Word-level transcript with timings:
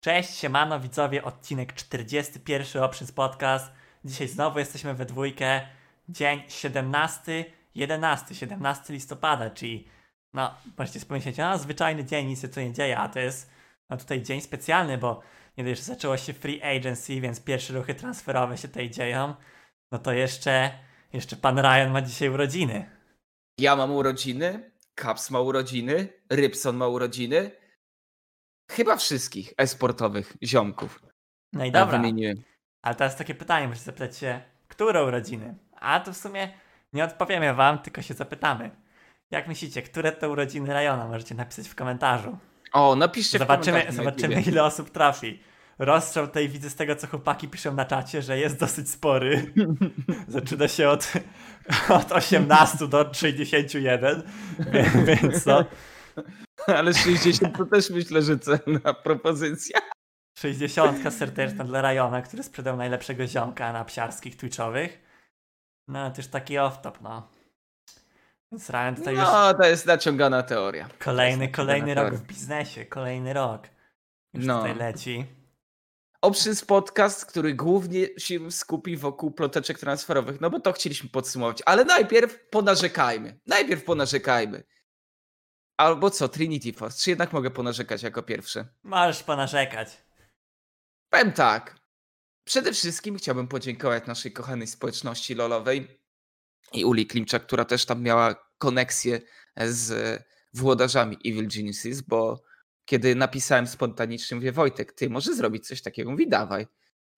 Cześć, 0.00 0.34
siemano 0.34 0.80
widzowie, 0.80 1.24
odcinek 1.24 1.72
41 1.72 2.82
Options 2.82 3.12
Podcast. 3.12 3.72
Dzisiaj 4.04 4.28
znowu 4.28 4.58
jesteśmy 4.58 4.94
we 4.94 5.06
dwójkę. 5.06 5.60
Dzień 6.08 6.42
17, 6.48 7.44
11, 7.74 8.34
17 8.34 8.92
listopada, 8.92 9.50
czyli 9.50 9.88
no, 10.34 10.54
możecie 10.78 11.00
pomyśleć, 11.00 11.36
no 11.36 11.58
zwyczajny 11.58 12.04
dzień, 12.04 12.26
nic 12.26 12.42
się 12.42 12.48
tu 12.48 12.60
nie 12.60 12.72
dzieje, 12.72 12.98
a 12.98 13.08
to 13.08 13.18
jest 13.18 13.50
no 13.90 13.96
tutaj 13.96 14.22
dzień 14.22 14.40
specjalny, 14.40 14.98
bo 14.98 15.20
nie 15.56 15.64
dość, 15.64 15.80
że 15.80 15.84
zaczęło 15.84 16.16
się 16.16 16.32
free 16.32 16.62
agency, 16.62 17.20
więc 17.20 17.40
pierwsze 17.40 17.74
ruchy 17.74 17.94
transferowe 17.94 18.58
się 18.58 18.68
tutaj 18.68 18.90
dzieją, 18.90 19.34
no 19.92 19.98
to 19.98 20.12
jeszcze, 20.12 20.70
jeszcze 21.12 21.36
pan 21.36 21.58
Ryan 21.58 21.90
ma 21.90 22.02
dzisiaj 22.02 22.28
urodziny. 22.28 22.90
Ja 23.58 23.76
mam 23.76 23.92
urodziny, 23.92 24.70
Caps 24.94 25.30
ma 25.30 25.40
urodziny, 25.40 26.08
Rybson 26.30 26.76
ma 26.76 26.88
urodziny. 26.88 27.50
Chyba 28.70 28.96
wszystkich 28.96 29.54
esportowych 29.56 30.36
ziomków. 30.42 31.02
No 31.52 31.64
i 31.64 31.72
dobra, 31.72 31.98
wymieniłem. 31.98 32.36
ale 32.82 32.94
teraz 32.94 33.16
takie 33.16 33.34
pytanie, 33.34 33.68
muszę 33.68 33.80
zapytać 33.80 34.18
się, 34.18 34.40
które 34.68 35.04
urodziny? 35.04 35.54
A 35.80 36.00
to 36.00 36.12
w 36.12 36.16
sumie 36.16 36.52
nie 36.92 37.04
odpowiemy 37.04 37.54
wam, 37.54 37.78
tylko 37.78 38.02
się 38.02 38.14
zapytamy. 38.14 38.70
Jak 39.30 39.48
myślicie, 39.48 39.82
które 39.82 40.12
to 40.12 40.30
urodziny 40.30 40.72
Rajona? 40.72 41.06
Możecie 41.08 41.34
napisać 41.34 41.68
w 41.68 41.74
komentarzu. 41.74 42.38
O, 42.72 42.96
napiszcie 42.96 43.38
w 43.38 43.40
Zobaczymy, 43.40 43.80
komentarzu 43.80 43.98
na 43.98 44.04
zobaczymy 44.04 44.42
ile 44.42 44.64
osób 44.64 44.90
trafi. 44.90 45.40
Rozstrzał 45.78 46.26
tutaj 46.26 46.48
widzę 46.48 46.70
z 46.70 46.74
tego, 46.74 46.96
co 46.96 47.06
chłopaki 47.06 47.48
piszą 47.48 47.74
na 47.74 47.84
czacie, 47.84 48.22
że 48.22 48.38
jest 48.38 48.60
dosyć 48.60 48.90
spory. 48.90 49.52
Zaczyna 50.28 50.68
się 50.68 50.88
od, 50.88 51.12
od 51.88 52.12
18 52.12 52.88
do 52.88 53.14
61, 53.14 54.22
Wie- 54.58 55.04
więc 55.22 55.46
no, 55.46 55.64
Ale 56.76 56.94
60 56.94 57.58
to 57.58 57.66
też 57.66 57.90
myślę, 57.90 58.22
że 58.22 58.38
cenna 58.38 58.94
propozycja. 58.94 59.80
60 60.38 61.14
serdeczna 61.14 61.64
dla 61.64 61.82
Rajona, 61.82 62.22
który 62.22 62.42
sprzedał 62.42 62.76
najlepszego 62.76 63.26
ziomka 63.26 63.72
na 63.72 63.84
psiarskich 63.84 64.36
twitchowych. 64.36 65.02
No, 65.88 66.10
to 66.10 66.16
już 66.16 66.26
taki 66.26 66.54
off-top, 66.54 66.92
no. 67.02 67.28
Więc 68.52 68.70
Ryan 68.70 68.94
tutaj 68.96 69.14
już 69.14 69.22
No, 69.24 69.54
to 69.54 69.66
jest 69.68 69.86
naciągana 69.86 70.42
teoria. 70.42 70.88
kolejny, 70.98 71.48
kolejny 71.48 71.86
naciągana 71.88 72.10
rok 72.10 72.20
w 72.20 72.26
biznesie, 72.26 72.84
kolejny 72.86 73.32
rok. 73.32 73.68
Już 74.34 74.46
No. 74.46 74.58
tutaj 74.58 74.74
leci. 74.76 75.26
Options 76.22 76.64
podcast, 76.64 77.26
który 77.26 77.54
głównie 77.54 78.06
się 78.18 78.50
skupi 78.50 78.96
wokół 78.96 79.30
ploteczek 79.30 79.78
transferowych, 79.78 80.40
no 80.40 80.50
bo 80.50 80.60
to 80.60 80.72
chcieliśmy 80.72 81.08
podsumować. 81.10 81.62
Ale 81.66 81.84
najpierw 81.84 82.48
ponarzekajmy. 82.50 83.40
Najpierw 83.46 83.84
ponarzekajmy. 83.84 84.62
Albo 85.78 86.10
co, 86.10 86.28
Trinity 86.28 86.72
Force? 86.72 87.02
Czy 87.02 87.10
jednak 87.10 87.32
mogę 87.32 87.50
ponarzekać 87.50 88.02
jako 88.02 88.22
pierwszy? 88.22 88.66
Możesz 88.82 89.22
ponarzekać. 89.22 89.88
Powiem 91.10 91.32
tak. 91.32 91.76
Przede 92.44 92.72
wszystkim 92.72 93.16
chciałbym 93.16 93.48
podziękować 93.48 94.06
naszej 94.06 94.32
kochanej 94.32 94.66
społeczności 94.66 95.34
lolowej 95.34 96.00
i 96.72 96.84
Uli 96.84 97.06
Klimczak, 97.06 97.46
która 97.46 97.64
też 97.64 97.84
tam 97.84 98.02
miała 98.02 98.34
koneksję 98.58 99.20
z 99.56 100.22
włodarzami 100.54 101.16
Evil 101.26 101.48
Geniuses, 101.48 102.00
bo 102.00 102.42
kiedy 102.84 103.14
napisałem 103.14 103.66
spontanicznie, 103.66 104.34
mówię 104.34 104.52
Wojtek, 104.52 104.92
ty 104.92 105.10
może 105.10 105.34
zrobić 105.34 105.66
coś 105.66 105.82
takiego? 105.82 106.10
Mówi 106.10 106.28
dawaj. 106.28 106.66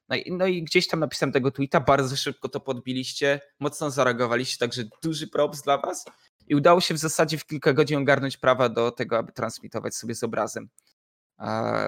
No 0.08 0.16
i, 0.16 0.32
no 0.32 0.46
i 0.46 0.62
gdzieś 0.62 0.88
tam 0.88 1.00
napisałem 1.00 1.32
tego 1.32 1.50
tweeta, 1.50 1.80
bardzo 1.80 2.16
szybko 2.16 2.48
to 2.48 2.60
podbiliście, 2.60 3.40
mocno 3.60 3.90
zareagowaliście, 3.90 4.58
także 4.58 4.84
duży 5.02 5.28
props 5.28 5.62
dla 5.62 5.78
was. 5.78 6.04
I 6.50 6.54
udało 6.54 6.80
się 6.80 6.94
w 6.94 6.98
zasadzie 6.98 7.38
w 7.38 7.46
kilka 7.46 7.72
godzin 7.72 7.98
ogarnąć 7.98 8.36
prawa 8.36 8.68
do 8.68 8.90
tego, 8.90 9.18
aby 9.18 9.32
transmitować 9.32 9.94
sobie 9.94 10.14
z 10.14 10.24
obrazem 10.24 10.68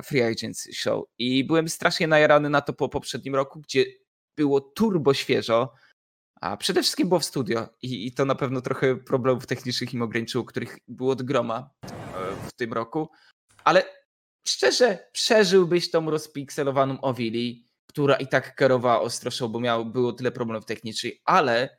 Free 0.04 0.22
Agency 0.22 0.72
Show. 0.74 1.04
I 1.18 1.44
byłem 1.44 1.68
strasznie 1.68 2.06
najarany 2.06 2.50
na 2.50 2.60
to 2.60 2.72
po 2.72 2.88
poprzednim 2.88 3.34
roku, 3.34 3.60
gdzie 3.60 3.84
było 4.36 4.60
turbo 4.60 5.14
świeżo, 5.14 5.74
a 6.40 6.56
przede 6.56 6.82
wszystkim 6.82 7.08
było 7.08 7.20
w 7.20 7.24
studio 7.24 7.68
i, 7.82 8.06
i 8.06 8.12
to 8.12 8.24
na 8.24 8.34
pewno 8.34 8.60
trochę 8.60 8.96
problemów 8.96 9.46
technicznych 9.46 9.94
im 9.94 10.02
ograniczyło, 10.02 10.44
których 10.44 10.78
było 10.88 11.12
od 11.12 11.22
groma 11.22 11.70
e, 11.84 11.88
w 12.48 12.52
tym 12.52 12.72
roku. 12.72 13.10
Ale 13.64 13.84
szczerze, 14.48 15.08
przeżyłbyś 15.12 15.90
tą 15.90 16.10
rozpikselowaną 16.10 17.00
Owili, 17.00 17.68
która 17.86 18.16
i 18.16 18.26
tak 18.26 18.56
kierowała 18.56 19.00
ostro 19.00 19.30
show, 19.30 19.50
bo 19.50 19.60
miało, 19.60 19.84
było 19.84 20.12
tyle 20.12 20.32
problemów 20.32 20.66
technicznych, 20.66 21.14
ale 21.24 21.78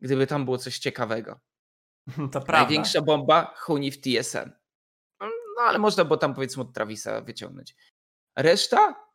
gdyby 0.00 0.26
tam 0.26 0.44
było 0.44 0.58
coś 0.58 0.78
ciekawego. 0.78 1.47
To 2.32 2.40
prawda. 2.40 2.52
Największa 2.52 3.02
bomba 3.02 3.54
Huni 3.56 3.90
w 3.90 4.00
TSM. 4.00 4.52
No 5.56 5.62
ale 5.64 5.78
można 5.78 6.04
było 6.04 6.16
tam 6.16 6.34
powiedzmy 6.34 6.62
od 6.62 6.72
Travisa 6.74 7.20
wyciągnąć. 7.20 7.74
Reszta 8.38 9.08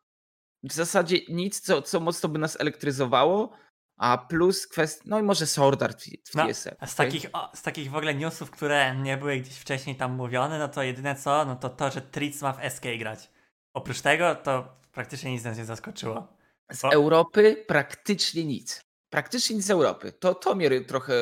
w 0.62 0.72
zasadzie 0.72 1.16
nic, 1.28 1.60
co, 1.60 1.82
co 1.82 2.00
mocno 2.00 2.28
by 2.28 2.38
nas 2.38 2.60
elektryzowało, 2.60 3.56
a 3.98 4.18
plus 4.18 4.66
kwestia, 4.66 5.02
no 5.06 5.18
i 5.20 5.22
może 5.22 5.46
Sword 5.46 5.82
w, 5.82 6.30
w 6.30 6.34
No, 6.34 6.46
TSM. 6.46 6.70
z 6.86 6.94
takich, 6.94 7.26
o, 7.32 7.50
z 7.54 7.62
takich 7.62 7.90
w 7.90 7.96
ogóle 7.96 8.14
newsów, 8.14 8.50
które 8.50 8.96
nie 8.96 9.16
były 9.16 9.36
gdzieś 9.36 9.58
wcześniej 9.58 9.96
tam 9.96 10.12
mówione, 10.12 10.58
no 10.58 10.68
to 10.68 10.82
jedyne 10.82 11.14
co, 11.16 11.44
no 11.44 11.56
to 11.56 11.70
to, 11.70 11.90
że 11.90 12.00
Tritz 12.00 12.42
ma 12.42 12.52
w 12.52 12.72
SK 12.74 12.82
grać. 12.98 13.30
Oprócz 13.74 14.00
tego 14.00 14.34
to 14.34 14.76
praktycznie 14.92 15.32
nic 15.32 15.44
nas 15.44 15.58
nie 15.58 15.64
zaskoczyło. 15.64 16.36
Z 16.72 16.82
Bo- 16.82 16.92
Europy 16.92 17.64
praktycznie 17.68 18.44
nic. 18.44 18.80
Praktycznie 19.12 19.56
nic 19.56 19.64
z 19.64 19.70
Europy. 19.70 20.12
To, 20.12 20.34
to 20.34 20.54
mnie 20.54 20.80
trochę 20.80 21.14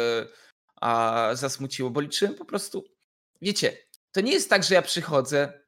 a, 0.82 1.30
zasmuciło, 1.34 1.90
bo 1.90 2.00
liczyłem 2.00 2.34
po 2.34 2.44
prostu. 2.44 2.84
Wiecie, 3.42 3.76
to 4.12 4.20
nie 4.20 4.32
jest 4.32 4.50
tak, 4.50 4.64
że 4.64 4.74
ja 4.74 4.82
przychodzę 4.82 5.62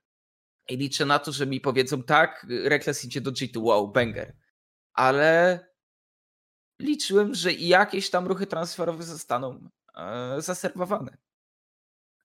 i 0.68 0.76
liczę 0.76 1.06
na 1.06 1.18
to, 1.18 1.32
że 1.32 1.46
mi 1.46 1.60
powiedzą 1.60 2.02
tak, 2.02 2.46
Reckless 2.64 3.04
idzie 3.04 3.20
do 3.20 3.32
G2, 3.32 3.62
wow, 3.62 3.88
banger. 3.88 4.36
Ale 4.92 5.60
liczyłem, 6.80 7.34
że 7.34 7.52
jakieś 7.52 8.10
tam 8.10 8.26
ruchy 8.26 8.46
transferowe 8.46 9.02
zostaną 9.02 9.68
e, 9.96 10.36
zaserwowane. 10.38 11.16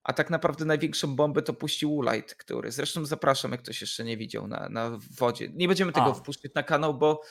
A 0.02 0.12
tak 0.12 0.30
naprawdę 0.30 0.64
największą 0.64 1.16
bombę 1.16 1.42
to 1.42 1.54
puścił 1.54 1.94
Ulight, 1.94 2.34
który 2.34 2.72
zresztą 2.72 3.04
zapraszam, 3.04 3.52
jak 3.52 3.62
ktoś 3.62 3.80
jeszcze 3.80 4.04
nie 4.04 4.16
widział 4.16 4.46
na, 4.46 4.68
na 4.68 4.98
wodzie. 5.18 5.48
Nie 5.54 5.68
będziemy 5.68 5.92
tego 5.92 6.06
O. 6.06 6.14
wpuszczać 6.14 6.54
na 6.54 6.62
kanał, 6.62 6.94
bo 6.94 7.22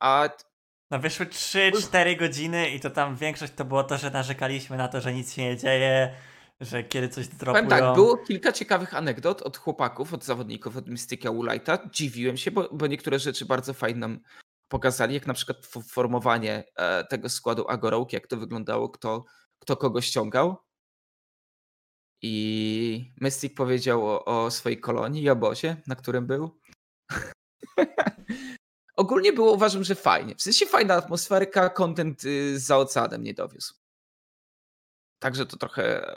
a 0.00 0.28
No 0.92 0.98
wyszły 0.98 1.26
3-4 1.26 2.18
godziny 2.18 2.70
i 2.70 2.80
to 2.80 2.90
tam 2.90 3.16
większość 3.16 3.52
to 3.52 3.64
było 3.64 3.84
to, 3.84 3.98
że 3.98 4.10
narzekaliśmy 4.10 4.76
na 4.76 4.88
to, 4.88 5.00
że 5.00 5.14
nic 5.14 5.32
się 5.32 5.42
nie 5.42 5.56
dzieje, 5.56 6.14
że 6.60 6.84
kiedy 6.84 7.08
coś 7.08 7.28
dropują. 7.28 7.66
Powiem 7.66 7.80
tak, 7.80 7.94
było 7.94 8.16
kilka 8.16 8.52
ciekawych 8.52 8.94
anegdot 8.94 9.42
od 9.42 9.56
chłopaków, 9.56 10.14
od 10.14 10.24
zawodników, 10.24 10.76
od 10.76 10.88
Mystyka 10.88 11.30
Ulighta. 11.30 11.78
Dziwiłem 11.92 12.36
się, 12.36 12.50
bo, 12.50 12.68
bo 12.72 12.86
niektóre 12.86 13.18
rzeczy 13.18 13.46
bardzo 13.46 13.74
fajnie 13.74 14.00
nam 14.00 14.20
pokazali, 14.68 15.14
jak 15.14 15.26
na 15.26 15.34
przykład 15.34 15.66
formowanie 15.66 16.64
e, 16.76 17.04
tego 17.04 17.28
składu 17.28 17.68
Agorołki, 17.68 18.16
jak 18.16 18.26
to 18.26 18.36
wyglądało, 18.36 18.88
kto, 18.88 19.24
kto 19.58 19.76
kogo 19.76 20.00
ściągał. 20.00 20.56
I 22.22 23.12
Mystic 23.20 23.54
powiedział 23.54 24.06
o, 24.08 24.24
o 24.24 24.50
swojej 24.50 24.80
kolonii 24.80 25.22
i 25.22 25.30
obozie, 25.30 25.76
na 25.86 25.96
którym 25.96 26.26
był. 26.26 26.60
Ogólnie 29.02 29.32
było 29.32 29.52
uważam, 29.52 29.84
że 29.84 29.94
fajnie. 29.94 30.34
W 30.34 30.42
sensie 30.42 30.66
fajna 30.66 30.94
atmosferka, 30.94 31.70
content 31.70 32.24
y, 32.24 32.58
za 32.58 32.78
oceanem 32.78 33.22
nie 33.22 33.34
dowiózł. 33.34 33.74
Także 35.18 35.46
to 35.46 35.56
trochę 35.56 36.16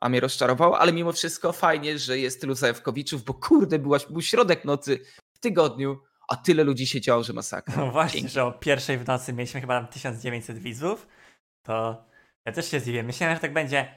a 0.00 0.08
mnie 0.08 0.20
rozczarowało, 0.20 0.78
ale 0.78 0.92
mimo 0.92 1.12
wszystko 1.12 1.52
fajnie, 1.52 1.98
że 1.98 2.18
jest 2.18 2.40
tylu 2.40 2.54
zajawkowiczów, 2.54 3.24
bo 3.24 3.34
kurde, 3.34 3.78
byłaś, 3.78 4.06
był 4.06 4.22
środek 4.22 4.64
nocy 4.64 4.98
w 5.32 5.38
tygodniu, 5.38 6.02
a 6.28 6.36
tyle 6.36 6.64
ludzi 6.64 6.86
się 6.86 7.00
działo, 7.00 7.22
że 7.22 7.32
masakra. 7.32 7.76
No 7.76 7.90
właśnie, 7.90 8.20
Dzięki. 8.20 8.34
że 8.34 8.44
o 8.44 8.52
pierwszej 8.52 8.98
w 8.98 9.06
nocy 9.06 9.32
mieliśmy 9.32 9.60
chyba 9.60 9.80
tam 9.80 9.88
1900 9.88 10.58
widzów, 10.58 11.06
to 11.62 12.04
ja 12.44 12.52
też 12.52 12.70
się 12.70 12.80
zdziwiłem. 12.80 13.06
Myślałem, 13.06 13.36
że 13.36 13.40
tak 13.40 13.52
będzie, 13.52 13.94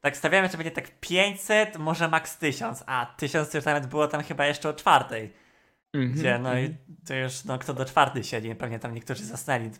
tak 0.00 0.16
stawiamy, 0.16 0.48
że 0.48 0.58
będzie 0.58 0.70
tak 0.70 1.00
500, 1.00 1.76
może 1.78 2.08
maks 2.08 2.38
1000, 2.38 2.82
a 2.86 3.14
1000 3.16 3.50
to 3.50 3.58
już 3.58 3.64
nawet 3.64 3.86
było 3.86 4.08
tam 4.08 4.22
chyba 4.22 4.46
jeszcze 4.46 4.68
o 4.68 4.74
czwartej, 4.74 5.32
Mhm, 5.94 6.12
gdzie 6.12 6.38
no 6.38 6.58
i 6.58 6.64
mhm. 6.64 6.96
to 7.06 7.14
już, 7.14 7.44
no 7.44 7.58
kto 7.58 7.74
do 7.74 7.84
czwartej 7.84 8.24
siedzi, 8.24 8.54
pewnie 8.54 8.78
tam 8.78 8.94
niektórzy 8.94 9.24
zasnęli 9.24 9.70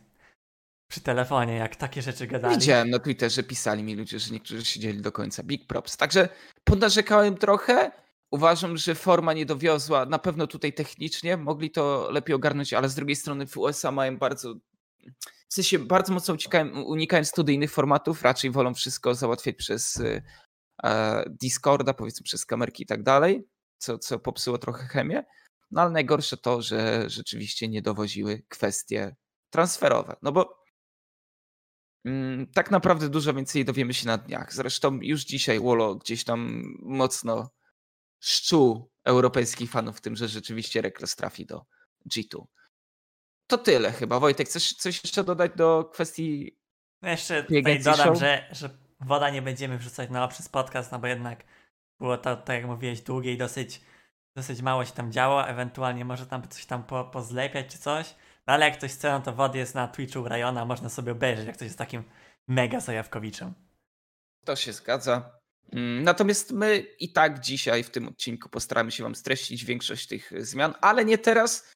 przy 0.90 1.00
telefonie, 1.00 1.54
jak 1.54 1.76
takie 1.76 2.02
rzeczy 2.02 2.26
gadali. 2.26 2.54
Widziałem 2.54 2.90
na 2.90 2.98
Twitterze, 2.98 3.42
pisali 3.42 3.82
mi 3.82 3.96
ludzie, 3.96 4.18
że 4.18 4.32
niektórzy 4.32 4.64
siedzieli 4.64 5.02
do 5.02 5.12
końca. 5.12 5.42
Big 5.42 5.66
props. 5.66 5.96
Także 5.96 6.28
ponarzekałem 6.64 7.36
trochę. 7.36 7.90
Uważam, 8.30 8.76
że 8.76 8.94
forma 8.94 9.32
nie 9.32 9.46
dowiozła. 9.46 10.06
Na 10.06 10.18
pewno 10.18 10.46
tutaj 10.46 10.72
technicznie 10.72 11.36
mogli 11.36 11.70
to 11.70 12.08
lepiej 12.10 12.34
ogarnąć, 12.34 12.72
ale 12.72 12.88
z 12.88 12.94
drugiej 12.94 13.16
strony 13.16 13.46
w 13.46 13.56
USA 13.56 13.90
mają 13.90 14.18
bardzo. 14.18 14.54
W 15.48 15.54
sensie 15.54 15.78
bardzo 15.78 16.12
mocno 16.12 16.34
uciekają, 16.34 16.82
unikają 16.82 17.24
studyjnych 17.24 17.72
formatów, 17.72 18.22
raczej 18.22 18.50
wolą 18.50 18.74
wszystko 18.74 19.14
załatwiać 19.14 19.56
przez 19.56 19.96
y, 19.96 20.22
e, 20.84 21.24
Discorda, 21.30 21.94
powiedzmy 21.94 22.24
przez 22.24 22.46
kamerki 22.46 22.82
i 22.82 22.86
tak 22.86 23.02
dalej, 23.02 23.48
co, 23.78 23.98
co 23.98 24.18
popsuło 24.18 24.58
trochę 24.58 24.86
chemię. 24.86 25.24
No 25.70 25.80
ale 25.80 25.90
najgorsze 25.90 26.36
to, 26.36 26.62
że 26.62 27.10
rzeczywiście 27.10 27.68
nie 27.68 27.82
dowoziły 27.82 28.42
kwestie 28.48 29.16
transferowe. 29.50 30.16
No 30.22 30.32
bo 30.32 30.58
Mm, 32.04 32.46
Tak 32.54 32.70
naprawdę 32.70 33.08
dużo 33.08 33.34
więcej 33.34 33.64
dowiemy 33.64 33.94
się 33.94 34.06
na 34.06 34.18
dniach. 34.18 34.54
Zresztą 34.54 34.98
już 35.02 35.24
dzisiaj 35.24 35.60
Wolo 35.60 35.94
gdzieś 35.94 36.24
tam 36.24 36.62
mocno 36.82 37.50
szczuł 38.20 38.90
europejskich 39.04 39.70
fanów 39.70 40.00
tym, 40.00 40.16
że 40.16 40.28
rzeczywiście 40.28 40.82
Rekles 40.82 41.16
trafi 41.16 41.46
do 41.46 41.66
G2. 42.14 42.44
To 43.46 43.58
tyle 43.58 43.92
chyba. 43.92 44.20
Wojtek, 44.20 44.48
chcesz 44.48 44.74
coś 44.74 45.04
jeszcze 45.04 45.24
dodać 45.24 45.52
do 45.56 45.90
kwestii 45.92 46.58
no 47.02 47.08
jeszcze 47.08 47.42
tutaj 47.42 47.82
dodam, 47.82 48.16
że, 48.16 48.48
że 48.50 48.70
woda 49.00 49.30
nie 49.30 49.42
będziemy 49.42 49.78
wrzucać 49.78 50.10
na 50.10 50.28
przez 50.28 50.48
podcast, 50.48 50.92
no 50.92 50.98
bo 50.98 51.06
jednak 51.06 51.44
było 51.98 52.18
to, 52.18 52.36
tak 52.36 52.56
jak 52.56 52.66
mówiłeś, 52.66 53.00
długie 53.00 53.32
i 53.32 53.36
dosyć, 53.36 53.80
dosyć 54.38 54.62
mało 54.62 54.84
się 54.84 54.92
tam 54.92 55.12
działo, 55.12 55.48
ewentualnie 55.48 56.04
może 56.04 56.26
tam 56.26 56.48
coś 56.48 56.66
tam 56.66 56.84
po, 56.84 57.04
pozlepiać 57.04 57.66
czy 57.72 57.78
coś. 57.78 58.14
No 58.46 58.54
ale 58.54 58.64
jak 58.64 58.78
ktoś 58.78 58.92
chce, 58.92 59.10
no 59.10 59.20
to 59.20 59.32
wody 59.32 59.58
jest 59.58 59.74
na 59.74 59.88
Twitchu 59.88 60.28
Rajona, 60.28 60.64
można 60.64 60.88
sobie 60.88 61.12
obejrzeć, 61.12 61.46
jak 61.46 61.56
ktoś 61.56 61.66
jest 61.66 61.78
takim 61.78 62.04
mega 62.48 62.80
zajawkowiczem. 62.80 63.54
To 64.44 64.56
się 64.56 64.72
zgadza. 64.72 65.38
Mm, 65.72 66.04
natomiast 66.04 66.52
my 66.52 66.78
i 66.98 67.12
tak 67.12 67.40
dzisiaj 67.40 67.84
w 67.84 67.90
tym 67.90 68.08
odcinku 68.08 68.48
postaramy 68.48 68.90
się 68.90 69.02
Wam 69.02 69.14
streścić 69.14 69.64
większość 69.64 70.06
tych 70.06 70.32
zmian, 70.46 70.74
ale 70.80 71.04
nie 71.04 71.18
teraz, 71.18 71.72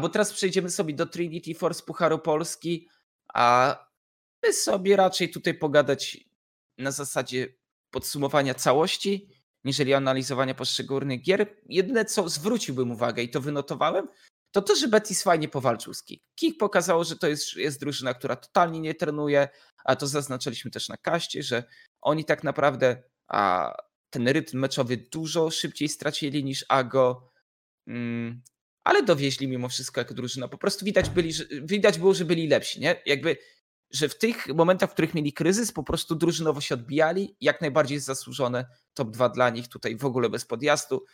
bo 0.00 0.08
teraz 0.08 0.32
przejdziemy 0.32 0.70
sobie 0.70 0.94
do 0.94 1.06
Trinity 1.06 1.54
Force 1.54 1.82
Pucharu 1.82 2.18
Polski, 2.18 2.88
a 3.34 3.76
my 4.42 4.52
sobie 4.52 4.96
raczej 4.96 5.30
tutaj 5.30 5.54
pogadać 5.54 6.18
na 6.78 6.90
zasadzie 6.90 7.48
podsumowania 7.90 8.54
całości, 8.54 9.39
niżeli 9.64 9.94
analizowania 9.94 10.54
poszczególnych 10.54 11.22
gier. 11.22 11.56
Jedyne, 11.68 12.04
co 12.04 12.28
zwróciłbym 12.28 12.90
uwagę 12.90 13.22
i 13.22 13.30
to 13.30 13.40
wynotowałem, 13.40 14.08
to 14.52 14.62
to, 14.62 14.76
że 14.76 14.88
Betis 14.88 15.22
fajnie 15.22 15.48
powalczył 15.48 15.94
z 15.94 16.02
Kik. 16.04 16.22
Kik 16.34 16.58
pokazało, 16.58 17.04
że 17.04 17.16
to 17.16 17.28
jest, 17.28 17.56
jest 17.56 17.80
drużyna, 17.80 18.14
która 18.14 18.36
totalnie 18.36 18.80
nie 18.80 18.94
trenuje, 18.94 19.48
a 19.84 19.96
to 19.96 20.06
zaznaczyliśmy 20.06 20.70
też 20.70 20.88
na 20.88 20.96
kaście, 20.96 21.42
że 21.42 21.64
oni 22.00 22.24
tak 22.24 22.44
naprawdę 22.44 23.02
a, 23.28 23.72
ten 24.10 24.28
rytm 24.28 24.58
meczowy 24.58 24.96
dużo 24.96 25.50
szybciej 25.50 25.88
stracili 25.88 26.44
niż 26.44 26.64
Ago, 26.68 27.30
mm, 27.86 28.42
ale 28.84 29.02
dowieźli 29.02 29.48
mimo 29.48 29.68
wszystko 29.68 30.00
jako 30.00 30.14
drużyna. 30.14 30.48
Po 30.48 30.58
prostu 30.58 30.84
widać, 30.84 31.10
byli, 31.10 31.32
że, 31.32 31.44
widać 31.62 31.98
było, 31.98 32.14
że 32.14 32.24
byli 32.24 32.48
lepsi, 32.48 32.80
nie? 32.80 33.02
Jakby 33.06 33.36
że 33.90 34.08
w 34.08 34.18
tych 34.18 34.46
momentach, 34.46 34.90
w 34.90 34.92
których 34.92 35.14
mieli 35.14 35.32
kryzys, 35.32 35.72
po 35.72 35.82
prostu 35.82 36.14
drużynowo 36.14 36.60
się 36.60 36.74
odbijali. 36.74 37.36
Jak 37.40 37.60
najbardziej 37.60 38.00
zasłużone 38.00 38.66
top 38.94 39.10
2 39.10 39.28
dla 39.28 39.50
nich, 39.50 39.68
tutaj 39.68 39.96
w 39.96 40.04
ogóle 40.04 40.30
bez 40.30 40.44
podjazdu. 40.44 41.04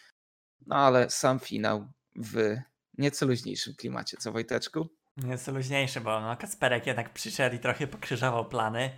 No 0.67 0.77
ale 0.77 1.11
sam 1.11 1.39
finał 1.39 1.93
w 2.17 2.57
nieco 2.99 3.27
luźniejszym 3.27 3.75
klimacie, 3.75 4.17
co 4.17 4.33
Wojteczku? 4.33 4.89
Nieco 5.17 5.53
luźniejszy, 5.53 6.01
bo 6.01 6.21
no, 6.21 6.37
Kasperek 6.37 6.87
jednak 6.87 7.13
przyszedł 7.13 7.57
i 7.57 7.59
trochę 7.59 7.87
pokrzyżował 7.87 8.49
plany. 8.49 8.91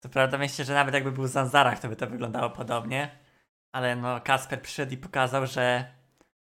To 0.00 0.08
prawda 0.08 0.38
myślę, 0.38 0.64
że 0.64 0.74
nawet 0.74 0.94
jakby 0.94 1.12
był 1.12 1.24
w 1.24 1.28
Zanzarach, 1.28 1.80
to 1.80 1.88
by 1.88 1.96
to 1.96 2.06
wyglądało 2.06 2.50
podobnie. 2.50 3.18
Ale 3.72 3.96
no 3.96 4.20
Kasper 4.20 4.62
przyszedł 4.62 4.92
i 4.92 4.96
pokazał, 4.96 5.46
że, 5.46 5.94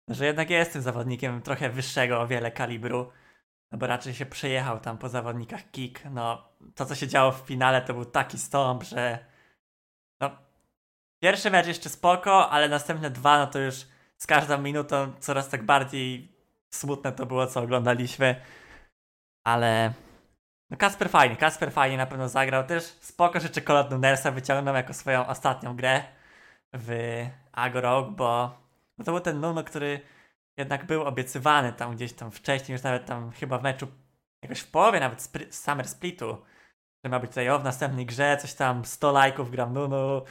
że 0.09 0.27
jednak 0.27 0.51
jest 0.51 0.73
tym 0.73 0.83
zawodnikiem 0.83 1.43
trochę 1.43 1.71
wyższego 1.71 2.21
o 2.21 2.27
wiele 2.27 2.51
kalibru 2.51 3.13
no 3.73 3.79
bo 3.79 3.87
raczej 3.87 4.15
się 4.15 4.27
przejechał 4.27 4.81
tam 4.81 4.99
po 4.99 5.09
zawodnikach 5.09 5.71
kick. 5.71 6.05
No, 6.05 6.49
to 6.75 6.87
co 6.87 6.95
się 6.95 7.09
działo 7.09 7.33
w 7.33 7.47
finale 7.47 7.83
to 7.83 7.95
był 7.95 8.05
taki 8.05 8.39
stąp, 8.39 8.83
że 8.83 9.19
no, 10.21 10.31
pierwszy 11.23 11.51
mecz 11.51 11.67
jeszcze 11.67 11.89
spoko, 11.89 12.51
ale 12.51 12.69
następne 12.69 13.11
dwa, 13.11 13.39
no 13.39 13.47
to 13.47 13.59
już 13.59 13.75
z 14.17 14.27
każdą 14.27 14.59
minutą 14.59 15.13
coraz 15.21 15.49
tak 15.49 15.63
bardziej 15.63 16.33
smutne 16.71 17.13
to 17.13 17.27
było, 17.27 17.47
co 17.47 17.61
oglądaliśmy. 17.61 18.41
Ale 19.45 19.93
no 20.71 20.77
Kasper 20.77 21.11
fajnie, 21.11 21.37
Kasper 21.37 21.73
fajnie 21.73 21.97
na 21.97 22.07
pewno 22.07 22.29
zagrał. 22.29 22.67
Też 22.67 22.85
spoko, 22.85 23.41
że 23.41 23.49
Czekolad 23.49 23.91
Nunersa 23.91 24.31
wyciągnął 24.31 24.75
jako 24.75 24.95
swoją 24.95 25.27
ostatnią 25.27 25.77
grę 25.77 26.03
w 26.73 26.91
Agorog, 27.53 28.11
bo 28.11 28.59
no 28.99 29.05
to 29.05 29.13
był 29.13 29.21
ten 29.21 29.41
Nuno, 29.41 29.65
który 29.65 30.01
jednak 30.61 30.87
był 30.87 31.03
obiecywany 31.03 31.73
tam 31.73 31.97
gdzieś 31.97 32.13
tam 32.13 32.31
wcześniej, 32.31 32.75
już 32.75 32.83
nawet 32.83 33.07
tam 33.07 33.31
chyba 33.31 33.59
w 33.59 33.63
meczu, 33.63 33.89
jakoś 34.43 34.61
w 34.61 34.71
połowie 34.71 35.01
nawet 35.01 35.19
spri- 35.19 35.53
Summer 35.53 35.89
Splitu, 35.89 36.39
że 37.05 37.11
ma 37.11 37.21
być 37.21 37.31
tutaj 37.31 37.51
o 37.51 37.59
w 37.59 37.65
następnej 37.65 38.07
grze, 38.07 38.37
coś 38.37 38.55
tam 38.55 38.85
100 38.85 39.13
lajków 39.13 39.51
gram 39.51 39.73
Nunu, 39.73 40.23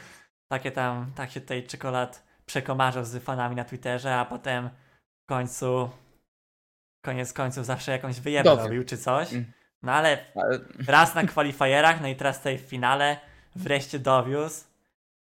takie 0.52 0.72
tam, 0.72 1.12
tak 1.16 1.32
się 1.32 1.42
tutaj 1.42 1.68
czekolad 1.68 2.24
przekomarzał 2.46 3.06
z 3.06 3.24
fanami 3.24 3.56
na 3.56 3.64
Twitterze, 3.64 4.16
a 4.16 4.26
potem 4.26 4.70
w 5.24 5.30
końcu, 5.30 5.90
koniec 7.06 7.34
końców 7.34 7.66
zawsze 7.66 7.92
jakąś 7.92 8.20
wyjebę 8.20 8.56
robił 8.56 8.84
czy 8.84 8.98
coś. 8.98 9.34
Mm. 9.34 9.52
No 9.84 9.92
ale 9.94 10.26
raz 10.88 11.16
na 11.16 11.24
kwalifierach, 11.24 12.02
no 12.02 12.08
i 12.08 12.16
teraz 12.16 12.38
tutaj 12.38 12.58
w 12.58 12.62
finale 12.62 13.18
wreszcie 13.56 14.00
dowiózł 14.00 14.66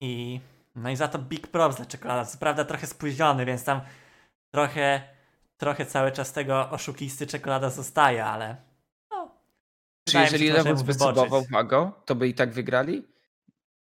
i 0.00 0.40
no 0.74 0.90
i 0.90 0.96
za 0.96 1.08
to 1.08 1.18
big 1.18 1.46
props 1.46 1.76
dla 1.76 1.86
czekolada. 1.86 2.24
Co 2.24 2.38
prawda 2.38 2.64
trochę 2.64 2.86
spóźniony, 2.86 3.44
więc 3.44 3.64
tam 3.64 3.80
trochę, 4.54 5.02
trochę 5.56 5.86
cały 5.86 6.12
czas 6.12 6.32
tego 6.32 6.70
oszukisty 6.70 7.26
czekolada 7.26 7.70
zostaje, 7.70 8.24
ale 8.24 8.56
no. 9.10 9.30
Czy 10.08 10.18
jeżeli 10.18 10.50
Lewus 10.50 10.82
by 10.82 10.94
spróbował 10.94 11.44
Mago, 11.50 12.02
to 12.04 12.14
by 12.14 12.28
i 12.28 12.34
tak 12.34 12.52
wygrali? 12.52 13.06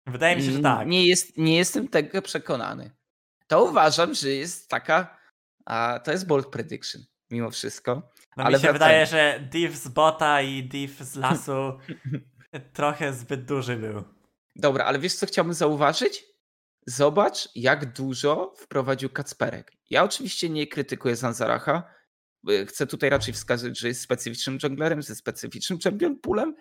Wydaje 0.07 0.37
mi 0.37 0.43
się, 0.43 0.51
że 0.51 0.59
tak. 0.59 0.89
Nie, 0.89 1.07
jest, 1.07 1.39
nie 1.39 1.57
jestem 1.57 1.89
tego 1.89 2.23
przekonany. 2.23 2.91
To 3.47 3.65
uważam, 3.65 4.15
że 4.15 4.29
jest 4.29 4.69
taka, 4.69 5.17
a 5.65 6.01
to 6.05 6.13
jest 6.13 6.27
bold 6.27 6.47
prediction 6.47 7.03
mimo 7.31 7.51
wszystko. 7.51 8.11
No 8.37 8.45
ale 8.45 8.59
mi 8.59 8.65
się 8.65 8.73
wydaje, 8.73 9.07
że 9.07 9.49
div 9.53 9.77
z 9.77 9.89
bota 9.89 10.43
i 10.43 10.63
div 10.63 11.05
z 11.05 11.17
lasu 11.17 11.79
trochę 12.73 13.13
zbyt 13.13 13.45
duży 13.45 13.77
był. 13.77 14.05
Dobra, 14.57 14.85
ale 14.85 14.99
wiesz 14.99 15.15
co 15.15 15.27
chciałbym 15.27 15.55
zauważyć? 15.55 16.25
Zobacz, 16.87 17.49
jak 17.55 17.93
dużo 17.93 18.55
wprowadził 18.57 19.11
Kacperek. 19.11 19.73
Ja 19.91 20.05
oczywiście 20.05 20.49
nie 20.49 20.67
krytykuję 20.67 21.17
Zanzaracha. 21.17 21.95
Chcę 22.67 22.87
tutaj 22.87 23.11
raczej 23.11 23.35
wskazać, 23.35 23.79
że 23.79 23.89
jest 23.89 24.01
specyficznym 24.01 24.59
junglerem, 24.63 25.03
ze 25.03 25.15
specyficznym 25.15 25.79
champion 25.79 26.19
poolem 26.19 26.55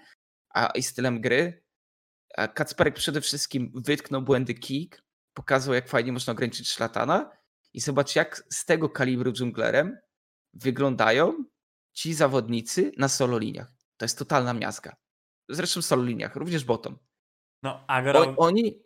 a 0.50 0.68
i 0.68 0.84
stylem 0.84 1.22
gry. 1.22 1.64
A 2.38 2.48
Kacperek 2.48 2.96
przede 2.96 3.22
wszystkim 3.22 3.72
wytknął 3.76 4.22
błędy 4.22 4.54
kick, 4.54 5.02
pokazał 5.34 5.74
jak 5.74 5.90
fajnie 5.90 6.12
można 6.12 6.34
ograniczyć 6.34 6.70
szlatana 6.70 7.32
i 7.74 7.80
zobacz 7.80 8.16
jak 8.16 8.44
z 8.50 8.66
tego 8.66 8.90
kalibru 8.90 9.34
junglerem 9.40 9.98
wyglądają 10.54 11.46
ci 11.94 12.14
zawodnicy 12.14 12.92
na 12.98 13.08
solo 13.08 13.38
liniach. 13.38 13.72
To 13.98 14.06
jest 14.06 14.18
totalna 14.18 14.54
miazga. 14.54 14.96
Zresztą 15.50 15.82
solo 15.82 16.04
liniach, 16.04 16.36
również 16.36 16.64
bottom. 16.64 16.98
No, 17.64 17.86
agro... 17.88 18.36
oni, 18.38 18.84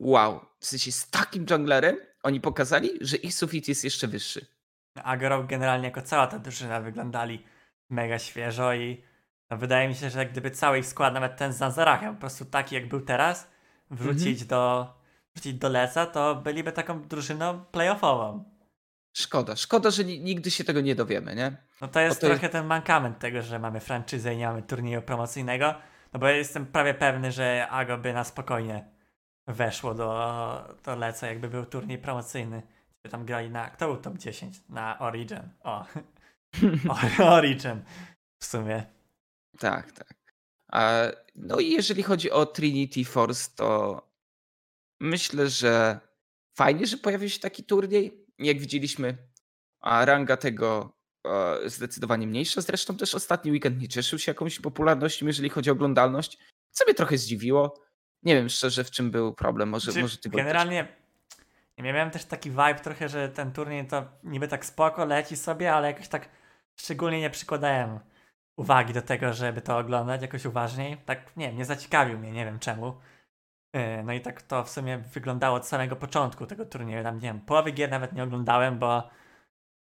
wow, 0.00 0.40
w 0.58 0.66
sensie 0.66 0.92
z 0.92 1.10
takim 1.10 1.46
junglerem 1.50 1.96
oni 2.22 2.40
pokazali, 2.40 2.90
że 3.00 3.16
ich 3.16 3.34
sufit 3.34 3.68
jest 3.68 3.84
jeszcze 3.84 4.08
wyższy. 4.08 4.46
Agro 4.94 5.44
generalnie 5.44 5.84
jako 5.84 6.02
cała 6.02 6.26
ta 6.26 6.38
drużyna 6.38 6.80
wyglądali 6.80 7.44
mega 7.90 8.18
świeżo 8.18 8.74
i 8.74 9.04
no 9.50 9.56
wydaje 9.56 9.88
mi 9.88 9.94
się, 9.94 10.10
że 10.10 10.26
gdyby 10.26 10.50
cały 10.50 10.78
ich 10.78 10.86
skład, 10.86 11.14
nawet 11.14 11.36
ten 11.36 11.52
z 11.52 11.56
Zanzarachem, 11.56 12.14
po 12.14 12.20
prostu 12.20 12.44
taki 12.44 12.74
jak 12.74 12.88
był 12.88 13.00
teraz, 13.00 13.50
wrzucić, 13.90 14.40
mm-hmm. 14.40 14.46
do, 14.46 14.94
wrzucić 15.34 15.54
do 15.54 15.68
Leca, 15.68 16.06
to 16.06 16.34
byliby 16.34 16.72
taką 16.72 17.02
drużyną 17.02 17.64
playoffową. 17.64 18.44
Szkoda, 19.12 19.56
szkoda, 19.56 19.90
że 19.90 20.04
nigdy 20.04 20.50
się 20.50 20.64
tego 20.64 20.80
nie 20.80 20.94
dowiemy, 20.94 21.34
nie? 21.34 21.56
No 21.80 21.88
to 21.88 22.00
jest 22.00 22.20
to 22.20 22.26
trochę 22.26 22.42
jest... 22.42 22.52
ten 22.52 22.66
mankament 22.66 23.18
tego, 23.18 23.42
że 23.42 23.58
mamy 23.58 23.80
franczyzę 23.80 24.34
i 24.34 24.36
nie 24.36 24.46
mamy 24.46 24.62
turnieju 24.62 25.02
promocyjnego, 25.02 25.74
no 26.12 26.20
bo 26.20 26.28
ja 26.28 26.36
jestem 26.36 26.66
prawie 26.66 26.94
pewny, 26.94 27.32
że 27.32 27.68
Ago 27.70 27.98
by 27.98 28.12
na 28.12 28.24
spokojnie 28.24 28.99
weszło 29.52 29.94
do, 29.94 30.78
do 30.84 30.96
Leca, 30.96 31.26
jakby 31.26 31.48
był 31.48 31.66
turniej 31.66 31.98
promocyjny. 31.98 32.62
Gdzie 33.00 33.10
tam 33.10 33.24
grali 33.24 33.50
na. 33.50 33.70
Kto 33.70 33.86
był 33.86 33.96
top 33.96 34.18
10? 34.18 34.60
Na 34.68 34.98
Origin. 34.98 35.42
O. 35.64 35.86
Origin. 37.36 37.82
W 38.38 38.44
sumie. 38.44 38.86
Tak, 39.58 39.92
tak. 39.92 40.14
No 41.34 41.58
i 41.58 41.70
jeżeli 41.70 42.02
chodzi 42.02 42.30
o 42.30 42.46
Trinity 42.46 43.04
Force, 43.04 43.50
to 43.56 44.00
myślę, 45.00 45.48
że 45.48 46.00
fajnie, 46.54 46.86
że 46.86 46.96
pojawił 46.96 47.28
się 47.28 47.40
taki 47.40 47.64
turniej. 47.64 48.26
Jak 48.38 48.58
widzieliśmy, 48.58 49.18
a 49.80 50.04
ranga 50.04 50.36
tego 50.36 50.92
zdecydowanie 51.66 52.26
mniejsza. 52.26 52.60
Zresztą 52.60 52.96
też 52.96 53.14
ostatni 53.14 53.50
weekend 53.52 53.80
nie 53.80 53.88
cieszył 53.88 54.18
się 54.18 54.30
jakąś 54.30 54.60
popularnością, 54.60 55.26
jeżeli 55.26 55.48
chodzi 55.48 55.70
o 55.70 55.72
oglądalność. 55.72 56.38
Co 56.70 56.84
mnie 56.84 56.94
trochę 56.94 57.18
zdziwiło. 57.18 57.89
Nie 58.22 58.34
wiem 58.34 58.48
szczerze, 58.48 58.84
w 58.84 58.90
czym 58.90 59.10
był 59.10 59.34
problem. 59.34 59.68
Może, 59.68 59.84
znaczy, 59.84 60.02
może 60.02 60.18
ty 60.18 60.28
Generalnie 60.30 60.88
ja 61.76 61.92
miałem 61.92 62.10
też 62.10 62.24
taki 62.24 62.50
vibe 62.50 62.74
trochę, 62.74 63.08
że 63.08 63.28
ten 63.28 63.52
turniej 63.52 63.86
to 63.86 64.04
niby 64.24 64.48
tak 64.48 64.64
spoko 64.64 65.04
leci 65.04 65.36
sobie, 65.36 65.74
ale 65.74 65.86
jakoś 65.88 66.08
tak 66.08 66.28
szczególnie 66.76 67.20
nie 67.20 67.30
przykładałem 67.30 68.00
uwagi 68.56 68.92
do 68.92 69.02
tego, 69.02 69.32
żeby 69.32 69.60
to 69.60 69.78
oglądać 69.78 70.22
jakoś 70.22 70.44
uważniej. 70.44 70.96
Tak, 70.96 71.36
nie 71.36 71.48
wiem, 71.48 71.56
nie 71.56 71.64
zaciekawił 71.64 72.18
mnie, 72.18 72.32
nie 72.32 72.44
wiem 72.44 72.58
czemu. 72.58 72.96
Yy, 73.74 74.02
no 74.04 74.12
i 74.12 74.20
tak 74.20 74.42
to 74.42 74.64
w 74.64 74.70
sumie 74.70 74.98
wyglądało 74.98 75.56
od 75.56 75.66
samego 75.66 75.96
początku 75.96 76.46
tego 76.46 76.66
turnieju. 76.66 77.02
Tam, 77.02 77.14
nie 77.14 77.20
wiem, 77.20 77.40
połowy 77.40 77.72
gier 77.72 77.90
nawet 77.90 78.12
nie 78.12 78.22
oglądałem, 78.22 78.78
bo 78.78 79.10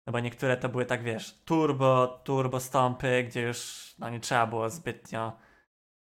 no 0.06 0.12
bo 0.12 0.20
niektóre 0.20 0.56
to 0.56 0.68
były 0.68 0.86
tak, 0.86 1.02
wiesz, 1.02 1.34
turbo, 1.44 2.20
turbo 2.24 2.60
stąpy, 2.60 3.24
gdzie 3.28 3.42
już 3.42 3.94
no 3.98 4.10
nie 4.10 4.20
trzeba 4.20 4.46
było 4.46 4.70
zbytnio 4.70 5.38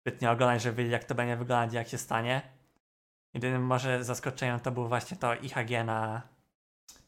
zbytnio 0.02 0.30
oglądać, 0.30 0.62
żeby 0.62 0.76
wiedzieć 0.76 0.92
jak 0.92 1.04
to 1.04 1.14
będzie 1.14 1.36
wyglądać, 1.36 1.74
jak 1.74 1.88
się 1.88 1.98
stanie. 1.98 2.42
Jedynym 3.34 3.66
może 3.66 4.04
zaskoczeniem 4.04 4.60
to 4.60 4.70
był 4.70 4.88
właśnie 4.88 5.16
to 5.16 5.34
IHG 5.34 5.84
na, 5.84 6.22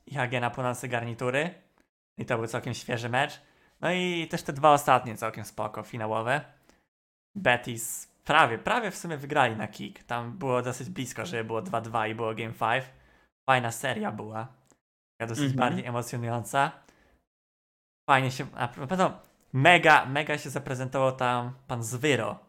IHG 0.06 0.40
na 0.40 0.50
północy 0.50 0.88
garnitury. 0.88 1.54
I 2.18 2.24
to 2.24 2.38
był 2.38 2.46
całkiem 2.46 2.74
świeży 2.74 3.08
mecz. 3.08 3.40
No 3.80 3.92
i 3.92 4.28
też 4.30 4.42
te 4.42 4.52
dwa 4.52 4.72
ostatnie 4.72 5.16
całkiem 5.16 5.44
spoko, 5.44 5.82
finałowe. 5.82 6.40
Betis 7.34 8.08
prawie, 8.24 8.58
prawie 8.58 8.90
w 8.90 8.96
sumie 8.96 9.16
wygrali 9.16 9.56
na 9.56 9.68
kick. 9.68 10.02
Tam 10.02 10.38
było 10.38 10.62
dosyć 10.62 10.90
blisko, 10.90 11.26
żeby 11.26 11.44
było 11.44 11.62
2-2 11.62 12.10
i 12.10 12.14
było 12.14 12.34
Game 12.34 12.52
5. 12.52 12.84
Fajna 13.50 13.72
seria 13.72 14.12
była. 14.12 14.46
Taka 15.18 15.28
dosyć 15.28 15.44
Mhm. 15.52 15.58
bardziej 15.58 15.86
emocjonująca. 15.86 16.72
Fajnie 18.10 18.30
się, 18.30 18.46
na 18.54 18.68
pewno 18.68 19.12
mega, 19.52 20.06
mega 20.06 20.38
się 20.38 20.50
zaprezentował 20.50 21.12
tam 21.12 21.52
pan 21.66 21.82
Zwyro. 21.82 22.43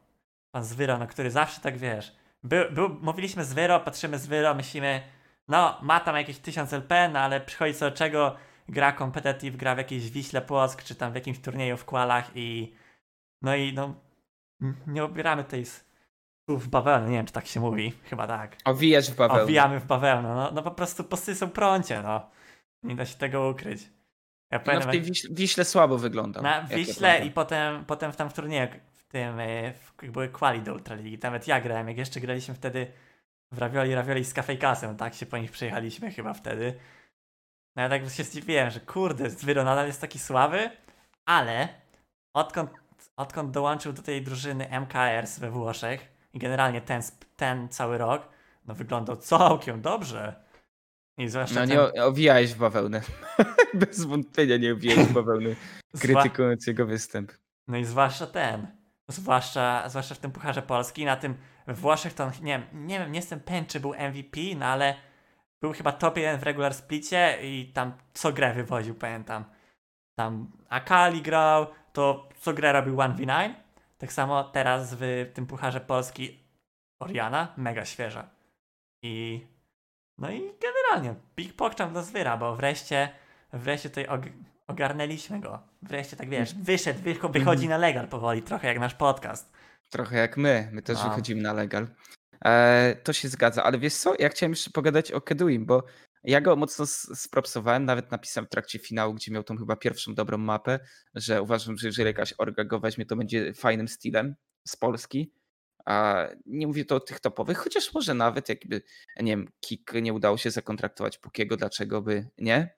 Pan 0.55 0.63
Zwyro, 0.63 0.97
no 0.97 1.07
który 1.07 1.31
zawsze 1.31 1.61
tak 1.61 1.77
wiesz. 1.77 2.15
Był, 2.43 2.71
był, 2.71 2.89
mówiliśmy 2.89 3.45
Zwyro, 3.45 3.79
patrzymy 3.79 4.19
Zwyro, 4.19 4.53
myślimy, 4.53 5.01
no 5.47 5.77
ma 5.81 5.99
tam 5.99 6.15
jakieś 6.15 6.37
1000 6.37 6.73
LP, 6.73 7.09
no 7.09 7.19
ale 7.19 7.41
przychodzi 7.41 7.73
co 7.73 7.89
do 7.89 7.97
czego, 7.97 8.35
gra 8.69 8.93
competitive, 8.93 9.55
gra 9.55 9.75
w 9.75 9.77
jakiejś 9.77 10.09
Wiśle 10.09 10.41
Płock, 10.41 10.83
czy 10.83 10.95
tam 10.95 11.11
w 11.11 11.15
jakimś 11.15 11.39
turnieju 11.39 11.77
w 11.77 11.85
Kwalach 11.85 12.31
i 12.35 12.73
no 13.41 13.55
i 13.55 13.73
no 13.73 13.95
nie 14.87 15.03
obieramy 15.03 15.43
tej 15.43 15.65
w 16.47 16.67
bawełnę, 16.67 17.09
nie 17.09 17.17
wiem 17.17 17.25
czy 17.25 17.33
tak 17.33 17.47
się 17.47 17.59
mówi, 17.59 17.93
chyba 18.03 18.27
tak. 18.27 18.55
Owijać 18.65 19.11
w 19.11 19.15
bawełnę. 19.15 19.43
Owijamy 19.43 19.79
w 19.79 19.85
bawełnę, 19.85 20.35
no, 20.35 20.51
no 20.51 20.63
po 20.63 20.71
prostu 20.71 21.03
posty 21.03 21.35
są 21.35 21.49
prącie, 21.49 22.01
no. 22.01 22.29
Nie 22.83 22.95
da 22.95 23.05
się 23.05 23.17
tego 23.17 23.49
ukryć. 23.49 23.81
Ja 24.51 24.57
No 24.57 24.63
pamiętam, 24.65 24.89
w 24.89 24.91
tej 24.91 25.01
Wiśle, 25.01 25.29
Wiśle 25.33 25.65
słabo 25.65 25.97
wyglądał. 25.97 26.43
na 26.43 26.63
Wiśle 26.63 27.25
i 27.25 27.31
potem, 27.31 27.85
potem 27.85 28.11
w 28.11 28.15
tam 28.15 28.29
w 28.29 28.33
turnieju, 28.33 28.67
tym, 29.15 29.39
e, 29.39 29.73
w, 29.73 30.11
były 30.11 30.29
quali 30.29 30.61
do 30.61 30.73
Ultraligi, 30.73 31.19
nawet 31.23 31.47
ja 31.47 31.61
grałem, 31.61 31.87
jak 31.87 31.97
jeszcze 31.97 32.19
graliśmy 32.19 32.53
wtedy 32.53 32.87
w 33.51 33.57
Ravioli, 33.57 33.95
Ravioli 33.95 34.25
z 34.25 34.33
Kafejkasem, 34.33 34.97
tak 34.97 35.13
się 35.13 35.25
po 35.25 35.37
nich 35.37 35.51
przejechaliśmy 35.51 36.11
chyba 36.11 36.33
wtedy. 36.33 36.73
No 37.75 37.83
ja 37.83 37.89
tak 37.89 38.09
się 38.09 38.23
zdziwiłem, 38.23 38.69
że 38.69 38.79
kurde, 38.79 39.29
Zwyro 39.29 39.63
nadal 39.63 39.87
jest 39.87 40.01
taki 40.01 40.19
słaby, 40.19 40.69
ale 41.25 41.67
odkąd, 42.33 42.69
odkąd 43.17 43.51
dołączył 43.51 43.93
do 43.93 44.01
tej 44.01 44.21
drużyny 44.21 44.67
MKRs 44.81 45.39
we 45.39 45.51
Włoszech 45.51 46.07
i 46.33 46.39
generalnie 46.39 46.81
ten, 46.81 47.01
ten 47.35 47.69
cały 47.69 47.97
rok, 47.97 48.29
no 48.65 48.75
wyglądał 48.75 49.17
całkiem 49.17 49.81
dobrze. 49.81 50.45
I 51.17 51.29
zwłaszcza 51.29 51.59
No 51.59 51.67
ten, 51.67 51.69
nie 51.69 52.03
owijałeś 52.03 52.53
w 52.53 52.57
bawełnę. 52.57 53.01
Bez 53.73 54.05
wątpienia 54.05 54.57
nie 54.57 54.73
owijałeś 54.73 55.07
w 55.07 55.13
bawełnę, 55.13 55.49
zwa- 55.93 56.01
krytykując 56.01 56.67
jego 56.67 56.85
występ. 56.85 57.31
No 57.67 57.77
i 57.77 57.85
zwłaszcza 57.85 58.27
ten. 58.27 58.84
Zwłaszcza, 59.07 59.89
zwłaszcza 59.89 60.15
w 60.15 60.19
tym 60.19 60.31
Pucharze 60.31 60.61
Polski. 60.61 61.05
Na 61.05 61.15
tym 61.15 61.37
we 61.67 61.73
Włoszech 61.73 62.13
to 62.13 62.31
nie 62.41 62.67
nie 62.73 62.99
wiem, 62.99 63.11
nie 63.11 63.19
jestem 63.19 63.39
pewien, 63.39 63.65
czy 63.65 63.79
był 63.79 63.93
MVP, 63.93 64.39
no 64.55 64.65
ale 64.65 64.95
był 65.61 65.73
chyba 65.73 65.91
top 65.91 66.17
1 66.17 66.39
w 66.39 66.43
regular 66.43 66.73
splicie 66.73 67.37
i 67.41 67.71
tam 67.73 67.93
co 68.13 68.33
grę 68.33 68.53
wywoził, 68.53 68.95
pamiętam. 68.95 69.45
Tam 70.15 70.51
Akali 70.69 71.21
grał, 71.21 71.67
to 71.93 72.29
co 72.39 72.53
grę 72.53 72.73
robił 72.73 72.95
1v9. 72.95 73.53
Tak 73.97 74.13
samo 74.13 74.43
teraz 74.43 74.93
w 74.99 75.31
tym 75.33 75.47
Pucharze 75.47 75.81
Polski 75.81 76.39
Oriana, 76.99 77.53
mega 77.57 77.85
świeża. 77.85 78.29
I 79.03 79.45
no 80.17 80.31
i 80.31 80.41
generalnie 80.61 81.19
Big 81.35 81.55
Pogchamp 81.55 81.93
do 81.93 82.03
zwyra, 82.03 82.37
bo 82.37 82.55
wreszcie 82.55 83.09
wreszcie 83.53 83.89
tutaj 83.89 84.07
ogarnęliśmy 84.67 85.39
go. 85.39 85.59
Wreszcie 85.81 86.15
tak 86.17 86.29
wiesz, 86.29 86.55
wyszedł, 86.55 86.99
wycho- 86.99 87.31
wychodzi 87.33 87.67
na 87.67 87.77
legal 87.77 88.07
powoli, 88.07 88.41
trochę 88.41 88.67
jak 88.67 88.79
nasz 88.79 88.93
podcast. 88.95 89.51
Trochę 89.89 90.17
jak 90.17 90.37
my. 90.37 90.69
My 90.71 90.81
też 90.81 90.97
No. 91.03 91.09
wychodzimy 91.09 91.41
na 91.41 91.53
legal. 91.53 91.87
E, 92.45 92.95
to 93.03 93.13
się 93.13 93.27
zgadza, 93.27 93.63
ale 93.63 93.79
wiesz 93.79 93.93
co? 93.93 94.13
Ja 94.19 94.29
chciałem 94.29 94.51
jeszcze 94.51 94.69
pogadać 94.71 95.11
o 95.11 95.21
Keduim, 95.21 95.65
bo 95.65 95.83
ja 96.23 96.41
go 96.41 96.55
mocno 96.55 96.85
spropsowałem, 97.15 97.85
nawet 97.85 98.11
napisałem 98.11 98.45
w 98.47 98.49
trakcie 98.49 98.79
finału, 98.79 99.13
gdzie 99.13 99.31
miał 99.31 99.43
tą 99.43 99.57
chyba 99.57 99.75
pierwszą 99.75 100.15
dobrą 100.15 100.37
mapę, 100.37 100.79
że 101.15 101.41
uważam, 101.41 101.77
że 101.77 101.87
jeżeli 101.87 102.07
jakaś 102.07 102.33
orga 102.37 102.63
go 102.63 102.79
weźmie, 102.79 103.05
to 103.05 103.15
będzie 103.15 103.53
fajnym 103.53 103.87
stylem 103.87 104.35
z 104.67 104.75
Polski. 104.75 105.33
A 105.85 106.27
nie 106.45 106.67
mówię 106.67 106.85
to 106.85 106.95
o 106.95 106.99
tych 106.99 107.19
topowych, 107.19 107.57
chociaż 107.57 107.93
może 107.93 108.13
nawet 108.13 108.49
jakby, 108.49 108.81
nie 109.19 109.31
wiem, 109.31 109.47
Kik 109.59 109.93
nie 110.01 110.13
udało 110.13 110.37
się 110.37 110.51
zakontraktować 110.51 111.17
Pukiego, 111.17 111.57
dlaczego 111.57 112.01
by 112.01 112.27
nie? 112.37 112.75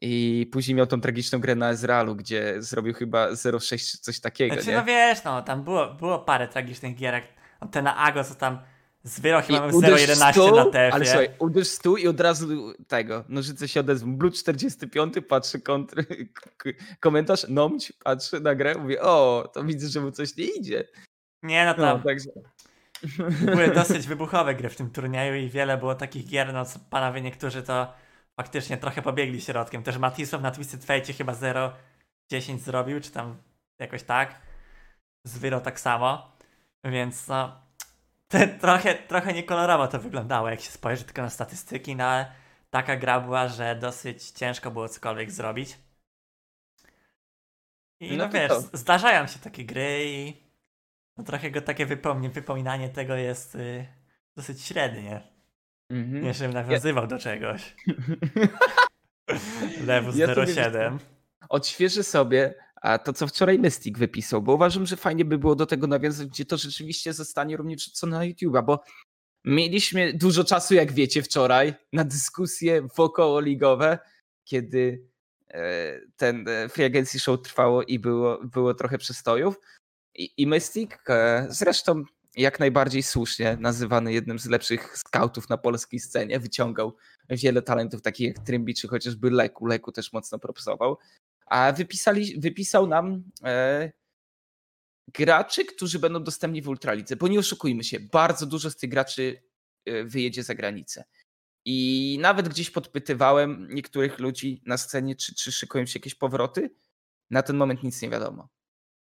I 0.00 0.46
później 0.52 0.74
miał 0.74 0.86
tą 0.86 1.00
tragiczną 1.00 1.38
grę 1.40 1.54
na 1.54 1.70
Ezrealu, 1.70 2.16
gdzie 2.16 2.54
zrobił 2.62 2.94
chyba 2.94 3.28
0,6 3.30 3.90
czy 3.90 3.98
coś 3.98 4.20
takiego, 4.20 4.54
Znaczy, 4.54 4.70
nie? 4.70 4.76
no 4.76 4.84
wiesz, 4.84 5.24
no 5.24 5.42
tam 5.42 5.64
było, 5.64 5.94
było 5.94 6.18
parę 6.18 6.48
tragicznych 6.48 6.94
gierek. 6.94 7.24
No, 7.62 7.68
ten 7.68 7.84
na 7.84 7.96
Ago, 7.96 8.24
co 8.24 8.34
tam 8.34 8.58
z 9.02 9.20
Wyro 9.20 9.42
chyba 9.42 9.58
miał 9.60 9.70
I 9.70 9.74
uderz 9.74 10.02
0,11 10.08 10.32
stół, 10.32 10.56
na 10.56 10.62
Ale 10.62 10.70
TF-ie. 10.72 11.06
słuchaj, 11.06 11.28
uderz 11.38 11.68
stół 11.68 11.96
i 11.96 12.08
od 12.08 12.20
razu 12.20 12.72
tego, 12.88 13.24
nożyce 13.28 13.68
się 13.68 13.80
odezwą. 13.80 14.16
Blue 14.16 14.30
45, 14.32 15.14
patrzy 15.28 15.60
kontr, 15.60 16.04
komentarz, 17.00 17.48
nomć, 17.48 17.92
patrzy 18.04 18.40
na 18.40 18.54
grę, 18.54 18.74
mówi, 18.74 18.98
o, 18.98 19.50
to 19.54 19.64
widzę, 19.64 19.88
że 19.88 20.00
mu 20.00 20.10
coś 20.10 20.36
nie 20.36 20.44
idzie. 20.44 20.84
Nie, 21.42 21.64
no 21.64 21.74
No, 21.78 21.84
tam 21.92 22.02
także... 22.02 22.30
były 23.40 23.68
dosyć 23.74 24.06
wybuchowe 24.06 24.54
gry 24.54 24.68
w 24.68 24.76
tym 24.76 24.90
turnieju 24.90 25.34
i 25.34 25.48
wiele 25.50 25.78
było 25.78 25.94
takich 25.94 26.26
gier, 26.26 26.52
no 26.52 26.64
co 26.64 26.78
panowie 26.90 27.20
niektórzy 27.20 27.62
to 27.62 27.92
faktycznie 28.38 28.76
trochę 28.76 29.02
pobiegli 29.02 29.40
środkiem. 29.40 29.82
Też 29.82 29.98
Matisław 29.98 30.42
na 30.42 30.50
Twisted 30.50 30.84
Fate 30.84 31.12
chyba 31.12 31.32
0,10 31.32 32.58
zrobił, 32.58 33.00
czy 33.00 33.10
tam 33.10 33.42
jakoś 33.78 34.02
tak. 34.02 34.40
Z 35.24 35.38
Wyro 35.38 35.60
tak 35.60 35.80
samo. 35.80 36.32
Więc 36.84 37.28
no, 37.28 37.60
trochę, 38.60 38.94
trochę 38.94 39.32
niekolorowo 39.32 39.88
to 39.88 39.98
wyglądało, 39.98 40.50
jak 40.50 40.60
się 40.60 40.70
spojrzy 40.70 41.04
tylko 41.04 41.22
na 41.22 41.30
statystyki, 41.30 41.96
no 41.96 42.04
ale 42.04 42.32
taka 42.70 42.96
gra 42.96 43.20
była, 43.20 43.48
że 43.48 43.76
dosyć 43.76 44.30
ciężko 44.30 44.70
było 44.70 44.88
cokolwiek 44.88 45.30
zrobić. 45.30 45.78
I 48.00 48.16
no, 48.16 48.24
No 48.24 48.30
wiesz, 48.30 48.48
to. 48.48 48.60
zdarzają 48.72 49.26
się 49.26 49.38
takie 49.38 49.64
gry 49.64 50.04
i 50.04 50.42
no 51.16 51.24
trochę 51.24 51.50
go 51.50 51.60
takie 51.60 51.86
wypomnie, 51.86 52.30
wypominanie 52.30 52.88
tego 52.88 53.14
jest 53.14 53.54
y, 53.54 53.86
dosyć 54.36 54.62
średnie. 54.62 55.37
Mhm. 55.90 56.24
Nie, 56.24 56.34
żebym 56.34 56.54
nawiązywał 56.54 57.06
do 57.06 57.18
czegoś. 57.18 57.76
Lewus 59.86 60.16
Ja 60.16 60.34
to 60.34 60.46
07. 60.46 60.98
Odświeżę 61.48 62.04
sobie 62.04 62.54
a 62.82 62.98
to, 62.98 63.12
co 63.12 63.26
wczoraj 63.26 63.58
Mystic 63.58 63.98
wypisał, 63.98 64.42
bo 64.42 64.54
uważam, 64.54 64.86
że 64.86 64.96
fajnie 64.96 65.24
by 65.24 65.38
było 65.38 65.54
do 65.54 65.66
tego 65.66 65.86
nawiązać, 65.86 66.28
gdzie 66.28 66.44
to 66.44 66.56
rzeczywiście 66.56 67.12
zostanie 67.12 67.56
również 67.56 67.90
co 67.90 68.06
na 68.06 68.20
YouTube'a, 68.20 68.64
bo 68.64 68.80
mieliśmy 69.44 70.12
dużo 70.12 70.44
czasu, 70.44 70.74
jak 70.74 70.92
wiecie, 70.92 71.22
wczoraj 71.22 71.74
na 71.92 72.04
dyskusje 72.04 72.82
wokoło 72.96 73.40
ligowe, 73.40 73.98
kiedy 74.44 75.02
e, 75.48 76.00
ten 76.16 76.48
e, 76.48 76.68
Free 76.68 76.84
Agency 76.84 77.20
Show 77.20 77.42
trwało 77.42 77.82
i 77.82 77.98
było, 77.98 78.38
było 78.44 78.74
trochę 78.74 78.98
przestojów. 78.98 79.60
I, 80.14 80.30
i 80.36 80.46
Mystic 80.46 80.90
e, 81.08 81.46
zresztą 81.50 82.02
jak 82.38 82.60
najbardziej 82.60 83.02
słusznie 83.02 83.56
nazywany 83.60 84.12
jednym 84.12 84.38
z 84.38 84.46
lepszych 84.46 84.98
scoutów 84.98 85.48
na 85.48 85.58
polskiej 85.58 86.00
scenie, 86.00 86.40
wyciągał 86.40 86.96
wiele 87.30 87.62
talentów 87.62 88.02
takich 88.02 88.28
jak 88.28 88.46
Trymbi 88.46 88.74
czy 88.74 88.88
chociażby 88.88 89.30
Leku. 89.30 89.66
Leku 89.66 89.92
też 89.92 90.12
mocno 90.12 90.38
propsował. 90.38 90.98
A 91.46 91.72
wypisali, 91.72 92.40
wypisał 92.40 92.86
nam 92.86 93.22
e, 93.44 93.92
graczy, 95.14 95.64
którzy 95.64 95.98
będą 95.98 96.24
dostępni 96.24 96.62
w 96.62 96.68
Ultralidze, 96.68 97.16
bo 97.16 97.28
nie 97.28 97.38
oszukujmy 97.38 97.84
się, 97.84 98.00
bardzo 98.00 98.46
dużo 98.46 98.70
z 98.70 98.76
tych 98.76 98.90
graczy 98.90 99.42
e, 99.84 100.04
wyjedzie 100.04 100.42
za 100.42 100.54
granicę. 100.54 101.04
I 101.64 102.18
nawet 102.20 102.48
gdzieś 102.48 102.70
podpytywałem 102.70 103.68
niektórych 103.70 104.18
ludzi 104.18 104.62
na 104.66 104.76
scenie, 104.76 105.16
czy, 105.16 105.34
czy 105.34 105.52
szykują 105.52 105.86
się 105.86 105.98
jakieś 105.98 106.14
powroty. 106.14 106.70
Na 107.30 107.42
ten 107.42 107.56
moment 107.56 107.82
nic 107.82 108.02
nie 108.02 108.10
wiadomo. 108.10 108.48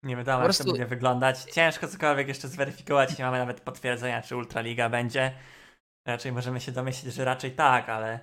Nie 0.05 0.17
wiadomo, 0.17 0.39
Po 0.39 0.43
jak 0.45 0.53
to 0.53 0.57
prostu- 0.57 0.73
będzie 0.73 0.87
wyglądać. 0.87 1.43
Ciężko 1.43 1.89
cokolwiek 1.89 2.29
jeszcze 2.29 2.49
zweryfikować. 2.49 3.19
Nie 3.19 3.25
mamy 3.25 3.39
nawet 3.39 3.61
potwierdzenia, 3.61 4.23
czy 4.23 4.37
Ultraliga 4.37 4.89
będzie. 4.89 5.33
Raczej 6.07 6.33
możemy 6.33 6.61
się 6.61 6.73
domyślić, 6.73 7.15
że 7.15 7.25
raczej 7.25 7.53
tak, 7.53 7.89
ale 7.89 8.21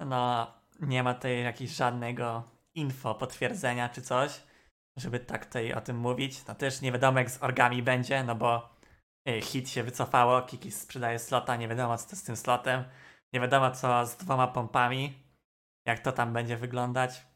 no 0.00 0.46
nie 0.80 1.02
ma 1.02 1.14
tutaj 1.14 1.42
jakiegoś 1.42 1.74
żadnego 1.76 2.42
info, 2.74 3.14
potwierdzenia 3.14 3.88
czy 3.88 4.02
coś, 4.02 4.42
żeby 4.96 5.20
tak 5.20 5.46
tutaj 5.46 5.72
o 5.72 5.80
tym 5.80 5.96
mówić. 5.96 6.46
No 6.46 6.54
też 6.54 6.80
nie 6.80 6.92
wiadomo, 6.92 7.18
jak 7.18 7.30
z 7.30 7.42
orgami 7.42 7.82
będzie, 7.82 8.24
no 8.24 8.34
bo 8.34 8.74
y, 9.28 9.40
hit 9.40 9.70
się 9.70 9.82
wycofało, 9.82 10.42
Kiki 10.42 10.70
sprzedaje 10.72 11.18
slota, 11.18 11.56
nie 11.56 11.68
wiadomo, 11.68 11.98
co 11.98 12.10
to 12.10 12.16
z 12.16 12.22
tym 12.22 12.36
slotem. 12.36 12.84
Nie 13.32 13.40
wiadomo, 13.40 13.70
co 13.70 14.06
z 14.06 14.16
dwoma 14.16 14.46
pompami, 14.46 15.22
jak 15.86 15.98
to 15.98 16.12
tam 16.12 16.32
będzie 16.32 16.56
wyglądać. 16.56 17.26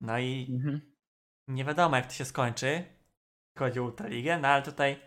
No 0.00 0.18
i 0.18 0.60
nie 1.48 1.64
wiadomo 1.64 1.96
jak 1.96 2.06
to 2.06 2.12
się 2.12 2.24
skończy, 2.24 2.84
chodzi 3.58 3.80
o 3.80 3.82
Ultraligę, 3.82 4.38
no 4.38 4.48
ale 4.48 4.62
tutaj 4.62 5.00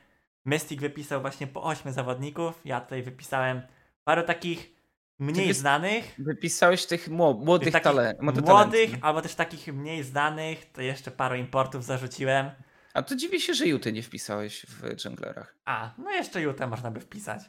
Mystic 0.46 0.82
wypisał 0.82 1.22
właśnie 1.22 1.48
po 1.48 1.64
8 1.64 1.94
zawodników, 1.94 2.62
ja 2.66 2.82
tutaj 2.82 3.04
wypisałem 3.04 3.62
paru 4.04 4.24
takich 4.24 4.76
mniej 5.20 5.54
znanych, 5.54 6.16
Wypisałeś 6.20 6.86
tych 6.86 7.10
mło- 7.10 7.46
młodych, 7.46 7.74
takich 7.74 7.84
tale- 7.84 8.16
młodych 8.22 8.90
albo 9.02 9.22
też 9.22 9.36
takich 9.36 9.68
mniej 9.74 10.04
znanych, 10.04 10.72
to 10.72 10.82
jeszcze 10.82 11.12
paru 11.12 11.36
importów 11.36 11.84
zarzuciłem. 11.86 12.52
A 12.94 13.02
to 13.04 13.16
dziwię 13.16 13.40
się, 13.40 13.54
że 13.54 13.68
Juty 13.68 13.92
nie 13.94 14.04
wpisałeś 14.04 14.66
w 14.70 14.96
dżunglerach. 14.96 15.56
A, 15.66 15.94
no 15.98 16.12
jeszcze 16.12 16.42
Jutę 16.42 16.68
można 16.68 16.92
by 16.92 17.00
wpisać. 17.00 17.42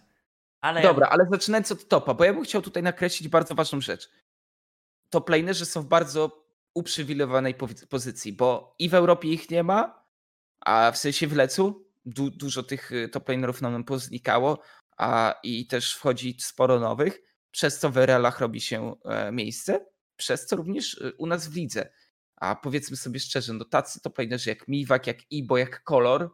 Ale 0.60 0.82
Dobra, 0.82 1.06
ale 1.08 1.26
zaczynając 1.30 1.72
od 1.72 1.88
topa, 1.88 2.14
bo 2.14 2.24
ja 2.24 2.32
bym 2.34 2.44
chciał 2.44 2.62
tutaj 2.62 2.82
nakreślić 2.82 3.28
bardzo 3.28 3.54
ważną 3.54 3.80
rzecz. 3.80 4.10
top 5.10 5.28
lanerzy 5.30 5.66
są 5.66 5.82
w 5.82 5.86
bardzo 5.86 6.46
uprzywilejowanej 6.74 7.54
pozycji, 7.90 8.32
bo 8.32 8.74
i 8.78 8.88
w 8.88 8.94
Europie 8.94 9.28
ich 9.28 9.50
nie 9.50 9.62
ma, 9.62 10.05
a 10.66 10.92
w 10.92 10.98
sensie 10.98 11.26
w 11.26 11.36
Lecu 11.36 11.86
du 12.06 12.30
dużo 12.30 12.62
tych 12.62 12.92
y, 12.92 13.08
top 13.08 13.28
lanerów 13.28 13.62
nam 13.62 13.84
poznikało, 13.84 14.62
a 14.96 15.34
i 15.42 15.66
też 15.66 15.94
wchodzi 15.94 16.36
sporo 16.40 16.80
nowych, 16.80 17.22
przez 17.50 17.78
co 17.78 17.90
w 17.90 17.98
RL-ach 17.98 18.40
robi 18.40 18.60
się 18.60 18.94
e, 19.04 19.32
miejsce, 19.32 19.86
przez 20.16 20.46
co 20.46 20.56
również 20.56 20.94
y, 20.94 21.12
u 21.18 21.26
nas 21.26 21.48
w 21.48 21.56
lidze. 21.56 21.88
A 22.36 22.56
powiedzmy 22.56 22.96
sobie 22.96 23.20
szczerze, 23.20 23.52
no 23.52 23.64
tacy 23.64 24.00
top 24.00 24.18
lanerzy 24.18 24.50
jak 24.50 24.68
Miwak, 24.68 25.06
jak 25.06 25.32
Ibo, 25.32 25.58
jak 25.58 25.84
Kolor, 25.84 26.30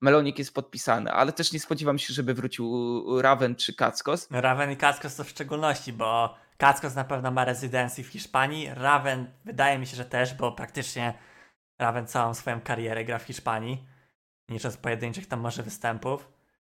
Melonik 0.00 0.38
jest 0.38 0.54
podpisany, 0.54 1.12
ale 1.12 1.32
też 1.32 1.52
nie 1.52 1.60
spodziewam 1.60 1.98
się, 1.98 2.14
żeby 2.14 2.34
wrócił 2.34 3.22
Raven 3.22 3.56
czy 3.56 3.74
Kackos. 3.74 4.28
Raven 4.30 4.70
i 4.70 4.76
Kackos 4.76 5.16
to 5.16 5.24
w 5.24 5.28
szczególności, 5.28 5.92
bo 5.92 6.34
Kackos 6.56 6.94
na 6.94 7.04
pewno 7.04 7.30
ma 7.30 7.44
rezydencję 7.44 8.04
w 8.04 8.06
Hiszpanii, 8.06 8.70
Raven 8.74 9.30
wydaje 9.44 9.78
mi 9.78 9.86
się, 9.86 9.96
że 9.96 10.04
też, 10.04 10.34
bo 10.34 10.52
praktycznie 10.52 11.14
Raven 11.78 12.06
całą 12.06 12.34
swoją 12.34 12.60
karierę 12.60 13.04
gra 13.04 13.18
w 13.18 13.22
Hiszpanii, 13.22 13.84
licząc 14.50 14.76
pojedynczych 14.76 15.26
tam 15.26 15.40
może 15.40 15.62
występów. 15.62 16.28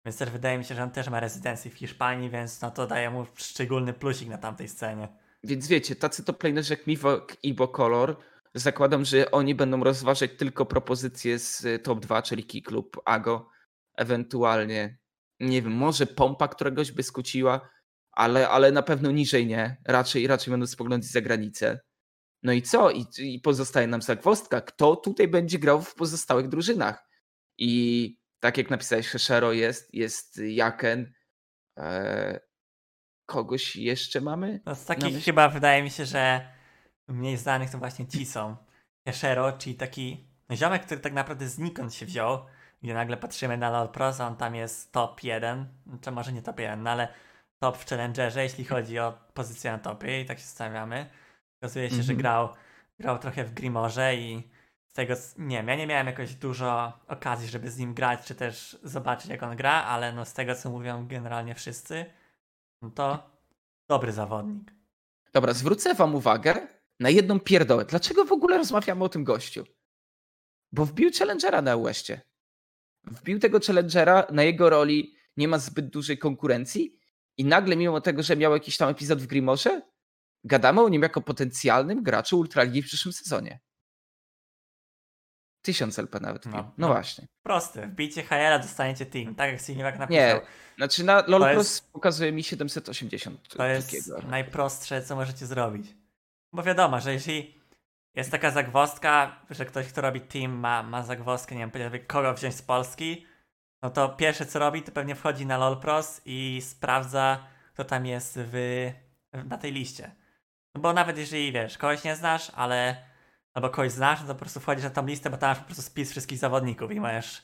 Więc 0.04 0.18
też 0.18 0.30
wydaje 0.30 0.58
mi 0.58 0.64
się, 0.64 0.74
że 0.74 0.82
on 0.82 0.90
też 0.90 1.08
ma 1.08 1.20
rezydencję 1.20 1.70
w 1.70 1.74
Hiszpanii, 1.74 2.30
więc 2.30 2.60
no 2.60 2.70
to 2.70 2.86
daje 2.86 3.10
mu 3.10 3.26
szczególny 3.34 3.92
plusik 3.92 4.28
na 4.28 4.38
tamtej 4.38 4.68
scenie. 4.68 5.08
Więc 5.44 5.68
wiecie, 5.68 5.96
tacy 5.96 6.24
top 6.24 6.42
lanerzy 6.42 6.74
jak 6.74 6.86
Mivok 6.86 7.36
i 7.42 7.54
Bokolor, 7.54 8.16
zakładam, 8.54 9.04
że 9.04 9.30
oni 9.30 9.54
będą 9.54 9.84
rozważać 9.84 10.30
tylko 10.38 10.66
propozycje 10.66 11.38
z 11.38 11.82
top 11.84 12.00
2, 12.00 12.22
czyli 12.22 12.44
Key 12.44 12.62
Club, 12.62 13.00
Ago, 13.04 13.48
ewentualnie, 13.96 14.98
nie 15.40 15.62
wiem, 15.62 15.72
może 15.72 16.06
Pompa 16.06 16.48
któregoś 16.48 16.92
by 16.92 17.02
skuciła, 17.02 17.68
ale, 18.12 18.48
ale 18.48 18.72
na 18.72 18.82
pewno 18.82 19.10
niżej 19.10 19.46
nie. 19.46 19.76
Raczej, 19.84 20.26
raczej 20.26 20.50
będą 20.50 20.66
spoglądać 20.66 21.10
za 21.10 21.20
granicę. 21.20 21.80
No 22.44 22.52
i 22.52 22.62
co? 22.62 22.90
I, 22.90 23.06
I 23.18 23.40
pozostaje 23.40 23.86
nam 23.86 24.02
zagwozdka. 24.02 24.60
Kto 24.60 24.96
tutaj 24.96 25.28
będzie 25.28 25.58
grał 25.58 25.82
w 25.82 25.94
pozostałych 25.94 26.48
drużynach? 26.48 27.08
I 27.58 28.16
tak 28.40 28.58
jak 28.58 28.70
napisałeś, 28.70 29.08
Heshero 29.08 29.52
jest, 29.52 29.94
jest 29.94 30.38
Jaken. 30.38 31.12
Eee, 31.76 32.38
kogoś 33.26 33.76
jeszcze 33.76 34.20
mamy? 34.20 34.60
No 34.66 34.74
z 34.74 34.84
takich 34.84 35.24
chyba 35.24 35.48
wydaje 35.48 35.82
mi 35.82 35.90
się, 35.90 36.06
że 36.06 36.48
mniej 37.08 37.36
znanych 37.36 37.70
to 37.70 37.78
właśnie 37.78 38.06
ci 38.06 38.26
są. 38.26 38.56
Heshero, 39.08 39.52
czyli 39.52 39.74
taki 39.74 40.28
ziomek, 40.52 40.86
który 40.86 41.00
tak 41.00 41.12
naprawdę 41.12 41.48
znikąd 41.48 41.94
się 41.94 42.06
wziął, 42.06 42.46
gdzie 42.82 42.94
nagle 42.94 43.16
patrzymy 43.16 43.58
na 43.58 43.70
LoL 43.70 43.88
Pro, 43.88 44.12
on 44.20 44.36
tam 44.36 44.54
jest 44.54 44.92
top 44.92 45.22
1, 45.22 45.68
czy 46.00 46.10
może 46.10 46.32
nie 46.32 46.42
top 46.42 46.60
1, 46.60 46.82
no 46.82 46.90
ale 46.90 47.08
top 47.58 47.76
w 47.76 47.88
Challengerze, 47.88 48.42
jeśli 48.42 48.64
chodzi 48.64 48.98
o 48.98 49.18
pozycję 49.34 49.72
na 49.72 49.78
topie 49.78 50.20
i 50.20 50.26
tak 50.26 50.38
się 50.38 50.44
stawiamy. 50.44 51.10
Okazuje 51.64 51.90
się, 51.90 51.96
że 52.02 52.12
mhm. 52.12 52.18
grał, 52.18 52.48
grał 52.98 53.18
trochę 53.18 53.44
w 53.44 53.54
Grimorze 53.54 54.16
i 54.16 54.48
z 54.86 54.92
tego, 54.92 55.14
nie 55.38 55.56
wiem, 55.56 55.68
ja 55.68 55.76
nie 55.76 55.86
miałem 55.86 56.06
jakoś 56.06 56.34
dużo 56.34 56.92
okazji, 57.08 57.48
żeby 57.48 57.70
z 57.70 57.78
nim 57.78 57.94
grać, 57.94 58.26
czy 58.26 58.34
też 58.34 58.78
zobaczyć 58.82 59.30
jak 59.30 59.42
on 59.42 59.56
gra, 59.56 59.72
ale 59.72 60.12
no 60.12 60.24
z 60.24 60.32
tego 60.32 60.54
co 60.54 60.70
mówią 60.70 61.06
generalnie 61.08 61.54
wszyscy, 61.54 62.06
no 62.82 62.90
to 62.90 63.30
dobry 63.88 64.12
zawodnik. 64.12 64.72
Dobra, 65.32 65.52
zwrócę 65.52 65.94
wam 65.94 66.14
uwagę 66.14 66.66
na 67.00 67.10
jedną 67.10 67.40
pierdołę. 67.40 67.84
Dlaczego 67.84 68.24
w 68.24 68.32
ogóle 68.32 68.58
rozmawiamy 68.58 69.04
o 69.04 69.08
tym 69.08 69.24
gościu? 69.24 69.64
Bo 70.72 70.84
wbił 70.84 71.10
Challengera 71.18 71.62
na 71.62 71.78
Westie. 71.78 72.20
Wbił 73.04 73.38
tego 73.38 73.60
Challengera, 73.66 74.26
na 74.30 74.42
jego 74.42 74.70
roli 74.70 75.14
nie 75.36 75.48
ma 75.48 75.58
zbyt 75.58 75.90
dużej 75.90 76.18
konkurencji 76.18 76.98
i 77.36 77.44
nagle 77.44 77.76
mimo 77.76 78.00
tego, 78.00 78.22
że 78.22 78.36
miał 78.36 78.52
jakiś 78.52 78.76
tam 78.76 78.88
epizod 78.88 79.22
w 79.22 79.26
Grimorze, 79.26 79.93
gadamy 80.44 80.80
o 80.80 80.88
nim 80.88 81.02
jako 81.02 81.20
potencjalnym 81.20 82.02
graczu 82.02 82.38
Ultraligi 82.38 82.82
w 82.82 82.86
przyszłym 82.86 83.12
sezonie. 83.12 83.60
Tysiąc 85.62 85.98
LP 85.98 86.20
nawet. 86.20 86.46
No, 86.46 86.52
no, 86.52 86.72
no, 86.78 86.86
właśnie. 86.86 87.26
Proste. 87.42 87.86
Wbijcie 87.86 88.22
HL, 88.22 88.62
dostaniecie 88.62 89.06
team. 89.06 89.34
Tak 89.34 89.52
jak 89.52 89.60
Siniwak 89.60 89.98
napisał. 89.98 90.22
Nie, 90.22 90.40
znaczy 90.76 91.04
na 91.04 91.24
LoL 91.26 91.54
Plus 91.54 91.80
pokazuje 91.80 92.32
mi 92.32 92.44
780. 92.44 93.48
To 93.48 93.66
jest 93.66 93.90
takiego. 93.90 94.28
najprostsze, 94.28 95.02
co 95.02 95.16
możecie 95.16 95.46
zrobić. 95.46 95.86
Bo 96.52 96.62
wiadomo, 96.62 97.00
że 97.00 97.12
jeśli 97.12 97.60
jest 98.14 98.30
taka 98.30 98.50
zagwozdka, 98.50 99.40
że 99.50 99.66
ktoś, 99.66 99.86
kto 99.86 100.00
robi 100.00 100.20
team, 100.20 100.52
ma, 100.52 100.82
ma 100.82 101.02
zagwozdkę, 101.02 101.54
nie 101.54 101.68
wiem, 101.74 101.90
kogo 102.06 102.34
wziąć 102.34 102.54
z 102.54 102.62
Polski, 102.62 103.26
no 103.82 103.90
to 103.90 104.08
pierwsze 104.08 104.46
co 104.46 104.58
robi, 104.58 104.82
to 104.82 104.92
pewnie 104.92 105.14
wchodzi 105.14 105.46
na 105.46 105.58
LoLPros 105.58 106.20
i 106.24 106.60
sprawdza, 106.62 107.46
kto 107.74 107.84
tam 107.84 108.06
jest 108.06 108.38
w, 108.42 108.90
na 109.44 109.58
tej 109.58 109.72
liście. 109.72 110.10
No 110.74 110.80
bo 110.80 110.92
nawet 110.92 111.18
jeżeli 111.18 111.52
wiesz, 111.52 111.78
kogoś 111.78 112.04
nie 112.04 112.16
znasz, 112.16 112.52
ale 112.54 112.96
albo 113.54 113.70
kogoś 113.70 113.92
znasz, 113.92 114.20
no 114.20 114.26
to 114.26 114.34
po 114.34 114.40
prostu 114.40 114.60
wchodzisz 114.60 114.84
na 114.84 114.90
tą 114.90 115.06
listę, 115.06 115.30
bo 115.30 115.36
tam 115.36 115.50
masz 115.50 115.58
po 115.58 115.64
prostu 115.64 115.82
spis 115.82 116.10
wszystkich 116.10 116.38
zawodników 116.38 116.92
i 116.92 117.00
możesz, 117.00 117.42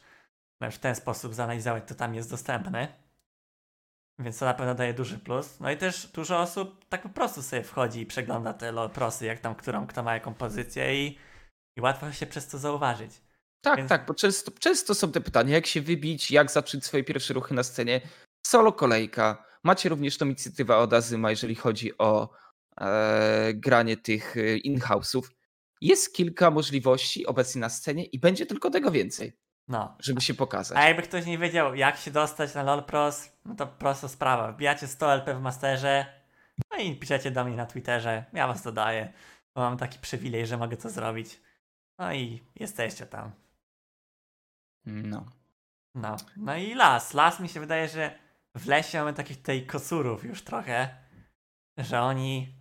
możesz 0.61 0.75
w 0.75 0.81
ten 0.81 0.95
sposób 0.95 1.35
zanalizować, 1.35 1.85
kto 1.85 1.95
tam 1.95 2.15
jest 2.15 2.31
dostępny. 2.31 2.89
Więc 4.19 4.39
to 4.39 4.45
na 4.45 4.55
pewno 4.55 4.75
daje 4.75 4.95
duży 4.95 5.19
plus. 5.19 5.61
No 5.61 5.71
i 5.71 5.77
też 5.77 6.07
dużo 6.07 6.41
osób 6.41 6.85
tak 6.89 7.03
po 7.03 7.09
prostu 7.09 7.43
sobie 7.43 7.63
wchodzi 7.63 8.01
i 8.01 8.07
przegląda 8.07 8.53
te 8.55 8.73
LoLprosy, 8.73 9.27
jak 9.27 9.41
tam 9.41 9.55
którą, 9.55 9.87
kto 9.87 10.03
ma 10.03 10.15
jaką 10.15 10.35
pozycję 10.35 11.07
i, 11.07 11.19
i 11.77 11.81
łatwo 11.81 12.13
się 12.13 12.27
przez 12.27 12.49
to 12.49 12.59
zauważyć. 12.59 13.11
Tak, 13.61 13.77
Więc... 13.77 13.89
tak, 13.89 14.07
bo 14.07 14.15
często, 14.15 14.53
często 14.61 14.95
są 14.95 15.13
te 15.13 15.21
pytania, 15.21 15.55
jak 15.55 15.67
się 15.67 15.81
wybić, 15.81 16.31
jak 16.31 16.51
zacząć 16.51 16.85
swoje 16.85 17.05
pierwsze 17.05 17.35
ruchy 17.35 17.55
na 17.55 17.63
scenie. 17.63 18.01
Solo 18.47 18.73
kolejka. 18.73 19.45
Macie 19.65 19.89
również 19.89 20.19
tą 20.19 20.27
inicjatywę 20.27 20.77
od 20.77 20.93
Azyma, 20.93 21.31
jeżeli 21.31 21.55
chodzi 21.55 21.99
o 21.99 22.31
e, 22.81 23.55
granie 23.55 23.97
tych 23.97 24.37
e, 24.37 24.57
in-house'ów. 24.57 25.23
Jest 25.81 26.15
kilka 26.15 26.51
możliwości 26.51 27.27
obecnie 27.27 27.61
na 27.61 27.69
scenie 27.69 28.05
i 28.05 28.19
będzie 28.19 28.47
tylko 28.47 28.71
tego 28.71 28.91
więcej. 28.91 29.33
No. 29.69 29.97
Żeby 30.01 30.21
się 30.21 30.35
pokazać. 30.35 30.79
A 30.79 30.89
jakby 30.89 31.03
ktoś 31.03 31.27
nie 31.27 31.39
wiedział, 31.39 31.75
jak 31.75 31.97
się 31.97 32.11
dostać 32.11 32.55
na 32.55 32.63
LOL 32.63 32.85
Pros, 32.85 33.33
no 33.45 33.55
to 33.55 33.67
prosta 33.67 34.09
sprawa. 34.09 34.53
Wbijacie 34.53 34.87
100 34.87 35.13
LP 35.15 35.35
w 35.35 35.41
Masterze, 35.41 36.07
no 36.71 36.79
i 36.79 36.97
piszecie 36.97 37.31
do 37.31 37.45
mnie 37.45 37.57
na 37.57 37.67
Twitterze. 37.67 38.25
Ja 38.33 38.47
was 38.47 38.63
dodaję, 38.63 39.13
bo 39.55 39.61
mam 39.61 39.79
taki 39.79 39.99
przywilej, 39.99 40.47
że 40.47 40.57
mogę 40.57 40.77
to 40.77 40.91
zrobić. 40.91 41.41
No 41.99 42.13
i 42.13 42.43
jesteście 42.55 43.07
tam. 43.07 43.33
No. 44.85 45.27
No. 45.95 46.17
No 46.37 46.57
i 46.57 46.75
las. 46.75 47.15
Las 47.15 47.41
mi 47.41 47.49
się 47.49 47.61
wydaje, 47.61 47.89
że 47.89 48.19
w 48.55 48.67
lesie 48.67 48.99
mamy 48.99 49.15
takich 49.15 49.37
tutaj 49.37 49.67
kosurów 49.67 50.25
już 50.25 50.43
trochę, 50.43 50.89
że 51.79 52.03
oni, 52.03 52.60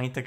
oni 0.00 0.10
tak, 0.10 0.24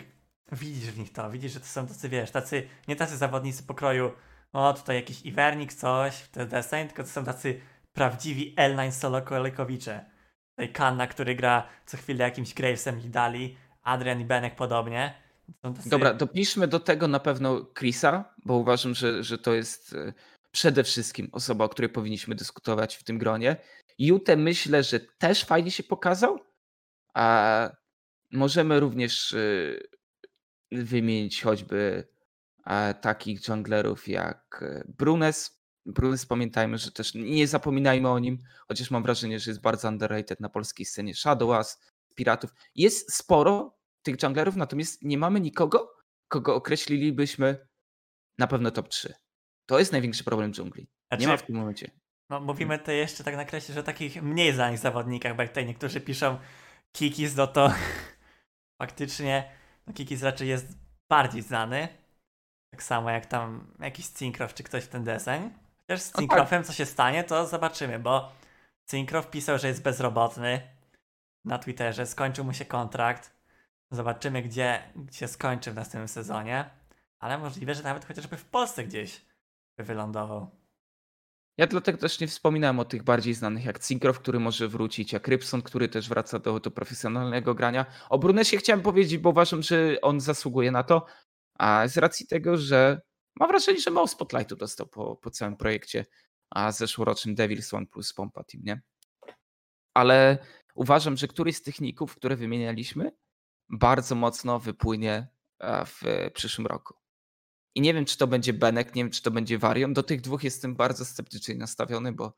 widzisz 0.52 0.92
w 0.92 1.00
nich 1.00 1.14
to, 1.14 1.32
widzisz, 1.32 1.52
że 1.52 1.60
to 1.60 1.66
są 1.66 1.88
tacy, 1.88 2.10
wiesz, 2.10 2.32
tacy, 2.32 2.68
nie 2.88 2.96
tacy 2.96 3.18
zawodnicy 3.18 3.64
pokroju, 3.64 4.12
o 4.54 4.74
tutaj 4.74 4.96
jakiś 4.96 5.22
Iwernik, 5.22 5.74
coś, 5.74 6.30
to 6.32 6.46
deseń, 6.46 6.88
tylko 6.88 7.04
to 7.04 7.10
są 7.10 7.24
tacy 7.24 7.62
prawdziwi 7.94 8.56
L9 8.56 8.92
solo 8.92 9.22
kolejkowicze. 9.22 10.06
Tutaj 10.50 10.74
Kanna, 10.74 11.08
który 11.08 11.36
gra 11.36 11.68
co 11.86 11.98
chwilę 11.98 12.24
jakimś 12.24 12.54
Gravesem 12.54 13.00
i 13.00 13.10
Dali, 13.10 13.58
Adrian 13.84 14.22
i 14.22 14.26
Benek 14.26 14.56
podobnie. 14.56 15.14
Tacy... 15.62 15.90
Dobra, 15.90 16.14
dopiszmy 16.14 16.68
do 16.68 16.80
tego 16.80 17.08
na 17.08 17.20
pewno 17.20 17.66
Chrisa, 17.66 18.34
bo 18.46 18.54
uważam, 18.54 18.96
że, 18.96 19.24
że 19.24 19.38
to 19.38 19.54
jest 19.54 19.94
e, 19.94 20.14
przede 20.52 20.84
wszystkim 20.84 21.30
osoba, 21.32 21.66
o 21.66 21.70
której 21.70 21.90
powinniśmy 21.90 22.36
dyskutować 22.36 22.96
w 22.96 23.04
tym 23.04 23.18
gronie. 23.18 23.56
Jutę 24.00 24.36
myślę, 24.36 24.84
że 24.84 25.00
też 25.00 25.44
fajnie 25.44 25.72
się 25.72 25.84
pokazał, 25.84 26.40
a 27.14 27.70
możemy 28.34 28.80
również 28.80 29.34
e, 29.34 29.38
wymienić 30.72 31.42
choćby 31.42 32.08
e, 32.66 32.94
takich 32.94 33.48
junglerów 33.48 34.08
jak 34.08 34.66
Brunes. 34.88 35.64
Brunes 35.86 36.26
pamiętajmy, 36.26 36.78
że 36.78 36.92
też 36.92 37.14
nie 37.16 37.48
zapominajmy 37.48 38.10
o 38.10 38.20
nim, 38.20 38.38
chociaż 38.68 38.92
mam 38.92 39.04
wrażenie, 39.04 39.40
że 39.40 39.52
jest 39.52 39.62
bardzo 39.62 39.88
underrated 39.88 40.40
na 40.40 40.50
polskiej 40.50 40.86
scenie 40.86 41.16
Shadowas, 41.16 41.80
Piratów. 42.16 42.54
Jest 42.76 43.14
sporo 43.14 43.78
tych 44.04 44.24
junglerów, 44.24 44.56
natomiast 44.56 45.02
nie 45.02 45.18
mamy 45.18 45.40
nikogo, 45.40 45.94
kogo 46.28 46.56
określilibyśmy 46.56 47.68
na 48.38 48.48
pewno 48.48 48.72
top 48.72 48.90
3. 48.90 49.14
To 49.66 49.80
jest 49.80 49.92
największy 49.92 50.24
problem 50.24 50.54
dżungli. 50.54 50.88
Znaczy, 51.08 51.22
nie 51.22 51.28
ma 51.28 51.38
w 51.38 51.46
tym 51.46 51.56
momencie. 51.56 51.92
No, 52.30 52.40
mówimy 52.40 52.80
to 52.80 52.92
jeszcze 52.92 53.24
tak 53.24 53.36
nakreślić, 53.36 53.76
że 53.76 53.84
takich 53.84 54.24
mniej 54.24 54.54
znanych 54.54 54.80
zawodnikach, 54.80 55.36
bo 55.36 55.42
jak 55.42 55.52
tutaj 55.52 55.66
niektórzy 55.66 56.02
piszą 56.02 56.38
Kikis, 56.92 57.36
no 57.36 57.48
to 57.48 57.74
faktycznie 58.84 59.50
no 59.88 59.94
Kikis 59.94 60.24
raczej 60.24 60.48
jest 60.48 60.68
bardziej 61.10 61.42
znany. 61.42 61.88
Tak 62.72 62.84
samo 62.84 63.10
jak 63.10 63.26
tam 63.26 63.68
jakiś 63.80 64.08
Cinkrow 64.08 64.54
czy 64.54 64.64
ktoś 64.64 64.84
w 64.84 64.88
ten 64.88 65.04
deseń. 65.04 65.52
Chociaż 65.78 66.02
z 66.02 66.12
Cinkrowem 66.18 66.60
tak. 66.64 66.66
co 66.66 66.74
się 66.74 66.86
stanie, 66.86 67.24
to 67.24 67.48
zobaczymy, 67.48 68.00
bo 68.00 68.32
Cinkrow 68.90 69.30
pisał, 69.30 69.58
że 69.58 69.68
jest 69.68 69.82
bezrobotny 69.82 70.62
na 71.46 71.58
Twitterze, 71.58 72.06
skończył 72.06 72.46
mu 72.46 72.54
się 72.54 72.66
kontrakt. 72.66 73.34
Zobaczymy, 73.92 74.42
gdzie, 74.42 74.84
gdzie 74.96 75.28
skończy 75.28 75.72
w 75.72 75.76
następnym 75.76 76.08
sezonie. 76.08 76.70
Ale 77.20 77.38
możliwe, 77.38 77.76
że 77.76 77.84
nawet 77.84 78.06
chociażby 78.06 78.38
w 78.38 78.46
Polsce 78.46 78.84
gdzieś 78.84 79.22
by 79.78 79.84
wylądował. 79.84 80.50
Ja 81.58 81.68
dlatego 81.68 81.98
też 81.98 82.20
nie 82.20 82.28
wspominałem 82.28 82.80
o 82.80 82.86
tych 82.86 83.04
bardziej 83.04 83.34
znanych 83.34 83.66
jak 83.66 83.80
Cinkrow, 83.80 84.20
który 84.20 84.40
może 84.40 84.68
wrócić, 84.68 85.14
jak 85.14 85.28
Rybson, 85.28 85.62
który 85.62 85.90
też 85.90 86.10
wraca 86.10 86.40
do, 86.40 86.60
do 86.60 86.72
profesjonalnego 86.72 87.56
grania. 87.56 87.86
O 88.10 88.20
Brunesie 88.20 88.58
chciałem 88.58 88.82
powiedzieć, 88.82 89.18
bo 89.18 89.30
uważam, 89.30 89.62
że 89.62 90.02
on 90.02 90.22
zasługuje 90.22 90.72
na 90.72 90.84
to, 90.84 91.06
a 91.60 91.88
z 91.88 91.98
racji 91.98 92.28
tego, 92.28 92.58
że 92.58 93.02
mam 93.40 93.50
wrażenie, 93.50 93.80
że 93.80 93.92
mało 93.92 94.08
spotlightu 94.08 94.56
dostał 94.56 94.88
po, 94.88 95.16
po 95.16 95.32
całym 95.32 95.58
projekcie, 95.58 96.06
a 96.50 96.72
zeszłorocznym 96.72 97.36
Devils 97.36 97.74
One 97.74 97.86
plus 97.86 98.14
Pompa 98.14 98.44
Team, 98.44 98.64
nie? 98.64 98.82
Ale 99.94 100.38
uważam, 100.76 101.18
że 101.18 101.28
któryś 101.28 101.56
z 101.56 101.62
techników, 101.62 102.16
które 102.16 102.36
wymienialiśmy, 102.36 103.12
bardzo 103.70 104.16
mocno 104.16 104.60
wypłynie 104.60 105.28
e, 105.60 105.86
w 105.86 106.02
przyszłym 106.34 106.68
roku. 106.68 107.03
I 107.76 107.82
nie 107.82 107.94
wiem, 107.94 108.06
czy 108.06 108.18
to 108.18 108.28
będzie 108.28 108.54
Benek, 108.54 108.96
nie 108.96 109.04
wiem, 109.04 109.12
czy 109.12 109.22
to 109.22 109.32
będzie 109.32 109.58
Varion. 109.58 109.94
Do 109.94 110.04
tych 110.04 110.22
dwóch 110.22 110.44
jestem 110.44 110.76
bardzo 110.76 111.06
sceptycznie 111.06 111.56
nastawiony, 111.56 112.12
bo 112.12 112.34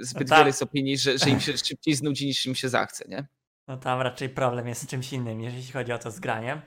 zbyt 0.00 0.28
no 0.28 0.36
wiele 0.36 0.46
jest 0.46 0.62
opinii, 0.62 0.98
że, 0.98 1.18
że 1.18 1.30
im 1.30 1.40
się 1.40 1.56
szybciej 1.64 1.94
znudzi, 1.94 2.26
niż 2.26 2.46
im 2.46 2.54
się 2.54 2.68
zachce, 2.68 3.04
nie? 3.08 3.26
No 3.68 3.76
tam 3.76 4.00
raczej 4.00 4.28
problem 4.28 4.68
jest 4.68 4.82
z 4.82 4.86
czymś 4.86 5.12
innym, 5.12 5.40
jeśli 5.40 5.72
chodzi 5.72 5.92
o 5.92 5.98
to 5.98 6.10
zgraniem. 6.10 6.60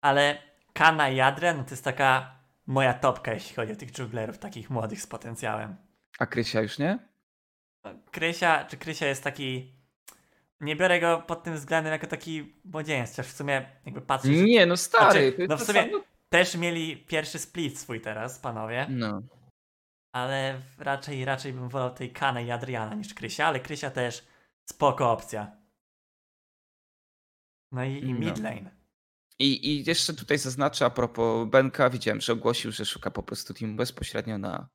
Ale 0.00 0.42
Kana 0.72 1.08
i 1.08 1.20
Adrian 1.20 1.56
no 1.56 1.64
to 1.64 1.70
jest 1.70 1.84
taka 1.84 2.38
moja 2.66 2.94
topka, 2.94 3.34
jeśli 3.34 3.56
chodzi 3.56 3.72
o 3.72 3.76
tych 3.76 3.90
dżunglerów, 3.90 4.38
takich 4.38 4.70
młodych 4.70 5.02
z 5.02 5.06
potencjałem. 5.06 5.76
A 6.18 6.26
Krysia 6.26 6.60
już 6.60 6.78
nie? 6.78 6.98
Krysia, 8.10 8.64
czy 8.64 8.76
Krysia 8.76 9.06
jest 9.06 9.24
taki... 9.24 9.78
Nie 10.60 10.76
biorę 10.76 11.00
go 11.00 11.22
pod 11.26 11.42
tym 11.42 11.54
względem 11.54 11.92
jako 11.92 12.06
taki 12.06 12.54
młodzieniec, 12.64 13.10
chociaż 13.10 13.26
w 13.26 13.36
sumie 13.36 13.70
jakby 13.84 14.00
patrzę... 14.00 14.28
Nie, 14.28 14.66
no 14.66 14.76
stary. 14.76 15.32
Znaczy, 15.36 15.46
no 15.48 15.56
w 15.56 15.62
sumie 15.62 15.88
też 16.28 16.54
mieli 16.54 16.96
pierwszy 16.96 17.38
split 17.38 17.78
swój 17.78 18.00
teraz, 18.00 18.38
panowie. 18.38 18.86
No. 18.90 19.22
Ale 20.12 20.62
raczej, 20.78 21.24
raczej 21.24 21.52
bym 21.52 21.68
wolał 21.68 21.94
tej 21.94 22.12
Kanę 22.12 22.44
i 22.44 22.50
Adriana 22.50 22.94
niż 22.94 23.14
Krysia, 23.14 23.46
ale 23.46 23.60
Krysia 23.60 23.90
też 23.90 24.24
spoko 24.64 25.12
opcja. 25.12 25.56
No 27.72 27.84
i, 27.84 27.98
i 27.98 28.14
no. 28.14 28.20
mid 28.20 28.38
lane. 28.38 28.78
I, 29.38 29.70
I 29.70 29.84
jeszcze 29.84 30.14
tutaj 30.14 30.38
zaznaczę 30.38 30.84
a 30.86 30.90
propos 30.90 31.48
Benka, 31.50 31.90
widziałem, 31.90 32.20
że 32.20 32.32
ogłosił, 32.32 32.72
że 32.72 32.84
szuka 32.84 33.10
po 33.10 33.22
prostu 33.22 33.54
teamu 33.54 33.76
bezpośrednio 33.76 34.38
na, 34.38 34.68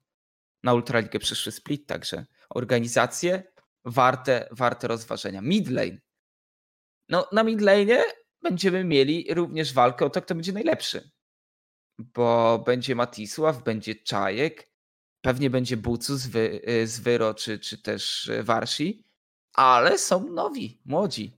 na 0.63 0.73
Ultraligę 0.73 1.19
przyszły 1.19 1.51
split, 1.51 1.87
także 1.87 2.25
organizacje 2.49 3.43
warte, 3.85 4.47
warte 4.51 4.87
rozważenia. 4.87 5.41
Midlane. 5.41 5.97
No 7.09 7.27
na 7.31 7.43
midlane 7.43 8.03
będziemy 8.41 8.83
mieli 8.83 9.33
również 9.33 9.73
walkę 9.73 10.05
o 10.05 10.09
to, 10.09 10.21
kto 10.21 10.35
będzie 10.35 10.53
najlepszy. 10.53 11.11
Bo 11.99 12.59
będzie 12.65 12.95
Matisław, 12.95 13.63
będzie 13.63 13.95
Czajek, 13.95 14.69
pewnie 15.21 15.49
będzie 15.49 15.77
Bucu 15.77 16.17
z, 16.17 16.27
Wy, 16.27 16.61
z 16.85 16.99
Wyro, 16.99 17.33
czy, 17.33 17.59
czy 17.59 17.81
też 17.81 18.31
Warsi, 18.43 19.03
ale 19.53 19.97
są 19.97 20.29
nowi, 20.29 20.81
młodzi. 20.85 21.37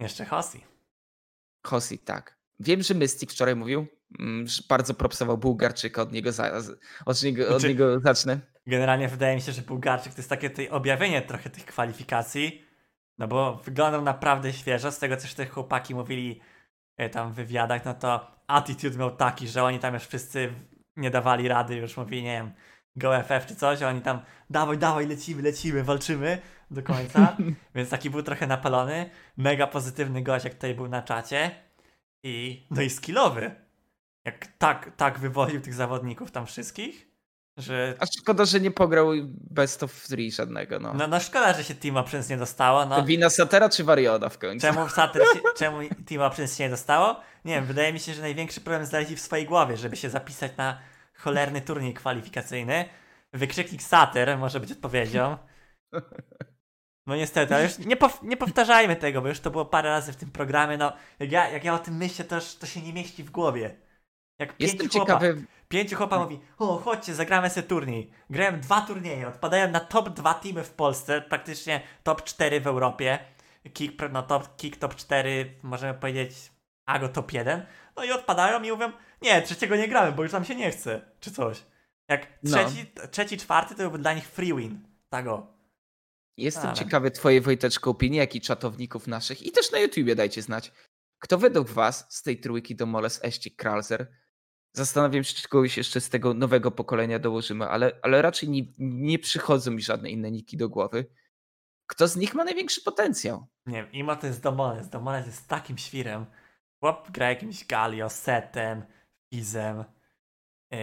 Jeszcze 0.00 0.24
Hosi. 0.24 0.64
Hosi, 1.66 1.98
tak. 1.98 2.38
Wiem, 2.60 2.82
że 2.82 2.94
Mystic 2.94 3.32
wczoraj 3.32 3.56
mówił, 3.56 3.86
mm, 4.18 4.46
że 4.46 4.62
bardzo 4.68 4.94
propsował 4.94 5.38
Bułgarczyka, 5.38 6.02
od 6.02 6.12
niego, 6.12 6.32
za, 6.32 6.52
od 7.06 7.22
niego, 7.22 7.42
od 7.42 7.48
znaczy, 7.48 7.68
niego 7.68 8.00
zacznę. 8.00 8.40
Generalnie 8.66 9.08
wydaje 9.08 9.34
mi 9.34 9.42
się, 9.42 9.52
że 9.52 9.62
Bułgarczyk 9.62 10.12
to 10.12 10.18
jest 10.18 10.30
takie 10.30 10.50
tutaj 10.50 10.68
objawienie 10.68 11.22
trochę 11.22 11.50
tych 11.50 11.64
kwalifikacji, 11.64 12.64
no 13.18 13.28
bo 13.28 13.56
wyglądał 13.64 14.02
naprawdę 14.02 14.52
świeżo, 14.52 14.92
z 14.92 14.98
tego 14.98 15.16
co 15.16 15.28
te 15.36 15.46
chłopaki 15.46 15.94
mówili 15.94 16.40
tam 17.12 17.32
w 17.32 17.34
wywiadach, 17.34 17.84
no 17.84 17.94
to 17.94 18.30
attitude 18.46 18.98
miał 18.98 19.16
taki, 19.16 19.48
że 19.48 19.64
oni 19.64 19.78
tam 19.78 19.94
już 19.94 20.02
wszyscy 20.02 20.52
nie 20.96 21.10
dawali 21.10 21.48
rady, 21.48 21.76
już 21.76 21.96
mówili, 21.96 22.22
nie 22.22 22.32
wiem, 22.32 22.52
GoFF 22.96 23.46
czy 23.46 23.56
coś, 23.56 23.82
a 23.82 23.88
oni 23.88 24.00
tam 24.00 24.20
dawaj, 24.50 24.78
dawaj, 24.78 25.06
lecimy, 25.06 25.42
lecimy, 25.42 25.84
walczymy 25.84 26.38
do 26.70 26.82
końca, 26.82 27.36
więc 27.74 27.90
taki 27.90 28.10
był 28.10 28.22
trochę 28.22 28.46
napalony, 28.46 29.10
mega 29.36 29.66
pozytywny 29.66 30.22
gość, 30.22 30.44
jak 30.44 30.54
tutaj 30.54 30.74
był 30.74 30.88
na 30.88 31.02
czacie, 31.02 31.50
i, 32.22 32.66
no 32.70 32.82
i 32.82 32.90
skillowy. 32.90 33.54
Jak 34.24 34.46
tak, 34.46 34.96
tak 34.96 35.18
wywoził 35.18 35.60
tych 35.60 35.74
zawodników 35.74 36.30
tam 36.30 36.46
wszystkich, 36.46 37.11
że... 37.56 37.94
A 37.98 38.06
szkoda, 38.18 38.44
że 38.44 38.60
nie 38.60 38.70
pograł 38.70 39.08
best 39.50 39.82
of 39.82 40.06
three 40.06 40.32
żadnego, 40.32 40.78
no. 40.78 40.94
No, 40.94 41.06
no 41.06 41.20
szkoda, 41.20 41.52
że 41.52 41.64
się 41.64 41.74
Team 41.74 41.96
Options 41.96 42.28
nie 42.28 42.36
dostało, 42.36 42.86
no. 42.86 42.96
To 42.96 43.04
wina 43.04 43.30
Satera 43.30 43.68
czy 43.68 43.84
Variona 43.84 44.28
w 44.28 44.38
końcu? 44.38 44.66
Czemu, 44.66 44.88
Sater 44.88 45.22
się, 45.22 45.40
czemu 45.56 45.78
Team 46.08 46.22
Options 46.22 46.56
się 46.56 46.64
nie 46.64 46.70
dostało? 46.70 47.20
Nie 47.44 47.54
wiem, 47.54 47.64
wydaje 47.64 47.92
mi 47.92 48.00
się, 48.00 48.14
że 48.14 48.22
największy 48.22 48.60
problem 48.60 48.86
znaleźli 48.86 49.16
w 49.16 49.20
swojej 49.20 49.46
głowie, 49.46 49.76
żeby 49.76 49.96
się 49.96 50.10
zapisać 50.10 50.56
na 50.56 50.78
cholerny 51.14 51.60
turniej 51.60 51.94
kwalifikacyjny. 51.94 52.84
Wykrzyknik 53.32 53.82
Sater 53.82 54.38
może 54.38 54.60
być 54.60 54.72
odpowiedzią. 54.72 55.36
No 57.06 57.16
niestety, 57.16 57.54
ale 57.54 57.64
już 57.64 57.78
nie, 57.78 57.96
pow 57.96 58.22
nie 58.22 58.36
powtarzajmy 58.36 58.96
tego, 58.96 59.22
bo 59.22 59.28
już 59.28 59.40
to 59.40 59.50
było 59.50 59.64
parę 59.64 59.88
razy 59.88 60.12
w 60.12 60.16
tym 60.16 60.30
programie. 60.30 60.76
No, 60.76 60.92
jak 61.18 61.32
ja, 61.32 61.48
jak 61.48 61.64
ja 61.64 61.74
o 61.74 61.78
tym 61.78 61.96
myślę, 61.96 62.24
to, 62.24 62.38
to 62.60 62.66
się 62.66 62.82
nie 62.82 62.92
mieści 62.92 63.24
w 63.24 63.30
głowie. 63.30 63.76
Jak 64.38 64.54
Jestem 64.58 64.80
pięciu 64.80 64.98
ciekawy. 64.98 65.32
Chłopa, 65.32 65.46
pięciu 65.68 65.96
chłopa 65.96 66.18
mówi: 66.18 66.40
O, 66.58 66.78
chodźcie, 66.78 67.14
zagramy 67.14 67.50
sobie 67.50 67.66
turniej. 67.66 68.10
Grałem 68.30 68.60
dwa 68.60 68.80
turnieje, 68.80 69.28
odpadają 69.28 69.70
na 69.70 69.80
top 69.80 70.08
dwa 70.08 70.34
teamy 70.34 70.64
w 70.64 70.70
Polsce, 70.70 71.22
praktycznie 71.22 71.80
top 72.02 72.24
4 72.24 72.60
w 72.60 72.66
Europie. 72.66 73.18
Kick, 73.72 74.02
no 74.12 74.22
top, 74.22 74.56
kick 74.56 74.76
top 74.76 74.94
4, 74.94 75.54
możemy 75.62 75.94
powiedzieć, 75.94 76.52
Ago 76.86 77.08
top 77.08 77.32
1. 77.32 77.66
No 77.96 78.04
i 78.04 78.10
odpadają 78.10 78.62
i 78.62 78.70
mówią: 78.70 78.92
Nie, 79.22 79.42
trzeciego 79.42 79.76
nie 79.76 79.88
gramy, 79.88 80.12
bo 80.12 80.22
już 80.22 80.32
nam 80.32 80.44
się 80.44 80.54
nie 80.54 80.70
chce, 80.70 81.00
czy 81.20 81.30
coś. 81.30 81.62
Jak 82.08 82.26
no. 82.42 82.50
trzeci, 82.50 82.86
no. 82.96 83.08
trzeci 83.08 83.36
czwarty 83.36 83.74
to 83.74 83.82
byłby 83.82 83.98
dla 83.98 84.14
nich 84.14 84.28
free 84.28 84.54
win. 84.54 84.80
Tak 85.08 85.26
o. 85.26 85.52
Jestem 86.36 86.66
Ale. 86.66 86.76
ciekawy 86.76 87.10
twojej 87.10 87.40
Wojteczko 87.40 87.90
opinii, 87.90 88.18
jak 88.18 88.34
i 88.34 88.40
czatowników 88.40 89.06
naszych 89.06 89.42
i 89.42 89.52
też 89.52 89.72
na 89.72 89.78
YouTubie 89.78 90.14
dajcie 90.14 90.42
znać. 90.42 90.72
Kto 91.18 91.38
według 91.38 91.68
was 91.68 92.06
z 92.08 92.22
tej 92.22 92.40
trójki 92.40 92.76
do 92.76 92.86
Moles, 92.86 93.24
Eścik, 93.24 93.56
Kralzer? 93.56 94.12
Zastanawiam 94.72 95.24
się, 95.24 95.34
czy 95.34 95.48
kogoś 95.48 95.76
jeszcze 95.76 96.00
z 96.00 96.08
tego 96.08 96.34
nowego 96.34 96.70
pokolenia 96.70 97.18
dołożymy, 97.18 97.68
ale, 97.68 97.92
ale 98.02 98.22
raczej 98.22 98.48
nie, 98.48 98.62
nie 98.78 99.18
przychodzą 99.18 99.70
mi 99.70 99.82
żadne 99.82 100.10
inne 100.10 100.30
niki 100.30 100.56
do 100.56 100.68
głowy. 100.68 101.06
Kto 101.86 102.08
z 102.08 102.16
nich 102.16 102.34
ma 102.34 102.44
największy 102.44 102.82
potencjał? 102.82 103.46
Nie 103.66 103.82
wiem, 103.82 103.92
Imo 103.92 104.16
to 104.16 104.26
jest 104.26 104.42
Domoles. 104.42 104.88
Domoles 104.88 105.26
jest 105.26 105.48
takim 105.48 105.78
świrem. 105.78 106.26
Chłop 106.80 107.10
gra 107.10 107.28
jakimś 107.28 107.66
Galio, 107.66 108.10
Setem, 108.10 108.82
Izem, 109.30 109.84
yy, 110.70 110.78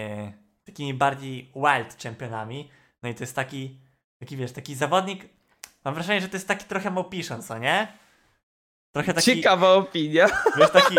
takimi 0.63 0.93
bardziej 0.93 1.51
wild 1.55 1.97
czempionami. 1.97 2.69
No 3.03 3.09
i 3.09 3.15
to 3.15 3.23
jest 3.23 3.35
taki, 3.35 3.79
taki 4.19 4.37
wiesz, 4.37 4.51
taki 4.51 4.75
zawodnik, 4.75 5.29
Mam 5.85 5.93
wrażenie, 5.93 6.21
że 6.21 6.29
to 6.29 6.35
jest 6.35 6.47
taki 6.47 6.65
trochę 6.65 6.91
Mopiszon, 6.91 7.41
co 7.41 7.57
nie? 7.57 7.87
Trochę 8.91 9.13
taki... 9.13 9.35
Ciekawa 9.35 9.73
opinia. 9.73 10.27
Wiesz, 10.57 10.71
taki, 10.71 10.95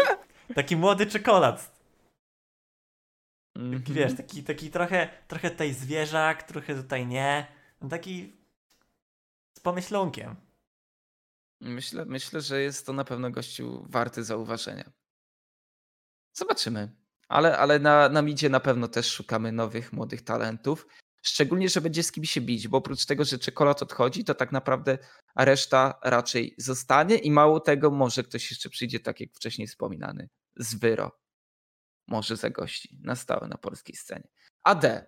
taki 0.55 0.77
młody 0.77 1.07
czekolad. 1.07 1.80
Mm 3.57 3.79
-hmm. 3.79 3.93
Wiesz, 3.93 4.17
taki, 4.17 4.43
taki 4.43 4.71
trochę, 4.71 5.09
trochę 5.29 5.51
tutaj 5.51 5.75
zwierzak, 5.75 6.43
trochę 6.43 6.75
tutaj 6.75 7.07
nie. 7.07 7.47
No 7.81 7.89
taki 7.89 8.37
z 9.57 9.61
pomyślunkiem. 9.61 10.37
Myślę, 11.61 12.05
myślę, 12.05 12.41
że 12.41 12.63
jest 12.63 12.87
to 12.87 12.93
na 12.93 13.05
pewno 13.05 13.31
gościu 13.31 13.87
warty 13.89 14.25
zauważenia. 14.25 14.93
Zobaczymy. 16.33 16.97
Ale, 17.29 17.59
ale 17.59 17.79
na, 17.79 18.09
na 18.09 18.23
midzie 18.23 18.49
na 18.49 18.61
pewno 18.61 18.89
też 18.89 19.13
szukamy 19.13 19.53
nowych, 19.53 19.93
młodych 19.93 20.23
talentów. 20.23 20.87
Szczególnie, 21.23 21.69
że 21.69 21.81
będzie 21.81 22.03
z 22.03 22.13
kim 22.13 22.25
się 22.25 22.41
bić, 22.41 22.69
bo 22.69 22.79
oprócz 22.79 23.07
tego, 23.07 23.25
że 23.25 23.39
czekolad 23.39 23.83
odchodzi, 23.83 24.25
to 24.25 24.35
tak 24.35 24.53
naprawdę 24.53 24.99
reszta 25.37 25.99
raczej 26.05 26.55
zostanie 26.59 27.17
i 27.17 27.31
mało 27.31 27.61
tego, 27.61 27.91
może 27.91 28.23
ktoś 28.23 28.51
jeszcze 28.51 28.71
przyjdzie, 28.71 29.01
tak 29.01 29.21
jak 29.21 29.31
wcześniej 29.35 29.69
wspominany, 29.69 30.29
z 30.57 30.75
Wyro. 30.75 31.20
Może 32.11 32.37
zagości 32.37 32.99
na 33.03 33.17
stałe 33.17 33.49
na 33.49 33.59
polskiej 33.59 33.97
scenie. 33.97 34.29
AD. 34.63 35.07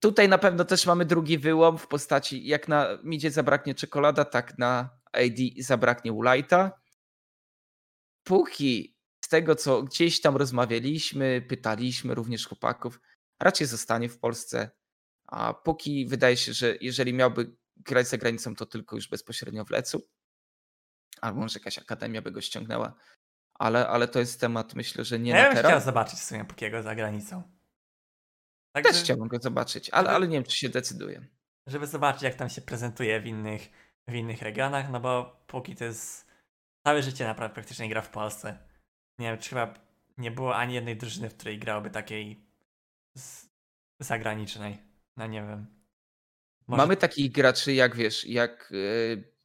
Tutaj 0.00 0.28
na 0.28 0.38
pewno 0.38 0.64
też 0.64 0.86
mamy 0.86 1.04
drugi 1.04 1.38
wyłom 1.38 1.78
w 1.78 1.86
postaci, 1.86 2.46
jak 2.46 2.68
na 2.68 2.98
midzie 3.04 3.30
zabraknie 3.30 3.74
czekolada, 3.74 4.24
tak 4.24 4.58
na 4.58 4.90
AD 5.12 5.38
zabraknie 5.58 6.12
Ulajta. 6.12 6.80
Póki 8.24 8.96
z 9.24 9.28
tego, 9.28 9.54
co 9.54 9.82
gdzieś 9.82 10.20
tam 10.20 10.36
rozmawialiśmy, 10.36 11.42
pytaliśmy 11.48 12.14
również 12.14 12.46
chłopaków, 12.46 13.00
raczej 13.40 13.66
zostanie 13.66 14.08
w 14.08 14.18
Polsce 14.18 14.70
a 15.28 15.54
póki 15.54 16.06
wydaje 16.06 16.36
się, 16.36 16.52
że 16.52 16.76
jeżeli 16.80 17.14
miałby 17.14 17.56
grać 17.76 18.08
za 18.08 18.18
granicą, 18.18 18.54
to 18.54 18.66
tylko 18.66 18.96
już 18.96 19.08
bezpośrednio 19.08 19.64
w 19.64 19.70
Lecu. 19.70 20.08
Albo 21.20 21.40
może 21.40 21.58
jakaś 21.58 21.78
akademia 21.78 22.22
by 22.22 22.30
go 22.30 22.40
ściągnęła. 22.40 22.94
Ale, 23.58 23.88
ale 23.88 24.08
to 24.08 24.18
jest 24.18 24.40
temat, 24.40 24.74
myślę, 24.74 25.04
że 25.04 25.18
nie 25.18 25.30
ja 25.30 25.48
na 25.48 25.54
teraz. 25.54 25.72
chciał 25.72 25.80
zobaczyć 25.80 26.18
w 26.18 26.24
sumie 26.24 26.44
Pukiego 26.44 26.82
za 26.82 26.94
granicą. 26.94 27.42
Tak, 28.72 28.84
Też 28.84 28.96
chciałbym 29.02 29.28
go 29.28 29.38
zobaczyć, 29.38 29.90
ale, 29.90 30.10
ale 30.10 30.28
nie 30.28 30.34
wiem, 30.36 30.44
czy 30.44 30.56
się 30.56 30.68
decyduje. 30.68 31.26
Żeby 31.66 31.86
zobaczyć, 31.86 32.22
jak 32.22 32.34
tam 32.34 32.48
się 32.48 32.60
prezentuje 32.60 33.20
w 33.20 33.26
innych, 33.26 33.70
w 34.08 34.14
innych 34.14 34.42
regionach, 34.42 34.90
no 34.90 35.00
bo 35.00 35.42
póki 35.46 35.76
to 35.76 35.84
jest 35.84 36.26
całe 36.86 37.02
życie 37.02 37.24
naprawdę 37.24 37.54
praktycznie 37.54 37.88
gra 37.88 38.02
w 38.02 38.10
Polsce. 38.10 38.58
Nie 39.18 39.26
wiem, 39.26 39.38
czy 39.38 39.48
chyba 39.48 39.74
nie 40.18 40.30
było 40.30 40.56
ani 40.56 40.74
jednej 40.74 40.96
drużyny, 40.96 41.30
w 41.30 41.34
której 41.36 41.58
grałoby 41.58 41.90
takiej 41.90 42.46
z... 43.16 43.48
zagranicznej. 44.00 44.78
No 45.16 45.26
nie 45.26 45.42
wiem. 45.42 45.66
Może- 46.66 46.82
Mamy 46.82 46.96
takich 46.96 47.32
graczy 47.32 47.72
jak 47.72 47.96
wiesz, 47.96 48.26
jak 48.26 48.72
e, 48.72 48.76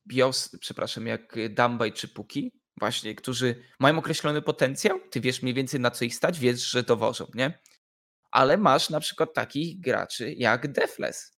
Bios, 0.07 0.57
przepraszam, 0.59 1.07
jak 1.07 1.35
Dambaj 1.49 1.93
czy 1.93 2.07
Puki, 2.07 2.51
właśnie, 2.79 3.15
którzy 3.15 3.63
mają 3.79 3.97
określony 3.97 4.41
potencjał, 4.41 4.99
ty 5.09 5.21
wiesz 5.21 5.41
mniej 5.41 5.53
więcej 5.53 5.79
na 5.79 5.91
co 5.91 6.05
ich 6.05 6.15
stać, 6.15 6.39
wiesz, 6.39 6.69
że 6.71 6.83
dowożą, 6.83 7.27
nie? 7.33 7.59
Ale 8.31 8.57
masz 8.57 8.89
na 8.89 8.99
przykład 8.99 9.33
takich 9.33 9.79
graczy 9.79 10.33
jak 10.33 10.71
Defles. 10.71 11.37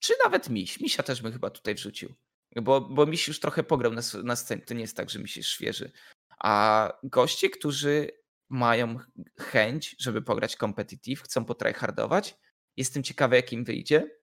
Czy 0.00 0.12
nawet 0.24 0.48
Miś. 0.50 0.80
Misia 0.80 1.02
też 1.02 1.22
bym 1.22 1.32
chyba 1.32 1.50
tutaj 1.50 1.74
wrzucił. 1.74 2.14
Bo, 2.56 2.80
bo 2.80 3.06
Miś 3.06 3.28
już 3.28 3.40
trochę 3.40 3.62
pograł 3.62 3.92
na, 3.92 4.02
na 4.24 4.36
scenie. 4.36 4.62
To 4.62 4.74
nie 4.74 4.80
jest 4.80 4.96
tak, 4.96 5.10
że 5.10 5.18
Miś 5.18 5.36
jest 5.36 5.48
świeży. 5.48 5.92
A 6.38 6.92
goście, 7.02 7.50
którzy 7.50 8.10
mają 8.48 8.98
ch- 8.98 9.06
chęć, 9.40 9.96
żeby 9.98 10.22
pograć 10.22 10.56
competitive, 10.56 11.22
chcą 11.22 11.44
potryhardować, 11.44 12.36
jestem 12.76 13.02
ciekawy, 13.02 13.36
jak 13.36 13.52
im 13.52 13.64
wyjdzie. 13.64 14.17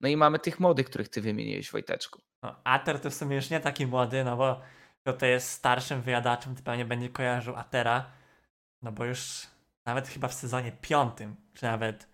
No 0.00 0.08
i 0.08 0.16
mamy 0.16 0.38
tych 0.38 0.60
młodych, 0.60 0.86
których 0.86 1.08
ty 1.08 1.20
wymieniłeś, 1.20 1.70
Wojteczku. 1.70 2.22
No, 2.42 2.60
Ater 2.64 3.00
to 3.00 3.10
w 3.10 3.14
sumie 3.14 3.36
już 3.36 3.50
nie 3.50 3.60
taki 3.60 3.86
młody, 3.86 4.24
no 4.24 4.36
bo 4.36 4.60
to 5.12 5.26
jest 5.26 5.50
starszym 5.50 6.02
wyjadaczem, 6.02 6.54
to 6.54 6.62
pewnie 6.62 6.84
będzie 6.84 7.08
kojarzył 7.08 7.56
Atera, 7.56 8.10
no 8.82 8.92
bo 8.92 9.04
już 9.04 9.46
nawet 9.86 10.08
chyba 10.08 10.28
w 10.28 10.34
sezonie 10.34 10.72
piątym, 10.72 11.36
czy 11.54 11.64
nawet, 11.64 12.08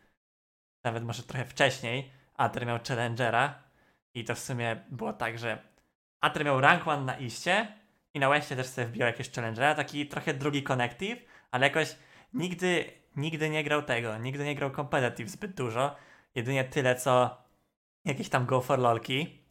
nawet 0.85 1.05
może 1.05 1.23
trochę 1.23 1.45
wcześniej, 1.45 2.11
Ater 2.35 2.67
miał 2.67 2.79
Challengera 2.89 3.63
i 4.15 4.25
to 4.25 4.35
w 4.35 4.39
sumie 4.39 4.85
było 4.91 5.13
tak, 5.13 5.39
że 5.39 5.59
Ater 6.21 6.45
miał 6.45 6.61
rank 6.61 6.89
one 6.89 7.05
na 7.05 7.19
iście 7.19 7.75
i 8.15 8.21
na 8.21 8.29
Westie 8.29 8.57
też 8.57 8.67
sobie 8.67 8.87
wbił 8.87 9.03
jakieś 9.03 9.31
Challengera, 9.31 9.75
taki 9.75 10.07
trochę 10.07 10.35
drugi 10.35 10.63
connective, 10.63 11.19
ale 11.51 11.67
jakoś 11.67 11.97
nigdy, 12.33 12.93
nigdy 13.17 13.51
nie 13.51 13.65
grał 13.65 13.83
tego, 13.83 14.19
nigdy 14.19 14.45
nie 14.45 14.55
grał 14.55 14.71
competitive 14.71 15.31
zbyt 15.31 15.55
dużo, 15.55 15.97
jedynie 16.35 16.65
tyle 16.65 16.95
co 16.95 17.43
jakieś 18.05 18.29
tam 18.29 18.47
go 18.47 18.61
for 18.61 18.79
lolki, 18.79 19.45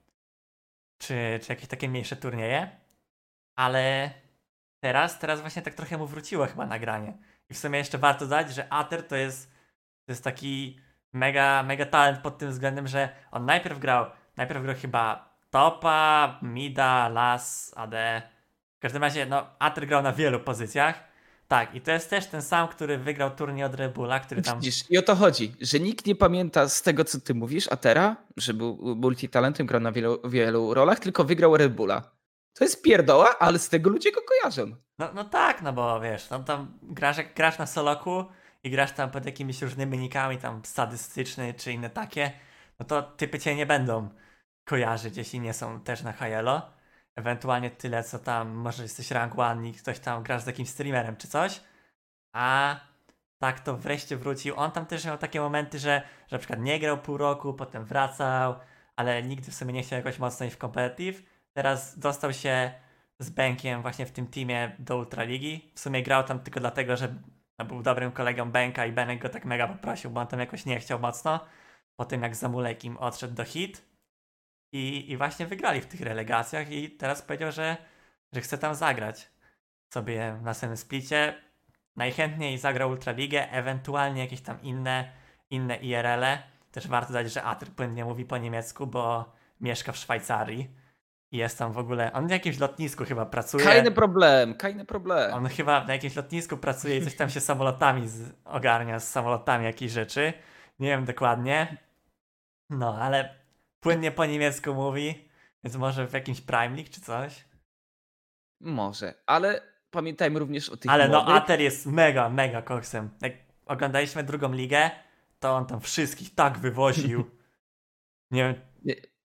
czy, 0.97 1.39
czy 1.43 1.51
jakieś 1.51 1.67
takie 1.67 1.89
mniejsze 1.89 2.15
turnieje, 2.15 2.79
ale 3.55 4.11
teraz, 4.79 5.19
teraz 5.19 5.41
właśnie 5.41 5.61
tak 5.61 5.73
trochę 5.73 5.97
mu 5.97 6.07
wróciło 6.07 6.45
chyba 6.45 6.65
nagranie. 6.65 7.17
I 7.49 7.53
w 7.53 7.57
sumie 7.57 7.79
jeszcze 7.79 7.97
warto 7.97 8.25
dodać, 8.25 8.53
że 8.53 8.73
Ater 8.73 9.07
to 9.07 9.15
jest, 9.15 9.51
to 10.05 10.11
jest 10.11 10.23
taki 10.23 10.79
mega, 11.13 11.63
mega 11.63 11.85
talent 11.85 12.19
pod 12.19 12.37
tym 12.37 12.49
względem, 12.49 12.87
że 12.87 13.09
on 13.31 13.45
najpierw 13.45 13.79
grał, 13.79 14.05
najpierw 14.37 14.63
grał 14.63 14.75
chyba 14.75 15.35
topa, 15.49 16.39
mida, 16.41 17.09
las, 17.09 17.73
AD. 17.75 17.95
W 18.75 18.79
każdym 18.79 19.03
razie, 19.03 19.25
no, 19.25 19.47
Ater 19.59 19.87
grał 19.87 20.03
na 20.03 20.13
wielu 20.13 20.39
pozycjach. 20.39 21.08
Tak, 21.49 21.75
i 21.75 21.81
to 21.81 21.91
jest 21.91 22.09
też 22.09 22.27
ten 22.27 22.41
sam, 22.41 22.67
który 22.67 22.97
wygrał 22.97 23.31
turniej 23.31 23.63
od 23.63 23.75
Red 23.75 23.93
Bulla, 23.93 24.19
który 24.19 24.41
tam... 24.41 24.59
Widzisz, 24.59 24.91
i 24.91 24.97
o 24.97 25.01
to 25.01 25.15
chodzi, 25.15 25.55
że 25.61 25.79
nikt 25.79 26.05
nie 26.05 26.15
pamięta 26.15 26.69
z 26.69 26.81
tego, 26.81 27.05
co 27.05 27.21
ty 27.21 27.33
mówisz, 27.33 27.67
a 27.71 27.77
teraz, 27.77 28.17
że 28.37 28.53
był 28.53 28.95
multitalentem, 28.95 29.67
grał 29.67 29.81
na 29.81 29.91
wielu, 29.91 30.19
wielu 30.29 30.73
rolach, 30.73 30.99
tylko 30.99 31.23
wygrał 31.23 31.57
Red 31.57 31.73
Bulla. 31.73 32.11
To 32.53 32.63
jest 32.63 32.83
pierdoła, 32.83 33.39
ale 33.39 33.59
z 33.59 33.69
tego 33.69 33.89
ludzie 33.89 34.11
go 34.11 34.21
kojarzą. 34.21 34.75
No, 34.99 35.09
no 35.13 35.23
tak, 35.23 35.61
no 35.61 35.73
bo 35.73 35.99
wiesz, 35.99 36.29
no 36.29 36.39
tam 36.39 36.79
grasz, 36.83 37.17
jak 37.17 37.33
grasz 37.33 37.57
na 37.57 37.67
soloku 37.67 38.25
i 38.63 38.69
grasz 38.69 38.91
tam 38.91 39.11
pod 39.11 39.25
jakimiś 39.25 39.61
różnymi 39.61 39.97
nikami, 39.97 40.37
tam 40.37 40.61
sadystyczny 40.65 41.53
czy 41.53 41.71
inne 41.71 41.89
takie, 41.89 42.31
no 42.79 42.85
to 42.85 43.01
typy 43.01 43.39
cię 43.39 43.55
nie 43.55 43.65
będą 43.65 44.09
kojarzyć, 44.65 45.17
jeśli 45.17 45.39
nie 45.39 45.53
są 45.53 45.81
też 45.81 46.03
na 46.03 46.13
Hajelo. 46.13 46.78
Ewentualnie 47.19 47.69
tyle, 47.71 48.03
co 48.03 48.19
tam, 48.19 48.49
może 48.49 48.83
jesteś 48.83 49.11
rank 49.11 49.39
one 49.39 49.69
i 49.69 49.73
ktoś 49.73 49.99
tam 49.99 50.23
grasz 50.23 50.43
z 50.43 50.47
jakimś 50.47 50.69
streamerem 50.69 51.15
czy 51.15 51.27
coś. 51.27 51.61
A 52.33 52.79
tak 53.41 53.59
to 53.59 53.77
wreszcie 53.77 54.17
wrócił. 54.17 54.55
On 54.55 54.71
tam 54.71 54.85
też 54.85 55.05
miał 55.05 55.17
takie 55.17 55.41
momenty, 55.41 55.79
że, 55.79 56.01
że 56.27 56.35
na 56.35 56.39
przykład 56.39 56.59
nie 56.59 56.79
grał 56.79 56.97
pół 56.97 57.17
roku, 57.17 57.53
potem 57.53 57.85
wracał, 57.85 58.55
ale 58.95 59.23
nigdy 59.23 59.51
w 59.51 59.55
sumie 59.55 59.73
nie 59.73 59.83
chciał 59.83 59.97
jakoś 59.97 60.19
mocno 60.19 60.45
iść 60.45 60.55
w 60.55 60.59
competitive. 60.59 61.23
Teraz 61.53 61.99
dostał 61.99 62.33
się 62.33 62.71
z 63.19 63.29
Benkiem 63.29 63.81
właśnie 63.81 64.05
w 64.05 64.11
tym 64.11 64.27
teamie 64.27 64.75
do 64.79 64.97
Ultraligi. 64.97 65.71
W 65.75 65.79
sumie 65.79 66.03
grał 66.03 66.23
tam 66.23 66.39
tylko 66.39 66.59
dlatego, 66.59 66.97
że 66.97 67.15
był 67.65 67.81
dobrym 67.83 68.11
kolegą 68.11 68.51
Benka 68.51 68.85
i 68.85 68.91
Benek 68.91 69.21
go 69.21 69.29
tak 69.29 69.45
mega 69.45 69.67
poprosił, 69.67 70.11
bo 70.11 70.21
on 70.21 70.27
tam 70.27 70.39
jakoś 70.39 70.65
nie 70.65 70.79
chciał 70.79 70.99
mocno. 70.99 71.39
Po 71.95 72.05
tym 72.05 72.21
jak 72.21 72.35
Zamulek 72.35 72.85
im 72.85 72.97
odszedł 72.97 73.33
do 73.33 73.43
hit. 73.43 73.88
I, 74.71 75.11
I 75.11 75.17
właśnie 75.17 75.45
wygrali 75.45 75.81
w 75.81 75.85
tych 75.85 76.01
relegacjach 76.01 76.71
i 76.71 76.89
teraz 76.89 77.21
powiedział, 77.21 77.51
że, 77.51 77.77
że 78.33 78.41
chce 78.41 78.57
tam 78.57 78.75
zagrać 78.75 79.29
sobie 79.93 80.39
na 80.41 80.53
samym 80.53 80.77
splicie. 80.77 81.35
Najchętniej 81.95 82.57
zagrał 82.57 82.89
Ultraligę, 82.89 83.51
ewentualnie 83.51 84.21
jakieś 84.21 84.41
tam 84.41 84.61
inne, 84.61 85.11
inne 85.49 85.75
IRL-e. 85.75 86.43
Też 86.71 86.87
warto 86.87 87.13
dać, 87.13 87.31
że 87.31 87.43
Atr 87.43 87.67
płynnie 87.67 88.05
mówi 88.05 88.25
po 88.25 88.37
niemiecku, 88.37 88.87
bo 88.87 89.33
mieszka 89.61 89.91
w 89.91 89.97
Szwajcarii. 89.97 90.69
I 91.31 91.37
jest 91.37 91.57
tam 91.57 91.71
w 91.71 91.77
ogóle. 91.77 92.13
On 92.13 92.27
na 92.27 92.33
jakimś 92.33 92.59
lotnisku 92.59 93.05
chyba 93.05 93.25
pracuje. 93.25 93.63
Kajny 93.65 93.91
problem, 93.91 94.55
kajny 94.55 94.85
problem. 94.85 95.33
On 95.33 95.47
chyba 95.47 95.83
na 95.83 95.93
jakimś 95.93 96.15
lotnisku 96.15 96.57
pracuje 96.57 96.97
i 96.97 97.03
coś 97.03 97.15
tam 97.15 97.29
się 97.29 97.39
samolotami 97.39 98.07
z, 98.07 98.31
ogarnia, 98.45 98.99
z 98.99 99.09
samolotami 99.09 99.65
jakieś 99.65 99.91
rzeczy. 99.91 100.33
Nie 100.79 100.87
wiem 100.87 101.05
dokładnie. 101.05 101.77
No, 102.69 102.97
ale 103.01 103.38
płynnie 103.79 104.11
po 104.11 104.25
niemiecku 104.25 104.73
mówi, 104.73 105.29
więc 105.63 105.75
może 105.75 106.07
w 106.07 106.13
jakimś 106.13 106.41
Prime 106.41 106.75
League 106.75 106.89
czy 106.91 107.01
coś. 107.01 107.45
Może, 108.59 109.13
ale 109.25 109.61
pamiętajmy 109.91 110.39
również 110.39 110.69
o 110.69 110.77
tych 110.77 110.91
ale 110.91 111.09
no, 111.09 111.17
młodych. 111.17 111.35
Ater 111.35 111.61
jest 111.61 111.85
mega, 111.85 112.29
mega 112.29 112.61
koksem. 112.61 113.09
Jak 113.21 113.33
oglądaliśmy 113.65 114.23
drugą 114.23 114.53
ligę, 114.53 114.91
to 115.39 115.55
on 115.55 115.65
tam 115.65 115.81
wszystkich 115.81 116.35
tak 116.35 116.57
wywoził. 116.57 117.23
Nie 118.31 118.69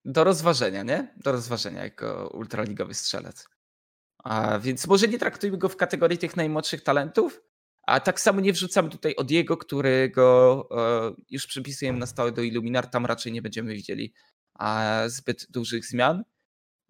Do 0.04 0.24
rozważenia, 0.24 0.82
nie? 0.82 1.14
Do 1.16 1.32
rozważenia 1.32 1.84
jako 1.84 2.28
ultraligowy 2.28 2.94
strzelec. 2.94 3.48
A 4.18 4.58
więc 4.58 4.86
może 4.86 5.08
nie 5.08 5.18
traktujmy 5.18 5.58
go 5.58 5.68
w 5.68 5.76
kategorii 5.76 6.18
tych 6.18 6.36
najmłodszych 6.36 6.82
talentów, 6.82 7.42
a 7.86 8.00
tak 8.00 8.20
samo 8.20 8.40
nie 8.40 8.52
wrzucamy 8.52 8.90
tutaj 8.90 9.16
Odiego, 9.16 9.56
którego 9.56 10.68
e, 10.70 11.22
już 11.30 11.46
przypisujemy 11.46 11.98
na 11.98 12.06
stałe 12.06 12.32
do 12.32 12.42
Illuminar, 12.42 12.86
tam 12.86 13.06
raczej 13.06 13.32
nie 13.32 13.42
będziemy 13.42 13.74
widzieli 13.74 14.14
zbyt 15.06 15.46
dużych 15.50 15.86
zmian. 15.86 16.24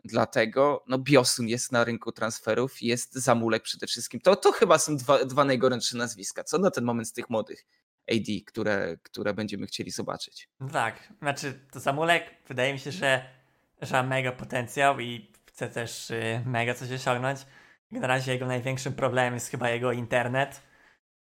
Dlatego 0.04 0.84
no, 0.88 0.98
Biosun 0.98 1.48
jest 1.48 1.72
na 1.72 1.84
rynku 1.84 2.12
transferów, 2.12 2.82
jest 2.82 3.14
Zamulek 3.14 3.62
przede 3.62 3.86
wszystkim. 3.86 4.20
To, 4.20 4.36
to 4.36 4.52
chyba 4.52 4.78
są 4.78 4.96
dwa, 4.96 5.24
dwa 5.24 5.44
najgorętsze 5.44 5.96
nazwiska. 5.96 6.44
Co 6.44 6.58
na 6.58 6.70
ten 6.70 6.84
moment 6.84 7.08
z 7.08 7.12
tych 7.12 7.30
młodych 7.30 7.66
AD, 8.10 8.26
które, 8.46 8.96
które 9.02 9.34
będziemy 9.34 9.66
chcieli 9.66 9.90
zobaczyć? 9.90 10.48
No 10.60 10.68
tak, 10.68 11.12
znaczy 11.18 11.60
to 11.72 11.80
Zamulek 11.80 12.34
wydaje 12.48 12.72
mi 12.72 12.78
się, 12.78 12.92
że, 12.92 13.24
że 13.82 13.94
ma 13.94 14.02
mega 14.02 14.32
potencjał 14.32 15.00
i 15.00 15.32
chce 15.46 15.68
też 15.68 16.10
y, 16.10 16.42
mega 16.46 16.74
coś 16.74 16.90
osiągnąć. 16.90 17.46
Na 17.90 18.06
razie 18.06 18.32
jego 18.32 18.46
największym 18.46 18.92
problemem 18.92 19.34
jest 19.34 19.48
chyba 19.48 19.70
jego 19.70 19.92
internet, 19.92 20.62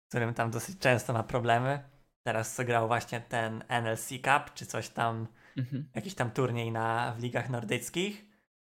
z 0.04 0.08
którym 0.08 0.34
tam 0.34 0.50
dosyć 0.50 0.78
często 0.78 1.12
ma 1.12 1.22
problemy. 1.22 1.82
Teraz 2.22 2.54
co 2.54 2.64
grał 2.64 2.86
właśnie 2.88 3.20
ten 3.20 3.64
NLC 3.68 4.08
Cup, 4.08 4.54
czy 4.54 4.66
coś 4.66 4.88
tam, 4.88 5.26
Mhm. 5.56 5.88
jakiś 5.94 6.14
tam 6.14 6.30
turniej 6.30 6.72
na, 6.72 7.14
w 7.18 7.22
ligach 7.22 7.50
nordyckich 7.50 8.24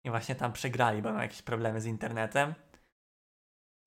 i 0.04 0.10
właśnie 0.10 0.36
tam 0.36 0.54
przegrali, 0.54 1.02
bo 1.02 1.12
miał 1.12 1.22
jakieś 1.22 1.42
problemy 1.42 1.82
z 1.82 1.86
internetem. 1.86 2.54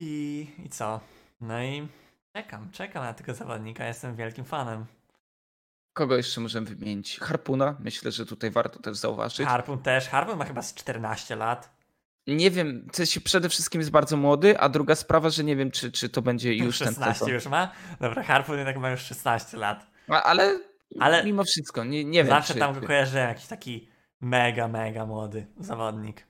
I, 0.00 0.46
I 0.64 0.68
co? 0.68 1.00
No 1.40 1.62
i 1.62 1.88
czekam, 2.36 2.70
czekam 2.70 3.04
na 3.04 3.14
tego 3.14 3.34
zawodnika, 3.34 3.86
jestem 3.86 4.16
wielkim 4.16 4.44
fanem. 4.44 4.86
Kogo 5.92 6.16
jeszcze 6.16 6.40
możemy 6.40 6.66
wymienić? 6.66 7.18
Harpuna, 7.18 7.76
myślę, 7.80 8.12
że 8.12 8.26
tutaj 8.26 8.50
warto 8.50 8.78
też 8.78 8.96
zauważyć. 8.96 9.46
Harpun 9.46 9.78
też. 9.78 10.08
Harpun 10.08 10.38
ma 10.38 10.44
chyba 10.44 10.62
z 10.62 10.74
14 10.74 11.36
lat. 11.36 11.74
Nie 12.26 12.50
wiem, 12.50 12.88
w 12.92 12.96
sensie 12.96 13.20
przede 13.20 13.48
wszystkim 13.48 13.80
jest 13.80 13.90
bardzo 13.90 14.16
młody, 14.16 14.58
a 14.58 14.68
druga 14.68 14.94
sprawa, 14.94 15.30
że 15.30 15.44
nie 15.44 15.56
wiem, 15.56 15.70
czy, 15.70 15.92
czy 15.92 16.08
to 16.08 16.22
będzie 16.22 16.54
już 16.54 16.78
ten 16.78 16.88
16 16.88 17.14
sezon. 17.14 17.34
już 17.34 17.46
ma? 17.46 17.72
Dobra, 18.00 18.22
Harpun 18.22 18.56
jednak 18.56 18.76
ma 18.76 18.90
już 18.90 19.00
16 19.00 19.56
lat. 19.56 19.86
A, 20.08 20.22
ale, 20.22 20.60
Ale 21.00 21.24
mimo 21.24 21.44
wszystko, 21.44 21.84
nie, 21.84 22.04
nie 22.04 22.18
wiem. 22.24 22.26
Zawsze 22.26 22.54
czy, 22.54 22.60
tam 22.60 22.80
go 22.80 22.86
kojarzyłem, 22.86 23.28
jakiś 23.28 23.46
taki 23.46 23.88
mega, 24.20 24.68
mega 24.68 25.06
młody 25.06 25.46
zawodnik. 25.60 26.26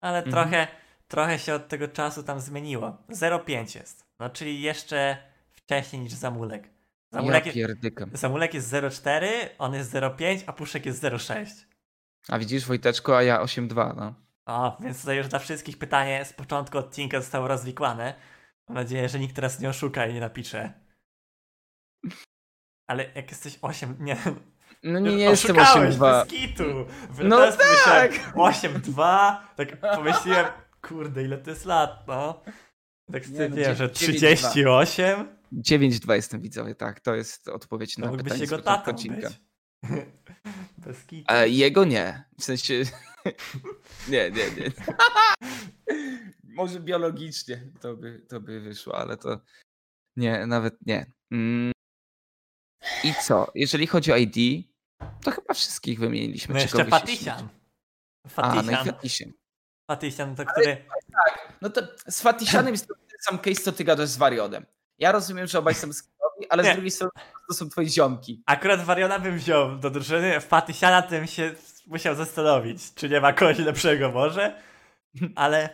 Ale 0.00 0.18
Mhm. 0.18 0.32
trochę, 0.32 0.68
trochę 1.08 1.38
się 1.38 1.54
od 1.54 1.68
tego 1.68 1.88
czasu 1.88 2.22
tam 2.22 2.40
zmieniło. 2.40 2.96
0,5 3.08 3.76
jest. 3.76 4.06
No 4.20 4.30
czyli 4.30 4.62
jeszcze 4.62 5.16
wcześniej 5.52 6.02
niż 6.02 6.12
Zamulek. 6.12 6.64
Ja 7.12 7.18
Zamulek, 7.18 7.52
pierdykam. 7.52 8.10
Zamulek 8.12 8.54
jest 8.54 8.72
0,4, 8.72 9.28
on 9.58 9.74
jest 9.74 9.92
0,5, 9.92 10.42
a 10.46 10.52
Puszek 10.52 10.86
jest 10.86 11.02
0,6. 11.02 11.46
A 12.28 12.38
widzisz, 12.38 12.66
Wojteczko, 12.66 13.16
a 13.16 13.22
ja 13.22 13.42
8-2, 13.42 13.96
no. 13.96 14.14
O, 14.46 14.76
więc 14.80 15.00
tutaj 15.00 15.16
już 15.16 15.28
dla 15.28 15.38
wszystkich 15.38 15.78
pytanie 15.78 16.24
z 16.24 16.32
początku 16.32 16.78
odcinka 16.78 17.20
zostało 17.20 17.48
rozwikłane. 17.48 18.14
Mam 18.68 18.74
nadzieję, 18.74 19.08
że 19.08 19.18
nikt 19.18 19.36
teraz 19.36 19.60
nie 19.60 19.68
oszuka 19.68 20.06
i 20.06 20.14
nie 20.14 20.20
napisze. 20.20 20.72
Ale 22.86 23.10
jak 23.14 23.30
jesteś 23.30 23.58
8, 23.62 23.96
nie, 24.00 24.16
No 24.82 24.98
nie, 24.98 25.16
nie 25.16 25.24
jestem 25.24 25.58
Oszukałeś, 25.58 25.94
8-2. 25.94 25.98
bez 25.98 26.28
kitu. 26.30 26.64
No 27.24 27.52
tak. 27.52 27.58
pomyślałem 27.58 28.12
8-2, 28.82 29.36
tak 29.56 29.80
pomyślałem, 29.80 30.46
kurde, 30.82 31.22
ile 31.22 31.38
to 31.38 31.50
jest 31.50 31.64
lat, 31.64 32.04
no. 32.06 32.42
Tak 33.12 33.28
Nie, 33.28 33.48
no, 33.48 33.74
że 33.74 33.88
9-2. 33.88 33.90
38, 33.92 35.28
9-2 35.52 36.12
jestem 36.14 36.40
widzowie, 36.40 36.74
tak. 36.74 37.00
To 37.00 37.14
jest 37.14 37.48
odpowiedź 37.48 37.98
na 37.98 38.06
mógłbyś 38.06 38.24
pytanie 38.24 38.42
jego 38.42 38.58
tatą 38.58 38.90
odcinka. 38.90 39.28
być. 39.28 39.40
Bez 40.86 41.04
kitu. 41.06 41.24
A 41.26 41.36
jego 41.44 41.84
nie. 41.84 42.24
W 42.38 42.44
sensie. 42.44 42.74
nie, 44.08 44.30
nie, 44.30 44.50
nie. 44.50 44.70
Może 46.56 46.80
biologicznie 46.80 47.72
to 47.80 47.96
by, 47.96 48.26
to 48.28 48.40
by 48.40 48.60
wyszło, 48.60 48.98
ale 48.98 49.16
to. 49.16 49.40
Nie, 50.16 50.46
nawet 50.46 50.86
nie. 50.86 51.12
Mm. 51.32 51.72
I 53.04 53.14
co? 53.22 53.50
Jeżeli 53.54 53.86
chodzi 53.86 54.12
o 54.12 54.16
ID, 54.16 54.66
to 55.24 55.30
chyba 55.30 55.54
wszystkich 55.54 56.00
wymieniliśmy. 56.00 56.54
No 56.54 56.60
jeszcze 56.60 56.84
kogoś 56.84 57.00
Fatisian. 57.00 57.48
A, 58.36 58.62
no 58.62 58.62
i 58.62 58.74
Fatisian. 58.74 58.84
Fatisian. 58.84 59.32
Fatisian 59.90 60.36
to 60.36 60.44
który... 60.44 60.84
No 61.60 61.70
to 61.70 61.80
z 62.08 62.20
Fatisianem 62.20 62.74
jest 62.74 62.88
ten 62.88 62.96
sam 63.20 63.38
case, 63.38 63.62
co 63.62 63.72
ty 63.72 63.84
gadasz 63.84 64.08
z 64.08 64.16
Warionem. 64.16 64.66
Ja 64.98 65.12
rozumiem, 65.12 65.46
że 65.46 65.58
obaj 65.58 65.74
są 65.74 65.92
skinowi, 65.92 66.50
ale 66.50 66.62
Nie. 66.62 66.70
z 66.70 66.72
drugiej 66.72 66.90
strony 66.90 67.12
to 67.48 67.54
są 67.54 67.68
twoi 67.68 67.88
ziomki. 67.88 68.42
Akurat 68.46 68.84
Wariona 68.84 69.18
bym 69.18 69.38
wziął 69.38 69.78
do 69.78 69.90
drużyny, 69.90 70.40
Fatisiana 70.40 71.02
tym 71.02 71.26
się 71.26 71.54
musiał 71.86 72.14
zastanowić, 72.14 72.94
czy 72.94 73.08
nie 73.08 73.20
ma 73.20 73.32
kogoś 73.32 73.58
lepszego 73.58 74.10
może, 74.10 74.62
ale 75.34 75.68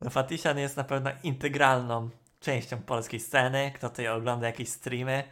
no, 0.00 0.10
Fatisian 0.10 0.58
jest 0.58 0.76
na 0.76 0.84
pewno 0.84 1.10
integralną 1.22 2.10
częścią 2.40 2.82
polskiej 2.82 3.20
sceny, 3.20 3.72
kto 3.74 3.90
tutaj 3.90 4.08
ogląda 4.08 4.46
jakieś 4.46 4.68
streamy, 4.68 5.24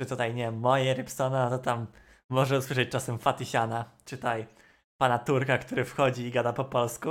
czy 0.00 0.06
tutaj, 0.06 0.34
nie 0.34 0.50
moje 0.50 0.94
Rybsona, 0.94 1.50
to 1.50 1.58
tam 1.58 1.86
może 2.28 2.58
usłyszeć 2.58 2.90
czasem 2.90 3.18
Fatisiana, 3.18 3.84
czy 4.04 4.16
tutaj 4.16 4.46
pana 4.96 5.18
Turka, 5.18 5.58
który 5.58 5.84
wchodzi 5.84 6.26
i 6.26 6.30
gada 6.30 6.52
po 6.52 6.64
polsku, 6.64 7.10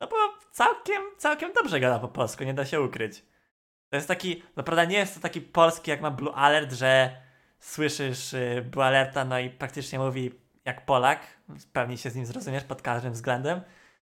no 0.00 0.06
bo 0.06 0.16
całkiem, 0.52 1.02
całkiem 1.18 1.52
dobrze 1.52 1.80
gada 1.80 1.98
po 1.98 2.08
polsku, 2.08 2.44
nie 2.44 2.54
da 2.54 2.64
się 2.64 2.80
ukryć. 2.80 3.24
To 3.90 3.96
jest 3.96 4.08
taki, 4.08 4.42
naprawdę 4.56 4.86
nie 4.86 4.96
jest 4.96 5.14
to 5.14 5.20
taki 5.20 5.40
polski 5.40 5.90
jak 5.90 6.00
ma 6.00 6.10
Blue 6.10 6.34
Alert, 6.34 6.72
że 6.72 7.16
słyszysz 7.58 8.32
y, 8.32 8.68
Blue 8.70 8.84
Alerta, 8.84 9.24
no 9.24 9.38
i 9.38 9.50
praktycznie 9.50 9.98
mówi 9.98 10.40
jak 10.64 10.86
Polak, 10.86 11.20
pewnie 11.72 11.98
się 11.98 12.10
z 12.10 12.14
nim 12.14 12.26
zrozumiesz 12.26 12.64
pod 12.64 12.82
każdym 12.82 13.12
względem. 13.12 13.60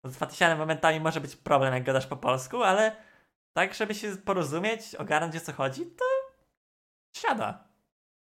Z 0.03 0.17
Fatisianem 0.17 0.57
momentami 0.57 0.99
może 0.99 1.21
być 1.21 1.35
problem, 1.35 1.73
jak 1.73 1.83
gadasz 1.83 2.07
po 2.07 2.17
polsku, 2.17 2.63
ale 2.63 2.95
tak, 3.53 3.73
żeby 3.73 3.95
się 3.95 4.15
porozumieć, 4.17 4.95
ogarnąć 4.95 5.35
o 5.35 5.39
co 5.39 5.53
chodzi, 5.53 5.85
to 5.85 6.05
siada. 7.15 7.66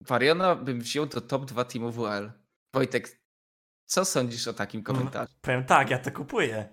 Wariona 0.07 0.55
bym 0.55 0.81
wziął 0.81 1.05
do 1.05 1.21
top 1.21 1.45
2 1.45 1.65
teamu 1.65 1.91
WL. 1.91 2.31
Wojtek, 2.73 3.19
co 3.85 4.05
sądzisz 4.05 4.47
o 4.47 4.53
takim 4.53 4.83
komentarzu? 4.83 5.33
Powiem 5.41 5.65
tak, 5.65 5.89
ja 5.89 5.99
to 5.99 6.11
kupuję. 6.11 6.69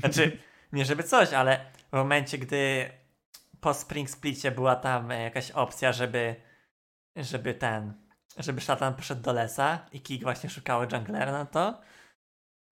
Znaczy, 0.00 0.38
nie 0.72 0.84
żeby 0.84 1.02
coś, 1.02 1.32
ale 1.32 1.72
w 1.92 1.96
momencie, 1.96 2.38
gdy 2.38 2.90
po 3.60 3.74
Spring 3.74 4.10
Splicie 4.10 4.50
była 4.50 4.76
tam 4.76 5.10
jakaś 5.10 5.50
opcja, 5.50 5.92
żeby 5.92 6.36
żeby 7.16 7.54
ten, 7.54 7.92
żeby 8.36 8.60
szatan 8.60 8.94
poszedł 8.94 9.22
do 9.22 9.32
lesa 9.32 9.86
i 9.92 10.00
Kik 10.00 10.22
właśnie 10.22 10.50
szukały 10.50 10.86
junglera, 10.92 11.32
no 11.32 11.46
to 11.46 11.80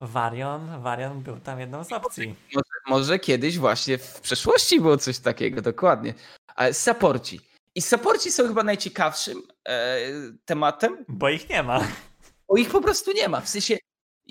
Varion, 0.00 0.82
Varion 0.82 1.22
był 1.22 1.40
tam 1.40 1.60
jedną 1.60 1.84
z 1.84 1.92
opcji. 1.92 2.36
Może, 2.54 2.64
może 2.86 3.18
kiedyś 3.18 3.58
właśnie 3.58 3.98
w 3.98 4.20
przeszłości 4.20 4.80
było 4.80 4.96
coś 4.96 5.18
takiego, 5.18 5.62
dokładnie. 5.62 6.14
Ale 6.54 6.74
supporci. 6.74 7.51
I 7.74 7.82
supporci 7.82 8.32
są 8.32 8.48
chyba 8.48 8.62
najciekawszym 8.62 9.42
e, 9.68 9.98
tematem, 10.44 11.04
Bo 11.08 11.28
ich 11.28 11.48
nie 11.48 11.62
ma. 11.62 11.80
bo 12.48 12.56
ich 12.56 12.70
po 12.70 12.80
prostu 12.80 13.12
nie 13.12 13.28
ma. 13.28 13.40
W 13.40 13.48
sensie 13.48 13.78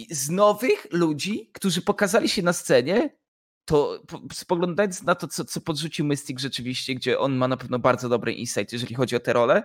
z 0.10 0.30
nowych 0.30 0.88
ludzi, 0.91 1.51
którzy 1.54 1.82
pokazali 1.82 2.30
się 2.30 2.41
na 2.41 2.54
scenie, 2.54 3.17
to 3.65 4.04
po- 4.08 4.21
spoglądając 4.34 5.04
na 5.04 5.15
to, 5.15 5.27
co, 5.27 5.45
co 5.45 5.62
podrzucił 5.62 6.06
Mystic 6.06 6.39
rzeczywiście, 6.39 6.95
gdzie 6.95 7.19
on 7.19 7.36
ma 7.36 7.47
na 7.47 7.58
pewno 7.58 7.80
bardzo 7.80 8.10
dobry 8.10 8.34
insight, 8.34 8.73
jeżeli 8.73 8.95
chodzi 8.95 9.15
o 9.15 9.19
te 9.19 9.34
role, 9.34 9.63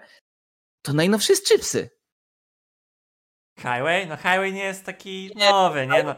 to 0.82 0.92
najnowszy 0.92 1.32
jest 1.32 1.46
Chipsy. 1.48 1.90
Highway? 3.58 4.06
No 4.06 4.16
Highway 4.16 4.52
nie 4.52 4.64
jest 4.64 4.84
taki 4.84 5.30
Nie, 5.36 5.50
nowy, 5.50 5.86
nie 5.86 6.02
no. 6.02 6.14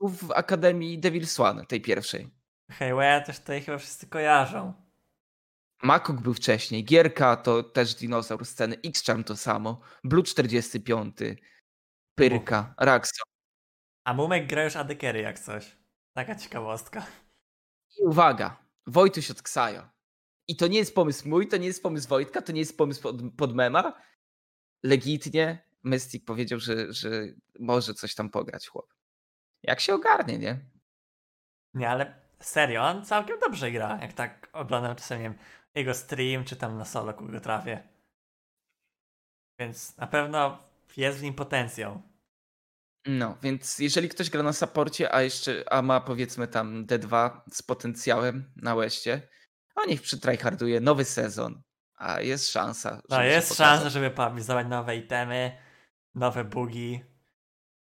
W 0.00 0.32
Akademii 0.32 0.98
Devil 0.98 1.26
Swan, 1.26 1.66
tej 1.66 1.80
pierwszej. 1.80 2.30
Highwaya 2.72 3.20
też 3.26 3.38
tutaj 3.38 3.62
chyba 3.62 3.78
wszyscy 3.78 4.06
kojarzą. 4.06 4.85
Makuk 5.82 6.20
był 6.20 6.34
wcześniej, 6.34 6.84
Gierka 6.84 7.36
to 7.36 7.62
też 7.62 7.94
dinozaur 7.94 8.46
sceny, 8.46 8.76
X-Charm 8.84 9.24
to 9.24 9.36
samo, 9.36 9.80
Blue 10.04 10.22
45, 10.22 11.16
Pyrka, 12.14 12.74
Raxo. 12.78 13.22
A 14.04 14.14
Mumek 14.14 14.46
gra 14.46 14.64
już 14.64 14.76
Adekery 14.76 15.20
jak 15.20 15.38
coś. 15.38 15.76
Taka 16.14 16.34
ciekawostka. 16.34 17.06
I 17.98 18.02
uwaga, 18.04 18.66
Wojtuś 18.86 19.30
od 19.30 19.42
Ksajo. 19.42 19.88
I 20.48 20.56
to 20.56 20.66
nie 20.66 20.78
jest 20.78 20.94
pomysł 20.94 21.28
mój, 21.28 21.48
to 21.48 21.56
nie 21.56 21.66
jest 21.66 21.82
pomysł 21.82 22.08
Wojtka, 22.08 22.42
to 22.42 22.52
nie 22.52 22.60
jest 22.60 22.78
pomysł 22.78 23.02
pod, 23.02 23.16
pod 23.36 23.54
mema. 23.54 24.00
Legitnie 24.82 25.66
Mystic 25.84 26.24
powiedział, 26.24 26.58
że, 26.58 26.92
że 26.92 27.10
może 27.58 27.94
coś 27.94 28.14
tam 28.14 28.30
pograć 28.30 28.68
chłop. 28.68 28.94
Jak 29.62 29.80
się 29.80 29.94
ogarnie, 29.94 30.38
nie? 30.38 30.60
Nie, 31.74 31.90
ale 31.90 32.20
serio, 32.40 32.82
on 32.82 33.04
całkiem 33.04 33.38
dobrze 33.40 33.70
gra. 33.70 33.98
Jak 34.02 34.12
tak 34.12 34.48
oglądam 34.52 34.96
czasem, 34.96 35.18
nie 35.18 35.24
wiem, 35.24 35.38
jego 35.76 35.94
stream, 35.94 36.44
czy 36.44 36.56
tam 36.56 36.78
na 36.78 36.84
solo 36.84 37.14
kogo 37.14 37.40
trafię. 37.40 37.82
Więc 39.58 39.96
na 39.96 40.06
pewno 40.06 40.58
jest 40.96 41.18
w 41.18 41.22
nim 41.22 41.34
potencjał. 41.34 42.02
No, 43.06 43.38
więc 43.42 43.78
jeżeli 43.78 44.08
ktoś 44.08 44.30
gra 44.30 44.42
na 44.42 44.52
saporcie, 44.52 45.14
a 45.14 45.22
jeszcze, 45.22 45.64
a 45.70 45.82
ma 45.82 46.00
powiedzmy 46.00 46.48
tam 46.48 46.86
D2 46.86 47.40
z 47.52 47.62
potencjałem 47.62 48.52
na 48.56 48.74
łeście, 48.74 49.28
a 49.74 49.84
niech 49.84 50.02
przytryharduje 50.02 50.80
nowy 50.80 51.04
sezon, 51.04 51.62
a 51.96 52.20
jest 52.20 52.50
szansa. 52.50 53.02
No 53.08 53.22
jest 53.22 53.54
szansa, 53.54 53.90
żeby 53.90 54.10
poawizować 54.10 54.66
nowe 54.66 54.96
itemy, 54.96 55.58
nowe 56.14 56.44
bugi. 56.44 57.04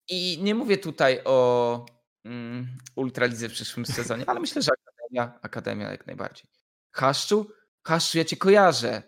I 0.08 0.38
nie 0.42 0.54
mówię 0.54 0.78
tutaj 0.78 1.20
o 1.24 1.86
mm, 2.24 2.78
Ultralidze 2.96 3.48
w 3.48 3.52
przyszłym 3.52 3.86
sezonie, 3.86 4.24
ale 4.26 4.40
myślę, 4.40 4.62
że 4.62 4.72
Akademia, 4.72 5.38
Akademia 5.42 5.90
jak 5.90 6.06
najbardziej. 6.06 6.50
Haszczu? 6.92 7.50
Haszczu, 7.86 8.18
ja 8.18 8.24
cię 8.24 8.36
kojarzę. 8.36 9.02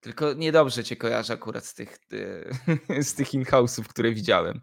Tylko 0.00 0.32
niedobrze 0.32 0.84
cię 0.84 0.96
kojarzę 0.96 1.34
akurat 1.34 1.66
z 1.66 1.74
tych, 1.74 1.98
e, 2.88 3.02
z 3.10 3.14
tych 3.14 3.34
in-house'ów, 3.34 3.88
które 3.88 4.12
widziałem. 4.12 4.60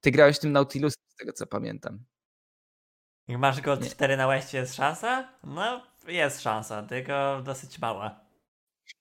Ty 0.00 0.10
grałeś 0.10 0.38
tym 0.38 0.52
Nautilusem, 0.52 1.02
z 1.08 1.16
tego 1.16 1.32
co 1.32 1.46
pamiętam. 1.46 2.04
Jak 3.28 3.38
masz 3.38 3.60
Gold 3.60 3.82
Nie. 3.82 3.90
4 3.90 4.16
na 4.16 4.26
łeście, 4.26 4.58
jest 4.58 4.74
szansa? 4.74 5.38
No, 5.44 5.86
jest 6.06 6.42
szansa, 6.42 6.82
tylko 6.82 7.42
dosyć 7.44 7.78
mała. 7.78 8.20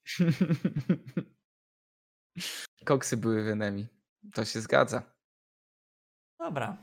Koksy 2.85 3.17
były 3.17 3.43
w 3.43 3.47
enemy. 3.47 3.87
To 4.33 4.45
się 4.45 4.61
zgadza. 4.61 5.03
Dobra. 6.39 6.77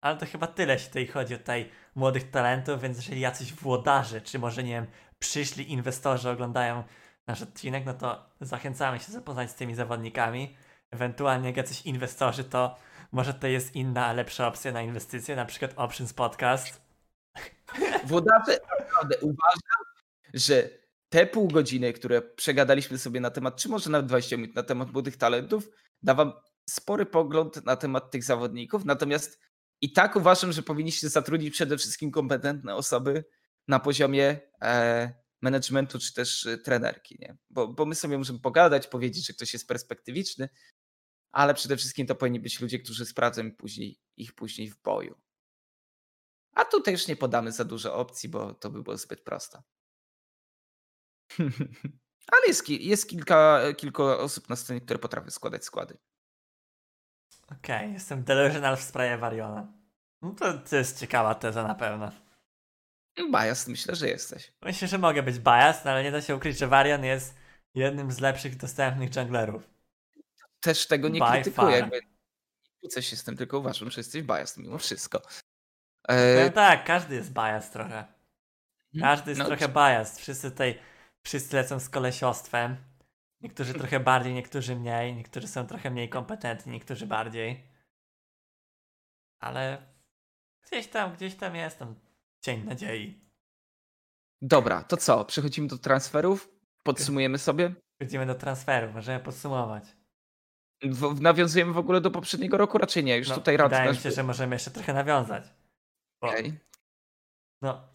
Ale 0.00 0.16
to 0.16 0.26
chyba 0.26 0.46
tyle, 0.46 0.72
jeśli 0.72 0.88
tutaj 0.88 1.06
chodzi 1.06 1.34
o 1.34 1.38
tutaj 1.38 1.70
młodych 1.94 2.30
talentów, 2.30 2.82
więc 2.82 2.96
jeżeli 2.96 3.20
jacyś 3.20 3.52
włodarzy, 3.52 4.20
czy 4.20 4.38
może 4.38 4.62
nie 4.62 4.72
wiem, 4.72 4.86
przyszli 5.18 5.72
inwestorzy 5.72 6.30
oglądają 6.30 6.84
nasz 7.26 7.42
odcinek, 7.42 7.86
no 7.86 7.94
to 7.94 8.30
zachęcamy 8.40 8.98
się 8.98 9.12
zapoznać 9.12 9.50
z 9.50 9.54
tymi 9.54 9.74
zawodnikami. 9.74 10.56
Ewentualnie 10.90 11.46
jak 11.46 11.56
jacyś 11.56 11.82
inwestorzy, 11.82 12.44
to 12.44 12.76
może 13.12 13.34
to 13.34 13.46
jest 13.46 13.76
inna, 13.76 14.12
lepsza 14.12 14.46
opcja 14.48 14.72
na 14.72 14.82
inwestycje, 14.82 15.36
na 15.36 15.44
przykład 15.44 15.72
Options 15.76 16.12
Podcast. 16.12 16.80
Włodarze, 18.04 18.58
naprawdę 18.80 19.16
uważam, 19.16 19.84
że 20.34 20.68
te 21.08 21.26
pół 21.26 21.48
godziny, 21.48 21.92
które 21.92 22.22
przegadaliśmy 22.22 22.98
sobie 22.98 23.20
na 23.20 23.30
temat, 23.30 23.56
czy 23.56 23.68
może 23.68 23.90
nawet 23.90 24.06
20 24.06 24.36
minut 24.36 24.56
na 24.56 24.62
temat 24.62 24.92
młodych 24.92 25.16
talentów, 25.16 25.68
da 26.02 26.14
wam 26.14 26.32
spory 26.70 27.06
pogląd 27.06 27.64
na 27.64 27.76
temat 27.76 28.10
tych 28.10 28.24
zawodników. 28.24 28.84
Natomiast 28.84 29.40
i 29.80 29.92
tak 29.92 30.16
uważam, 30.16 30.52
że 30.52 30.62
powinniście 30.62 31.08
zatrudnić 31.08 31.54
przede 31.54 31.78
wszystkim 31.78 32.10
kompetentne 32.10 32.74
osoby 32.74 33.24
na 33.68 33.80
poziomie 33.80 34.40
e, 34.62 35.14
managementu 35.40 35.98
czy 35.98 36.14
też 36.14 36.46
e, 36.46 36.58
trenerki. 36.58 37.16
Nie? 37.20 37.36
Bo, 37.50 37.68
bo 37.68 37.86
my 37.86 37.94
sobie 37.94 38.18
możemy 38.18 38.38
pogadać, 38.38 38.86
powiedzieć, 38.86 39.26
że 39.26 39.32
ktoś 39.32 39.52
jest 39.52 39.68
perspektywiczny, 39.68 40.48
ale 41.32 41.54
przede 41.54 41.76
wszystkim 41.76 42.06
to 42.06 42.14
powinni 42.14 42.40
być 42.40 42.60
ludzie, 42.60 42.78
którzy 42.78 43.06
sprawdzą 43.06 43.52
później, 43.52 44.00
ich 44.16 44.34
później 44.34 44.70
w 44.70 44.82
boju. 44.82 45.20
A 46.52 46.64
tutaj 46.64 46.94
już 46.94 47.08
nie 47.08 47.16
podamy 47.16 47.52
za 47.52 47.64
dużo 47.64 47.94
opcji, 47.94 48.28
bo 48.28 48.54
to 48.54 48.70
by 48.70 48.82
było 48.82 48.96
zbyt 48.96 49.20
prosto. 49.20 49.62
Ale 52.32 52.46
jest, 52.46 52.68
jest 52.68 53.08
kilka, 53.08 53.60
kilka 53.76 54.18
osób 54.18 54.48
na 54.48 54.56
scenie, 54.56 54.80
które 54.80 54.98
potrafią 54.98 55.30
składać 55.30 55.64
składy. 55.64 55.98
Okej, 57.52 57.92
jestem 57.92 58.24
delusional 58.24 58.76
w 58.76 58.82
sprawie 58.82 59.18
Variona. 59.18 59.72
No 60.22 60.30
to, 60.30 60.58
to 60.58 60.76
jest 60.76 61.00
ciekawa 61.00 61.34
teza 61.34 61.62
na 61.62 61.74
pewno. 61.74 62.10
Bias, 63.32 63.68
myślę, 63.68 63.94
że 63.94 64.08
jesteś. 64.08 64.52
Myślę, 64.62 64.88
że 64.88 64.98
mogę 64.98 65.22
być 65.22 65.38
biased, 65.38 65.86
ale 65.86 66.02
nie 66.02 66.10
da 66.10 66.22
się 66.22 66.36
ukryć, 66.36 66.58
że 66.58 66.66
Varian 66.66 67.04
jest 67.04 67.34
jednym 67.74 68.12
z 68.12 68.20
lepszych 68.20 68.56
dostępnych 68.56 69.16
junglerów. 69.16 69.70
Też 70.60 70.86
tego 70.86 71.08
nie 71.08 71.20
By 71.20 71.26
krytykuję. 71.26 71.76
Jakby 71.76 71.96
nie 71.96 72.70
kłócę 72.80 73.02
się 73.02 73.16
z 73.16 73.24
tym, 73.24 73.36
tylko 73.36 73.58
uważam, 73.58 73.90
że 73.90 74.00
jesteś 74.00 74.22
bias 74.22 74.56
mimo 74.56 74.78
wszystko. 74.78 75.22
Powiem 76.06 76.48
E, 76.48 76.50
tak, 76.50 76.84
każdy 76.84 77.14
jest 77.14 77.32
biased 77.32 77.72
trochę. 77.72 78.04
Każdy 79.00 79.30
jest 79.30 79.38
no, 79.38 79.46
trochę 79.46 79.68
biased. 79.68 80.18
Wszyscy 80.18 80.50
tutaj, 80.50 80.78
wszyscy 81.22 81.56
lecą 81.56 81.80
z 81.80 81.88
kolesiostwem. 81.88 82.76
Niektórzy 83.40 83.74
trochę 83.74 84.00
bardziej, 84.00 84.34
niektórzy 84.34 84.76
mniej, 84.76 85.14
niektórzy 85.14 85.48
są 85.48 85.66
trochę 85.66 85.90
mniej 85.90 86.08
kompetentni, 86.08 86.72
niektórzy 86.72 87.06
bardziej. 87.06 87.64
Ale 89.40 89.86
gdzieś 90.66 90.88
tam, 90.88 91.14
gdzieś 91.14 91.34
tam 91.34 91.54
jest 91.56 91.78
tam 91.78 91.94
cień 92.40 92.64
nadziei. 92.64 93.20
Dobra, 94.42 94.84
to 94.84 94.96
co? 94.96 95.24
Przechodzimy 95.24 95.68
do 95.68 95.78
transferów? 95.78 96.48
Podsumujemy 96.82 97.38
sobie? 97.38 97.74
Przechodzimy 97.98 98.26
do 98.26 98.34
transferu, 98.34 98.92
możemy 98.92 99.20
podsumować. 99.20 99.84
W, 100.82 101.20
nawiązujemy 101.20 101.72
w 101.72 101.78
ogóle 101.78 102.00
do 102.00 102.10
poprzedniego 102.10 102.56
roku? 102.56 102.78
Raczej 102.78 103.04
nie, 103.04 103.18
już 103.18 103.28
No, 103.28 103.34
tutaj 103.34 103.56
rad 103.56 103.70
Wydaje 103.70 103.90
mi 103.90 103.96
się, 103.96 104.10
że 104.10 104.22
możemy 104.22 104.54
jeszcze 104.54 104.70
trochę 104.70 104.94
nawiązać. 104.94 105.44
Bo, 106.20 106.28
Okej. 106.28 106.58
no, 107.62 107.88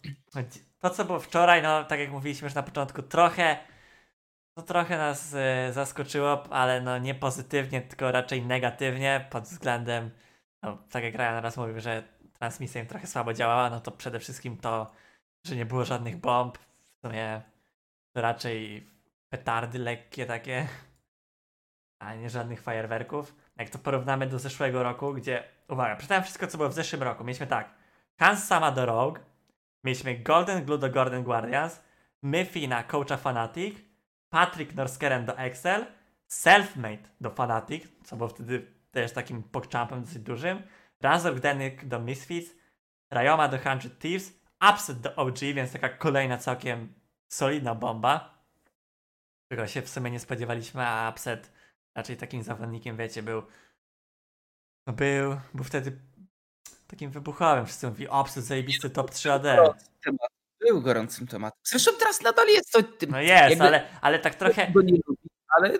to 0.78 0.90
co 0.90 1.04
było 1.04 1.20
wczoraj, 1.20 1.62
no 1.62 1.84
tak 1.84 2.00
jak 2.00 2.10
mówiliśmy 2.10 2.46
już 2.46 2.54
na 2.54 2.62
początku, 2.62 3.02
trochę 3.02 3.58
to 4.56 4.62
trochę 4.62 4.98
nas 4.98 5.34
e, 5.34 5.72
zaskoczyło, 5.72 6.52
ale 6.52 6.80
no 6.80 6.98
nie 6.98 7.14
pozytywnie, 7.14 7.82
tylko 7.82 8.12
raczej 8.12 8.46
negatywnie 8.46 9.26
pod 9.30 9.44
względem, 9.44 10.10
no 10.62 10.78
tak 10.90 11.04
jak 11.04 11.14
Ryan 11.14 11.42
raz 11.42 11.56
mówił, 11.56 11.80
że 11.80 12.02
transmisja 12.32 12.80
im 12.80 12.86
trochę 12.86 13.06
słabo 13.06 13.32
działała, 13.32 13.70
no 13.70 13.80
to 13.80 13.90
przede 13.90 14.20
wszystkim 14.20 14.56
to, 14.56 14.92
że 15.46 15.56
nie 15.56 15.66
było 15.66 15.84
żadnych 15.84 16.16
bomb, 16.16 16.58
w 16.58 17.06
sumie 17.06 17.42
raczej 18.14 18.86
petardy 19.28 19.78
lekkie 19.78 20.26
takie, 20.26 20.68
a 22.02 22.14
nie 22.14 22.30
żadnych 22.30 22.62
fajerwerków. 22.62 23.36
Jak 23.56 23.70
to 23.70 23.78
porównamy 23.78 24.26
do 24.26 24.38
zeszłego 24.38 24.82
roku, 24.82 25.12
gdzie, 25.12 25.44
uwaga, 25.68 25.96
przeczytałem 25.96 26.24
wszystko, 26.24 26.46
co 26.46 26.58
było 26.58 26.68
w 26.68 26.74
zeszłym 26.74 27.02
roku. 27.02 27.24
Mieliśmy 27.24 27.46
tak, 27.46 27.74
Hans 28.18 28.44
Sama 28.44 28.72
do 28.72 28.86
Rogue, 28.86 29.18
mieliśmy 29.84 30.18
Golden 30.18 30.64
Glue 30.64 30.78
do 30.78 30.90
Golden 30.90 31.22
Guardians, 31.22 31.82
Miffy 32.22 32.68
na 32.68 32.84
Coacha 32.84 33.16
Fanatic, 33.16 33.85
Patrick 34.30 34.74
Norskeren 34.74 35.24
do 35.24 35.38
Excel, 35.38 35.86
Selfmade 36.26 37.08
do 37.20 37.30
Fanatic, 37.30 37.84
co 38.04 38.16
było 38.16 38.28
wtedy 38.28 38.72
też 38.90 39.12
takim 39.12 39.42
pokczampem 39.42 40.00
dosyć 40.02 40.18
dużym, 40.18 40.62
Razor 41.00 41.40
Denyk 41.40 41.84
do 41.84 42.00
Misfits, 42.00 42.54
Rayoma 43.10 43.48
do 43.48 43.58
100 43.58 43.70
Thieves, 43.98 44.32
Upset 44.72 45.00
do 45.00 45.16
OG, 45.16 45.38
więc 45.38 45.72
taka 45.72 45.88
kolejna 45.88 46.38
całkiem 46.38 46.94
solidna 47.28 47.74
bomba, 47.74 48.44
którego 49.46 49.66
się 49.66 49.82
w 49.82 49.88
sumie 49.88 50.10
nie 50.10 50.20
spodziewaliśmy, 50.20 50.86
a 50.86 51.10
Upset 51.10 51.52
raczej 51.94 52.16
takim 52.16 52.42
zawodnikiem, 52.42 52.96
wiecie, 52.96 53.22
był 53.22 53.42
no 54.86 54.92
był, 54.92 55.40
był 55.54 55.64
wtedy 55.64 56.00
takim 56.86 57.10
wybuchowym. 57.10 57.66
Wszyscy 57.66 57.88
mówili, 57.88 58.08
Upset 58.20 58.44
zajebisty 58.44 58.90
top 58.90 59.10
3 59.10 59.32
AD. 59.32 59.44
Był 60.60 60.80
gorącym 60.82 61.26
tematem. 61.26 61.60
Zresztą 61.64 61.90
teraz 61.98 62.20
nadal 62.20 62.48
jest 62.48 62.72
to 62.72 62.82
tym. 62.82 63.10
No 63.10 63.20
jest, 63.20 63.50
jakby- 63.50 63.64
ale, 63.64 63.88
ale 64.00 64.18
tak 64.18 64.34
trochę, 64.34 64.70
Go 64.72 64.82
nie 64.82 64.98
lubi, 65.06 65.28
ale 65.56 65.78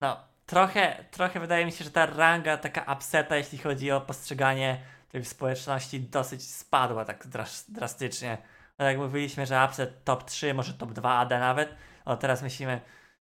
no, 0.00 0.16
trochę, 0.46 1.04
trochę 1.10 1.40
wydaje 1.40 1.66
mi 1.66 1.72
się, 1.72 1.84
że 1.84 1.90
ta 1.90 2.06
ranga 2.06 2.56
taka 2.56 2.92
upseta, 2.92 3.36
jeśli 3.36 3.58
chodzi 3.58 3.90
o 3.90 4.00
postrzeganie 4.00 4.80
tej 5.08 5.24
społeczności, 5.24 6.00
dosyć 6.00 6.50
spadła 6.50 7.04
tak 7.04 7.26
dras- 7.26 7.70
drastycznie. 7.72 8.38
No 8.78 8.84
jak 8.84 8.98
mówiliśmy, 8.98 9.46
że 9.46 9.64
upset 9.68 10.04
top 10.04 10.24
3, 10.24 10.54
może 10.54 10.74
top 10.74 10.92
2 10.92 11.18
AD 11.18 11.30
nawet, 11.38 11.74
no 12.06 12.16
teraz 12.16 12.42
myślimy, 12.42 12.80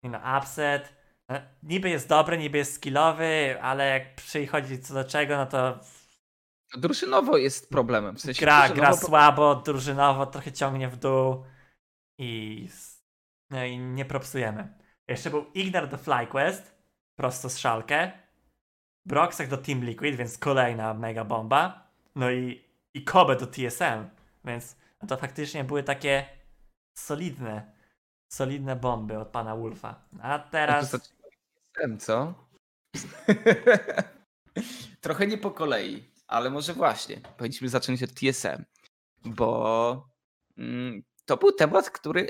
no, 0.03 0.21
upset, 0.39 0.95
no, 1.29 1.37
niby 1.63 1.91
jest 1.91 2.09
dobry, 2.09 2.39
niby 2.39 2.59
jest 2.59 2.75
skillowy, 2.75 3.59
ale 3.63 3.89
jak 3.89 4.15
przychodzi 4.15 4.79
co 4.79 4.95
do 4.95 5.05
czego, 5.05 5.37
no 5.37 5.47
to 5.47 5.79
drużynowo 6.77 7.37
jest 7.37 7.71
problemem. 7.71 8.17
W 8.17 8.21
sensie 8.21 8.41
gra, 8.41 8.69
drużynowo 8.69 8.97
gra 8.97 9.07
słabo, 9.07 9.55
drużynowo, 9.55 10.27
trochę 10.27 10.53
ciągnie 10.53 10.89
w 10.89 10.97
dół 10.97 11.45
i, 12.19 12.69
no 13.51 13.65
i 13.65 13.79
nie 13.79 14.05
propsujemy. 14.05 14.75
Jeszcze 15.09 15.31
był 15.31 15.47
Ignar 15.55 15.89
do 15.89 15.97
FlyQuest, 15.97 16.75
prosto 17.17 17.51
z 17.51 17.59
szalkę, 17.59 18.13
Broxek 19.07 19.49
do 19.49 19.57
Team 19.57 19.85
Liquid, 19.85 20.17
więc 20.17 20.39
kolejna 20.39 20.95
mega 20.95 21.25
bomba, 21.25 21.91
no 22.15 22.31
i, 22.31 22.65
i 22.95 23.05
Kobe 23.05 23.37
do 23.37 23.47
TSM, 23.47 24.09
więc 24.45 24.77
no 25.03 25.09
to 25.09 25.17
faktycznie 25.17 25.65
były 25.65 25.83
takie 25.83 26.27
solidne, 26.99 27.73
solidne 28.33 28.77
bomby 28.77 29.19
od 29.19 29.29
pana 29.29 29.57
Wolfa. 29.57 30.05
A 30.23 30.39
teraz... 30.39 30.91
Zaczynamy 30.91 32.01
z 32.01 32.05
co? 32.05 32.35
Trochę 35.01 35.27
nie 35.27 35.39
po 35.39 35.51
kolei, 35.51 36.11
ale 36.31 36.51
może 36.51 36.75
właśnie. 36.75 37.21
Powinniśmy 37.37 37.69
zacząć 37.69 38.03
od 38.03 38.15
TSM, 38.15 38.65
bo 39.25 40.09
mm, 40.57 41.03
to 41.25 41.37
był 41.37 41.53
temat, 41.53 41.91
który 41.91 42.29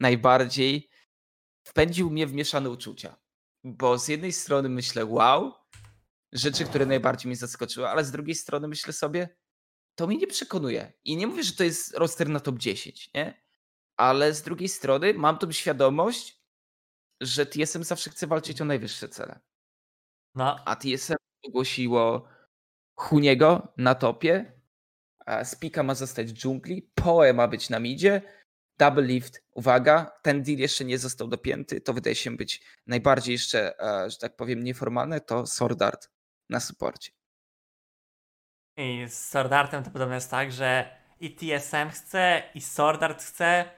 najbardziej 0.00 0.90
wpędził 1.66 2.10
mnie 2.10 2.26
w 2.26 2.32
mieszane 2.32 2.70
uczucia. 2.70 3.16
Bo 3.64 3.98
z 3.98 4.08
jednej 4.08 4.32
strony 4.32 4.68
myślę, 4.68 5.06
wow, 5.06 5.52
rzeczy, 6.32 6.64
które 6.64 6.86
najbardziej 6.86 7.28
mnie 7.28 7.36
zaskoczyły, 7.36 7.88
ale 7.88 8.04
z 8.04 8.10
drugiej 8.10 8.34
strony 8.34 8.68
myślę 8.68 8.92
sobie, 8.92 9.36
to 9.94 10.06
mnie 10.06 10.16
nie 10.16 10.26
przekonuje. 10.26 10.92
I 11.04 11.16
nie 11.16 11.26
mówię, 11.26 11.42
że 11.42 11.52
to 11.52 11.64
jest 11.64 11.94
roster 11.94 12.28
na 12.28 12.40
top 12.40 12.58
10, 12.58 13.10
nie? 13.14 13.42
Ale 13.96 14.34
z 14.34 14.42
drugiej 14.42 14.68
strony 14.68 15.14
mam 15.14 15.38
tą 15.38 15.52
świadomość, 15.52 16.42
że 17.20 17.46
TSM 17.46 17.84
zawsze 17.84 18.10
chce 18.10 18.26
walczyć 18.26 18.60
o 18.60 18.64
najwyższe 18.64 19.08
cele. 19.08 19.40
No, 20.34 20.64
A 20.64 20.76
TSM 20.76 21.14
ogłosiło 21.42 22.35
Huniego 22.96 23.72
na 23.76 23.94
topie, 23.94 24.52
Spika 25.44 25.82
ma 25.82 25.94
zostać 25.94 26.32
w 26.32 26.36
dżungli, 26.36 26.90
Poe 26.94 27.32
ma 27.32 27.48
być 27.48 27.70
na 27.70 27.80
midzie, 27.80 28.22
Double 28.78 29.02
Lift, 29.02 29.44
uwaga, 29.50 30.12
ten 30.22 30.42
deal 30.42 30.58
jeszcze 30.58 30.84
nie 30.84 30.98
został 30.98 31.28
dopięty, 31.28 31.80
to 31.80 31.92
wydaje 31.92 32.16
się 32.16 32.36
być 32.36 32.62
najbardziej 32.86 33.32
jeszcze, 33.32 33.80
e, 33.80 34.10
że 34.10 34.18
tak 34.18 34.36
powiem, 34.36 34.64
nieformalne, 34.64 35.20
to 35.20 35.46
Sword 35.46 35.82
Art 35.82 36.10
na 36.50 36.60
suporcie. 36.60 37.12
I 38.76 39.04
z 39.08 39.28
Sword 39.28 39.52
Artem 39.52 39.84
to 39.84 39.90
podobno 39.90 40.14
jest 40.14 40.30
tak, 40.30 40.52
że 40.52 40.96
i 41.20 41.36
TSM 41.36 41.90
chce, 41.90 42.42
i 42.54 42.60
Sword 42.60 43.02
Art 43.02 43.22
chce, 43.22 43.70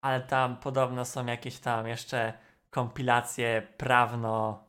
ale 0.00 0.20
tam 0.20 0.60
podobno 0.60 1.04
są 1.04 1.26
jakieś 1.26 1.58
tam 1.58 1.88
jeszcze 1.88 2.32
kompilacje 2.70 3.68
prawno, 3.76 4.64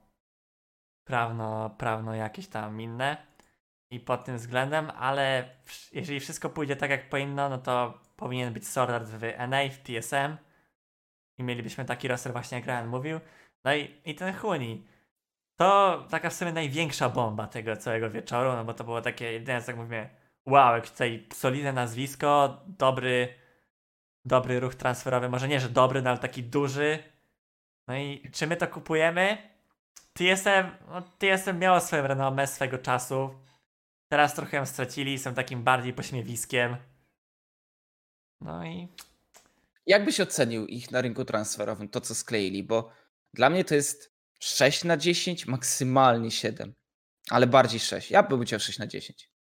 prawno, 1.03 1.69
prawno 1.69 2.15
jakieś 2.15 2.47
tam 2.47 2.81
inne. 2.81 3.28
I 3.91 3.99
pod 3.99 4.25
tym 4.25 4.37
względem, 4.37 4.89
ale 4.89 5.49
jeżeli 5.91 6.19
wszystko 6.19 6.49
pójdzie 6.49 6.75
tak 6.75 6.89
jak 6.89 7.09
powinno, 7.09 7.49
no 7.49 7.57
to 7.57 7.99
powinien 8.15 8.53
być 8.53 8.67
Sword 8.67 9.03
w 9.03 9.21
NA, 9.47 9.69
w 9.69 9.77
TSM. 9.77 10.37
I 11.37 11.43
mielibyśmy 11.43 11.85
taki 11.85 12.07
roster 12.07 12.31
właśnie 12.31 12.57
jak 12.57 12.67
Ryan 12.67 12.87
mówił. 12.87 13.19
No 13.65 13.75
i, 13.75 13.95
i 14.05 14.15
ten 14.15 14.33
Huni. 14.33 14.85
To 15.55 15.99
taka 16.09 16.29
w 16.29 16.33
sumie 16.33 16.53
największa 16.53 17.09
bomba 17.09 17.47
tego 17.47 17.75
całego 17.77 18.09
wieczoru, 18.09 18.51
no 18.53 18.65
bo 18.65 18.73
to 18.73 18.83
było 18.83 19.01
takie 19.01 19.31
jedyne, 19.31 19.61
co 19.61 19.67
tak 19.67 19.77
mówię, 19.77 20.09
wow, 20.45 20.75
jak 20.75 20.89
tutaj 20.89 21.27
solidne 21.33 21.73
nazwisko, 21.73 22.61
dobry, 22.67 23.33
dobry 24.25 24.59
ruch 24.59 24.75
transferowy, 24.75 25.29
może 25.29 25.47
nie, 25.47 25.59
że 25.59 25.69
dobry, 25.69 26.01
no 26.01 26.09
ale 26.09 26.19
taki 26.19 26.43
duży. 26.43 27.03
No 27.87 27.95
i 27.97 28.29
czy 28.33 28.47
my 28.47 28.55
to 28.55 28.67
kupujemy? 28.67 29.37
TSM, 30.13 30.71
no 30.87 31.01
TSM 31.01 31.59
miało 31.59 31.79
swoje 31.79 32.01
renomę 32.01 32.47
swego 32.47 32.77
czasu. 32.77 33.35
Teraz 34.09 34.35
trochę 34.35 34.57
ją 34.57 34.65
stracili, 34.65 35.19
są 35.19 35.33
takim 35.33 35.63
bardziej 35.63 35.93
pośmiewiskiem. 35.93 36.77
No 38.41 38.65
i 38.65 38.87
Jak 39.85 40.05
byś 40.05 40.19
ocenił 40.19 40.67
ich 40.67 40.91
na 40.91 41.01
rynku 41.01 41.25
transferowym, 41.25 41.89
to 41.89 42.01
co 42.01 42.15
skleili? 42.15 42.63
Bo 42.63 42.91
dla 43.33 43.49
mnie 43.49 43.65
to 43.65 43.75
jest 43.75 44.13
6 44.39 44.83
na 44.83 44.97
10, 44.97 45.47
maksymalnie 45.47 46.31
7, 46.31 46.73
ale 47.29 47.47
bardziej 47.47 47.79
6. 47.79 48.11
Ja 48.11 48.23
bym 48.23 48.43
chciał 48.43 48.59
6 48.59 48.79
na 48.79 48.87
10. 48.87 49.31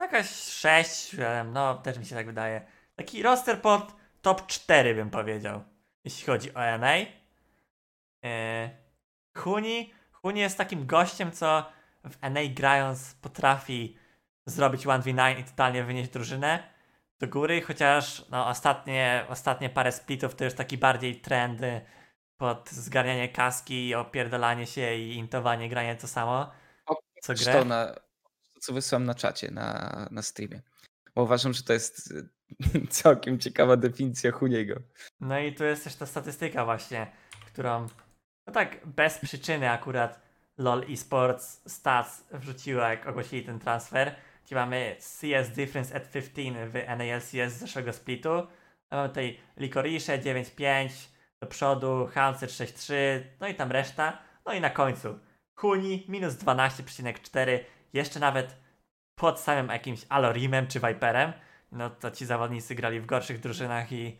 jakaś 0.00 0.30
6, 0.30 1.08
7, 1.10 1.52
no 1.52 1.74
też 1.74 1.98
mi 1.98 2.06
się 2.06 2.14
tak 2.14 2.26
wydaje. 2.26 2.66
Taki 2.96 3.22
roster 3.22 3.62
pod 3.62 3.94
top 4.22 4.46
4 4.46 4.94
bym 4.94 5.10
powiedział, 5.10 5.64
jeśli 6.04 6.26
chodzi 6.26 6.54
o 6.54 6.78
NA. 6.78 6.96
Yy, 6.96 7.08
Huni, 9.36 9.92
Huni 10.12 10.40
jest 10.40 10.58
takim 10.58 10.86
gościem, 10.86 11.32
co 11.32 11.72
w 12.04 12.22
NA 12.30 12.40
grając 12.54 13.14
potrafi 13.14 13.96
zrobić 14.48 14.86
1v9 14.86 15.40
i 15.40 15.44
totalnie 15.44 15.84
wynieść 15.84 16.10
drużynę 16.10 16.62
do 17.18 17.28
góry, 17.28 17.62
chociaż 17.62 18.24
no, 18.30 18.46
ostatnie, 18.46 19.26
ostatnie 19.28 19.70
parę 19.70 19.92
splitów 19.92 20.34
to 20.34 20.44
już 20.44 20.54
taki 20.54 20.78
bardziej 20.78 21.20
trend 21.20 21.62
y, 21.62 21.80
pod 22.36 22.70
zgarnianie 22.70 23.28
kaski, 23.28 23.94
opierdolanie 23.94 24.66
się 24.66 24.94
i 24.94 25.14
intowanie, 25.16 25.68
granie 25.68 25.96
to 25.96 26.08
samo, 26.08 26.50
co 27.22 27.34
To, 27.34 27.44
grę. 27.44 27.64
na, 27.64 27.94
to 28.54 28.60
co 28.60 28.72
wysłałem 28.72 29.04
na 29.04 29.14
czacie, 29.14 29.50
na, 29.50 30.08
na 30.10 30.22
streamie. 30.22 30.62
Bo 31.14 31.22
uważam, 31.22 31.52
że 31.52 31.62
to 31.62 31.72
jest 31.72 32.10
y, 32.10 32.28
całkiem 33.02 33.38
ciekawa 33.38 33.76
definicja 33.76 34.32
Huniego. 34.32 34.74
No 35.20 35.38
i 35.38 35.54
tu 35.54 35.64
jest 35.64 35.84
też 35.84 35.94
ta 35.94 36.06
statystyka 36.06 36.64
właśnie, 36.64 37.06
którą 37.46 37.86
no 38.46 38.52
tak 38.52 38.86
bez 38.86 39.18
przyczyny 39.18 39.70
akurat 39.70 40.20
LoL 40.58 40.84
Esports 40.92 41.72
Stats 41.72 42.24
wrzuciła 42.32 42.88
jak 42.88 43.06
ogłosili 43.06 43.44
ten 43.44 43.58
transfer. 43.58 44.14
Gdzie 44.48 44.56
mamy 44.56 44.96
CS 44.98 45.50
Difference 45.50 45.96
at 45.96 46.10
15 46.10 46.66
w 46.66 46.74
NALCS 46.98 47.30
z 47.30 47.58
zeszłego 47.58 47.92
splitu. 47.92 48.32
A 48.90 48.96
Mamy 48.96 49.08
tutaj 49.08 49.40
Licorice 49.56 50.18
9.5, 50.18 51.08
do 51.40 51.46
przodu 51.46 52.06
Hanser 52.06 52.48
6-3, 52.48 52.94
no 53.40 53.48
i 53.48 53.54
tam 53.54 53.72
reszta. 53.72 54.18
No 54.46 54.52
i 54.52 54.60
na 54.60 54.70
końcu 54.70 55.18
Huni 55.54 56.04
minus 56.08 56.34
12,4, 56.34 57.58
jeszcze 57.92 58.20
nawet 58.20 58.56
pod 59.14 59.40
samym 59.40 59.68
jakimś 59.68 60.06
Alorimem 60.08 60.66
czy 60.66 60.80
Viperem. 60.80 61.32
No 61.72 61.90
to 61.90 62.10
ci 62.10 62.26
zawodnicy 62.26 62.74
grali 62.74 63.00
w 63.00 63.06
gorszych 63.06 63.40
drużynach 63.40 63.92
i 63.92 64.18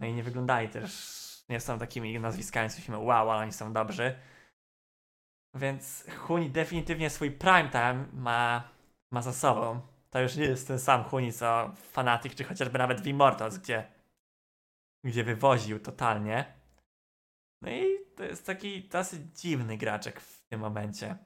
no 0.00 0.06
i 0.06 0.12
nie 0.12 0.22
wyglądali 0.22 0.68
też, 0.68 0.92
nie 1.48 1.60
są 1.60 1.78
takimi 1.78 2.20
nazwiskami, 2.20 2.70
się 2.70 2.98
wow, 2.98 3.30
ale 3.30 3.42
oni 3.42 3.52
są 3.52 3.72
dobrzy. 3.72 4.14
Więc 5.54 6.06
Huni 6.18 6.50
definitywnie 6.50 7.10
swój 7.10 7.30
prime 7.30 7.68
time 7.68 8.06
ma, 8.12 8.71
ma 9.12 9.22
za 9.22 9.32
sobą. 9.32 9.80
To 10.10 10.20
już 10.20 10.36
nie 10.36 10.44
jest 10.44 10.68
ten 10.68 10.78
sam 10.78 11.04
Huni 11.04 11.32
co 11.32 11.72
Fanatic, 11.76 12.34
czy 12.34 12.44
chociażby 12.44 12.78
nawet 12.78 13.00
w 13.00 13.06
Immortals, 13.06 13.58
gdzie, 13.58 13.92
gdzie 15.04 15.24
wywoził 15.24 15.80
totalnie. 15.80 16.54
No 17.62 17.70
i 17.70 17.84
to 18.16 18.24
jest 18.24 18.46
taki 18.46 18.88
dosyć 18.88 19.20
dziwny 19.40 19.76
graczek 19.76 20.20
w 20.20 20.40
tym 20.48 20.60
momencie. 20.60 21.16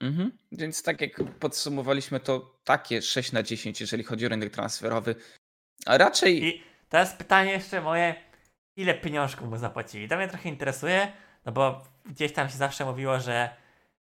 Mhm. 0.00 0.32
Więc 0.52 0.82
tak 0.82 1.00
jak 1.00 1.24
podsumowaliśmy, 1.38 2.20
to 2.20 2.60
takie 2.64 3.02
6 3.02 3.32
na 3.32 3.42
10, 3.42 3.80
jeżeli 3.80 4.04
chodzi 4.04 4.26
o 4.26 4.28
rynek 4.28 4.52
transferowy. 4.52 5.14
A 5.86 5.98
raczej. 5.98 6.44
I 6.44 6.62
teraz 6.88 7.14
pytanie 7.14 7.52
jeszcze 7.52 7.80
moje, 7.80 8.14
ile 8.76 8.94
pieniążków 8.94 9.48
mu 9.48 9.56
zapłacili? 9.56 10.08
To 10.08 10.16
mnie 10.16 10.28
trochę 10.28 10.48
interesuje, 10.48 11.12
no 11.44 11.52
bo 11.52 11.84
gdzieś 12.04 12.32
tam 12.32 12.48
się 12.48 12.56
zawsze 12.56 12.84
mówiło, 12.84 13.20
że 13.20 13.56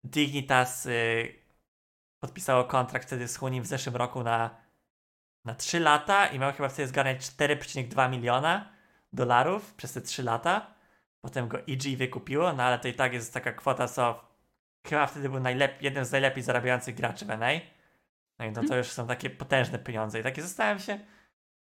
Dignitas 0.04 0.86
y, 0.86 1.39
podpisało 2.20 2.64
kontrakt 2.64 3.08
wtedy 3.08 3.28
z 3.28 3.38
Hunim 3.38 3.64
w 3.64 3.68
zeszłym 3.68 3.96
roku 3.96 4.24
na, 4.24 4.58
na 5.46 5.56
3 5.56 5.80
lata 5.80 6.28
i 6.28 6.40
miał 6.40 6.54
chyba 6.54 6.70
wtedy 6.70 6.88
zgarniać 6.88 7.18
4,2 7.22 8.10
miliona 8.10 8.72
dolarów 9.14 9.74
przez 9.74 9.94
te 9.94 10.02
3 10.02 10.24
lata. 10.24 10.74
Potem 11.22 11.48
go 11.48 11.58
EG 11.68 11.98
wykupiło, 11.98 12.54
no 12.54 12.64
ale 12.64 12.80
to 12.80 12.88
i 12.88 12.94
tak 12.94 13.14
jest 13.14 13.34
taka 13.34 13.54
kwota, 13.54 13.88
co 13.88 14.26
chyba 14.88 15.08
wtedy 15.08 15.30
był 15.30 15.40
najlep- 15.40 15.82
jeden 15.82 16.06
z 16.06 16.12
najlepiej 16.12 16.44
zarabiających 16.44 16.96
graczy 16.96 17.26
w 17.26 17.30
NA. 17.30 17.50
No 18.40 18.46
i 18.46 18.50
no 18.50 18.54
to 18.56 18.62
Mhm. 18.62 18.78
już 18.78 18.88
są 18.88 19.08
takie 19.08 19.30
potężne 19.30 19.80
pieniądze. 19.80 20.20
I 20.20 20.24
takie 20.24 20.42
zastanawiam 20.42 20.80
się, 20.80 21.00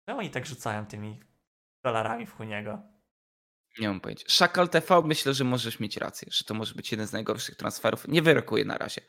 czemu 0.06 0.20
oni 0.20 0.30
tak 0.30 0.46
rzucają 0.46 0.86
tymi 0.86 1.20
dolarami 1.86 2.26
w 2.26 2.34
Huniego. 2.36 2.82
Nie 3.80 3.88
mam 3.88 4.00
pojęcia. 4.02 4.26
Szakal 4.30 4.70
TV, 4.70 5.02
myślę, 5.06 5.34
że 5.34 5.44
możesz 5.44 5.80
mieć 5.80 5.98
rację, 5.98 6.28
że 6.32 6.44
to 6.44 6.54
może 6.54 6.76
być 6.76 6.92
jeden 6.92 7.08
z 7.08 7.14
najgorszych 7.14 7.56
transferów. 7.56 8.08
Nie 8.08 8.22
wyrokuję 8.22 8.66
na 8.66 8.78
razie. 8.78 9.02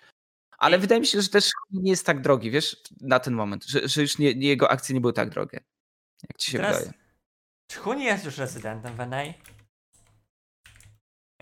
Ale 0.59 0.79
wydaje 0.79 1.01
mi 1.01 1.07
się, 1.07 1.21
że 1.23 1.29
też 1.29 1.51
nie 1.71 1.91
jest 1.91 2.07
tak 2.07 2.21
drogi, 2.21 2.51
wiesz, 2.51 2.83
na 3.01 3.21
ten 3.21 3.35
moment, 3.35 3.65
że, 3.65 3.89
że 3.89 4.03
już 4.03 4.19
nie, 4.19 4.35
nie, 4.35 4.49
jego 4.49 4.71
akcje 4.71 4.95
nie 4.95 5.01
były 5.01 5.13
tak 5.13 5.31
drogie. 5.31 5.61
Jak 6.23 6.39
ci 6.39 6.51
się 6.51 6.59
Teraz- 6.59 6.79
wydaje. 6.79 7.05
Czy 7.67 7.79
Huni 7.79 8.05
jest 8.05 8.25
już 8.25 8.39
rezydentem 8.39 8.97
w 8.97 8.99
NA? 9.07 9.23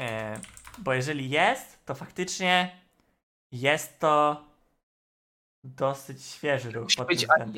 E, 0.00 0.40
bo 0.78 0.92
jeżeli 0.94 1.30
jest, 1.30 1.84
to 1.84 1.94
faktycznie 1.94 2.80
jest 3.52 3.98
to 3.98 4.44
dosyć 5.64 6.24
świeży 6.24 6.70
ruch 6.70 6.84
Musi 6.84 6.96
pod 6.96 7.06
być 7.06 7.26
albo, 7.28 7.52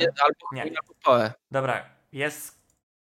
Nie. 0.52 0.62
albo 0.62 0.94
Poe. 1.04 1.32
Dobra, 1.50 1.90
jest 2.12 2.58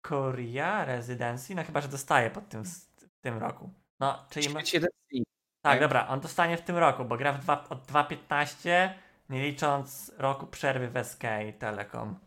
Korea 0.02 0.84
Residency, 0.84 1.54
no 1.54 1.64
chyba, 1.64 1.80
że 1.80 1.88
dostaje 1.88 2.30
pod 2.30 2.48
tym, 2.48 2.64
w 2.64 3.20
tym 3.20 3.38
roku. 3.38 3.70
No, 4.00 4.26
czyli... 4.30 4.46
Jeden 4.72 4.90
z 5.08 5.12
nich. 5.12 5.24
Tak, 5.62 5.72
tak? 5.72 5.80
dobra, 5.80 6.08
on 6.08 6.20
dostanie 6.20 6.56
w 6.56 6.62
tym 6.62 6.76
roku, 6.76 7.04
bo 7.04 7.16
gra 7.16 7.32
w 7.32 7.38
dwa, 7.38 7.64
od 7.68 7.86
2.15, 7.86 8.90
nie 9.28 9.42
licząc 9.42 10.12
roku 10.18 10.46
przerwy 10.46 10.88
w 10.88 11.06
SK 11.06 11.22
Telekom. 11.58 12.18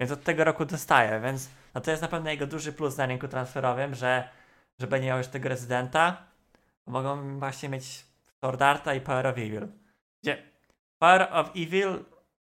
Więc 0.00 0.12
od 0.12 0.24
tego 0.24 0.44
roku 0.44 0.64
dostaje, 0.64 1.20
więc 1.20 1.50
no 1.74 1.80
to 1.80 1.90
jest 1.90 2.02
na 2.02 2.08
pewno 2.08 2.30
jego 2.30 2.46
duży 2.46 2.72
plus 2.72 2.96
na 2.96 3.06
rynku 3.06 3.28
transferowym, 3.28 3.94
że, 3.94 4.28
że 4.78 4.86
będzie 4.86 5.08
miał 5.08 5.18
już 5.18 5.26
tego 5.26 5.48
rezydenta. 5.48 6.26
Mogą 6.86 7.38
właśnie 7.38 7.68
mieć 7.68 8.06
Sword 8.44 8.62
Arta 8.62 8.94
i 8.94 9.00
Power 9.00 9.26
of 9.26 9.38
Evil. 9.38 9.68
Gdzie 10.22 10.42
Power 10.98 11.28
of 11.32 11.50
Evil 11.56 12.04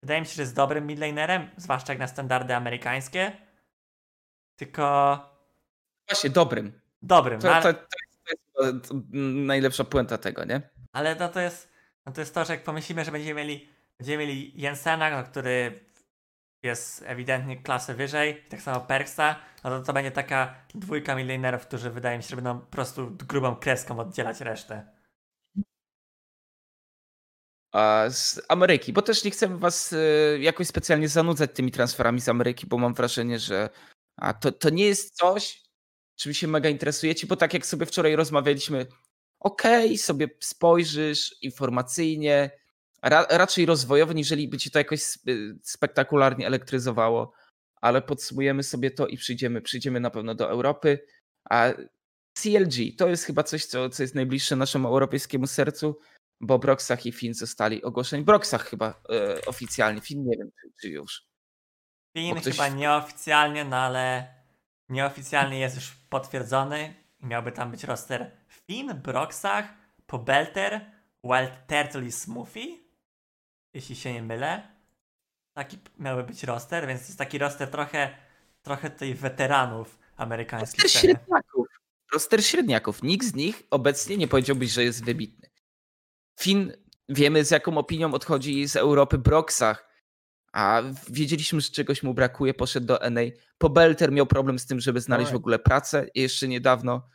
wydaje 0.03 0.21
mi 0.21 0.27
się, 0.27 0.35
że 0.35 0.43
jest 0.43 0.55
dobrym 0.55 0.87
midlanerem, 0.87 1.51
zwłaszcza 1.57 1.93
jak 1.93 2.01
na 2.01 2.07
standardy 2.07 2.55
amerykańskie. 2.55 3.33
Tylko 4.57 5.19
Właśnie, 6.09 6.31
dobrym. 6.31 6.81
dobrym, 7.03 7.41
To, 7.41 7.49
no, 7.49 7.63
to, 7.63 7.75
to, 7.75 7.81
to 8.55 8.65
jest 8.65 8.93
najlepsza 9.47 9.85
puenta 9.85 10.19
tego, 10.19 10.45
nie? 10.45 10.71
ale 10.93 11.15
no 11.15 11.29
to 11.29 11.41
jest 11.41 11.73
no 12.07 12.13
to 12.13 12.21
jest 12.21 12.35
to, 12.35 12.45
że 12.45 12.53
jak 12.53 12.65
pomyślimy, 12.65 13.05
że 13.05 13.13
będziemy 13.13 13.41
mieli 13.41 13.69
będziemy 13.99 14.27
mieli 14.27 14.61
Jensena, 14.61 15.11
no, 15.11 15.25
który 15.25 15.85
jest 16.63 17.03
ewidentnie 17.07 17.63
klasę 17.63 17.95
wyżej, 17.95 18.45
tak 18.49 18.63
samo 18.63 18.81
Perksa, 18.81 19.37
no 19.65 19.71
to 19.71 19.83
to 19.83 19.93
będzie 19.93 20.11
taka 20.11 20.55
dwójka 20.75 21.15
milionerów, 21.15 21.67
którzy 21.67 21.91
wydaje 21.91 22.17
mi 22.17 22.23
się, 22.23 22.29
że 22.29 22.37
będą 22.37 22.61
po 22.61 22.67
prostu 22.67 23.11
grubą 23.11 23.57
kreską 23.57 23.99
oddzielać 23.99 24.41
resztę. 24.41 24.93
A 27.73 28.05
z 28.11 28.41
Ameryki, 28.49 28.93
bo 28.93 29.03
też 29.03 29.25
nie 29.25 29.31
chcemy 29.31 29.59
was 29.59 29.93
y, 29.93 30.39
jakoś 30.41 30.67
specjalnie 30.67 31.09
zanudzać 31.09 31.51
tymi 31.55 31.71
transferami 31.71 32.21
z 32.21 32.29
Ameryki, 32.29 32.67
bo 32.67 32.79
mam 32.79 32.95
wrażenie, 32.95 33.39
że 33.39 33.71
a 34.17 34.35
to, 34.35 34.53
to 34.53 34.71
nie 34.71 34.85
jest 34.85 35.17
coś, 35.17 35.63
czym 36.17 36.35
się 36.35 36.49
mega 36.49 36.69
interesujecie, 36.69 37.27
bo 37.27 37.37
tak 37.37 37.55
jak 37.55 37.67
sobie 37.67 37.87
wczoraj 37.87 38.17
rozmawialiśmy, 38.17 38.87
okej, 39.41 39.99
sobie 39.99 40.29
spojrzysz 40.41 41.35
informacyjnie, 41.43 42.51
ra, 43.03 43.27
raczej 43.31 43.67
rozwojowo, 43.67 44.13
niżeli 44.13 44.49
by 44.49 44.59
ci 44.59 44.71
to 44.71 44.79
jakoś 44.79 45.03
sp- 45.13 45.31
spektakularnie 45.63 46.47
elektryzowało, 46.47 47.33
ale 47.81 48.03
podsumujemy 48.03 48.63
sobie 48.63 48.91
to 48.91 49.07
i 49.07 49.17
przyjdziemy, 49.17 49.61
przyjdziemy 49.63 50.01
na 50.01 50.11
pewno 50.11 50.35
do 50.35 50.51
Europy, 50.51 51.07
a 51.51 51.73
CLG 52.39 52.97
to 52.99 53.09
jest 53.09 53.25
chyba 53.25 53.43
coś, 53.43 53.65
co, 53.67 53.91
co 53.91 54.03
jest 54.03 54.15
najbliższe 54.15 54.57
naszemu 54.57 54.89
europejskiemu 54.89 55.47
sercu, 55.47 55.99
bo 56.41 56.59
Broxach 56.59 57.07
i 57.07 57.13
Finn 57.13 57.35
zostali 57.35 57.83
ogłoszeni. 57.83 58.25
Broxach 58.25 58.69
chyba 58.69 59.03
e, 59.11 59.45
oficjalnie, 59.47 60.01
Finn 60.01 60.25
nie 60.25 60.37
wiem, 60.37 60.51
czy, 60.81 60.89
już. 60.89 61.23
Finn 62.17 62.37
ktoś- 62.37 62.53
chyba 62.53 62.69
nieoficjalnie, 62.69 63.65
no 63.65 63.77
ale 63.77 64.35
nieoficjalnie 64.93 65.59
jest 65.59 65.75
już 65.75 65.91
potwierdzony 65.91 66.95
miałby 67.21 67.53
tam 67.53 67.71
być 67.71 67.85
roster 67.85 68.31
Finn, 68.49 68.95
Broxach, 68.95 69.65
Pobelter, 70.07 70.81
Wild 71.25 71.53
Turtle 71.67 72.07
i 72.07 72.13
Smoothie, 72.13 72.79
jeśli 73.75 73.97
się 73.97 74.13
nie 74.13 74.23
mylę. 74.23 74.69
Taki 75.53 75.79
miałby 75.99 76.25
być 76.25 76.45
roster, 76.45 76.87
więc 76.87 77.01
to 77.01 77.07
jest 77.07 77.19
taki 77.19 77.39
roster 77.39 77.71
trochę, 77.71 78.17
trochę 78.63 78.91
tutaj 78.91 79.15
weteranów 79.15 79.99
amerykańskich. 80.17 80.83
Roster 80.83 81.01
sceny. 81.01 81.15
średniaków. 81.15 81.69
Roster 82.13 82.45
średniaków. 82.45 83.03
Nikt 83.03 83.27
z 83.27 83.35
nich 83.35 83.63
obecnie 83.71 84.17
nie 84.17 84.29
powiedziałbyś, 84.29 84.71
że 84.71 84.85
jest 84.85 85.05
wybitny. 85.05 85.49
Finn, 86.41 86.73
wiemy 87.09 87.45
z 87.45 87.51
jaką 87.51 87.79
opinią 87.79 88.15
odchodzi 88.15 88.69
z 88.69 88.77
Europy 88.77 89.19
Broxach, 89.19 89.92
a 90.53 90.83
wiedzieliśmy, 91.09 91.61
że 91.61 91.71
czegoś 91.71 92.03
mu 92.03 92.15
brakuje, 92.15 92.55
poszedł 92.55 92.87
do 92.87 92.99
NA. 93.11 93.21
Pobelter 93.59 94.13
miał 94.13 94.27
problem 94.27 94.59
z 94.59 94.67
tym, 94.67 94.81
żeby 94.81 95.01
znaleźć 95.01 95.33
w 95.33 95.37
ogóle 95.37 95.59
pracę 95.59 96.07
jeszcze 96.15 96.49
niedawno 96.49 97.09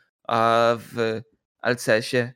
w 0.78 1.20
LCS-ie, 1.62 2.34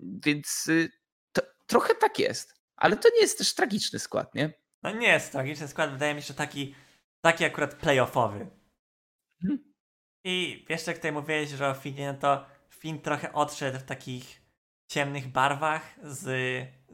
więc 0.00 0.66
y, 0.68 0.90
to, 1.32 1.42
trochę 1.66 1.94
tak 1.94 2.18
jest. 2.18 2.54
Ale 2.76 2.96
to 2.96 3.08
nie 3.14 3.20
jest 3.20 3.38
też 3.38 3.54
tragiczny 3.54 3.98
skład, 3.98 4.34
nie? 4.34 4.52
No 4.82 4.92
nie 4.92 5.08
jest 5.08 5.32
tragiczny 5.32 5.68
skład, 5.68 5.90
wydaje 5.90 6.14
mi 6.14 6.22
się, 6.22 6.26
że 6.26 6.34
taki, 6.34 6.74
taki 7.20 7.44
akurat 7.44 7.74
playoffowy. 7.74 8.50
Mhm. 9.42 9.72
I 10.24 10.66
jeszcze 10.68 10.90
jak 10.90 10.98
tutaj 10.98 11.12
mówiłeś, 11.12 11.50
że 11.50 11.68
o 11.68 11.74
Finie, 11.74 12.12
no 12.12 12.18
to 12.18 12.46
Fin 12.70 13.00
trochę 13.00 13.32
odszedł 13.32 13.78
w 13.78 13.82
takich 13.82 14.42
ciemnych 14.88 15.28
barwach 15.28 15.82
z, 16.02 16.20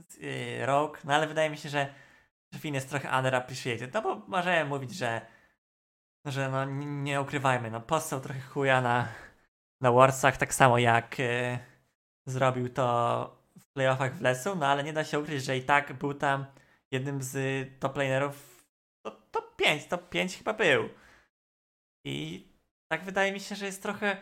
z 0.08 0.16
y, 0.16 0.66
Rogue, 0.66 0.96
no 1.04 1.14
ale 1.14 1.26
wydaje 1.26 1.50
mi 1.50 1.56
się, 1.56 1.68
że, 1.68 1.94
że 2.52 2.58
Fin 2.58 2.74
jest 2.74 2.90
trochę 2.90 3.18
underappreciated, 3.18 3.94
no 3.94 4.02
bo 4.02 4.22
możemy 4.26 4.64
mówić, 4.64 4.94
że 4.94 5.26
że 6.24 6.48
no 6.48 6.64
nie, 6.84 7.20
ukrywajmy, 7.20 7.70
no 7.70 7.80
postał 7.80 8.20
trochę 8.20 8.40
chuja 8.40 8.80
na, 8.80 9.08
na 9.80 9.92
Warsach, 9.92 10.36
tak 10.36 10.54
samo 10.54 10.78
jak 10.78 11.20
y, 11.20 11.58
zrobił 12.26 12.68
to 12.68 13.38
w 13.58 13.66
playoffach 13.72 14.14
w 14.14 14.20
Lesu, 14.20 14.56
no 14.56 14.66
ale 14.66 14.84
nie 14.84 14.92
da 14.92 15.04
się 15.04 15.18
ukryć, 15.18 15.44
że 15.44 15.56
i 15.56 15.62
tak 15.62 15.92
był 15.92 16.14
tam 16.14 16.46
jednym 16.90 17.22
z 17.22 17.36
top 17.80 17.96
lanerów 17.96 18.66
to, 19.02 19.10
top 19.10 19.56
5, 19.56 19.86
top 19.86 20.08
5 20.08 20.38
chyba 20.38 20.52
był. 20.52 20.88
I 22.04 22.46
tak 22.92 23.04
wydaje 23.04 23.32
mi 23.32 23.40
się, 23.40 23.54
że 23.54 23.66
jest 23.66 23.82
trochę 23.82 24.16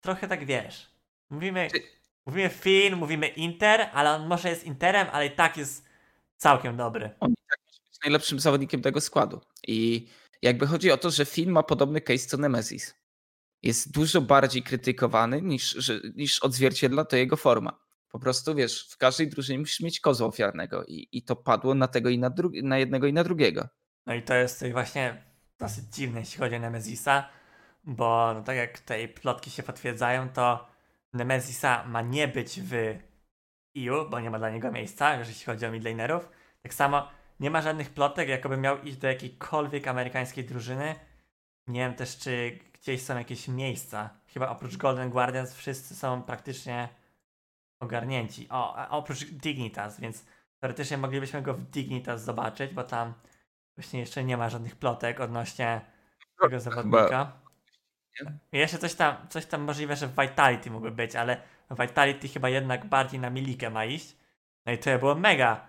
trochę 0.00 0.28
tak 0.28 0.44
wiesz. 0.44 0.90
Mówimy, 1.30 1.68
mówimy 2.26 2.48
Finn, 2.48 2.96
mówimy 2.96 3.28
Inter, 3.28 3.90
ale 3.92 4.10
on 4.10 4.26
może 4.26 4.48
jest 4.48 4.64
Interem, 4.64 5.06
ale 5.12 5.26
i 5.26 5.30
tak 5.30 5.56
jest 5.56 5.89
całkiem 6.40 6.76
dobry. 6.76 7.10
On 7.20 7.30
i 7.30 7.34
tak 7.50 7.58
może 7.66 7.80
być 7.84 7.98
najlepszym 8.04 8.40
zawodnikiem 8.40 8.82
tego 8.82 9.00
składu. 9.00 9.40
I 9.66 10.08
jakby 10.42 10.66
chodzi 10.66 10.90
o 10.90 10.96
to, 10.96 11.10
że 11.10 11.24
Finn 11.24 11.50
ma 11.50 11.62
podobny 11.62 12.00
case 12.00 12.26
co 12.26 12.36
Nemesis. 12.36 12.94
Jest 13.62 13.92
dużo 13.92 14.20
bardziej 14.20 14.62
krytykowany 14.62 15.42
niż, 15.42 15.70
że, 15.70 16.00
niż 16.14 16.40
odzwierciedla 16.42 17.04
to 17.04 17.16
jego 17.16 17.36
forma. 17.36 17.78
Po 18.08 18.18
prostu 18.18 18.54
wiesz, 18.54 18.88
w 18.90 18.96
każdej 18.96 19.28
drużynie 19.28 19.58
musisz 19.58 19.80
mieć 19.80 20.00
kozła 20.00 20.26
ofiarnego 20.26 20.84
i, 20.84 21.08
i 21.12 21.22
to 21.22 21.36
padło 21.36 21.74
na 21.74 21.88
tego 21.88 22.08
i 22.08 22.18
na, 22.18 22.30
dru- 22.30 22.62
na 22.62 22.78
jednego 22.78 23.06
i 23.06 23.12
na 23.12 23.24
drugiego. 23.24 23.68
No 24.06 24.14
i 24.14 24.22
to 24.22 24.34
jest 24.34 24.64
właśnie 24.72 25.24
dosyć 25.58 25.84
dziwne, 25.84 26.20
jeśli 26.20 26.38
chodzi 26.38 26.56
o 26.56 26.58
Nemezisa, 26.58 27.28
bo 27.84 28.34
no, 28.34 28.42
tak 28.42 28.56
jak 28.56 28.80
tutaj 28.80 29.08
plotki 29.08 29.50
się 29.50 29.62
potwierdzają, 29.62 30.28
to 30.28 30.68
Nemezisa 31.12 31.84
ma 31.86 32.02
nie 32.02 32.28
być 32.28 32.60
w 32.60 32.98
EU, 33.76 34.10
bo 34.10 34.20
nie 34.20 34.30
ma 34.30 34.38
dla 34.38 34.50
niego 34.50 34.72
miejsca, 34.72 35.16
jeśli 35.16 35.44
chodzi 35.44 35.66
o 35.66 35.70
midlanerów. 35.70 36.28
Tak 36.62 36.74
samo 36.74 37.08
nie 37.40 37.50
ma 37.50 37.62
żadnych 37.62 37.90
plotek, 37.90 38.28
jakoby 38.28 38.56
miał 38.56 38.82
iść 38.82 38.96
do 38.96 39.08
jakiejkolwiek 39.08 39.88
amerykańskiej 39.88 40.44
drużyny. 40.44 40.94
Nie 41.66 41.80
wiem 41.80 41.94
też, 41.94 42.18
czy 42.18 42.58
gdzieś 42.72 43.02
są 43.02 43.18
jakieś 43.18 43.48
miejsca. 43.48 44.10
Chyba 44.26 44.48
oprócz 44.48 44.76
Golden 44.76 45.10
Guardians 45.10 45.54
wszyscy 45.54 45.96
są 45.96 46.22
praktycznie 46.22 46.88
ogarnięci. 47.80 48.48
O, 48.50 48.76
a 48.76 48.88
oprócz 48.88 49.24
Dignitas, 49.24 50.00
więc 50.00 50.24
teoretycznie 50.60 50.98
moglibyśmy 50.98 51.42
go 51.42 51.54
w 51.54 51.62
Dignitas 51.62 52.24
zobaczyć, 52.24 52.74
bo 52.74 52.84
tam 52.84 53.14
właśnie 53.76 54.00
jeszcze 54.00 54.24
nie 54.24 54.36
ma 54.36 54.48
żadnych 54.48 54.76
plotek 54.76 55.20
odnośnie 55.20 55.80
tego 56.40 56.60
zawodnika. 56.60 57.32
Jeszcze 58.52 58.78
coś 58.78 58.94
tam, 58.94 59.16
coś 59.28 59.46
tam 59.46 59.60
możliwe, 59.60 59.96
że 59.96 60.06
w 60.06 60.20
Vitality 60.20 60.70
mógłby 60.70 60.90
być, 60.90 61.16
ale 61.16 61.42
Vitality 61.80 62.28
chyba 62.28 62.48
jednak 62.48 62.86
bardziej 62.86 63.20
na 63.20 63.30
Milikę 63.30 63.70
ma 63.70 63.84
iść. 63.84 64.16
No 64.66 64.72
i 64.72 64.78
to 64.78 64.98
było 64.98 65.14
mega, 65.14 65.66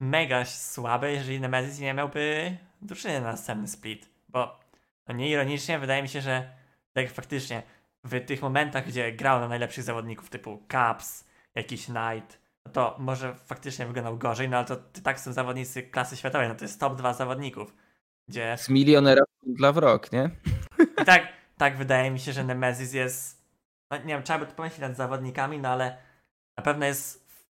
mega 0.00 0.44
słabe, 0.44 1.12
jeżeli 1.12 1.40
Nemesis 1.40 1.78
nie 1.78 1.94
miałby 1.94 2.56
drużyny 2.82 3.20
na 3.20 3.26
następny 3.26 3.68
split. 3.68 4.10
Bo 4.28 4.60
no 5.08 5.14
nieironicznie 5.14 5.78
wydaje 5.78 6.02
mi 6.02 6.08
się, 6.08 6.20
że 6.20 6.52
tak 6.92 7.10
faktycznie 7.10 7.62
w 8.04 8.24
tych 8.26 8.42
momentach, 8.42 8.86
gdzie 8.86 9.12
grał 9.12 9.40
na 9.40 9.48
najlepszych 9.48 9.84
zawodników 9.84 10.30
typu 10.30 10.62
Caps, 10.68 11.24
jakiś 11.54 11.84
Knight, 11.84 12.40
no 12.66 12.72
to 12.72 12.96
może 12.98 13.34
faktycznie 13.34 13.86
wyglądał 13.86 14.18
gorzej, 14.18 14.48
no 14.48 14.56
ale 14.56 14.66
to 14.66 14.76
tak 15.02 15.20
są 15.20 15.32
zawodnicy 15.32 15.82
klasy 15.82 16.16
światowej, 16.16 16.48
no 16.48 16.54
to 16.54 16.64
jest 16.64 16.80
top 16.80 16.96
2 16.96 17.14
zawodników. 17.14 17.74
Gdzie... 18.28 18.56
Z 18.58 18.68
milionera 18.68 19.22
dla 19.46 19.72
wrok, 19.72 20.12
nie? 20.12 20.30
I 21.02 21.04
tak, 21.04 21.39
tak 21.60 21.76
wydaje 21.76 22.10
mi 22.10 22.20
się, 22.20 22.32
że 22.32 22.44
Nemesis 22.44 22.92
jest. 22.92 23.44
No, 23.90 23.96
nie 23.96 24.04
wiem, 24.04 24.22
trzeba 24.22 24.38
by 24.38 24.46
to 24.46 24.52
pomyśleć 24.52 24.80
nad 24.80 24.96
zawodnikami, 24.96 25.58
no 25.58 25.68
ale 25.68 25.98
na 26.58 26.64
pewno 26.64 26.86
jest 26.86 27.30
w 27.30 27.44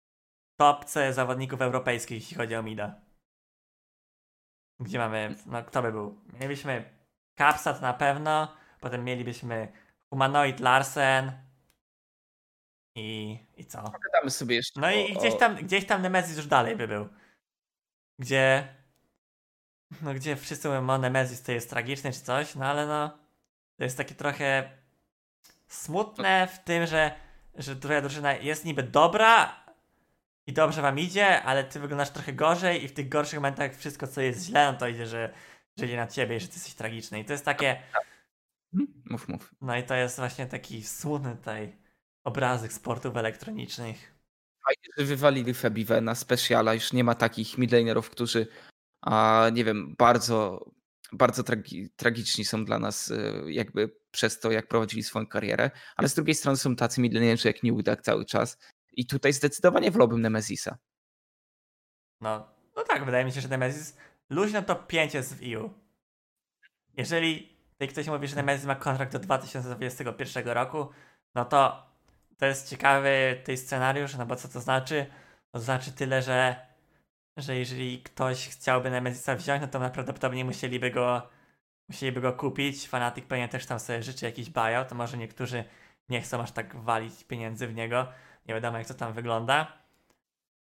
topce 0.60 1.14
zawodników 1.14 1.62
europejskich, 1.62 2.22
jeśli 2.22 2.38
chodzi 2.38 2.56
o 2.56 2.64
Mida. 2.64 3.02
Gdzie 4.80 5.00
mamy. 5.00 5.36
No, 5.46 5.64
kto 5.64 5.82
by 5.82 5.92
był? 5.92 6.22
Mielibyśmy 6.34 7.00
Capsat 7.40 7.82
na 7.82 7.94
pewno, 7.94 8.56
potem 8.80 9.04
mielibyśmy 9.04 9.72
Humanoid 10.14 10.60
Larsen 10.60 11.32
i, 12.96 13.40
i 13.58 13.66
co? 13.66 13.82
Pogadamy 13.82 14.30
sobie 14.30 14.56
jeszcze. 14.56 14.82
No 14.82 14.88
o, 14.88 14.92
i 14.92 15.14
gdzieś 15.14 15.38
tam, 15.38 15.56
gdzieś 15.56 15.86
tam 15.86 16.02
Nemesis 16.02 16.38
już 16.38 16.48
dalej 16.48 16.76
by 16.76 16.88
był. 16.88 17.10
Gdzie. 18.20 18.76
No 20.02 20.14
gdzie 20.14 20.36
wszyscy 20.36 20.68
mówią, 20.68 20.90
o 20.90 20.98
Nemesis 20.98 21.44
to 21.44 21.52
jest 21.52 21.70
tragiczny 21.70 22.14
czy 22.14 22.22
coś, 22.22 22.56
no 22.56 22.66
ale 22.66 22.88
no. 22.88 23.19
To 23.80 23.84
jest 23.84 23.98
takie 23.98 24.16
trochę 24.16 24.70
smutne 25.68 26.48
w 26.48 26.60
tym, 26.60 26.88
że, 26.88 27.12
że 27.56 27.76
twoja 27.76 28.02
drużyna 28.02 28.34
jest 28.34 28.66
niby 28.66 28.84
dobra 28.84 29.64
i 30.48 30.54
dobrze 30.54 30.82
wam 30.82 31.00
idzie, 31.00 31.44
ale 31.44 31.64
ty 31.64 31.80
wyglądasz 31.80 32.10
trochę 32.10 32.34
gorzej 32.34 32.84
i 32.84 32.88
w 32.88 32.94
tych 32.94 33.10
gorszych 33.10 33.40
momentach 33.40 33.76
wszystko 33.76 34.08
co 34.08 34.22
jest 34.22 34.46
źle, 34.46 34.72
no 34.72 34.78
to 34.78 34.88
idzie, 34.88 35.06
że, 35.06 35.34
że 35.78 35.86
idzie 35.86 35.98
na 35.98 36.08
ciebie 36.08 36.36
i 36.36 36.40
że 36.40 36.48
ty 36.48 36.54
jesteś 36.54 36.74
tragiczny. 36.74 37.20
I 37.20 37.26
to 37.26 37.34
jest 37.34 37.46
takie... 37.46 37.82
Mhm. 38.74 39.04
Mów, 39.06 39.28
mów. 39.28 39.56
No 39.62 39.78
i 39.78 39.84
to 39.84 39.96
jest 39.96 40.18
właśnie 40.18 40.46
taki 40.46 40.84
smutny 40.84 41.36
tutaj 41.36 41.76
obrazek 42.24 42.74
sportów 42.74 43.18
elektronicznych. 43.18 44.14
Fajnie, 44.66 44.94
że 44.98 45.06
wywalili 45.06 45.54
Febive 45.54 46.02
na 46.02 46.16
speciala. 46.16 46.74
Już 46.74 46.94
nie 46.94 47.04
ma 47.04 47.16
takich 47.16 47.58
midlanerów, 47.58 48.10
którzy 48.10 48.48
a, 49.02 49.46
nie 49.54 49.64
wiem, 49.64 49.96
bardzo 49.98 50.66
bardzo 51.12 51.44
tragi 51.44 51.90
tragiczni 51.96 52.46
są 52.46 52.66
dla 52.66 52.80
nas 52.80 53.12
y, 53.12 53.44
jakby 53.48 53.96
przez 54.12 54.40
to, 54.40 54.52
jak 54.52 54.68
prowadzili 54.68 55.04
swoją 55.04 55.28
karierę, 55.28 55.72
ale 55.96 56.10
z 56.10 56.16
drugiej 56.16 56.36
strony 56.36 56.58
są 56.58 56.76
tacy 56.76 57.02
milionerzy 57.02 57.48
jak 57.48 57.64
Newdak 57.64 58.02
cały 58.02 58.26
czas 58.26 58.58
i 58.92 59.06
tutaj 59.06 59.34
zdecydowanie 59.34 59.92
wolałbym 59.92 60.22
Nemezisa. 60.22 60.78
No, 62.22 62.48
no 62.76 62.84
tak, 62.84 63.06
wydaje 63.06 63.26
mi 63.26 63.32
się, 63.32 63.42
że 63.42 63.48
Nemesis 63.48 63.98
luźno 64.30 64.62
top 64.62 64.88
5 64.88 65.14
jest 65.14 65.36
w 65.36 65.54
EU. 65.54 65.70
Jeżeli 66.98 67.60
ktoś 67.90 68.08
mówi, 68.08 68.28
że 68.28 68.36
Nemesis 68.36 68.66
ma 68.66 68.76
kontrakt 68.76 69.14
do 69.14 69.20
2021 69.20 70.48
roku, 70.48 70.88
no 71.36 71.46
to 71.46 71.90
to 72.38 72.46
jest 72.46 72.70
ciekawy 72.70 73.42
tej 73.44 73.58
scenariusz, 73.58 74.16
no 74.16 74.26
bo 74.26 74.36
co 74.36 74.48
to 74.48 74.60
znaczy? 74.60 75.06
To 75.52 75.60
znaczy 75.60 75.92
tyle, 75.92 76.22
że 76.22 76.69
że 77.42 77.56
jeżeli 77.56 78.04
ktoś 78.04 78.48
chciałby 78.48 78.92
Nemezisa 78.92 79.36
wziąć, 79.36 79.62
no 79.62 79.68
to 79.68 79.80
najprawdopodobniej 79.80 80.46
musieliby 80.46 80.92
go 80.92 81.30
musieliby 81.90 82.22
go 82.22 82.34
kupić. 82.34 82.88
Fanatic 82.88 83.26
pewnie 83.26 83.50
też 83.50 83.66
tam 83.66 83.80
sobie 83.80 84.04
życzy 84.04 84.26
jakiś 84.26 84.50
buyout, 84.50 84.88
to 84.88 84.96
może 84.96 85.18
niektórzy 85.18 85.64
nie 86.10 86.22
chcą 86.22 86.42
aż 86.42 86.52
tak 86.52 86.76
walić 86.76 87.24
pieniędzy 87.24 87.68
w 87.68 87.76
niego. 87.76 88.08
Nie 88.48 88.54
wiadomo 88.54 88.78
jak 88.78 88.88
to 88.88 88.94
tam 88.94 89.14
wygląda. 89.14 89.80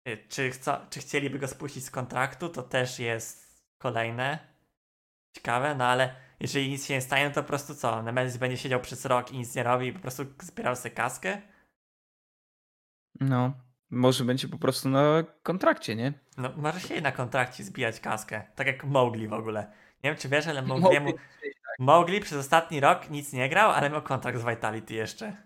Y, 0.07 0.17
czy, 0.29 0.51
chcą, 0.51 0.71
czy 0.89 0.99
chcieliby 0.99 1.39
go 1.39 1.47
spuścić 1.47 1.85
z 1.85 1.91
kontraktu, 1.91 2.49
to 2.49 2.63
też 2.63 2.99
jest 2.99 3.63
kolejne 3.77 4.39
ciekawe, 5.35 5.75
no 5.75 5.85
ale 5.85 6.15
jeżeli 6.39 6.69
nic 6.69 6.85
się 6.85 6.93
nie 6.93 7.01
stanie, 7.01 7.27
no 7.27 7.35
to 7.35 7.41
po 7.41 7.47
prostu 7.47 7.75
co? 7.75 8.03
Nemesis 8.03 8.37
będzie 8.37 8.57
siedział 8.57 8.79
przez 8.79 9.05
rok 9.05 9.31
i 9.31 9.37
nic 9.37 9.55
nie 9.55 9.63
robi 9.63 9.87
i 9.87 9.93
po 9.93 9.99
prostu 9.99 10.25
zbierał 10.41 10.75
sobie 10.75 10.95
kaskę? 10.95 11.41
No, 13.19 13.53
może 13.91 14.23
będzie 14.23 14.47
po 14.47 14.57
prostu 14.57 14.89
na 14.89 15.23
kontrakcie, 15.43 15.95
nie? 15.95 16.13
No, 16.37 16.53
może 16.55 16.79
się 16.79 17.01
na 17.01 17.11
kontrakcie 17.11 17.63
zbijać 17.63 17.99
kaskę. 17.99 18.43
Tak 18.55 18.67
jak 18.67 18.83
Mowgli 18.83 19.27
w 19.27 19.33
ogóle. 19.33 19.71
Nie 20.03 20.09
wiem, 20.09 20.19
czy 20.19 20.29
wiesz, 20.29 20.47
ale 20.47 20.61
Mowgliemu... 20.61 21.13
Mowgli 21.79 22.19
przez 22.19 22.37
ostatni 22.37 22.79
rok 22.79 23.09
nic 23.09 23.33
nie 23.33 23.49
grał, 23.49 23.71
ale 23.71 23.89
miał 23.89 24.01
kontrakt 24.01 24.39
z 24.39 24.45
Vitality 24.45 24.93
jeszcze. 24.93 25.37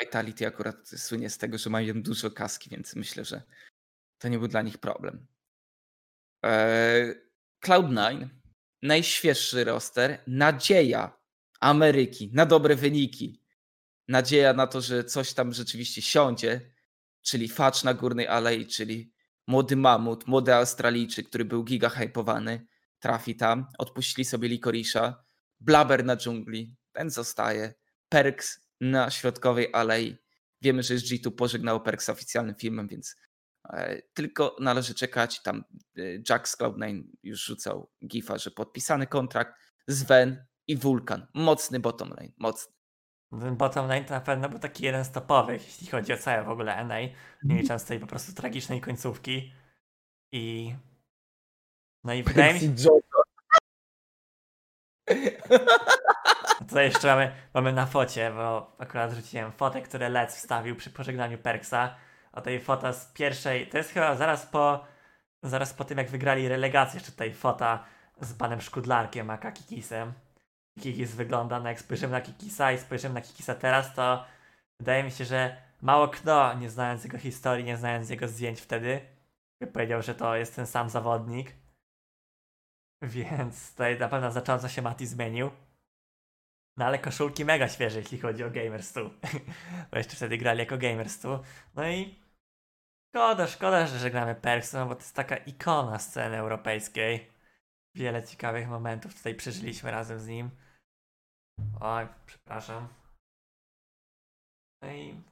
Vitality 0.00 0.46
akurat 0.46 0.88
słynie 0.88 1.30
z 1.30 1.38
tego, 1.38 1.58
że 1.58 1.70
mają 1.70 2.02
dużo 2.02 2.30
kaski, 2.30 2.70
więc 2.70 2.96
myślę, 2.96 3.24
że 3.24 3.42
to 4.18 4.28
nie 4.28 4.38
był 4.38 4.48
dla 4.48 4.62
nich 4.62 4.78
problem. 4.78 5.26
Eee, 6.42 7.14
Cloud9, 7.64 8.28
najświeższy 8.82 9.64
roster, 9.64 10.18
nadzieja 10.26 11.20
Ameryki 11.60 12.30
na 12.34 12.46
dobre 12.46 12.76
wyniki. 12.76 13.40
Nadzieja 14.08 14.52
na 14.52 14.66
to, 14.66 14.80
że 14.80 15.04
coś 15.04 15.32
tam 15.32 15.52
rzeczywiście 15.52 16.02
siądzie, 16.02 16.60
czyli 17.22 17.48
Facz 17.48 17.84
na 17.84 17.94
Górnej 17.94 18.28
Alei, 18.28 18.66
czyli 18.66 19.12
młody 19.46 19.76
mamut, 19.76 20.26
młody 20.26 20.54
Australijczyk, 20.54 21.28
który 21.28 21.44
był 21.44 21.64
giga 21.64 21.88
hypowany, 21.88 22.66
trafi 22.98 23.36
tam. 23.36 23.66
Odpuścili 23.78 24.24
sobie 24.24 24.48
Likorisza. 24.48 25.24
Blaber 25.60 26.04
na 26.04 26.16
dżungli, 26.16 26.76
ten 26.92 27.10
zostaje. 27.10 27.74
Perks 28.08 28.60
na 28.80 29.10
środkowej 29.10 29.68
alei. 29.72 30.16
Wiemy, 30.62 30.82
że 30.82 30.94
G2 30.94 31.30
pożegnał 31.30 31.82
Perks 31.82 32.08
oficjalnym 32.08 32.54
filmem, 32.54 32.88
więc 32.88 33.16
e, 33.72 34.02
tylko 34.14 34.56
należy 34.60 34.94
czekać. 34.94 35.42
Tam 35.42 35.64
e, 35.96 36.02
Jack 36.28 36.48
z 36.48 36.58
Cloud9 36.58 37.02
już 37.22 37.44
rzucał 37.44 37.90
gifa, 38.06 38.38
że 38.38 38.50
podpisany 38.50 39.06
kontrakt. 39.06 39.54
Sven 39.90 40.44
i 40.66 40.76
Vulkan. 40.76 41.26
Mocny 41.34 41.80
bottom 41.80 42.08
lane, 42.08 42.32
mocny. 42.38 42.79
Ten 43.30 43.56
bottom 43.56 43.88
lane 43.88 44.04
to 44.04 44.14
na 44.14 44.20
pewno 44.20 44.48
był 44.48 44.58
taki 44.58 44.84
jeden 44.84 45.04
z 45.04 45.10
topowych, 45.10 45.66
jeśli 45.66 45.86
chodzi 45.86 46.12
o 46.12 46.16
całe 46.16 46.44
w 46.44 46.48
ogóle 46.48 46.84
NA. 46.84 46.98
Nie 47.42 47.62
licząc 47.62 47.84
tej 47.84 48.00
po 48.00 48.06
prostu 48.06 48.32
tragicznej 48.32 48.80
końcówki. 48.80 49.52
I. 50.32 50.74
No 52.04 52.12
i 52.12 52.22
wydaje 52.22 52.54
mi 52.54 52.60
się. 52.60 52.74
Tutaj 56.58 56.84
jeszcze 56.84 57.08
mamy, 57.08 57.32
mamy 57.54 57.72
na 57.72 57.86
focie, 57.86 58.30
bo 58.30 58.76
akurat 58.78 59.12
rzuciłem 59.12 59.52
fotę, 59.52 59.82
które 59.82 60.08
Lec 60.08 60.36
wstawił 60.36 60.76
przy 60.76 60.90
pożegnaniu 60.90 61.38
Perksa. 61.38 61.96
A 62.32 62.40
tej 62.40 62.60
fota 62.60 62.92
z 62.92 63.12
pierwszej. 63.12 63.68
To 63.68 63.78
jest 63.78 63.90
chyba 63.90 64.16
zaraz 64.16 64.46
po. 64.46 64.84
Zaraz 65.42 65.74
po 65.74 65.84
tym, 65.84 65.98
jak 65.98 66.10
wygrali 66.10 66.48
relegację, 66.48 66.96
jeszcze 66.98 67.12
tutaj 67.12 67.34
fota 67.34 67.84
z 68.20 68.34
panem 68.34 68.60
Szkudlarkiem, 68.60 69.30
a 69.30 69.38
Kakikisem. 69.38 70.12
Kikis 70.80 71.14
wygląda, 71.14 71.60
no 71.60 71.68
jak 71.68 71.80
spojrzymy 71.80 72.12
na 72.12 72.20
Kikisa 72.20 72.72
i 72.72 72.78
spojrzymy 72.78 73.14
na 73.14 73.20
Kikisa 73.20 73.54
teraz, 73.54 73.94
to 73.94 74.24
wydaje 74.80 75.04
mi 75.04 75.10
się, 75.10 75.24
że 75.24 75.56
mało 75.82 76.08
kto, 76.08 76.54
nie 76.54 76.70
znając 76.70 77.04
jego 77.04 77.18
historii, 77.18 77.64
nie 77.64 77.76
znając 77.76 78.10
jego 78.10 78.28
zdjęć 78.28 78.60
wtedy, 78.60 79.00
by 79.60 79.66
powiedział, 79.66 80.02
że 80.02 80.14
to 80.14 80.36
jest 80.36 80.56
ten 80.56 80.66
sam 80.66 80.90
zawodnik. 80.90 81.54
Więc 83.02 83.70
tutaj 83.70 83.98
na 83.98 84.08
pewno 84.08 84.30
znacząco 84.30 84.68
się 84.68 84.82
Mati 84.82 85.06
zmienił. 85.06 85.50
No 86.76 86.84
ale 86.84 86.98
koszulki 86.98 87.44
mega 87.44 87.68
świeże, 87.68 87.98
jeśli 87.98 88.18
chodzi 88.18 88.44
o 88.44 88.50
Gamers 88.50 88.92
2. 88.92 89.10
Bo 89.90 89.98
jeszcze 89.98 90.16
wtedy 90.16 90.38
grali 90.38 90.58
jako 90.58 90.78
Gamers 90.78 91.18
2. 91.18 91.40
No 91.74 91.88
i 91.88 92.18
szkoda, 93.08 93.46
szkoda, 93.46 93.86
że 93.86 93.98
żegnamy 93.98 94.34
Perks, 94.34 94.72
no 94.72 94.86
bo 94.86 94.94
to 94.94 95.00
jest 95.00 95.16
taka 95.16 95.36
ikona 95.36 95.98
sceny 95.98 96.36
europejskiej. 96.36 97.30
Wiele 97.94 98.22
ciekawych 98.22 98.68
momentów 98.68 99.14
tutaj 99.14 99.34
przeżyliśmy 99.34 99.90
razem 99.90 100.20
z 100.20 100.26
nim. 100.26 100.50
Oj, 101.80 102.06
przepraszam. 102.26 102.88
No 104.82 104.92
i 104.92 105.22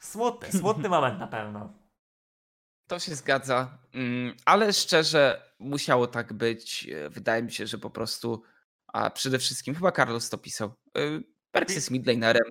smutny, 0.00 0.58
smutny 0.60 0.88
moment 0.88 1.20
na 1.20 1.26
pewno. 1.26 1.72
To 2.88 2.98
się 2.98 3.14
zgadza, 3.14 3.78
mm, 3.94 4.36
ale 4.44 4.72
szczerze 4.72 5.52
musiało 5.58 6.06
tak 6.06 6.32
być. 6.32 6.88
Wydaje 7.10 7.42
mi 7.42 7.52
się, 7.52 7.66
że 7.66 7.78
po 7.78 7.90
prostu, 7.90 8.42
a 8.86 9.10
przede 9.10 9.38
wszystkim 9.38 9.74
chyba 9.74 9.92
Carlos 9.92 10.30
to 10.30 10.38
pisał, 10.38 10.74
Y, 10.98 11.22
Perks 11.50 11.74
jest 11.74 11.90
midlanerem, 11.90 12.50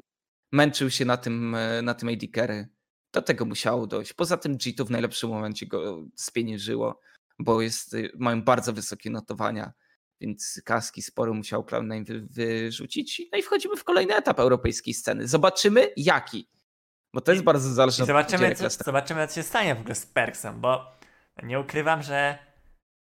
męczył 0.51 0.89
się 0.89 1.05
na 1.05 1.17
tym, 1.17 1.55
e, 1.55 1.81
na 1.81 1.93
tym 1.93 2.09
AD 2.09 2.27
carry. 2.35 2.67
Do 3.13 3.21
tego 3.21 3.45
musiało 3.45 3.87
dojść. 3.87 4.13
Poza 4.13 4.37
tym 4.37 4.57
G2 4.57 4.85
w 4.85 4.91
najlepszym 4.91 5.29
momencie 5.29 5.67
go 5.67 6.03
spieniężyło, 6.15 7.01
bo 7.39 7.61
jest, 7.61 7.95
mają 8.17 8.41
bardzo 8.41 8.73
wysokie 8.73 9.09
notowania, 9.09 9.73
więc 10.21 10.61
kaski 10.65 11.01
sporo 11.01 11.33
musiał 11.33 11.61
Cloud9 11.61 12.05
wy, 12.05 12.21
wyrzucić. 12.21 13.21
No 13.31 13.37
i 13.37 13.41
wchodzimy 13.41 13.75
w 13.75 13.83
kolejny 13.83 14.15
etap 14.15 14.39
europejskiej 14.39 14.93
sceny. 14.93 15.27
Zobaczymy 15.27 15.89
jaki. 15.97 16.49
Bo 17.13 17.21
to 17.21 17.31
jest 17.31 17.41
I- 17.41 17.45
bardzo 17.45 17.73
zależne 17.73 18.03
od 18.03 18.07
zobaczymy, 18.07 18.55
co, 18.55 18.69
zobaczymy, 18.69 19.27
co 19.27 19.35
się 19.35 19.43
stanie 19.43 19.75
w 19.75 19.79
ogóle 19.79 19.95
z 19.95 20.05
Perksem, 20.05 20.61
bo 20.61 20.91
nie 21.43 21.59
ukrywam, 21.59 22.03
że, 22.03 22.37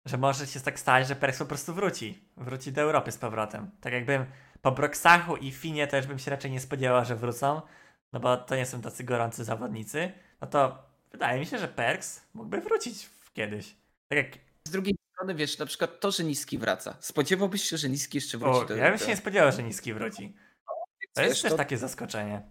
że 0.05 0.17
może 0.17 0.47
się 0.47 0.59
tak 0.59 0.79
stać, 0.79 1.07
że 1.07 1.15
Perks 1.15 1.39
po 1.39 1.45
prostu 1.45 1.73
wróci. 1.73 2.29
Wróci 2.37 2.71
do 2.71 2.81
Europy 2.81 3.11
z 3.11 3.17
powrotem. 3.17 3.71
Tak 3.81 3.93
jakbym 3.93 4.25
po 4.61 4.71
Broxachu 4.71 5.37
i 5.37 5.51
Finie 5.51 5.87
to 5.87 5.97
już 5.97 6.07
bym 6.07 6.19
się 6.19 6.31
raczej 6.31 6.51
nie 6.51 6.59
spodziewał, 6.59 7.05
że 7.05 7.15
wrócą, 7.15 7.61
no 8.13 8.19
bo 8.19 8.37
to 8.37 8.55
nie 8.55 8.65
są 8.65 8.81
tacy 8.81 9.03
gorący 9.03 9.43
zawodnicy. 9.43 10.11
No 10.41 10.47
to 10.47 10.83
wydaje 11.11 11.39
mi 11.39 11.45
się, 11.45 11.57
że 11.57 11.67
Perks 11.67 12.21
mógłby 12.33 12.61
wrócić 12.61 13.09
kiedyś. 13.33 13.75
Tak 14.07 14.17
jak 14.17 14.27
Z 14.67 14.71
drugiej 14.71 14.95
strony, 15.21 15.35
wiesz, 15.35 15.57
na 15.57 15.65
przykład 15.65 15.99
to, 15.99 16.11
że 16.11 16.23
Niski 16.23 16.57
wraca. 16.57 16.97
Spodziewałbyś 16.99 17.63
się, 17.63 17.77
że 17.77 17.89
Niski 17.89 18.17
jeszcze 18.17 18.37
wróci 18.37 18.59
o, 18.59 18.65
do 18.65 18.75
ja 18.75 18.89
bym 18.89 18.97
się 18.97 19.05
do- 19.05 19.09
nie 19.11 19.17
spodziewał, 19.17 19.51
że 19.51 19.63
Niski 19.63 19.93
wróci. 19.93 20.33
To 21.13 21.21
jest 21.21 21.41
też 21.41 21.51
to- 21.51 21.57
takie 21.57 21.77
zaskoczenie. 21.77 22.41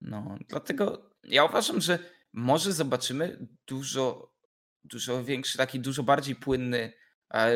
No, 0.00 0.38
dlatego 0.48 1.10
ja 1.24 1.44
uważam, 1.44 1.80
że 1.80 1.98
może 2.32 2.72
zobaczymy 2.72 3.46
dużo, 3.66 4.32
dużo 4.84 5.24
większy, 5.24 5.58
taki 5.58 5.80
dużo 5.80 6.02
bardziej 6.02 6.36
płynny 6.36 6.92
e, 7.34 7.52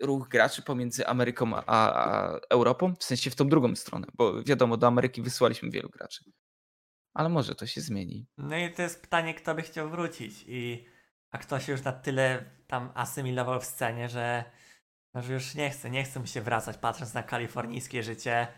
ruch 0.00 0.28
graczy 0.28 0.62
pomiędzy 0.62 1.06
Ameryką 1.06 1.56
a, 1.56 1.62
a 1.66 2.30
Europą, 2.50 2.94
w 3.00 3.04
sensie 3.04 3.30
w 3.30 3.34
tą 3.34 3.48
drugą 3.48 3.76
stronę, 3.76 4.06
bo 4.14 4.42
wiadomo, 4.42 4.76
do 4.76 4.86
Ameryki 4.86 5.22
wysłaliśmy 5.22 5.70
wielu 5.70 5.88
graczy. 5.88 6.24
Ale 7.14 7.28
może 7.28 7.54
to 7.54 7.66
się 7.66 7.80
zmieni. 7.80 8.26
No 8.38 8.56
i 8.56 8.72
to 8.72 8.82
jest 8.82 9.02
pytanie, 9.02 9.34
kto 9.34 9.54
by 9.54 9.62
chciał 9.62 9.90
wrócić 9.90 10.44
i 10.46 10.84
a 11.30 11.38
kto 11.38 11.60
się 11.60 11.72
już 11.72 11.82
na 11.82 11.92
tyle 11.92 12.44
tam 12.66 12.92
asymilował 12.94 13.60
w 13.60 13.64
scenie, 13.64 14.08
że, 14.08 14.44
no, 15.14 15.22
że 15.22 15.32
już 15.32 15.54
nie 15.54 15.70
chce, 15.70 15.90
nie 15.90 16.04
chce 16.04 16.20
mu 16.20 16.26
się 16.26 16.40
wracać, 16.40 16.76
patrząc 16.76 17.14
na 17.14 17.22
kalifornijskie 17.22 18.02
życie, 18.02 18.48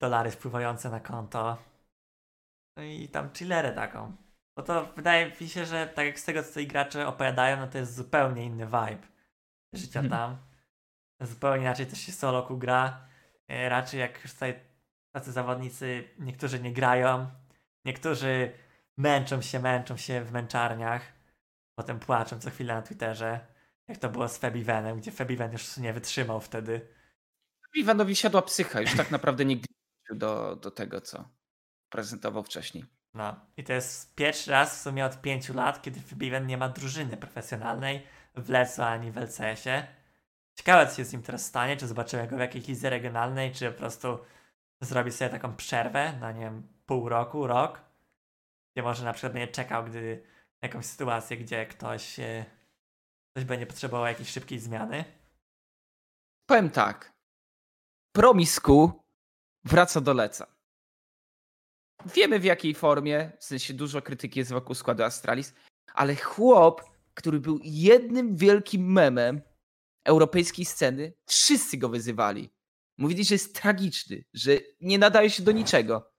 dolary 0.00 0.30
wpływające 0.30 0.90
na 0.90 1.00
konto 1.00 1.58
no 2.76 2.82
i 2.82 3.08
tam 3.08 3.30
chillerę 3.34 3.72
taką. 3.72 4.16
Bo 4.56 4.62
to 4.62 4.92
wydaje 4.96 5.32
mi 5.40 5.48
się, 5.48 5.64
że 5.66 5.86
tak 5.86 6.06
jak 6.06 6.20
z 6.20 6.24
tego, 6.24 6.42
co 6.42 6.48
tutaj 6.48 6.66
gracze 6.66 7.06
opowiadają, 7.06 7.56
no 7.56 7.66
to 7.66 7.78
jest 7.78 7.94
zupełnie 7.94 8.44
inny 8.44 8.66
vibe 8.66 9.06
życia 9.74 10.00
Mhm. 10.00 10.10
tam. 10.20 10.38
Zupełnie 11.28 11.62
inaczej 11.62 11.86
też 11.86 12.00
się 12.00 12.12
solo 12.12 12.42
gra. 12.42 13.06
E, 13.48 13.68
Raczej 13.68 14.00
jak 14.00 14.22
już 14.22 14.32
tutaj 14.32 14.60
tacy 15.12 15.32
zawodnicy, 15.32 16.08
niektórzy 16.18 16.60
nie 16.60 16.72
grają, 16.72 17.30
niektórzy 17.84 18.52
męczą 18.96 19.42
się, 19.42 19.60
męczą 19.60 19.96
się 19.96 20.24
w 20.24 20.32
męczarniach, 20.32 21.12
potem 21.76 21.98
płaczą 21.98 22.40
co 22.40 22.50
chwilę 22.50 22.74
na 22.74 22.82
Twitterze, 22.82 23.40
jak 23.88 23.98
to 23.98 24.08
było 24.08 24.28
z 24.28 24.38
Febivenem, 24.38 24.98
gdzie 24.98 25.12
Febiven 25.12 25.52
już 25.52 25.76
nie 25.76 25.92
wytrzymał 25.92 26.40
wtedy. 26.40 26.88
Iwanowi 27.74 28.16
siadła 28.16 28.42
psycha, 28.42 28.80
już 28.80 28.96
tak 28.96 29.10
naprawdę 29.10 29.44
nigdy 29.44 29.66
nie 29.70 29.76
wrócił 29.98 30.18
do, 30.18 30.56
do 30.56 30.70
tego, 30.70 31.00
co 31.00 31.28
prezentował 31.88 32.42
wcześniej. 32.42 32.84
No 33.14 33.36
i 33.56 33.64
to 33.64 33.72
jest 33.72 34.14
pierwszy 34.14 34.50
raz 34.50 34.78
w 34.78 34.82
sumie 34.82 35.04
od 35.04 35.20
pięciu 35.20 35.54
lat, 35.54 35.82
kiedy 35.82 36.00
Febiven 36.00 36.46
nie 36.46 36.58
ma 36.58 36.68
drużyny 36.68 37.16
profesjonalnej 37.16 38.06
w 38.34 38.48
LEC 38.48 38.78
ani 38.78 39.10
w 39.10 39.16
LCS-ie. 39.16 39.86
Ciekawe, 40.54 40.86
co 40.86 40.96
się 40.96 41.04
z 41.04 41.12
nim 41.12 41.22
teraz 41.22 41.46
stanie, 41.46 41.76
czy 41.76 41.86
zobaczymy 41.86 42.28
go 42.28 42.36
w 42.36 42.40
jakiejś 42.40 42.68
lidze 42.68 42.90
regionalnej, 42.90 43.52
czy 43.52 43.72
po 43.72 43.78
prostu 43.78 44.18
zrobi 44.80 45.12
sobie 45.12 45.30
taką 45.30 45.56
przerwę 45.56 46.12
na, 46.20 46.32
nie 46.32 46.40
wiem, 46.40 46.68
pół 46.86 47.08
roku, 47.08 47.46
rok, 47.46 47.80
gdzie 48.72 48.82
może 48.82 49.04
na 49.04 49.12
przykład 49.12 49.32
będzie 49.32 49.52
czekał, 49.52 49.84
gdy 49.84 50.22
jakąś 50.62 50.86
sytuację, 50.86 51.36
gdzie 51.36 51.66
ktoś, 51.66 52.20
e, 52.20 52.44
ktoś 53.32 53.44
będzie 53.44 53.66
potrzebował 53.66 54.06
jakiejś 54.06 54.28
szybkiej 54.28 54.58
zmiany. 54.58 55.04
Powiem 56.46 56.70
tak. 56.70 57.12
Promisku 58.12 59.04
wraca 59.64 60.00
do 60.00 60.12
Leca. 60.12 60.56
Wiemy 62.14 62.38
w 62.38 62.44
jakiej 62.44 62.74
formie, 62.74 63.32
w 63.38 63.44
sensie 63.44 63.74
dużo 63.74 64.02
krytyki 64.02 64.38
jest 64.38 64.52
wokół 64.52 64.74
składu 64.74 65.02
Astralis, 65.02 65.54
ale 65.94 66.16
chłop, 66.16 66.82
który 67.14 67.40
był 67.40 67.60
jednym 67.62 68.36
wielkim 68.36 68.92
memem 68.92 69.42
europejskiej 70.04 70.64
sceny, 70.64 71.12
wszyscy 71.26 71.76
go 71.76 71.88
wyzywali. 71.88 72.50
Mówili, 72.98 73.24
że 73.24 73.34
jest 73.34 73.54
tragiczny, 73.54 74.24
że 74.34 74.50
nie 74.80 74.98
nadaje 74.98 75.30
się 75.30 75.42
do 75.42 75.52
niczego. 75.52 76.12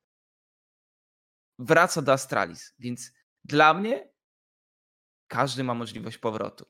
Wraca 1.59 2.01
do 2.01 2.13
Astralis, 2.13 2.73
więc 2.79 3.11
dla 3.43 3.73
mnie 3.73 4.09
każdy 5.27 5.63
ma 5.63 5.73
możliwość 5.73 6.17
powrotu. 6.17 6.65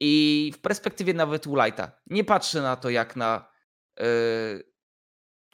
I 0.00 0.52
w 0.54 0.58
perspektywie 0.60 1.14
nawet 1.14 1.46
Woolite'a 1.46 1.90
nie 2.06 2.24
patrzę 2.24 2.62
na 2.62 2.76
to 2.76 2.90
jak 2.90 3.16
na 3.16 3.52
yy, 3.98 4.04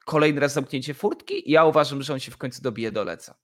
kolejny 0.05 0.41
raz 0.41 0.53
zamknięcie 0.53 0.95
furtki. 0.95 1.51
Ja 1.51 1.64
uważam, 1.64 2.03
że 2.03 2.12
on 2.12 2.20
się 2.20 2.30
w 2.32 2.36
końcu 2.36 2.62
dobije 2.62 2.93
do 2.93 3.05
Leca. 3.05 3.34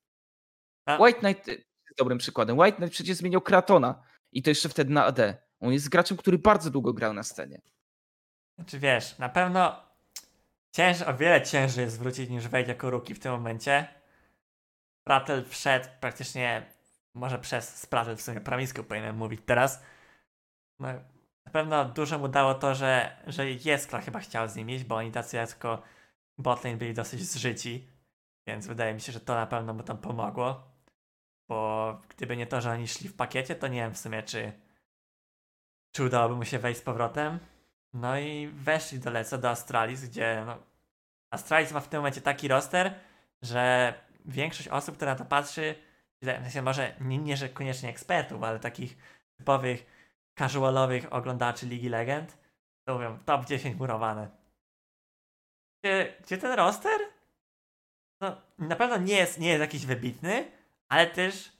A- 0.86 0.96
White 1.02 1.18
Knight 1.20 1.48
y, 1.48 1.52
jest 1.52 1.98
dobrym 1.98 2.18
przykładem. 2.18 2.58
White 2.58 2.76
Knight 2.76 2.94
przecież 2.94 3.16
zmienił 3.16 3.40
Kratona 3.40 4.02
i 4.32 4.42
to 4.42 4.50
jeszcze 4.50 4.68
wtedy 4.68 4.92
na 4.92 5.04
AD. 5.04 5.20
On 5.60 5.72
jest 5.72 5.88
graczem, 5.88 6.16
który 6.16 6.38
bardzo 6.38 6.70
długo 6.70 6.92
grał 6.92 7.12
na 7.12 7.22
scenie. 7.22 7.60
Znaczy 8.58 8.78
wiesz, 8.78 9.18
na 9.18 9.28
pewno 9.28 9.82
cięż, 10.72 11.02
o 11.02 11.16
wiele 11.16 11.42
ciężej 11.42 11.84
jest 11.84 11.98
wrócić 11.98 12.30
niż 12.30 12.48
wejść 12.48 12.68
jako 12.68 12.90
ruki 12.90 13.14
w 13.14 13.18
tym 13.18 13.32
momencie. 13.32 13.88
Pratel 15.04 15.44
wszedł 15.48 15.88
praktycznie, 16.00 16.75
może 17.16 17.38
przez 17.38 17.76
Spratel 17.76 18.16
w 18.16 18.22
sumie 18.22 18.40
prawisku 18.40 18.84
powinienem 18.84 19.16
mówić 19.16 19.40
teraz. 19.46 19.82
No, 20.78 20.88
na 21.46 21.52
pewno 21.52 21.84
dużo 21.84 22.18
mu 22.18 22.28
dało 22.28 22.54
to, 22.54 22.74
że, 22.74 23.16
że 23.26 23.50
Jeskla 23.50 24.00
chyba 24.00 24.20
chciał 24.20 24.48
z 24.48 24.56
nim 24.56 24.70
iść, 24.70 24.84
bo 24.84 24.96
oni 24.96 25.12
tacy 25.12 25.36
jako 25.36 25.82
botlane 26.38 26.76
byli 26.76 26.94
dosyć 26.94 27.20
zżyci, 27.20 27.88
więc 28.46 28.66
wydaje 28.66 28.94
mi 28.94 29.00
się, 29.00 29.12
że 29.12 29.20
to 29.20 29.34
na 29.34 29.46
pewno 29.46 29.74
mu 29.74 29.82
tam 29.82 29.98
pomogło. 29.98 30.62
Bo 31.48 32.00
gdyby 32.08 32.36
nie 32.36 32.46
to, 32.46 32.60
że 32.60 32.70
oni 32.70 32.88
szli 32.88 33.08
w 33.08 33.16
pakiecie, 33.16 33.54
to 33.54 33.68
nie 33.68 33.80
wiem 33.80 33.94
w 33.94 33.98
sumie, 33.98 34.22
czy, 34.22 34.52
czy 35.92 36.04
udałoby 36.04 36.36
mu 36.36 36.44
się 36.44 36.58
wejść 36.58 36.80
z 36.80 36.82
powrotem. 36.82 37.38
No 37.92 38.18
i 38.18 38.48
weszli 38.48 38.98
do 38.98 39.10
Leca, 39.10 39.38
do 39.38 39.50
Astralis, 39.50 40.08
gdzie 40.08 40.42
no, 40.46 40.58
Astralis 41.30 41.72
ma 41.72 41.80
w 41.80 41.88
tym 41.88 41.98
momencie 41.98 42.20
taki 42.20 42.48
roster, 42.48 42.94
że 43.42 43.94
większość 44.24 44.68
osób, 44.68 44.96
która 44.96 45.12
na 45.12 45.18
to 45.18 45.24
patrzy, 45.24 45.74
w 46.22 46.24
sensie 46.24 46.62
może 46.62 46.94
nie, 47.00 47.18
nie 47.18 47.36
że 47.36 47.48
koniecznie 47.48 47.88
ekspertów, 47.88 48.42
ale 48.42 48.60
takich 48.60 48.96
typowych, 49.38 49.86
casualowych 50.38 51.12
oglądaczy 51.12 51.66
Ligi 51.66 51.88
Legend, 51.88 52.38
to 52.84 52.94
mówią 52.94 53.18
top 53.24 53.44
10 53.44 53.76
murowane. 53.76 54.30
Gdzie, 55.82 56.14
gdzie 56.22 56.38
ten 56.38 56.52
roster? 56.52 57.00
No, 58.20 58.36
na 58.58 58.76
pewno 58.76 58.96
nie 58.96 59.16
jest, 59.16 59.38
nie 59.38 59.48
jest 59.48 59.60
jakiś 59.60 59.86
wybitny, 59.86 60.50
ale 60.88 61.06
też 61.06 61.52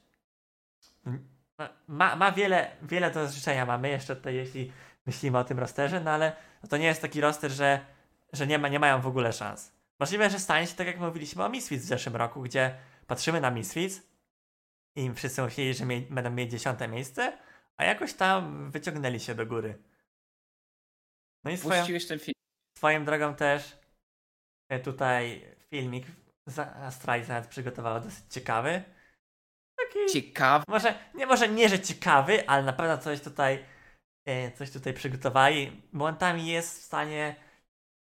ma, 1.87 2.15
ma 2.15 2.31
wiele, 2.31 2.71
wiele 2.81 3.11
do 3.11 3.27
życzenia 3.27 3.65
mamy 3.65 3.89
jeszcze 3.89 4.15
tutaj, 4.15 4.35
jeśli 4.35 4.71
myślimy 5.05 5.37
o 5.37 5.43
tym 5.43 5.59
rosterze, 5.59 5.99
no 5.99 6.11
ale 6.11 6.35
no 6.63 6.69
to 6.69 6.77
nie 6.77 6.85
jest 6.85 7.01
taki 7.01 7.21
roster, 7.21 7.51
że, 7.51 7.85
że 8.33 8.47
nie, 8.47 8.59
ma, 8.59 8.67
nie 8.67 8.79
mają 8.79 9.01
w 9.01 9.07
ogóle 9.07 9.33
szans. 9.33 9.71
Możliwe, 9.99 10.29
że 10.29 10.39
stanie 10.39 10.67
się 10.67 10.75
tak 10.75 10.87
jak 10.87 10.99
mówiliśmy 10.99 11.43
o 11.43 11.49
Misfits 11.49 11.85
w 11.85 11.87
zeszłym 11.87 12.15
roku, 12.15 12.41
gdzie 12.41 12.75
patrzymy 13.07 13.41
na 13.41 13.51
Misfits 13.51 14.01
i 14.97 15.13
wszyscy 15.13 15.41
myśleli, 15.41 15.73
że 15.73 15.85
mie- 15.85 16.01
będą 16.01 16.29
mieć 16.29 16.51
dziesiąte 16.51 16.87
miejsce, 16.87 17.37
a 17.77 17.85
jakoś 17.85 18.13
tam 18.13 18.71
wyciągnęli 18.71 19.19
się 19.19 19.35
do 19.35 19.45
góry. 19.45 19.83
No 21.43 21.51
i 21.51 21.57
swoją, 21.57 21.85
ten 22.07 22.19
film. 22.19 22.33
swoją 22.77 23.05
drogą 23.05 23.35
też 23.35 23.77
e, 24.69 24.79
tutaj 24.79 25.45
filmik 25.69 26.05
Astralis 26.83 27.27
nawet 27.27 27.47
przygotowało 27.47 27.99
dosyć 27.99 28.23
ciekawy. 28.29 28.83
Taki 29.77 30.13
Ciekawe. 30.13 30.63
może 30.67 30.99
nie, 31.13 31.25
może 31.25 31.49
nie, 31.49 31.69
że 31.69 31.79
ciekawy, 31.79 32.49
ale 32.49 32.63
na 32.63 32.73
pewno 32.73 32.97
coś 32.97 33.21
tutaj 33.21 33.65
e, 34.25 34.51
coś 34.51 34.71
tutaj 34.71 34.93
przygotowali. 34.93 35.81
Momentami 35.91 36.47
jest 36.47 36.79
w 36.79 36.83
stanie 36.83 37.35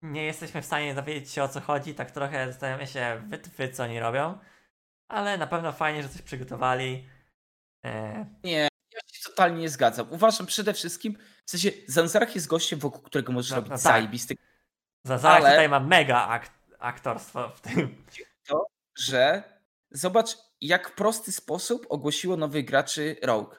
nie 0.02 0.24
jesteśmy 0.24 0.62
w 0.62 0.66
stanie 0.66 0.94
dowiedzieć 0.94 1.30
się 1.30 1.42
o 1.42 1.48
co 1.48 1.60
chodzi, 1.60 1.94
tak 1.94 2.10
trochę 2.10 2.46
zastanawiamy 2.46 2.86
się 2.86 3.22
wytwy, 3.28 3.68
co 3.68 3.82
oni 3.82 4.00
robią, 4.00 4.38
ale 5.08 5.38
na 5.38 5.46
pewno 5.46 5.72
fajnie, 5.72 6.02
że 6.02 6.08
coś 6.08 6.22
przygotowali. 6.22 7.08
E, 7.84 8.26
Nie, 8.44 8.68
ja 8.92 9.00
się 9.12 9.20
totalnie 9.24 9.60
nie 9.60 9.68
zgadzam. 9.68 10.12
Uważam 10.12 10.46
przede 10.46 10.74
wszystkim, 10.74 11.18
w 11.46 11.50
sensie 11.50 11.70
Zanzarach 11.86 12.34
jest 12.34 12.46
gościem, 12.46 12.78
wokół 12.78 13.02
którego 13.02 13.32
możesz 13.32 13.50
No, 13.50 13.56
robić 13.56 13.70
no 13.70 13.76
tak. 13.76 13.82
zajebisty 13.82 14.34
Zazarek 15.04 15.44
Ale- 15.44 15.50
tutaj 15.50 15.68
ma 15.68 15.80
mega 15.80 16.26
akt, 16.26 16.52
aktorstwo 16.78 17.48
w 17.48 17.60
tym. 17.60 18.04
że 18.98 19.42
zobacz, 19.90 20.28
jak 20.60 20.88
w 20.90 20.94
prosty 20.94 21.32
sposób 21.32 21.86
ogłosiło 21.88 22.36
nowych 22.36 22.64
graczy 22.64 23.16
Rogue. 23.22 23.54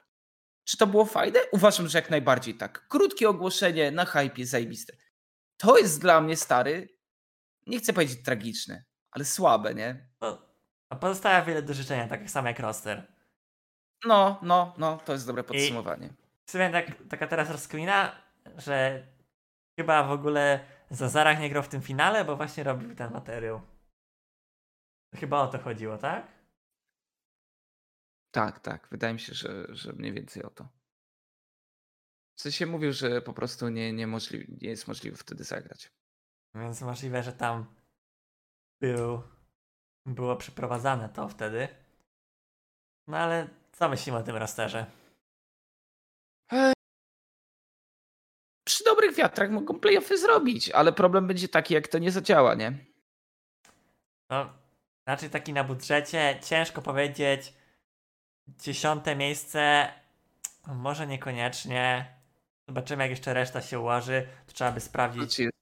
Czy 0.64 0.78
to 0.78 0.88
było 0.88 1.06
fajne? 1.06 1.40
Uważam, 1.52 1.88
że 1.88 1.98
jak 1.98 2.10
najbardziej 2.10 2.56
tak. 2.56 2.88
Krótkie 2.88 3.30
ogłoszenie 3.30 3.92
na 3.92 4.06
hypie, 4.06 4.46
zajebiste. 4.46 4.94
To 5.58 5.78
jest 5.78 6.02
dla 6.02 6.22
mnie 6.22 6.38
stary 6.38 6.98
nie 7.68 7.80
chcę 7.80 7.94
powiedzieć 7.94 8.24
tragiczne, 8.26 8.84
ale 9.12 9.26
słabe, 9.26 9.76
nie? 9.76 10.07
A 10.90 10.96
pozostawia 10.96 11.46
wiele 11.46 11.62
do 11.62 11.74
życzenia, 11.74 12.08
tak 12.08 12.30
samo 12.30 12.48
jak 12.48 12.60
roster. 12.60 13.08
No, 14.06 14.40
no, 14.42 14.74
no, 14.78 14.98
to 14.98 15.14
jest 15.14 15.28
dobre 15.28 15.44
podsumowanie. 15.44 16.14
W 16.46 16.52
sumie 16.52 16.70
tak, 16.70 16.86
taka 17.10 17.28
teraz 17.28 17.50
rozkmina, 17.50 18.22
że 18.58 19.08
chyba 19.80 20.04
w 20.04 20.12
ogóle 20.12 20.66
Zazarach 20.90 21.40
nie 21.40 21.50
grał 21.50 21.64
w 21.64 21.68
tym 21.68 21.82
finale, 21.82 22.26
bo 22.26 22.36
właśnie 22.36 22.64
robił 22.64 22.96
ten 22.96 23.12
materiał. 23.14 23.62
Chyba 25.16 25.42
o 25.42 25.48
to 25.48 25.60
chodziło, 25.60 25.98
tak? 25.98 26.28
Tak, 28.32 28.60
tak. 28.60 28.88
Wydaje 28.92 29.14
mi 29.14 29.20
się, 29.20 29.34
że, 29.34 29.66
że 29.70 29.94
mniej 29.94 30.14
więcej 30.14 30.44
o 30.44 30.50
to. 30.50 30.68
W 32.38 32.42
sensie 32.42 32.66
mówił, 32.66 32.94
że 32.94 33.22
po 33.22 33.34
prostu 33.34 33.70
nie, 33.70 33.94
nie, 33.94 34.08
możli- 34.08 34.58
nie 34.62 34.70
jest 34.70 34.88
możliwe 34.88 35.18
wtedy 35.18 35.44
zagrać. 35.44 35.92
Więc 36.56 36.82
możliwe, 36.82 37.24
że 37.24 37.34
tam 37.34 37.76
był, 38.82 39.22
było 40.08 40.36
przeprowadzane 40.36 41.10
to 41.10 41.30
wtedy. 41.30 41.68
No 43.08 43.18
ale 43.18 43.48
co 43.72 43.90
myślimy 43.90 44.18
o 44.18 44.24
tym 44.24 44.36
rosterze? 44.36 44.86
Przy 48.64 48.84
dobrych 48.84 49.16
wiatrach 49.16 49.50
mogą 49.50 49.80
playoffy 49.80 50.18
zrobić, 50.18 50.72
ale 50.72 50.94
problem 50.94 51.28
będzie 51.28 51.48
taki, 51.48 51.74
jak 51.74 51.88
to 51.88 51.98
nie 51.98 52.12
zadziała, 52.12 52.56
nie? 52.56 52.74
No, 54.30 54.54
raczej 55.06 55.30
taki 55.30 55.54
na 55.54 55.64
budżecie, 55.64 56.40
ciężko 56.44 56.82
powiedzieć. 56.82 57.54
Dziesiąte 58.48 59.16
miejsce, 59.16 59.92
może 60.68 61.08
niekoniecznie. 61.08 62.14
Zobaczymy, 62.68 63.04
jak 63.04 63.10
jeszcze 63.10 63.34
reszta 63.34 63.62
się 63.62 63.80
ułoży. 63.80 64.28
To 64.48 64.54
trzeba 64.54 64.72
by 64.72 64.80
sprawdzić. 64.80 65.24
Znaczy 65.24 65.44
jest... 65.44 65.58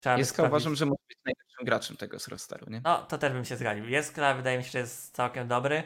Trzeba 0.00 0.14
by 0.14 0.20
Jest 0.20 0.30
sprawdzić. 0.30 0.50
uważam, 0.50 0.74
że 0.74 0.86
może 0.86 1.02
być 1.08 1.18
najlepszym 1.24 1.64
graczem 1.64 1.96
tego 1.96 2.18
z 2.18 2.28
rosteru, 2.28 2.66
nie? 2.70 2.80
No, 2.84 3.02
to 3.02 3.18
też 3.18 3.32
bym 3.32 3.44
się 3.44 3.56
zgodził. 3.56 3.88
Jeskla 3.88 4.34
wydaje 4.34 4.58
mi 4.58 4.64
się, 4.64 4.70
że 4.70 4.78
jest 4.78 5.14
całkiem 5.14 5.48
dobry, 5.48 5.82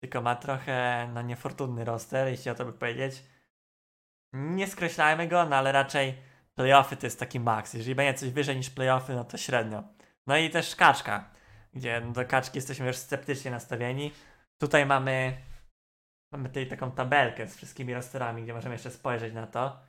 tylko 0.00 0.22
ma 0.22 0.36
trochę 0.36 1.08
no, 1.14 1.22
niefortunny 1.22 1.84
roster, 1.84 2.28
jeśli 2.28 2.50
o 2.50 2.54
to 2.54 2.64
by 2.64 2.72
powiedzieć. 2.72 3.22
Nie 4.32 4.66
skreślajmy 4.66 5.28
go, 5.28 5.44
no 5.46 5.56
ale 5.56 5.72
raczej 5.72 6.18
playoffy 6.54 6.96
to 6.96 7.06
jest 7.06 7.20
taki 7.20 7.40
maks. 7.40 7.74
Jeżeli 7.74 7.94
będzie 7.94 8.18
coś 8.18 8.30
wyżej 8.30 8.56
niż 8.56 8.70
playoffy, 8.70 9.14
no 9.14 9.24
to 9.24 9.38
średnio. 9.38 9.84
No 10.26 10.36
i 10.36 10.50
też 10.50 10.76
kaczka, 10.76 11.30
gdzie 11.74 12.00
no, 12.00 12.12
do 12.12 12.24
kaczki 12.24 12.58
jesteśmy 12.58 12.86
już 12.86 12.96
sceptycznie 12.96 13.50
nastawieni. 13.50 14.12
Tutaj 14.58 14.86
mamy 14.86 15.36
mamy 16.32 16.48
tutaj 16.48 16.66
taką 16.66 16.92
tabelkę 16.92 17.48
z 17.48 17.56
wszystkimi 17.56 17.94
rosterami, 17.94 18.42
gdzie 18.42 18.54
możemy 18.54 18.74
jeszcze 18.74 18.90
spojrzeć 18.90 19.34
na 19.34 19.46
to. 19.46 19.80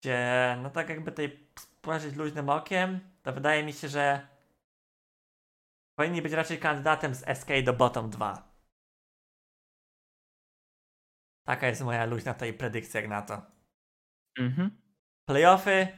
Gdzie, 0.00 0.58
no 0.62 0.70
tak 0.70 0.88
jakby 0.88 1.10
tutaj 1.10 1.48
spojrzeć 1.88 2.16
luźnym 2.16 2.48
okiem, 2.48 3.00
to 3.22 3.32
wydaje 3.32 3.64
mi 3.64 3.72
się, 3.72 3.88
że 3.88 4.28
powinni 5.98 6.22
być 6.22 6.32
raczej 6.32 6.58
kandydatem 6.58 7.14
z 7.14 7.38
SK 7.38 7.48
do 7.64 7.72
bottom 7.72 8.10
2. 8.10 8.48
Taka 11.46 11.66
jest 11.66 11.82
moja 11.82 12.04
luźna 12.04 12.34
tutaj 12.34 12.52
predykcja 12.52 13.00
jak 13.00 13.10
na 13.10 13.22
to. 13.22 13.42
Mhm. 14.38 14.70
Playoffy 15.28 15.88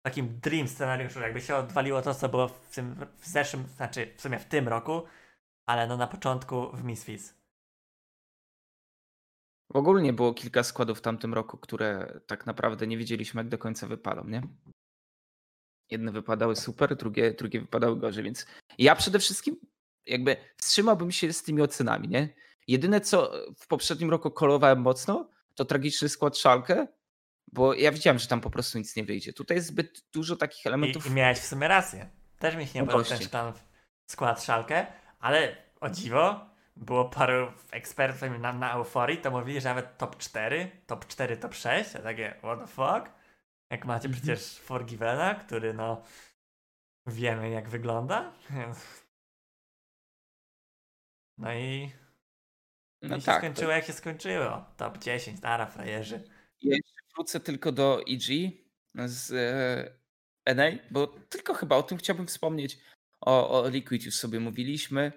w 0.00 0.02
takim 0.04 0.40
dream 0.40 0.68
scenariuszu, 0.68 1.20
jakby 1.20 1.40
się 1.40 1.56
odwaliło 1.56 2.02
to, 2.02 2.14
co 2.14 2.28
było 2.28 2.48
w 2.48 2.74
tym 2.74 2.94
w 3.16 3.26
zeszłym, 3.26 3.66
znaczy 3.66 4.14
w 4.16 4.20
sumie 4.20 4.38
w 4.38 4.44
tym 4.44 4.68
roku, 4.68 5.02
ale 5.66 5.86
no 5.86 5.96
na 5.96 6.06
początku 6.06 6.70
w 6.76 6.84
Misfits. 6.84 7.34
W 9.72 9.76
ogóle 9.76 10.12
było 10.12 10.34
kilka 10.34 10.62
składów 10.62 10.98
w 10.98 11.02
tamtym 11.02 11.34
roku, 11.34 11.58
które 11.58 12.20
tak 12.26 12.46
naprawdę 12.46 12.86
nie 12.86 12.98
wiedzieliśmy, 12.98 13.40
jak 13.40 13.48
do 13.48 13.58
końca 13.58 13.86
wypalą, 13.86 14.24
nie? 14.24 14.42
Jedne 15.90 16.12
wypadały 16.12 16.56
super, 16.56 16.96
drugie, 16.96 17.32
drugie 17.32 17.60
wypadały 17.60 17.96
gorzej, 17.96 18.24
więc 18.24 18.46
ja 18.78 18.96
przede 18.96 19.18
wszystkim 19.18 19.56
jakby 20.06 20.36
wstrzymałbym 20.56 21.12
się 21.12 21.32
z 21.32 21.42
tymi 21.42 21.62
ocenami, 21.62 22.08
nie? 22.08 22.28
Jedyne, 22.68 23.00
co 23.00 23.32
w 23.58 23.66
poprzednim 23.66 24.10
roku 24.10 24.30
kolowałem 24.30 24.80
mocno, 24.80 25.30
to 25.54 25.64
tragiczny 25.64 26.08
skład 26.08 26.38
Szalkę, 26.38 26.86
bo 27.52 27.74
ja 27.74 27.92
widziałem, 27.92 28.18
że 28.18 28.26
tam 28.26 28.40
po 28.40 28.50
prostu 28.50 28.78
nic 28.78 28.96
nie 28.96 29.04
wyjdzie. 29.04 29.32
Tutaj 29.32 29.56
jest 29.56 29.68
zbyt 29.68 30.04
dużo 30.12 30.36
takich 30.36 30.66
elementów. 30.66 31.06
I, 31.06 31.08
I 31.08 31.12
miałeś 31.12 31.38
w 31.38 31.46
sumie 31.46 31.68
rację. 31.68 32.10
Też 32.38 32.56
mi 32.56 32.66
się 32.66 32.72
nie 32.74 32.80
No 32.80 32.86
podobał 32.86 33.04
ten 33.04 33.26
szklan 33.26 33.52
skład 34.06 34.44
szalkę, 34.44 34.86
ale 35.20 35.56
o 35.80 35.90
dziwo, 35.90 36.46
było 36.76 37.04
paru 37.04 37.52
ekspertów 37.70 38.28
na, 38.40 38.52
na 38.52 38.72
euforii, 38.72 39.18
to 39.18 39.30
mówili, 39.30 39.60
że 39.60 39.68
nawet 39.68 39.98
top 39.98 40.18
4, 40.18 40.70
top 40.86 41.06
4, 41.06 41.36
top 41.36 41.54
6, 41.54 41.96
a 41.96 41.98
takie 41.98 42.34
what 42.42 42.60
the 42.60 42.66
fuck? 42.66 43.23
Jak 43.74 43.84
macie 43.84 44.08
Mhm. 44.08 44.22
przecież 44.22 44.58
Forgivena, 44.58 45.34
który 45.34 45.74
no 45.74 46.02
wiemy 47.06 47.50
jak 47.50 47.68
wygląda. 47.68 48.32
No 51.38 51.54
i, 51.54 51.92
No 53.02 53.16
i 53.16 53.20
się 53.20 53.26
tak. 53.26 53.38
skończyło 53.38 53.72
jak 53.72 53.84
się 53.84 53.92
skończyło. 53.92 54.64
Top 54.76 54.98
10, 54.98 55.42
nara 55.42 55.66
frajerzy. 55.66 56.24
Jeszcze 56.62 56.92
wrócę 57.14 57.40
tylko 57.40 57.72
do 57.72 58.00
EG 58.08 58.52
z 59.06 59.32
e, 60.46 60.54
NA, 60.54 60.64
bo 60.90 61.06
tylko 61.06 61.54
chyba 61.54 61.76
o 61.76 61.82
tym 61.82 61.98
chciałbym 61.98 62.26
wspomnieć. 62.26 62.78
O, 63.20 63.62
o 63.62 63.68
Liquid 63.68 64.04
już 64.04 64.14
sobie 64.14 64.40
mówiliśmy, 64.40 65.12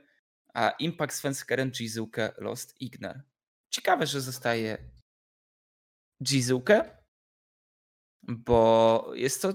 a 0.54 0.70
Impact 0.70 1.16
Svenskeren, 1.16 1.72
Jizuke, 1.80 2.34
Lost 2.38 2.82
Ignar. 2.82 3.22
Ciekawe, 3.70 4.08
że 4.08 4.22
zostaje 4.22 4.78
Jizuke, 6.22 6.97
bo 8.28 9.12
jest 9.14 9.42
to, 9.42 9.54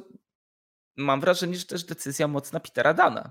mam 0.96 1.20
wrażenie, 1.20 1.56
że 1.56 1.64
też 1.64 1.84
decyzja 1.84 2.28
mocna 2.28 2.60
Petera 2.60 2.94
Dana, 2.94 3.30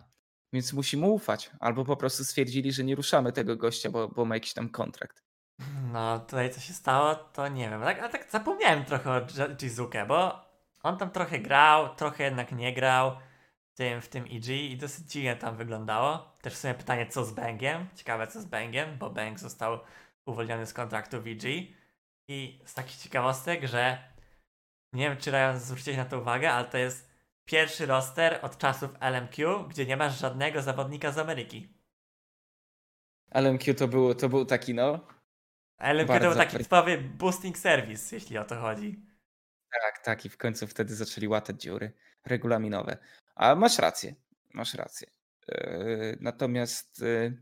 więc 0.54 0.74
musimy 0.74 1.08
ufać. 1.08 1.52
Albo 1.60 1.86
po 1.86 1.98
prostu 1.98 2.24
stwierdzili, 2.24 2.72
że 2.72 2.84
nie 2.84 2.96
ruszamy 2.96 3.32
tego 3.32 3.56
gościa, 3.56 3.90
bo, 3.90 4.08
bo 4.08 4.26
ma 4.26 4.36
jakiś 4.36 4.54
tam 4.54 4.70
kontrakt. 4.70 5.24
No, 5.94 6.20
tutaj 6.20 6.54
co 6.54 6.60
się 6.60 6.74
stało, 6.74 7.16
to 7.16 7.48
nie 7.48 7.70
wiem. 7.70 7.82
Tak, 7.82 8.00
ale 8.00 8.10
tak 8.10 8.32
zapomniałem 8.32 8.86
trochę 8.86 9.12
o 9.12 9.20
Ji- 9.20 9.56
Jizuke, 9.62 10.06
bo 10.06 10.46
on 10.84 10.98
tam 10.98 11.12
trochę 11.12 11.40
grał, 11.40 11.96
trochę 11.96 12.24
jednak 12.24 12.52
nie 12.52 12.74
grał 12.74 13.18
w 13.64 13.74
tym, 13.74 14.02
w 14.02 14.10
tym 14.10 14.24
EG 14.24 14.48
i 14.48 14.78
dosyć 14.78 15.12
dziwnie 15.12 15.36
tam 15.36 15.58
wyglądało. 15.58 16.38
Też 16.42 16.54
w 16.54 16.58
sumie 16.58 16.74
pytanie, 16.74 17.08
co 17.08 17.26
z 17.26 17.32
Bangiem? 17.32 17.88
Ciekawe, 17.96 18.28
co 18.28 18.42
z 18.42 18.46
Bangiem, 18.46 18.98
bo 18.98 19.10
Bang 19.10 19.40
został 19.40 19.80
uwolniony 20.26 20.66
z 20.66 20.74
kontraktu 20.74 21.22
w 21.22 21.28
EG. 21.28 21.44
I 22.28 22.62
z 22.66 22.74
takich 22.74 22.96
ciekawostek, 22.96 23.68
że 23.68 24.11
nie 24.94 25.10
wiem, 25.10 25.18
czy 25.18 25.32
zwróciłeś 25.58 25.98
na 25.98 26.06
to 26.06 26.20
uwagę, 26.20 26.52
ale 26.52 26.68
to 26.68 26.78
jest 26.78 27.12
pierwszy 27.46 27.86
roster 27.86 28.40
od 28.42 28.58
czasów 28.58 28.90
LMQ, 29.00 29.68
gdzie 29.70 29.86
nie 29.86 29.98
masz 29.98 30.20
żadnego 30.20 30.62
zawodnika 30.62 31.12
z 31.12 31.18
Ameryki. 31.18 31.74
LMQ 33.32 33.74
to, 33.74 33.88
było, 33.88 34.16
to 34.16 34.30
był 34.30 34.46
taki, 34.46 34.74
no, 34.74 35.08
LMQ 35.78 36.20
to 36.20 36.20
był 36.20 36.36
taki 36.36 36.58
typowy 36.58 36.98
boosting 36.98 37.58
service, 37.58 38.16
jeśli 38.16 38.38
o 38.38 38.46
to 38.46 38.56
chodzi. 38.56 39.06
Tak, 39.82 40.00
tak. 40.04 40.26
I 40.26 40.30
w 40.30 40.38
końcu 40.38 40.68
wtedy 40.68 40.96
zaczęli 40.96 41.28
łatać 41.28 41.62
dziury 41.62 41.94
regulaminowe. 42.26 42.98
A 43.36 43.56
masz 43.56 43.80
rację, 43.80 44.16
masz 44.54 44.74
rację. 44.74 45.08
Yy, 45.48 46.18
Natomiast 46.20 47.00
yy, 47.00 47.38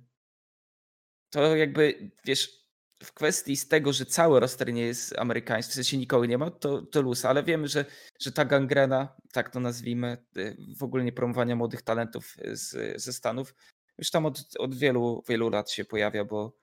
to 1.29 1.55
jakby, 1.55 2.11
wiesz, 2.25 2.58
w 3.03 3.13
kwestii 3.13 3.55
z 3.55 3.67
tego, 3.67 3.93
że 3.93 4.05
cały 4.05 4.39
roster 4.39 4.73
nie 4.73 4.81
jest 4.81 5.19
amerykański, 5.19 5.71
w 5.71 5.75
sensie 5.75 5.97
nikogo 5.97 6.25
nie 6.25 6.37
ma, 6.37 6.51
to, 6.51 6.81
to 6.81 7.01
luz, 7.01 7.25
ale 7.25 7.43
wiemy, 7.43 7.67
że, 7.67 7.85
że 8.19 8.31
ta 8.31 8.45
gangrena, 8.45 9.15
tak 9.31 9.49
to 9.49 9.59
nazwijmy, 9.59 10.17
yy, 10.35 10.57
w 10.77 10.83
ogóle 10.83 11.03
nie 11.03 11.11
promowania 11.11 11.55
młodych 11.55 11.81
talentów 11.81 12.35
z, 12.51 13.01
ze 13.01 13.13
Stanów, 13.13 13.53
już 13.97 14.11
tam 14.11 14.25
od, 14.25 14.41
od 14.59 14.75
wielu, 14.75 15.23
wielu 15.27 15.49
lat 15.49 15.71
się 15.71 15.85
pojawia, 15.85 16.25
bo 16.25 16.57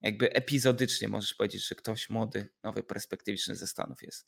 jakby 0.00 0.32
epizodycznie 0.32 1.08
możesz 1.08 1.34
powiedzieć, 1.34 1.68
że 1.68 1.74
ktoś 1.74 2.10
młody, 2.10 2.48
nowy, 2.62 2.82
perspektywiczny 2.82 3.56
ze 3.56 3.66
Stanów 3.66 4.02
jest. 4.02 4.26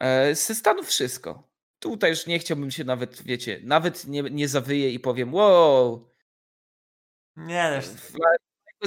E, 0.00 0.34
Ze 0.34 0.54
Stanów 0.54 0.86
wszystko. 0.86 1.48
Tutaj 1.78 2.10
już 2.10 2.26
nie 2.26 2.38
chciałbym 2.38 2.70
się 2.70 2.84
nawet, 2.84 3.22
wiecie, 3.22 3.60
nawet 3.64 4.04
nie, 4.04 4.22
nie 4.22 4.48
zawyję 4.48 4.90
i 4.90 5.00
powiem, 5.00 5.34
wow, 5.34 6.10
Nie, 7.36 7.62
też 7.62 7.86
Flyers 7.86 8.43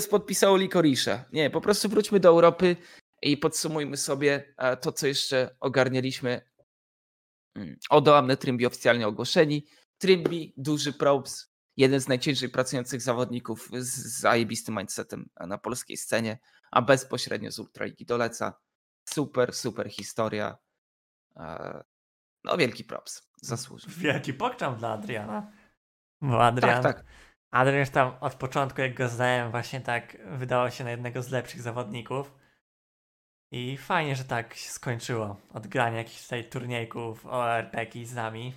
podpisało 0.08 0.58
Likorisza. 0.58 1.26
Nie, 1.34 1.50
po 1.50 1.62
prostu 1.62 1.90
wróćmy 1.90 2.20
do 2.20 2.30
Europy 2.30 2.76
i 3.22 3.38
podsumujmy 3.38 3.98
sobie 3.98 4.54
e, 4.58 4.78
to, 4.78 4.92
co 4.92 5.08
jeszcze 5.08 5.56
ogarnialiśmy. 5.60 6.42
Mm, 7.56 7.78
Odo 7.90 8.18
Amne 8.18 8.38
Trimby 8.38 8.68
oficjalnie 8.68 9.08
ogłoszeni. 9.08 9.66
Trimby, 9.98 10.52
duży 10.58 10.94
props, 10.94 11.52
jeden 11.78 12.00
z 12.02 12.08
najciężej 12.08 12.50
pracujących 12.50 13.02
zawodników 13.02 13.70
z 13.80 13.88
z 13.88 14.20
zajebistym 14.20 14.76
mindsetem 14.78 15.30
na 15.40 15.58
polskiej 15.58 15.98
scenie, 15.98 16.40
a 16.72 16.82
bezpośrednio 16.82 17.52
z 17.52 17.60
Ultraligi 17.60 18.06
doleca. 18.06 18.60
Super, 19.10 19.54
super 19.54 19.90
historia. 19.90 20.58
E, 21.38 21.84
No, 22.44 22.58
wielki 22.58 22.84
props. 22.84 23.28
Zasłużył. 23.42 23.90
wielki 23.98 24.34
pokczam 24.34 24.76
dla 24.76 24.92
Adriana. 24.92 25.52
Bo 26.22 26.46
Adrian, 26.46 26.84
Tak, 26.84 26.98
tak. 26.98 27.06
Adrian 27.58 27.86
tam 27.86 28.12
od 28.22 28.36
początku, 28.36 28.82
jak 28.82 28.94
go 28.94 29.10
znałem, 29.10 29.52
właśnie 29.52 29.82
tak 29.82 30.18
wydało 30.26 30.70
się 30.70 30.84
na 30.84 30.92
jednego 30.92 31.24
z 31.24 31.32
lepszych 31.32 31.62
zawodników. 31.62 32.34
I 33.52 33.78
fajnie, 33.78 34.16
że 34.16 34.24
tak 34.24 34.54
się 34.54 34.70
skończyło 34.70 35.38
od 35.54 35.68
grania 35.68 35.98
jakichś 35.98 36.24
tutaj 36.24 36.50
turniejków 36.50 37.26
ORPG 37.26 38.06
z 38.06 38.14
nami, 38.14 38.54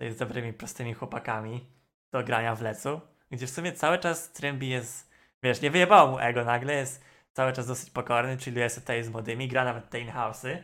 z 0.00 0.16
dobrymi, 0.16 0.52
prostymi 0.52 0.94
chłopakami, 0.94 1.66
do 2.12 2.24
grania 2.24 2.54
w 2.54 2.62
lecu, 2.62 3.00
gdzie 3.30 3.46
w 3.46 3.50
sumie 3.50 3.72
cały 3.72 3.98
czas 3.98 4.32
Trimby 4.32 4.66
jest, 4.66 5.10
wiesz, 5.42 5.62
nie 5.62 5.70
wyjebało 5.70 6.10
mu 6.10 6.18
ego 6.18 6.44
nagle, 6.44 6.74
jest 6.74 7.04
cały 7.32 7.52
czas 7.52 7.66
dosyć 7.66 7.90
pokorny, 7.90 8.36
czyli 8.36 8.60
jest 8.60 8.80
tutaj 8.80 9.04
z 9.04 9.10
młodymi, 9.10 9.48
gra 9.48 9.64
nawet 9.64 9.90
te 9.90 10.00
in-house'y, 10.00 10.62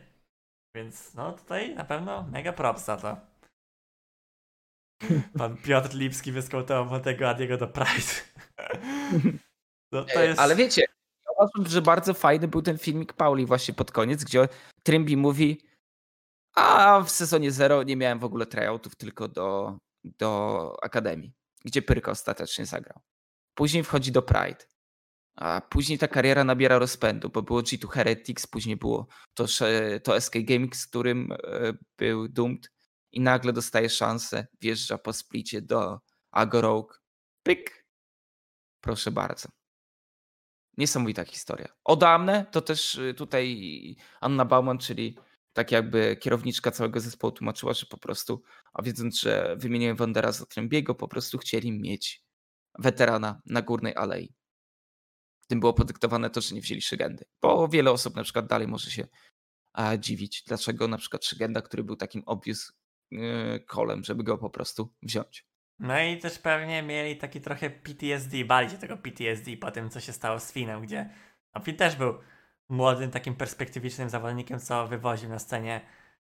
więc 0.74 1.14
no 1.14 1.32
tutaj 1.32 1.74
na 1.74 1.84
pewno 1.84 2.22
mega 2.22 2.52
props 2.52 2.84
za 2.84 2.96
to. 2.96 3.16
Pan 5.38 5.56
Piotr 5.56 5.94
Lipski 5.94 6.32
wyskautował 6.32 6.86
młodego 6.86 7.28
Adiego 7.28 7.56
do 7.56 7.68
Pride. 7.68 8.12
No 9.92 10.04
to 10.04 10.22
jest... 10.22 10.40
Ale 10.40 10.56
wiecie, 10.56 10.82
uważam, 11.36 11.70
że 11.72 11.82
bardzo 11.82 12.14
fajny 12.14 12.48
był 12.48 12.62
ten 12.62 12.78
filmik 12.78 13.12
Pauli 13.12 13.46
właśnie 13.46 13.74
pod 13.74 13.92
koniec, 13.92 14.24
gdzie 14.24 14.48
Trimby 14.82 15.16
mówi 15.16 15.60
a 16.56 17.00
w 17.02 17.10
sezonie 17.10 17.52
zero 17.52 17.82
nie 17.82 17.96
miałem 17.96 18.18
w 18.18 18.24
ogóle 18.24 18.46
tryoutów, 18.46 18.96
tylko 18.96 19.28
do, 19.28 19.78
do 20.04 20.72
Akademii, 20.82 21.32
gdzie 21.64 21.82
Pyrka 21.82 22.10
ostatecznie 22.10 22.66
zagrał. 22.66 23.00
Później 23.54 23.84
wchodzi 23.84 24.12
do 24.12 24.22
Pride. 24.22 24.64
A 25.38 25.60
później 25.60 25.98
ta 25.98 26.08
kariera 26.08 26.44
nabiera 26.44 26.78
rozpędu, 26.78 27.28
bo 27.28 27.42
było 27.42 27.60
G2 27.60 27.88
Heretics, 27.88 28.46
później 28.46 28.76
było 28.76 29.06
to, 29.34 29.46
to 30.02 30.20
SK 30.20 30.32
Gaming, 30.34 30.76
z 30.76 30.86
którym 30.86 31.32
e, 31.32 31.72
był 31.98 32.28
Doomed 32.28 32.70
i 33.16 33.20
nagle 33.20 33.52
dostaje 33.52 33.90
szansę, 33.90 34.46
wjeżdża 34.60 34.98
po 34.98 35.12
splicie 35.12 35.62
do 35.62 36.00
Agorogue. 36.30 36.92
Pyk! 37.42 37.86
Proszę 38.80 39.10
bardzo. 39.10 39.48
Niesamowita 40.76 41.24
historia. 41.24 41.68
Odamne 41.84 42.46
to 42.52 42.60
też 42.60 42.94
y, 42.94 43.14
tutaj 43.14 43.96
Anna 44.20 44.44
Bauman, 44.44 44.78
czyli 44.78 45.18
tak 45.52 45.72
jakby 45.72 46.16
kierowniczka 46.16 46.70
całego 46.70 47.00
zespołu 47.00 47.32
tłumaczyła, 47.32 47.74
że 47.74 47.86
po 47.86 47.98
prostu, 47.98 48.42
a 48.72 48.82
wiedząc, 48.82 49.20
że 49.20 49.56
wymieniłem 49.58 49.96
Wandera 49.96 50.32
za 50.32 50.46
Trembiego, 50.46 50.94
po 50.94 51.08
prostu 51.08 51.38
chcieli 51.38 51.72
mieć 51.72 52.22
weterana 52.78 53.40
na 53.46 53.62
górnej 53.62 53.94
alei. 53.96 54.34
Tym 55.48 55.60
było 55.60 55.72
podyktowane 55.74 56.30
to, 56.30 56.40
że 56.40 56.54
nie 56.54 56.60
wzięli 56.60 56.82
Szygendy. 56.82 57.24
Bo 57.42 57.68
wiele 57.68 57.90
osób 57.90 58.16
na 58.16 58.22
przykład 58.22 58.46
dalej 58.46 58.68
może 58.68 58.90
się 58.90 59.08
dziwić, 59.98 60.42
dlaczego 60.46 60.88
na 60.88 60.98
przykład 60.98 61.24
Szygenda, 61.24 61.62
który 61.62 61.84
był 61.84 61.96
takim 61.96 62.22
obvious 62.26 62.72
kolem, 63.66 64.04
żeby 64.04 64.24
go 64.24 64.38
po 64.38 64.50
prostu 64.50 64.94
wziąć. 65.02 65.46
No 65.78 66.00
i 66.00 66.18
też 66.18 66.38
pewnie 66.38 66.82
mieli 66.82 67.16
taki 67.16 67.40
trochę 67.40 67.70
PTSD, 67.70 68.44
bali 68.44 68.70
się 68.70 68.78
tego 68.78 68.96
PTSD 68.96 69.56
po 69.56 69.70
tym, 69.70 69.90
co 69.90 70.00
się 70.00 70.12
stało 70.12 70.40
z 70.40 70.52
Finem, 70.52 70.82
gdzie 70.82 71.10
no 71.54 71.60
Fin 71.60 71.76
też 71.76 71.96
był 71.96 72.14
młodym, 72.68 73.10
takim 73.10 73.34
perspektywicznym 73.34 74.10
zawodnikiem, 74.10 74.60
co 74.60 74.86
wywoził 74.86 75.28
na 75.28 75.38
scenie 75.38 75.80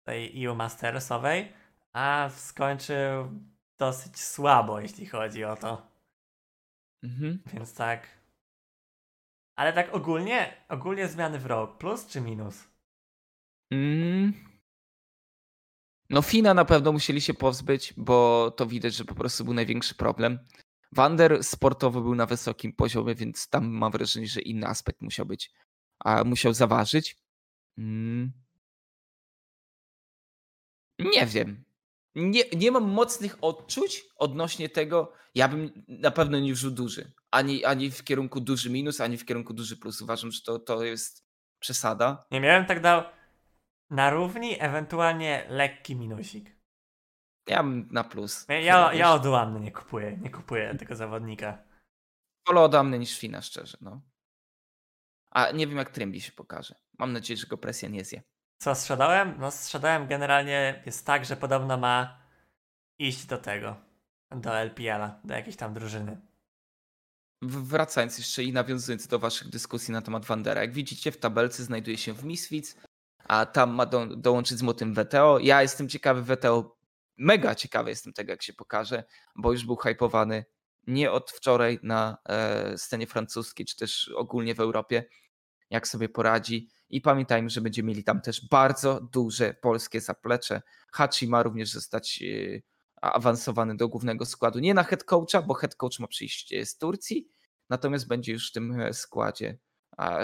tej 0.02 0.46
EU 0.46 0.54
Mastersowej, 0.54 1.52
a 1.92 2.30
skończył 2.36 3.40
dosyć 3.78 4.20
słabo, 4.20 4.80
jeśli 4.80 5.06
chodzi 5.06 5.44
o 5.44 5.56
to. 5.56 5.92
Mhm. 7.02 7.42
Więc 7.54 7.74
tak. 7.74 8.08
Ale 9.56 9.72
tak 9.72 9.94
ogólnie, 9.94 10.56
ogólnie 10.68 11.08
zmiany 11.08 11.38
w 11.38 11.46
rok, 11.46 11.78
plus 11.78 12.06
czy 12.06 12.20
minus? 12.20 12.68
Mm. 13.70 14.51
No 16.12 16.22
Fina 16.22 16.54
na 16.54 16.64
pewno 16.64 16.92
musieli 16.92 17.20
się 17.20 17.34
pozbyć, 17.34 17.94
bo 17.96 18.50
to 18.56 18.66
widać, 18.66 18.94
że 18.94 19.04
po 19.04 19.14
prostu 19.14 19.44
był 19.44 19.54
największy 19.54 19.94
problem. 19.94 20.38
Wander 20.92 21.44
sportowo 21.44 22.00
był 22.00 22.14
na 22.14 22.26
wysokim 22.26 22.72
poziomie, 22.72 23.14
więc 23.14 23.48
tam 23.48 23.68
mam 23.68 23.92
wrażenie, 23.92 24.26
że 24.26 24.40
inny 24.40 24.66
aspekt 24.66 25.00
musiał 25.00 25.26
być, 25.26 25.52
a 25.98 26.24
musiał 26.24 26.54
zaważyć. 26.54 27.16
Mm. 27.78 28.32
Nie 30.98 31.26
wiem. 31.26 31.64
Nie, 32.14 32.44
nie 32.56 32.72
mam 32.72 32.84
mocnych 32.84 33.38
odczuć 33.40 34.04
odnośnie 34.16 34.68
tego. 34.68 35.12
Ja 35.34 35.48
bym 35.48 35.84
na 35.88 36.10
pewno 36.10 36.40
nie 36.40 36.52
wrzucił 36.52 36.76
duży. 36.76 37.12
Ani, 37.30 37.64
ani 37.64 37.90
w 37.90 38.04
kierunku 38.04 38.40
duży 38.40 38.70
minus, 38.70 39.00
ani 39.00 39.16
w 39.16 39.24
kierunku 39.24 39.54
duży 39.54 39.76
plus. 39.76 40.02
Uważam, 40.02 40.30
że 40.30 40.42
to, 40.42 40.58
to 40.58 40.84
jest 40.84 41.24
przesada. 41.58 42.24
Nie 42.30 42.40
miałem 42.40 42.66
tak 42.66 42.80
dał 42.80 43.02
na 43.92 44.10
równi, 44.10 44.56
ewentualnie 44.60 45.46
lekki 45.48 45.96
minusik. 45.96 46.56
Ja 47.46 47.62
na 47.90 48.04
plus. 48.04 48.46
Ja, 48.48 48.60
ja, 48.60 48.94
ja 48.94 49.12
odłamny 49.12 49.60
nie 49.60 49.72
kupuję, 49.72 50.16
nie 50.16 50.30
kupuję 50.30 50.74
tego 50.74 50.96
zawodnika. 50.96 51.58
Wolę 52.46 52.60
odłamny 52.60 52.98
niż 52.98 53.18
Fina, 53.18 53.42
szczerze. 53.42 53.78
No. 53.80 54.00
A 55.30 55.50
nie 55.50 55.66
wiem, 55.66 55.78
jak 55.78 55.90
Trymbi 55.90 56.20
się 56.20 56.32
pokaże. 56.32 56.74
Mam 56.98 57.12
nadzieję, 57.12 57.36
że 57.36 57.46
go 57.46 57.58
presja 57.58 57.88
nie 57.88 58.04
zje. 58.04 58.22
Co 58.58 58.74
sprzedałem? 58.74 59.34
No 59.38 59.50
sprzedałem 59.50 60.06
generalnie 60.06 60.82
jest 60.86 61.06
tak, 61.06 61.24
że 61.24 61.36
podobno 61.36 61.78
ma 61.78 62.18
iść 62.98 63.26
do 63.26 63.38
tego, 63.38 63.76
do 64.30 64.58
LPL-a, 64.58 65.20
do 65.24 65.34
jakiejś 65.34 65.56
tam 65.56 65.74
drużyny. 65.74 66.20
Wracając 67.42 68.18
jeszcze 68.18 68.44
i 68.44 68.52
nawiązując 68.52 69.06
do 69.06 69.18
waszych 69.18 69.48
dyskusji 69.48 69.92
na 69.92 70.02
temat 70.02 70.24
Wandera. 70.24 70.60
Jak 70.60 70.72
widzicie 70.72 71.12
w 71.12 71.18
tabelce 71.18 71.64
znajduje 71.64 71.98
się 71.98 72.12
w 72.12 72.24
Misfits, 72.24 72.76
a 73.32 73.46
tam 73.46 73.70
ma 73.70 73.86
do, 73.86 74.06
dołączyć 74.06 74.58
z 74.58 74.62
Motem 74.62 74.94
WTO. 74.94 75.38
Ja 75.38 75.62
jestem 75.62 75.88
ciekawy 75.88 76.36
WTO, 76.36 76.76
mega 77.16 77.54
ciekawy 77.54 77.90
jestem 77.90 78.12
tego, 78.12 78.30
jak 78.30 78.42
się 78.42 78.52
pokaże, 78.52 79.04
bo 79.36 79.52
już 79.52 79.64
był 79.64 79.76
hypowany 79.76 80.44
nie 80.86 81.10
od 81.10 81.30
wczoraj 81.30 81.78
na 81.82 82.18
e, 82.28 82.78
scenie 82.78 83.06
francuskiej, 83.06 83.66
czy 83.66 83.76
też 83.76 84.10
ogólnie 84.16 84.54
w 84.54 84.60
Europie, 84.60 85.04
jak 85.70 85.88
sobie 85.88 86.08
poradzi. 86.08 86.68
I 86.90 87.00
pamiętajmy, 87.00 87.50
że 87.50 87.60
będziemy 87.60 87.88
mieli 87.88 88.04
tam 88.04 88.20
też 88.20 88.48
bardzo 88.48 89.00
duże 89.00 89.54
polskie 89.54 90.00
zaplecze. 90.00 90.62
Hachi 90.92 91.28
ma 91.28 91.42
również 91.42 91.70
zostać 91.70 92.22
e, 92.22 92.60
awansowany 93.00 93.76
do 93.76 93.88
głównego 93.88 94.24
składu. 94.24 94.58
Nie 94.58 94.74
na 94.74 94.84
head 94.84 95.04
coacha, 95.04 95.42
bo 95.42 95.54
head 95.54 95.74
coach 95.76 95.98
ma 95.98 96.06
przyjść 96.06 96.54
z 96.64 96.78
Turcji, 96.78 97.28
natomiast 97.70 98.08
będzie 98.08 98.32
już 98.32 98.50
w 98.50 98.52
tym 98.52 98.80
e, 98.80 98.92
składzie, 98.92 99.58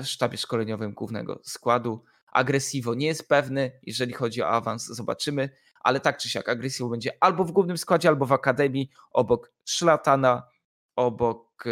sztabie 0.02 0.38
szkoleniowym 0.38 0.94
głównego 0.94 1.40
składu. 1.44 2.04
Agresivo 2.32 2.94
nie 2.94 3.06
jest 3.06 3.28
pewny, 3.28 3.80
jeżeli 3.82 4.12
chodzi 4.12 4.42
o 4.42 4.48
awans, 4.48 4.86
zobaczymy, 4.86 5.50
ale 5.80 6.00
tak 6.00 6.18
czy 6.18 6.28
siak 6.28 6.48
Agresivo 6.48 6.88
będzie 6.88 7.12
albo 7.20 7.44
w 7.44 7.52
głównym 7.52 7.78
składzie, 7.78 8.08
albo 8.08 8.26
w 8.26 8.32
akademii, 8.32 8.90
obok 9.10 9.52
Szlatana, 9.64 10.48
obok 10.96 11.64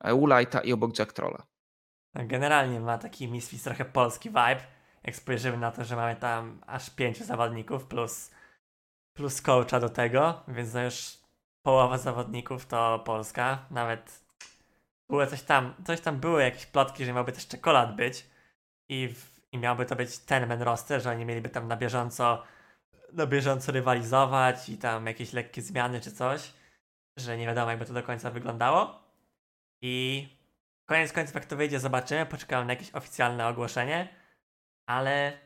e, 0.00 0.14
Ulajta 0.14 0.60
i 0.60 0.72
obok 0.72 0.98
Jack 0.98 1.12
Trolla. 1.12 1.46
Generalnie 2.14 2.80
ma 2.80 2.98
taki 2.98 3.28
Misfits 3.28 3.64
trochę 3.64 3.84
polski 3.84 4.28
vibe, 4.28 4.60
jak 5.04 5.16
spojrzymy 5.16 5.58
na 5.58 5.70
to, 5.70 5.84
że 5.84 5.96
mamy 5.96 6.16
tam 6.16 6.60
aż 6.66 6.90
pięciu 6.90 7.24
zawodników 7.24 7.86
plus, 7.86 8.30
plus 9.16 9.42
coacha 9.42 9.80
do 9.80 9.88
tego, 9.88 10.42
więc 10.48 10.74
no 10.74 10.84
już 10.84 11.18
połowa 11.62 11.98
zawodników 11.98 12.66
to 12.66 12.98
Polska, 12.98 13.66
nawet 13.70 14.24
było 15.08 15.26
coś 15.26 15.42
tam, 15.42 15.74
coś 15.86 16.00
tam 16.00 16.20
były 16.20 16.42
jakieś 16.42 16.66
plotki, 16.66 17.04
że 17.04 17.12
miałby 17.12 17.32
też 17.32 17.48
czekolad 17.48 17.96
być 17.96 18.26
i 18.88 19.08
w 19.08 19.33
i 19.54 19.58
miałby 19.58 19.86
to 19.86 19.96
być 19.96 20.18
ten 20.18 20.46
main 20.46 20.62
roster, 20.62 21.02
że 21.02 21.10
oni 21.10 21.24
mieliby 21.24 21.48
tam 21.48 21.68
na 21.68 21.76
bieżąco 21.76 22.42
na 23.12 23.26
bieżąco 23.26 23.72
rywalizować 23.72 24.68
i 24.68 24.78
tam 24.78 25.06
jakieś 25.06 25.32
lekkie 25.32 25.62
zmiany 25.62 26.00
czy 26.00 26.12
coś, 26.12 26.52
że 27.16 27.36
nie 27.36 27.46
wiadomo 27.46 27.70
jakby 27.70 27.86
to 27.86 27.92
do 27.92 28.02
końca 28.02 28.30
wyglądało. 28.30 29.02
I 29.82 30.28
koniec 30.86 31.12
końców 31.12 31.34
jak 31.34 31.44
to 31.44 31.56
wyjdzie 31.56 31.80
zobaczymy, 31.80 32.26
poczekamy 32.26 32.66
na 32.66 32.72
jakieś 32.72 32.94
oficjalne 32.94 33.48
ogłoszenie, 33.48 34.08
ale 34.86 35.38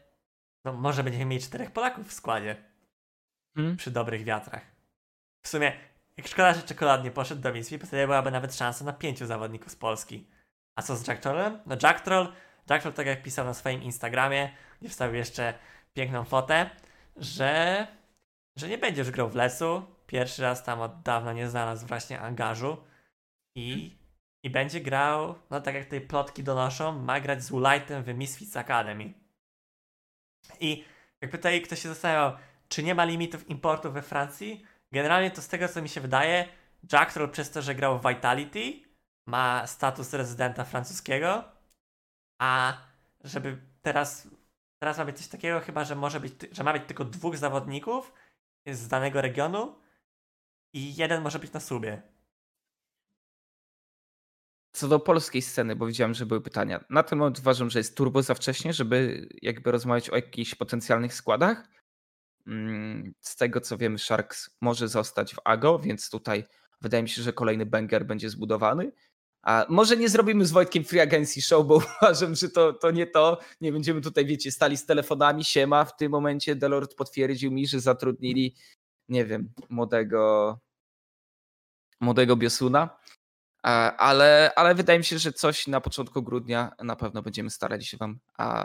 no 0.65 0.73
może 0.73 1.05
będziemy 1.05 1.25
mieli 1.25 1.43
czterech 1.43 1.71
Polaków 1.71 2.09
w 2.09 2.13
składzie 2.13 2.57
hmm? 3.57 3.77
przy 3.77 3.91
dobrych 3.91 4.25
wiatrach. 4.25 4.63
W 5.43 5.49
sumie, 5.49 5.73
jak 6.17 6.29
szkoda, 6.29 6.55
że 6.55 6.63
czekolad 6.63 7.05
nie 7.05 7.11
poszedł 7.11 7.43
do 7.43 7.53
misji, 7.53 7.79
wtedy 7.79 8.07
byłaby 8.07 8.31
nawet 8.31 8.55
szansa 8.55 8.85
na 8.85 8.93
pięciu 8.93 9.27
zawodników 9.27 9.73
z 9.73 9.77
Polski. 9.77 10.31
A 10.77 10.83
co 10.83 10.97
z 10.97 11.09
Jack 11.09 11.23
Trollem? 11.23 11.61
No 11.67 11.77
Jack 11.83 12.01
Troll 12.01 12.33
Jackshot 12.71 12.95
tak 12.95 13.07
jak 13.07 13.23
pisał 13.23 13.45
na 13.45 13.55
swoim 13.55 13.83
Instagramie, 13.83 14.51
gdzie 14.81 14.91
wstawił 14.91 15.17
jeszcze 15.17 15.55
piękną 15.95 16.25
fotę, 16.25 16.71
że, 17.17 17.87
że 18.57 18.69
nie 18.69 18.79
będzie 18.79 19.01
już 19.01 19.11
grał 19.11 19.29
w 19.29 19.35
lesu. 19.35 19.83
Pierwszy 20.07 20.43
raz 20.43 20.65
tam 20.65 20.81
od 20.81 21.03
dawna 21.03 21.33
nie 21.33 21.49
znalazł 21.49 21.87
właśnie 21.87 22.21
angażu 22.21 22.77
i, 23.57 23.97
i 24.43 24.51
będzie 24.51 24.81
grał, 24.81 25.35
no 25.51 25.61
tak 25.61 25.75
jak 25.75 25.85
tej 25.85 26.01
plotki 26.01 26.43
donoszą, 26.43 26.99
ma 26.99 27.21
grać 27.21 27.43
z 27.43 27.51
Woolightem 27.51 28.03
w 28.03 28.15
Misfits 28.15 28.57
Academy. 28.57 29.13
I 30.61 30.85
jakby 31.21 31.39
tutaj 31.39 31.63
ktoś 31.63 31.83
się 31.83 31.89
zastanawiał, 31.89 32.33
czy 32.69 32.83
nie 32.83 32.95
ma 32.95 33.05
limitów 33.05 33.51
importu 33.51 33.93
we 33.93 34.03
Francji? 34.03 34.65
Generalnie 34.93 35.31
to 35.31 35.43
z 35.43 35.49
tego 35.49 35.69
co 35.69 35.83
mi 35.83 35.89
się 35.89 36.01
wydaje, 36.01 36.49
Jack 36.93 37.15
przez 37.33 37.51
to, 37.51 37.63
że 37.63 37.75
grał 37.75 37.99
w 37.99 38.09
Vitality, 38.09 38.81
ma 39.27 39.67
status 39.67 40.13
rezydenta 40.13 40.65
francuskiego, 40.65 41.45
a 42.39 42.79
żeby 43.25 43.59
teraz, 43.83 44.29
teraz 44.79 44.99
ma 44.99 45.05
być 45.05 45.17
coś 45.17 45.29
takiego 45.29 45.61
chyba, 45.61 45.85
że 45.85 45.97
może 45.97 46.21
być, 46.21 46.35
że 46.53 46.65
ma 46.65 46.73
być 46.73 46.83
tylko 46.87 47.05
dwóch 47.05 47.37
zawodników 47.37 48.13
z 48.67 48.89
danego 48.89 49.21
regionu 49.21 49.75
i 50.73 50.97
jeden 50.97 51.23
może 51.23 51.39
być 51.39 51.53
na 51.53 51.61
subie. 51.61 52.03
co 54.79 54.89
do 54.89 55.01
polskiej 55.01 55.43
sceny, 55.43 55.77
bo 55.77 55.87
widziałem, 55.87 56.15
że 56.15 56.27
były 56.27 56.41
pytania. 56.41 56.85
Na 56.91 57.03
ten 57.03 57.19
moment 57.19 57.39
uważam, 57.39 57.71
że 57.71 57.79
jest 57.79 57.97
turbo 57.97 58.23
za 58.23 58.35
wcześnie, 58.35 58.73
żeby 58.73 59.29
jakby 59.43 59.73
rozmawiać 59.73 60.11
o 60.11 60.17
jakichś 60.17 60.55
potencjalnych 60.55 61.15
składach. 61.15 61.69
Mm, 62.47 63.15
z 63.21 63.37
tego 63.37 63.61
co 63.61 63.79
wiemy, 63.79 63.99
Sharks 63.99 64.51
może 64.61 64.89
zostać 64.89 65.35
w 65.35 65.39
AGO, 65.45 65.79
więc 65.79 66.11
tutaj 66.11 66.45
wydaje 66.81 67.03
mi 67.03 67.09
się, 67.09 67.23
że 67.23 67.33
kolejny 67.33 67.67
banger 67.67 68.07
będzie 68.07 68.31
zbudowany. 68.31 68.93
A 69.49 69.67
może 69.69 69.97
nie 69.97 70.09
zrobimy 70.09 70.47
z 70.47 70.53
Wojtkiem 70.53 70.85
Free 70.85 71.01
Agency 71.01 71.43
Show, 71.43 71.67
bo 71.67 71.75
uważam, 72.03 72.35
że 72.35 72.49
to, 72.49 72.73
to 72.73 72.91
nie 72.91 73.07
to. 73.07 73.39
Nie 73.61 73.73
będziemy 73.73 74.01
tutaj, 74.01 74.27
wiecie, 74.27 74.53
stali 74.53 74.77
z 74.77 74.87
telefonami. 74.87 75.45
Siema, 75.45 75.85
w 75.85 75.97
tym 75.97 76.13
momencie 76.13 76.57
Delord 76.57 76.95
potwierdził 76.95 77.51
mi, 77.51 77.67
że 77.67 77.81
zatrudnili, 77.81 78.55
nie 79.09 79.25
wiem, 79.25 79.53
młodego, 79.69 80.59
młodego 82.01 82.37
Biosuna. 82.37 82.99
Ale, 83.99 84.53
ale 84.57 84.75
wydaje 84.75 84.99
mi 84.99 85.05
się, 85.05 85.19
że 85.19 85.33
coś 85.33 85.67
na 85.67 85.81
początku 85.81 86.23
grudnia 86.23 86.73
na 86.83 86.97
pewno 86.97 87.23
będziemy 87.23 87.51
starali 87.51 87.85
się 87.85 87.97
Wam 87.97 88.19
a 88.39 88.65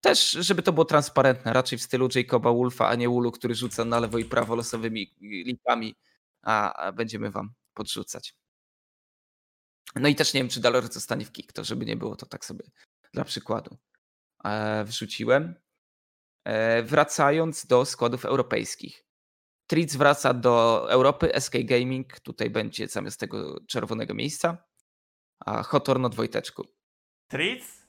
też, 0.00 0.30
żeby 0.30 0.62
to 0.62 0.72
było 0.72 0.84
transparentne, 0.84 1.52
raczej 1.52 1.78
w 1.78 1.82
stylu 1.82 2.08
Jacoba 2.14 2.52
Wolfa, 2.52 2.88
a 2.88 2.94
nie 2.94 3.10
Ulu, 3.10 3.32
który 3.32 3.54
rzuca 3.54 3.84
na 3.84 4.00
lewo 4.00 4.18
i 4.18 4.24
prawo 4.24 4.56
losowymi 4.56 5.14
linkami, 5.20 5.94
a 6.42 6.92
będziemy 6.92 7.30
Wam 7.30 7.52
podrzucać. 7.74 8.34
No 9.94 10.08
i 10.08 10.14
też 10.14 10.34
nie 10.34 10.40
wiem, 10.40 10.48
czy 10.48 10.60
Dalor 10.60 10.92
zostanie 10.92 11.24
w 11.24 11.32
kick, 11.32 11.52
to 11.52 11.64
żeby 11.64 11.84
nie 11.84 11.96
było 11.96 12.16
to 12.16 12.26
tak 12.26 12.44
sobie 12.44 12.64
dla 13.12 13.24
przykładu 13.24 13.76
e, 14.44 14.84
wrzuciłem. 14.84 15.54
E, 16.44 16.82
wracając 16.82 17.66
do 17.66 17.84
składów 17.84 18.24
europejskich. 18.24 19.04
Tritz 19.66 19.96
wraca 19.96 20.34
do 20.34 20.86
Europy, 20.90 21.40
SK 21.40 21.52
Gaming 21.64 22.20
tutaj 22.20 22.50
będzie 22.50 22.88
zamiast 22.88 23.20
tego 23.20 23.60
czerwonego 23.66 24.14
miejsca, 24.14 24.64
a 25.40 25.62
Hotor 25.62 26.00
na 26.00 26.08
dwojteczku. 26.08 26.64
Tritz? 27.30 27.88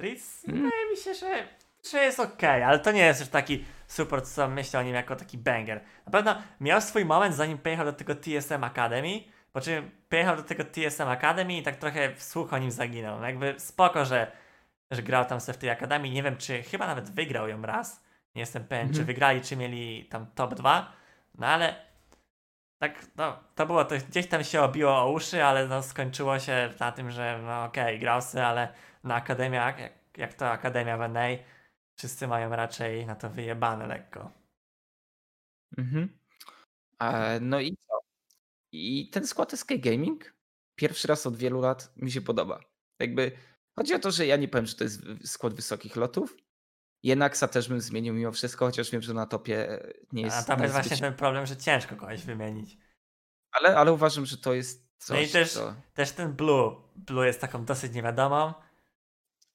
Tritz? 0.00 0.42
Hmm. 0.46 0.64
Wydaje 0.64 0.90
mi 0.90 0.96
się, 0.96 1.14
że, 1.14 1.48
że 1.90 1.98
jest 1.98 2.20
ok, 2.20 2.44
ale 2.44 2.78
to 2.78 2.92
nie 2.92 3.06
jest 3.06 3.20
już 3.20 3.28
taki 3.28 3.64
super, 3.86 4.26
co 4.26 4.48
myślę 4.48 4.80
o 4.80 4.82
nim 4.82 4.94
jako 4.94 5.16
taki 5.16 5.38
banger. 5.38 5.84
Na 6.06 6.12
pewno 6.12 6.42
miał 6.60 6.80
swój 6.80 7.04
moment, 7.04 7.34
zanim 7.34 7.58
pojechał 7.58 7.86
do 7.86 7.92
tego 7.92 8.14
TSM 8.14 8.64
Academy, 8.64 9.24
po 9.52 9.60
czym 9.60 9.90
pojechał 10.08 10.36
do 10.36 10.42
tego 10.42 10.64
TSM 10.64 11.08
Academy 11.08 11.56
i 11.56 11.62
tak 11.62 11.76
trochę 11.76 12.14
w 12.14 12.22
słuch 12.22 12.52
o 12.52 12.58
nim 12.58 12.70
zaginął. 12.70 13.20
No 13.20 13.26
jakby 13.26 13.54
spoko, 13.60 14.04
że, 14.04 14.32
że 14.90 15.02
grał 15.02 15.24
tam 15.24 15.40
sobie 15.40 15.58
w 15.58 15.60
tej 15.60 15.70
Akademii. 15.70 16.12
Nie 16.12 16.22
wiem, 16.22 16.36
czy 16.36 16.62
chyba 16.62 16.86
nawet 16.86 17.10
wygrał 17.10 17.48
ją 17.48 17.62
raz. 17.62 18.04
Nie 18.34 18.40
jestem 18.40 18.64
pewien, 18.64 18.86
mhm. 18.86 18.96
czy 19.00 19.04
wygrali, 19.04 19.40
czy 19.40 19.56
mieli 19.56 20.04
tam 20.04 20.26
top 20.34 20.54
2. 20.54 20.92
No 21.34 21.46
ale 21.46 21.88
tak, 22.78 23.06
no, 23.16 23.44
to 23.54 23.66
było, 23.66 23.84
to 23.84 23.94
gdzieś 24.08 24.28
tam 24.28 24.44
się 24.44 24.60
obiło 24.60 24.98
o 24.98 25.12
uszy, 25.12 25.44
ale 25.44 25.68
no, 25.68 25.82
skończyło 25.82 26.38
się 26.38 26.74
na 26.80 26.92
tym, 26.92 27.10
że 27.10 27.40
no 27.42 27.64
okej, 27.64 27.84
okay, 27.84 27.98
grał 27.98 28.22
sobie, 28.22 28.46
ale 28.46 28.74
na 29.04 29.14
akademiach, 29.14 29.78
jak, 29.78 29.92
jak 30.16 30.34
to 30.34 30.50
Akademia 30.50 30.96
w 30.96 31.12
NA, 31.12 31.26
wszyscy 31.96 32.28
mają 32.28 32.50
raczej 32.50 33.06
na 33.06 33.14
to 33.16 33.30
wyjebane 33.30 33.86
lekko. 33.86 34.30
Mhm. 35.78 36.18
E, 37.00 37.40
no 37.40 37.60
i 37.60 37.76
co? 37.76 38.07
I 38.72 39.10
ten 39.10 39.26
skład 39.26 39.52
SK 39.52 39.68
Gaming 39.78 40.34
pierwszy 40.74 41.08
raz 41.08 41.26
od 41.26 41.36
wielu 41.36 41.60
lat 41.60 41.92
mi 41.96 42.10
się 42.10 42.20
podoba. 42.20 42.60
Jakby 43.00 43.32
chodzi 43.78 43.94
o 43.94 43.98
to, 43.98 44.10
że 44.10 44.26
ja 44.26 44.36
nie 44.36 44.48
powiem, 44.48 44.66
że 44.66 44.74
to 44.74 44.84
jest 44.84 45.02
skład 45.24 45.54
wysokich 45.54 45.96
lotów. 45.96 46.36
Jednaksa 47.02 47.48
też 47.48 47.68
bym 47.68 47.80
zmienił 47.80 48.14
mimo 48.14 48.32
wszystko, 48.32 48.66
chociaż 48.66 48.90
wiem, 48.90 49.02
że 49.02 49.14
na 49.14 49.26
topie 49.26 49.70
e, 49.70 49.92
nie 50.12 50.22
jest. 50.22 50.36
A 50.36 50.42
tam 50.42 50.62
jest 50.62 50.74
właśnie 50.74 50.96
ten 50.96 51.14
problem, 51.14 51.46
że 51.46 51.56
ciężko 51.56 51.96
kogoś 51.96 52.24
wymienić. 52.24 52.78
Ale, 53.52 53.76
ale 53.76 53.92
uważam, 53.92 54.26
że 54.26 54.36
to 54.38 54.54
jest 54.54 54.88
coś, 54.98 55.16
No 55.16 55.22
i 55.22 55.28
też, 55.28 55.52
co... 55.52 55.74
też 55.94 56.12
ten 56.12 56.32
Blue. 56.32 56.76
Blue 56.96 57.26
jest 57.26 57.40
taką 57.40 57.64
dosyć 57.64 57.92
niewiadomą. 57.92 58.52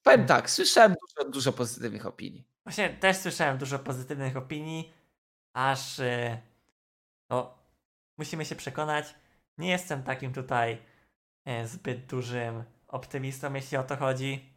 Powiem 0.02 0.26
tak, 0.26 0.50
słyszałem 0.50 0.94
dużo, 1.00 1.30
dużo 1.30 1.52
pozytywnych 1.52 2.06
opinii. 2.06 2.44
Właśnie 2.64 2.90
też 2.90 3.16
słyszałem 3.16 3.58
dużo 3.58 3.78
pozytywnych 3.78 4.36
opinii, 4.36 4.92
aż 5.52 5.98
yy, 5.98 6.38
no, 7.30 7.58
musimy 8.18 8.44
się 8.44 8.56
przekonać. 8.56 9.14
Nie 9.58 9.70
jestem 9.70 10.02
takim 10.02 10.32
tutaj 10.32 10.78
e, 11.44 11.66
zbyt 11.66 12.06
dużym 12.06 12.64
optymistą, 12.88 13.54
jeśli 13.54 13.76
o 13.76 13.82
to 13.82 13.96
chodzi. 13.96 14.54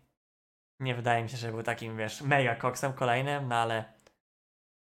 Nie 0.80 0.96
wydaje 0.96 1.24
mi 1.24 1.30
się, 1.30 1.38
że 1.38 1.52
był 1.52 1.64
takim, 1.64 1.98
wiesz, 1.98 2.22
mega 2.22 2.56
koksem 2.56 2.94
kolejnym, 2.94 3.48
no 3.48 3.56
ale 3.56 3.94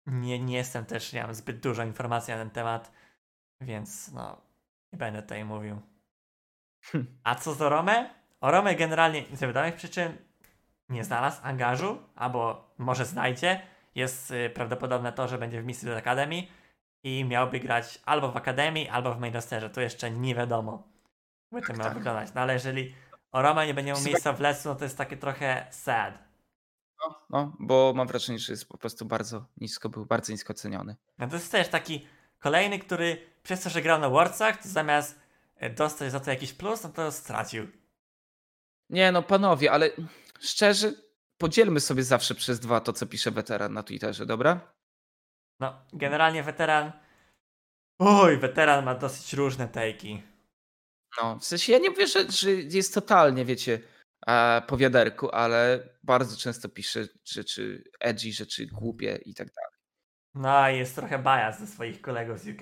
nie, 0.06 0.40
nie 0.40 0.58
jestem 0.58 0.86
też, 0.86 1.14
nie 1.14 1.24
mam 1.24 1.36
zbyt 1.36 1.60
dużo 1.60 1.84
informacji 1.84 2.34
na 2.34 2.40
ten 2.40 2.50
temat, 2.50 2.92
więc 3.62 4.12
no, 4.12 4.42
nie 4.94 5.00
będę 5.00 5.22
tutaj 5.22 5.46
mówił. 5.46 5.82
Hm. 6.82 7.20
A 7.24 7.36
co 7.36 7.54
z 7.54 7.62
Orome? 7.62 8.10
Orome 8.42 8.76
generalnie 8.76 9.24
z 9.34 9.42
wiadomych 9.42 9.76
przyczyn 9.76 10.18
nie 10.90 11.04
znalazł 11.04 11.40
angażu, 11.44 11.98
albo 12.16 12.70
może 12.78 13.06
znajdzie. 13.06 13.62
Jest 13.96 14.32
y, 14.32 14.50
prawdopodobne 14.50 15.14
to, 15.14 15.28
że 15.28 15.38
będzie 15.38 15.62
w 15.62 15.66
misji 15.66 15.88
do 15.88 15.98
Akademii 15.98 16.52
i 17.04 17.26
miałby 17.26 17.60
grać 17.60 18.00
albo 18.06 18.32
w 18.32 18.38
Akademii, 18.38 18.90
albo 18.90 19.14
w 19.14 19.20
main 19.20 19.34
rosterze. 19.34 19.70
Tu 19.70 19.82
jeszcze 19.82 20.12
nie 20.12 20.36
wiadomo, 20.36 20.88
jak 21.52 21.68
to 21.68 21.74
miał 21.74 21.84
tak. 21.84 21.94
wyglądać. 21.94 22.34
No 22.36 22.42
ale 22.42 22.54
jeżeli 22.54 22.96
Oroma 23.32 23.66
nie 23.66 23.74
będzie 23.74 23.94
miał 23.94 24.02
miejsca 24.02 24.34
w 24.34 24.40
Lesu, 24.40 24.70
no 24.70 24.76
to 24.76 24.84
jest 24.84 24.98
takie 24.98 25.18
trochę 25.18 25.68
sad. 25.72 26.30
No, 27.00 27.16
no, 27.30 27.56
bo 27.60 27.94
mam 27.96 28.08
wrażenie, 28.08 28.40
że 28.40 28.54
jest 28.54 28.70
po 28.70 28.78
prostu 28.78 29.06
bardzo 29.06 29.46
nisko, 29.58 29.90
był 29.90 30.06
bardzo 30.06 30.32
nisko 30.32 30.54
ceniony. 30.54 30.96
No 31.18 31.28
to 31.28 31.36
jest 31.36 31.52
też 31.52 31.68
taki 31.68 32.08
kolejny, 32.40 32.80
który 32.80 33.18
przez 33.44 33.62
to, 33.62 33.70
że 33.70 33.82
grał 33.82 34.00
na 34.00 34.10
Worldsach, 34.10 34.64
to 34.64 34.70
zamiast 34.70 35.20
e, 35.56 35.70
dostać 35.70 36.12
za 36.12 36.20
to 36.20 36.32
jakiś 36.32 36.54
plus, 36.54 36.84
no 36.84 36.90
to 36.90 37.12
stracił. 37.12 37.68
Nie 38.90 39.12
no, 39.12 39.24
panowie, 39.24 39.72
ale 39.72 39.90
szczerze, 40.40 40.94
podzielmy 41.38 41.80
sobie 41.80 42.04
zawsze 42.04 42.36
przez 42.36 42.60
dwa 42.60 42.82
to, 42.82 42.94
co 42.94 43.06
pisze 43.06 43.32
weteran 43.32 43.74
na 43.74 43.84
Twitterze, 43.84 44.26
dobra? 44.26 44.74
No, 45.60 45.86
generalnie 45.94 46.44
weteran. 46.44 46.92
Oj, 48.00 48.38
weteran 48.38 48.86
ma 48.86 48.96
dosyć 48.96 49.34
różne 49.34 49.68
tejki. 49.68 50.24
No, 51.22 51.40
w 51.40 51.46
sensie 51.46 51.74
ja 51.74 51.80
nie 51.80 51.90
mówię, 51.90 52.08
że, 52.08 52.32
że 52.32 52.52
jest 52.52 52.94
totalnie, 52.94 53.46
wiecie, 53.46 53.80
e, 54.28 54.62
po 54.68 54.78
wiaderku, 54.78 55.30
ale 55.32 55.90
bardzo 56.04 56.38
często 56.38 56.70
pisze 56.70 57.08
rzeczy 57.26 57.84
edgy, 58.00 58.32
rzeczy 58.32 58.66
głupie 58.66 59.20
i 59.26 59.34
tak 59.34 59.48
dalej. 59.48 59.80
No 60.36 60.70
jest 60.70 60.96
trochę 60.96 61.20
bias 61.20 61.60
ze 61.60 61.68
swoich 61.68 62.02
kolegów 62.02 62.40
z 62.40 62.48
UK. 62.48 62.62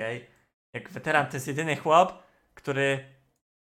Jak 0.73 0.89
weteran 0.89 1.27
to 1.27 1.37
jest 1.37 1.47
jedyny 1.47 1.75
chłop, 1.75 2.23
który 2.53 3.15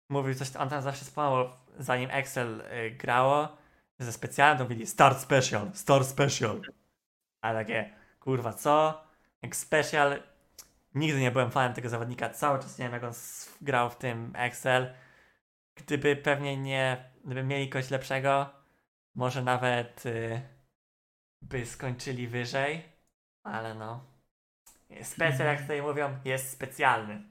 mówił 0.09 0.35
coś, 0.35 0.55
on 0.55 0.69
tam 0.69 0.81
zawsze 0.81 1.05
wspomniał, 1.05 1.49
zanim 1.79 2.09
Excel 2.11 2.61
y, 2.61 2.91
grało, 2.91 3.57
ze 3.99 4.13
specjalnym 4.13 4.63
mówili 4.63 4.87
start 4.87 5.19
special, 5.19 5.71
start 5.73 6.07
special. 6.07 6.61
A 7.41 7.53
takie, 7.53 7.93
kurwa 8.19 8.53
co? 8.53 9.03
Jak 9.41 9.55
special 9.55 10.19
Nigdy 10.95 11.19
nie 11.19 11.31
byłem 11.31 11.51
fanem 11.51 11.73
tego 11.73 11.89
zawodnika, 11.89 12.29
cały 12.29 12.59
czas 12.59 12.77
nie 12.77 12.85
wiem 12.85 12.93
jak 12.93 13.03
on 13.03 13.13
grał 13.61 13.89
w 13.89 13.95
tym 13.95 14.33
Excel. 14.35 14.93
Gdyby 15.75 16.15
pewnie 16.15 16.57
nie, 16.57 17.11
gdyby 17.25 17.43
mieli 17.43 17.69
kogoś 17.69 17.89
lepszego, 17.89 18.49
może 19.15 19.43
nawet 19.43 20.05
y, 20.05 20.41
by 21.41 21.65
skończyli 21.65 22.27
wyżej, 22.27 22.83
ale 23.43 23.75
no. 23.75 24.05
Specjal, 25.03 25.47
jak 25.47 25.61
tutaj 25.61 25.81
mówią, 25.81 26.19
jest 26.25 26.49
specjalny. 26.49 27.23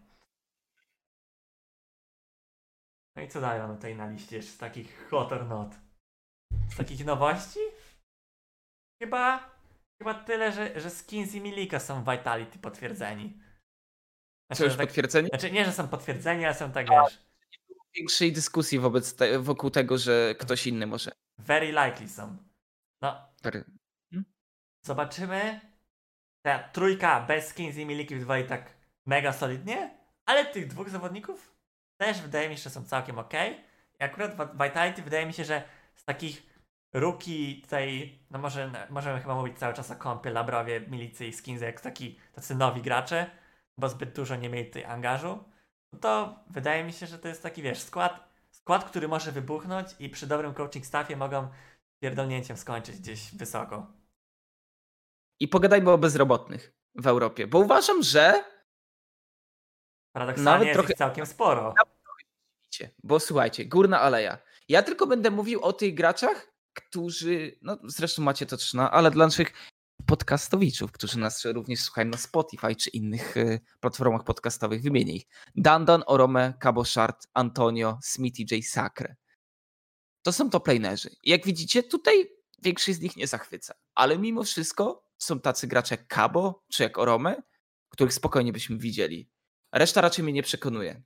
No 3.16 3.23
i 3.23 3.28
co 3.28 3.41
dają 3.41 3.78
tej 3.78 3.97
na 3.97 4.11
liście 4.11 4.43
z 4.43 4.59
takich 4.59 5.09
hot 5.09 5.32
or 5.32 5.47
not? 5.47 5.74
Z 6.69 6.77
takich 6.77 7.05
nowości? 7.05 7.61
Chyba, 9.03 9.51
chyba 10.01 10.14
tyle, 10.14 10.52
że, 10.52 10.81
że 10.81 10.90
skins 10.90 11.35
i 11.35 11.40
Milika 11.40 11.81
są 11.81 12.05
Vitality 12.05 12.59
potwierdzeni. 12.59 13.40
Znaczy, 14.47 14.59
Co 14.59 14.64
już 14.64 14.77
tak, 14.77 14.86
potwierdzenie? 14.86 15.28
Znaczy 15.28 15.51
nie, 15.51 15.64
że 15.64 15.72
są 15.72 15.89
potwierdzenia, 15.89 16.47
ale 16.47 16.56
są 16.56 16.72
tak, 16.72 16.86
wiesz... 16.90 17.18
Nie 17.52 17.59
było 17.68 17.85
większej 17.94 18.32
dyskusji 18.32 18.78
wobec 18.78 19.16
te, 19.16 19.39
wokół 19.39 19.70
tego, 19.70 19.98
że 19.98 20.35
ktoś 20.39 20.66
inny 20.66 20.86
może. 20.86 21.12
Very 21.39 21.66
likely 21.66 22.09
są. 22.09 22.36
No. 23.02 23.28
Very. 23.43 23.64
Hmm? 24.10 24.24
Zobaczymy. 24.85 25.60
Ta 26.43 26.59
trójka 26.59 27.20
bez 27.20 27.48
skins 27.48 27.77
i 27.77 27.86
miliki 27.86 28.14
i 28.14 28.44
tak 28.48 28.74
mega 29.06 29.32
solidnie, 29.32 29.98
ale 30.27 30.47
tych 30.47 30.66
dwóch 30.68 30.90
zawodników 30.90 31.56
też 31.97 32.20
wydaje 32.20 32.48
mi 32.48 32.56
się, 32.56 32.62
że 32.62 32.70
są 32.70 32.85
całkiem 32.85 33.18
ok. 33.18 33.32
I 34.01 34.02
akurat 34.02 34.52
Vitality 34.52 35.02
wydaje 35.02 35.27
mi 35.27 35.32
się, 35.32 35.44
że 35.44 35.62
z 35.94 36.05
takich 36.05 36.49
ruki 36.93 37.62
tutaj, 37.62 38.19
no 38.31 38.39
może, 38.39 38.87
możemy 38.91 39.21
chyba 39.21 39.35
mówić 39.35 39.59
cały 39.59 39.75
czas 39.75 39.91
o 39.91 39.97
kąpie, 39.97 40.31
labrowie, 40.31 40.81
skins, 41.33 41.62
jak 41.62 41.81
taki 41.81 42.19
tacy 42.33 42.55
nowi 42.55 42.83
gracze, 42.83 43.31
bo 43.79 43.89
zbyt 43.89 44.12
dużo 44.12 44.37
nie 44.37 44.49
mieli 44.49 44.67
tutaj 44.67 44.85
angażu, 44.85 45.45
no 45.93 45.99
to 45.99 46.39
wydaje 46.51 46.85
mi 46.85 46.93
się, 46.93 47.07
że 47.07 47.19
to 47.19 47.29
jest 47.29 47.43
taki, 47.43 47.62
wiesz, 47.62 47.79
skład, 47.79 48.29
skład, 48.51 48.85
który 48.85 49.09
może 49.09 49.33
wybuchnąć 49.33 49.89
i 49.99 50.09
przy 50.09 50.27
dobrym 50.27 50.55
coaching 50.55 50.87
staffie 50.87 51.17
mogą 51.17 51.49
pierdolnięciem 52.03 52.57
skończyć 52.57 52.97
gdzieś 52.97 53.35
wysoko. 53.35 53.93
I 55.41 55.49
pogadajmy 55.49 55.91
o 55.91 55.99
bezrobotnych 55.99 56.73
w 56.95 57.07
Europie, 57.07 57.47
bo 57.47 57.59
uważam, 57.59 58.03
że 58.03 58.45
Paradoksalnie 60.12 60.51
nawet 60.51 60.67
jest 60.67 60.79
trochę, 60.79 60.95
całkiem 60.95 61.27
sporo. 61.27 61.75
bo 63.03 63.21
słuchajcie, 63.21 63.65
górna 63.65 64.01
aleja. 64.01 64.39
Ja 64.69 64.83
tylko 64.83 65.07
będę 65.07 65.31
mówił 65.31 65.61
o 65.62 65.73
tych 65.73 65.95
graczach, 65.95 66.49
którzy, 66.75 67.59
no 67.63 67.79
zresztą 67.85 68.23
macie 68.23 68.47
to 68.47 68.57
trzyma, 68.57 68.91
ale 68.91 69.11
dla 69.11 69.27
naszych 69.27 69.53
podcastowiczów, 70.07 70.93
którzy 70.93 71.19
nas 71.19 71.45
również 71.45 71.81
słuchają 71.81 72.09
na 72.09 72.17
Spotify 72.17 72.77
czy 72.77 72.91
innych 72.91 73.37
y, 73.37 73.61
platformach 73.81 74.25
podcastowych, 74.25 74.83
wymienię 74.83 75.13
ich. 75.13 75.27
Dandon, 75.57 76.03
Orome, 76.07 76.55
Cabo 76.63 76.85
Shard, 76.85 77.27
Antonio, 77.35 77.99
Smithy 78.03 78.43
J. 78.51 78.65
Sacre. 78.65 79.17
To 80.23 80.33
są 80.33 80.51
top 80.51 80.69
lanerzy. 80.69 81.11
Jak 81.23 81.45
widzicie, 81.45 81.83
tutaj 81.83 82.31
większość 82.63 82.99
z 82.99 83.01
nich 83.01 83.17
nie 83.17 83.27
zachwyca. 83.27 83.75
Ale 83.95 84.19
mimo 84.19 84.45
wszystko 84.45 85.05
są 85.19 85.41
tacy 85.41 85.67
gracze 85.67 85.95
jak 85.95 86.15
Cabo 86.15 86.65
czy 86.73 86.83
jak 86.83 86.99
Orome, 86.99 87.43
których 87.89 88.15
spokojnie 88.15 88.53
byśmy 88.53 88.79
widzieli. 88.79 89.31
Reszta 89.73 90.01
raczej 90.01 90.25
mnie 90.25 90.33
nie 90.33 90.43
przekonuje. 90.43 91.03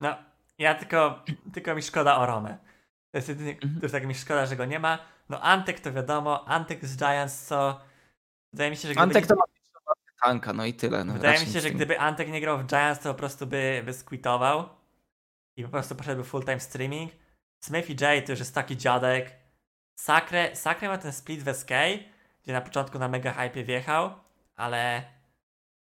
No, 0.00 0.16
ja 0.58 0.74
tylko, 0.74 1.24
tylko 1.52 1.74
mi 1.74 1.82
szkoda 1.82 2.16
o 2.16 2.26
Romę. 2.26 2.71
To 3.12 3.18
jest 3.18 3.28
jedynie, 3.28 3.52
Mhm. 3.52 3.74
to 3.74 3.82
jest 3.82 3.92
tak 3.94 4.06
mi 4.06 4.14
szkoda, 4.14 4.46
że 4.46 4.56
go 4.56 4.64
nie 4.64 4.78
ma. 4.78 4.98
No 5.28 5.40
Antek 5.40 5.80
to 5.80 5.92
wiadomo, 5.92 6.48
Antek 6.48 6.84
z 6.86 6.96
Giants 6.96 7.46
co... 7.46 7.80
Wydaje 8.52 8.70
mi 8.70 8.76
się, 8.76 8.88
że 8.88 8.94
gdyby, 8.94 9.02
Antek 9.02 9.26
to 9.26 9.34
ma 9.34 9.42
tanka, 10.22 10.52
no 10.52 10.64
i 10.64 10.74
tyle. 10.74 11.04
No, 11.04 11.12
wydaje 11.12 11.40
mi 11.40 11.52
się, 11.52 11.60
że 11.60 11.70
gdyby 11.70 11.98
Antek 12.00 12.28
nie 12.28 12.40
grał 12.40 12.58
w 12.58 12.66
Giants, 12.66 13.02
to 13.02 13.14
po 13.14 13.18
prostu 13.18 13.46
by, 13.46 13.82
by 13.84 13.92
squitował 13.92 14.68
i 15.56 15.62
po 15.64 15.68
prostu 15.68 15.94
poszedłby 15.94 16.24
full 16.28 16.44
time 16.44 16.60
streaming. 16.60 17.12
Smith 17.64 17.90
i 17.90 17.96
J 18.00 18.26
to 18.26 18.32
już 18.32 18.38
jest 18.38 18.54
taki 18.54 18.76
dziadek. 18.76 19.32
Sakre, 19.94 20.56
Sakre 20.56 20.88
ma 20.88 20.98
ten 20.98 21.12
split 21.12 21.42
w 21.42 21.54
SK, 21.56 21.70
gdzie 22.42 22.52
na 22.52 22.60
początku 22.60 22.98
na 22.98 23.08
mega 23.08 23.32
hype 23.32 23.64
wjechał, 23.64 24.14
ale 24.56 25.02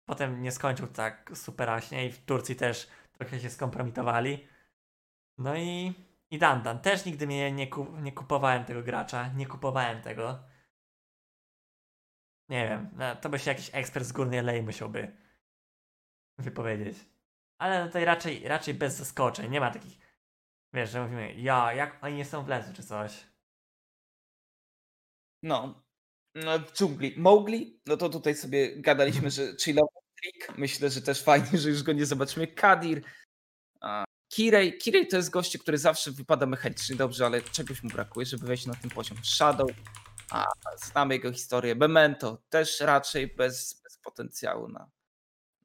potem 0.05 0.43
nie 0.43 0.53
skończył 0.53 0.87
tak 0.87 1.31
superaśnie 1.35 2.07
i 2.07 2.13
w 2.13 2.25
Turcji 2.25 2.57
też 2.57 2.89
trochę 3.13 3.41
się 3.41 3.51
skompromitowali. 3.51 4.49
No 5.39 5.57
i, 5.57 5.95
i 6.31 6.39
Dandan. 6.39 6.81
Też 6.81 7.05
nigdy 7.05 7.27
nie, 7.27 7.67
ku, 7.67 7.97
nie 8.01 8.13
kupowałem 8.13 8.65
tego 8.65 8.83
gracza. 8.83 9.29
Nie 9.29 9.47
kupowałem 9.47 10.03
tego. 10.03 10.39
Nie 12.49 12.69
wiem. 12.69 12.91
no, 12.93 13.17
To 13.17 13.29
by 13.29 13.39
się 13.39 13.51
jakiś 13.51 13.71
ekspert 13.73 14.07
z 14.07 14.13
górnej 14.13 14.43
lei 14.43 14.63
musiałby 14.63 15.17
wypowiedzieć. 16.39 16.99
Ale 17.59 17.87
tutaj 17.87 18.05
raczej, 18.05 18.49
raczej 18.49 18.75
bez 18.75 18.97
zaskoczeń. 18.97 19.51
Nie 19.51 19.61
ma 19.61 19.71
takich, 19.71 19.99
wiesz, 20.75 20.91
że 20.91 21.03
mówimy, 21.03 21.35
ja, 21.35 21.73
jak 21.73 22.05
oni 22.05 22.17
nie 22.17 22.25
są 22.25 22.45
w 22.45 22.49
lesu 22.49 22.73
czy 22.75 22.83
coś. 22.83 23.27
No, 25.43 25.85
no 26.35 26.59
w 26.59 26.73
dżungli. 26.73 27.15
Mowgli, 27.19 27.81
no 27.87 27.97
to 27.97 28.09
tutaj 28.09 28.35
sobie 28.35 28.77
gadaliśmy, 28.77 29.31
że 29.31 29.57
chillowy 29.57 30.01
trik. 30.23 30.59
Myślę, 30.59 30.91
że 30.91 31.03
też 31.03 31.23
fajnie, 31.23 31.59
że 31.59 31.69
już 31.69 31.83
go 31.83 31.93
nie 31.93 32.07
zobaczymy. 32.07 32.47
Kadir, 32.47 33.03
Kirej. 34.35 34.79
Kirej 34.79 35.09
to 35.09 35.17
jest 35.17 35.31
gościu, 35.31 35.59
który 35.59 35.79
zawsze 35.79 36.11
wypada 36.11 36.47
mechanicznie 36.47 36.97
dobrze, 36.97 37.27
ale 37.27 37.43
czegoś 37.43 37.83
mu 37.83 37.91
brakuje, 37.91 38.27
żeby 38.27 38.47
wejść 38.47 38.67
na 38.67 38.75
ten 38.75 38.91
poziom. 38.91 39.19
Shadow, 39.25 39.71
a 40.31 40.45
znamy 40.77 41.15
jego 41.15 41.33
historię. 41.33 41.75
Memento 41.75 42.39
też 42.49 42.81
raczej 42.81 43.27
bez, 43.27 43.81
bez 43.85 43.99
potencjału 43.99 44.69
na, 44.69 44.91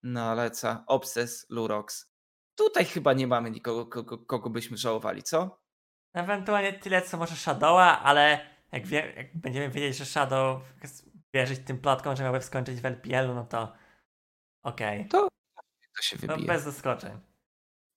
na 0.04 0.34
Leca. 0.34 0.84
Obses, 0.88 1.46
Lurox. 1.50 2.12
Tutaj 2.56 2.86
chyba 2.86 3.14
nie 3.14 3.28
mamy 3.28 3.52
nikogo, 3.52 3.86
kogo, 3.86 4.18
kogo 4.18 4.50
byśmy 4.50 4.78
żałowali, 4.78 5.24
co? 5.24 5.62
Ewentualnie 6.14 6.74
tyle, 6.74 7.02
co 7.02 7.18
może 7.18 7.36
Shadowa, 7.36 8.00
ale 8.02 8.50
jak, 8.72 8.88
wie, 8.88 9.14
jak 9.18 9.38
będziemy 9.38 9.70
wiedzieć, 9.70 9.98
że 9.98 10.06
Shadow 10.06 10.62
wierzyć 11.34 11.60
tym 11.66 11.80
plotkom, 11.80 12.16
że 12.16 12.24
miałby 12.24 12.42
skończyć 12.42 12.82
w 12.82 12.86
LPL-u, 12.86 13.34
no 13.36 13.46
to 13.46 13.74
okej. 14.64 15.08
To 15.10 15.30
się 16.02 16.18
No 16.22 16.28
wybije. 16.28 16.48
bez 16.48 16.64
zaskoczeń. 16.64 17.20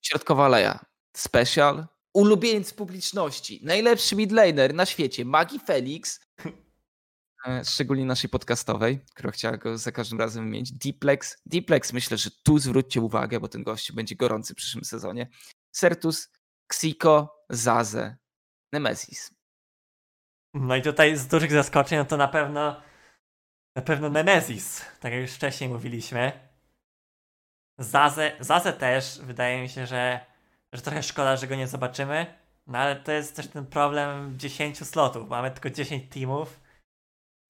Środkowa 0.09 0.45
aleja. 0.45 0.85
Special. 1.17 1.87
Ulubieniec 2.15 2.75
publiczności. 2.75 3.61
Najlepszy 3.65 4.17
midlaner 4.17 4.75
na 4.75 4.87
świecie. 4.87 5.25
Magi 5.25 5.59
Felix. 5.59 6.21
E, 7.47 7.65
Szczególnie 7.65 8.05
naszej 8.05 8.31
podcastowej, 8.31 9.01
która 9.15 9.31
chciała 9.31 9.57
go 9.57 9.79
za 9.79 9.93
każdym 9.93 10.19
razem 10.19 10.45
wymienić. 10.45 10.73
Deeplex. 10.73 11.37
Deeplex 11.47 11.93
myślę, 11.93 12.17
że 12.17 12.31
tu 12.43 12.59
zwróćcie 12.59 13.01
uwagę, 13.01 13.41
bo 13.41 13.49
ten 13.49 13.63
gość 13.63 13.93
będzie 13.93 14.17
gorący 14.17 14.55
w 14.55 14.57
przyszłym 14.57 14.85
sezonie. 14.85 15.31
Sertus, 15.73 16.29
Xiko, 16.73 17.45
Zaze, 17.51 18.17
Nemesis. 18.73 19.31
No 20.55 20.77
i 20.77 20.83
tutaj 20.83 21.17
z 21.17 21.27
dużych 21.27 21.53
zaskoczeń, 21.53 21.99
no 21.99 22.05
to 22.05 22.17
na 22.17 22.29
pewno 22.29 22.83
na 23.77 23.83
pewno 23.83 24.09
Nemesis, 24.11 24.85
tak 25.01 25.13
jak 25.13 25.21
już 25.21 25.33
wcześniej 25.33 25.71
mówiliśmy. 25.71 26.48
Zazę, 27.79 28.37
Zazę 28.41 28.73
też, 28.73 29.21
wydaje 29.23 29.63
mi 29.63 29.69
się, 29.69 29.87
że, 29.87 30.27
że 30.73 30.83
trochę 30.83 31.03
szkoda, 31.03 31.37
że 31.37 31.47
go 31.47 31.55
nie 31.55 31.67
zobaczymy. 31.67 32.39
No 32.67 32.79
ale 32.79 32.97
to 32.97 33.13
jest 33.13 33.37
też 33.37 33.49
ten 33.49 33.67
problem 33.67 34.39
10 34.39 34.79
slotów. 34.79 35.29
Mamy 35.29 35.51
tylko 35.51 35.71
10 35.71 36.13
teamów 36.13 36.61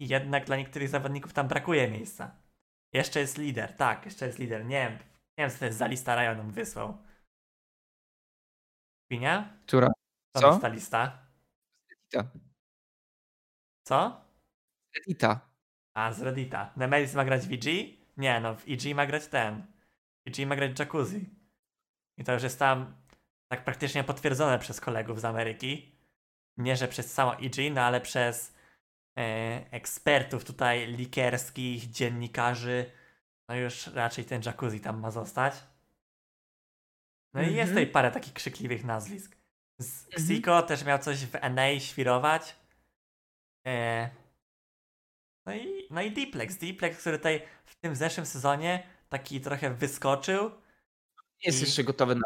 i 0.00 0.08
jednak 0.08 0.44
dla 0.44 0.56
niektórych 0.56 0.88
zawodników 0.88 1.32
tam 1.32 1.48
brakuje 1.48 1.90
miejsca. 1.90 2.36
Jeszcze 2.92 3.20
jest 3.20 3.38
lider, 3.38 3.76
tak, 3.76 4.04
jeszcze 4.04 4.26
jest 4.26 4.38
lider. 4.38 4.64
Nie 4.64 4.88
wiem, 4.88 4.92
nie 5.38 5.44
wiem 5.44 5.50
co 5.50 5.58
to 5.58 5.64
jest 5.64 5.78
za 5.78 5.86
lista 5.86 6.14
rajonów 6.14 6.52
wysłał. 6.52 6.98
Pinia? 9.10 9.58
Która? 9.66 9.88
To 10.32 10.40
Co? 10.40 10.48
jest 10.48 10.60
ta 10.60 10.68
lista. 10.68 11.26
Edita. 11.90 12.30
Co? 13.86 14.20
Edita. 14.94 15.40
A, 15.94 16.12
z 16.12 16.22
Reddita. 16.22 16.72
Nemesis 16.76 17.14
ma 17.14 17.24
grać 17.24 17.46
w 17.46 17.52
EG? 17.52 17.64
Nie, 18.16 18.40
no 18.40 18.54
w 18.54 18.64
EG 18.68 18.94
ma 18.94 19.06
grać 19.06 19.26
ten. 19.26 19.66
EG 20.26 20.46
ma 20.46 20.56
grać 20.56 20.78
Jacuzzi. 20.78 21.30
I 22.16 22.24
to 22.24 22.32
już 22.32 22.42
jest 22.42 22.58
tam 22.58 22.96
tak 23.48 23.64
praktycznie 23.64 24.04
potwierdzone 24.04 24.58
przez 24.58 24.80
kolegów 24.80 25.20
z 25.20 25.24
Ameryki. 25.24 25.92
Nie, 26.56 26.76
że 26.76 26.88
przez 26.88 27.12
całą 27.14 27.32
EG, 27.32 27.56
no 27.72 27.80
ale 27.82 28.00
przez 28.00 28.54
e, 29.18 29.22
ekspertów 29.70 30.44
tutaj 30.44 30.86
likerskich, 30.86 31.90
dziennikarzy. 31.90 32.90
No 33.48 33.54
już 33.54 33.86
raczej 33.86 34.24
ten 34.24 34.42
Jacuzzi 34.46 34.80
tam 34.80 35.00
ma 35.00 35.10
zostać. 35.10 35.54
No 37.34 37.42
i 37.42 37.44
jest 37.44 37.58
Mhm. 37.58 37.68
tutaj 37.68 37.86
parę 37.86 38.10
takich 38.10 38.32
krzykliwych 38.32 38.84
nazwisk. 38.84 39.36
Z 39.78 40.06
Mhm. 40.06 40.24
Xiko 40.24 40.62
też 40.62 40.84
miał 40.84 40.98
coś 40.98 41.24
w 41.26 41.34
NA 41.50 41.80
świrować. 41.80 42.56
E, 43.66 44.10
no 45.46 45.54
i, 45.54 45.86
no 45.90 46.02
i 46.02 46.12
Deeplex. 46.12 46.56
Deeplex, 46.56 47.00
który 47.00 47.18
tutaj 47.18 47.42
w 47.64 47.76
tym 47.76 47.96
zeszłym 47.96 48.26
sezonie 48.26 48.86
taki 49.08 49.40
trochę 49.40 49.74
wyskoczył. 49.74 50.44
Nie 51.20 51.46
jest 51.46 51.58
I- 51.58 51.64
jeszcze 51.64 51.84
gotowy 51.84 52.14
na 52.14 52.20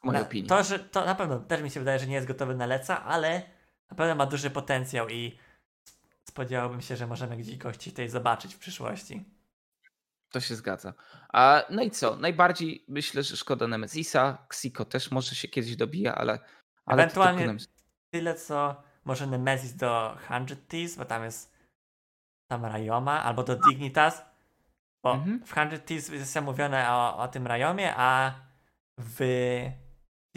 w 0.00 0.04
mojej 0.04 0.20
Na- 0.22 0.26
opinii. 0.28 0.48
To, 0.48 0.62
że, 0.62 0.78
to 0.78 1.04
na 1.04 1.14
pewno 1.14 1.38
też 1.40 1.62
mi 1.62 1.70
się 1.70 1.80
wydaje, 1.80 1.98
że 1.98 2.06
nie 2.06 2.14
jest 2.14 2.26
gotowy 2.26 2.54
na 2.54 2.66
leca, 2.66 3.04
ale 3.04 3.42
na 3.90 3.96
pewno 3.96 4.14
ma 4.14 4.26
duży 4.26 4.50
potencjał 4.50 5.08
i 5.08 5.38
spodziewałbym 6.24 6.80
się, 6.80 6.96
że 6.96 7.06
możemy 7.06 7.36
gdzieś 7.36 7.56
gości 7.58 7.90
tutaj 7.90 8.08
zobaczyć 8.08 8.54
w 8.54 8.58
przyszłości. 8.58 9.24
To 10.30 10.40
się 10.40 10.54
zgadza. 10.54 10.94
A, 11.32 11.64
no 11.70 11.82
i 11.82 11.90
co? 11.90 12.16
Najbardziej 12.16 12.84
myślę, 12.88 13.22
że 13.22 13.36
szkoda 13.36 13.66
Nemesisa. 13.66 14.38
Xiko 14.46 14.84
też 14.84 15.10
może 15.10 15.34
się 15.34 15.48
kiedyś 15.48 15.76
dobija, 15.76 16.14
ale. 16.14 16.32
ale 16.32 17.02
to 17.02 17.02
Ewentualnie 17.02 17.46
tylko 17.46 17.64
tyle, 18.10 18.34
co 18.34 18.82
może 19.04 19.26
Nemesis 19.26 19.74
do 19.76 20.18
100 20.24 20.56
Thieves, 20.68 20.96
bo 20.96 21.04
tam 21.04 21.24
jest 21.24 21.52
tam 22.50 22.64
Rayoma, 22.64 23.22
albo 23.22 23.42
do 23.44 23.56
Dignitas. 23.56 24.22
Bo 25.06 25.12
Mhm. 25.14 25.40
w 25.44 25.50
100 25.50 25.78
Thieves 25.86 26.08
jest 26.08 26.40
mówione 26.42 26.90
o, 26.90 27.16
o 27.18 27.28
tym 27.28 27.46
Rayomie, 27.46 27.94
a 27.96 28.34
w 29.00 29.20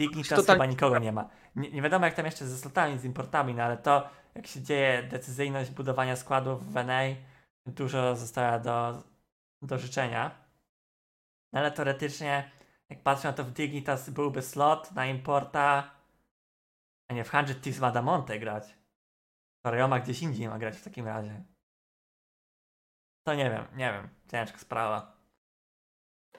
Dignitas 0.00 0.28
Totalnie- 0.38 0.46
chyba 0.62 0.66
nikogo 0.66 0.98
nie 0.98 1.12
ma. 1.12 1.28
Nie, 1.56 1.70
nie 1.70 1.82
wiadomo 1.82 2.06
jak 2.06 2.14
tam 2.14 2.26
jeszcze 2.26 2.46
ze 2.46 2.58
slotami, 2.58 2.98
z 2.98 3.04
importami, 3.04 3.54
no 3.54 3.62
ale 3.62 3.76
to 3.78 4.08
jak 4.34 4.46
się 4.46 4.62
dzieje 4.62 5.02
decyzyjność 5.02 5.70
budowania 5.70 6.16
składów 6.16 6.72
w 6.72 6.74
NA, 6.84 7.00
dużo 7.66 8.16
została 8.16 8.58
do, 8.58 9.02
do 9.62 9.78
życzenia. 9.78 10.30
No 11.52 11.60
ale 11.60 11.70
teoretycznie, 11.70 12.50
jak 12.90 13.02
patrzę 13.02 13.28
na 13.28 13.34
to 13.34 13.44
w 13.44 13.50
Dignitas 13.50 14.10
byłby 14.10 14.42
slot 14.42 14.92
na 14.92 15.06
importa, 15.06 15.90
a 17.10 17.14
nie 17.14 17.24
w 17.24 17.28
100 17.28 17.44
Thieves 17.62 17.80
ma 17.80 17.90
Damonte 17.90 18.38
grać. 18.38 18.74
To 19.64 19.70
Rayoma 19.70 20.00
gdzieś 20.00 20.22
indziej 20.22 20.48
ma 20.48 20.58
grać 20.58 20.76
w 20.76 20.84
takim 20.84 21.06
razie. 21.06 21.42
To 23.22 23.34
nie 23.34 23.50
wiem, 23.50 23.64
nie 23.76 23.92
wiem, 23.92 24.08
ciężka 24.30 24.58
sprawa. 24.58 25.20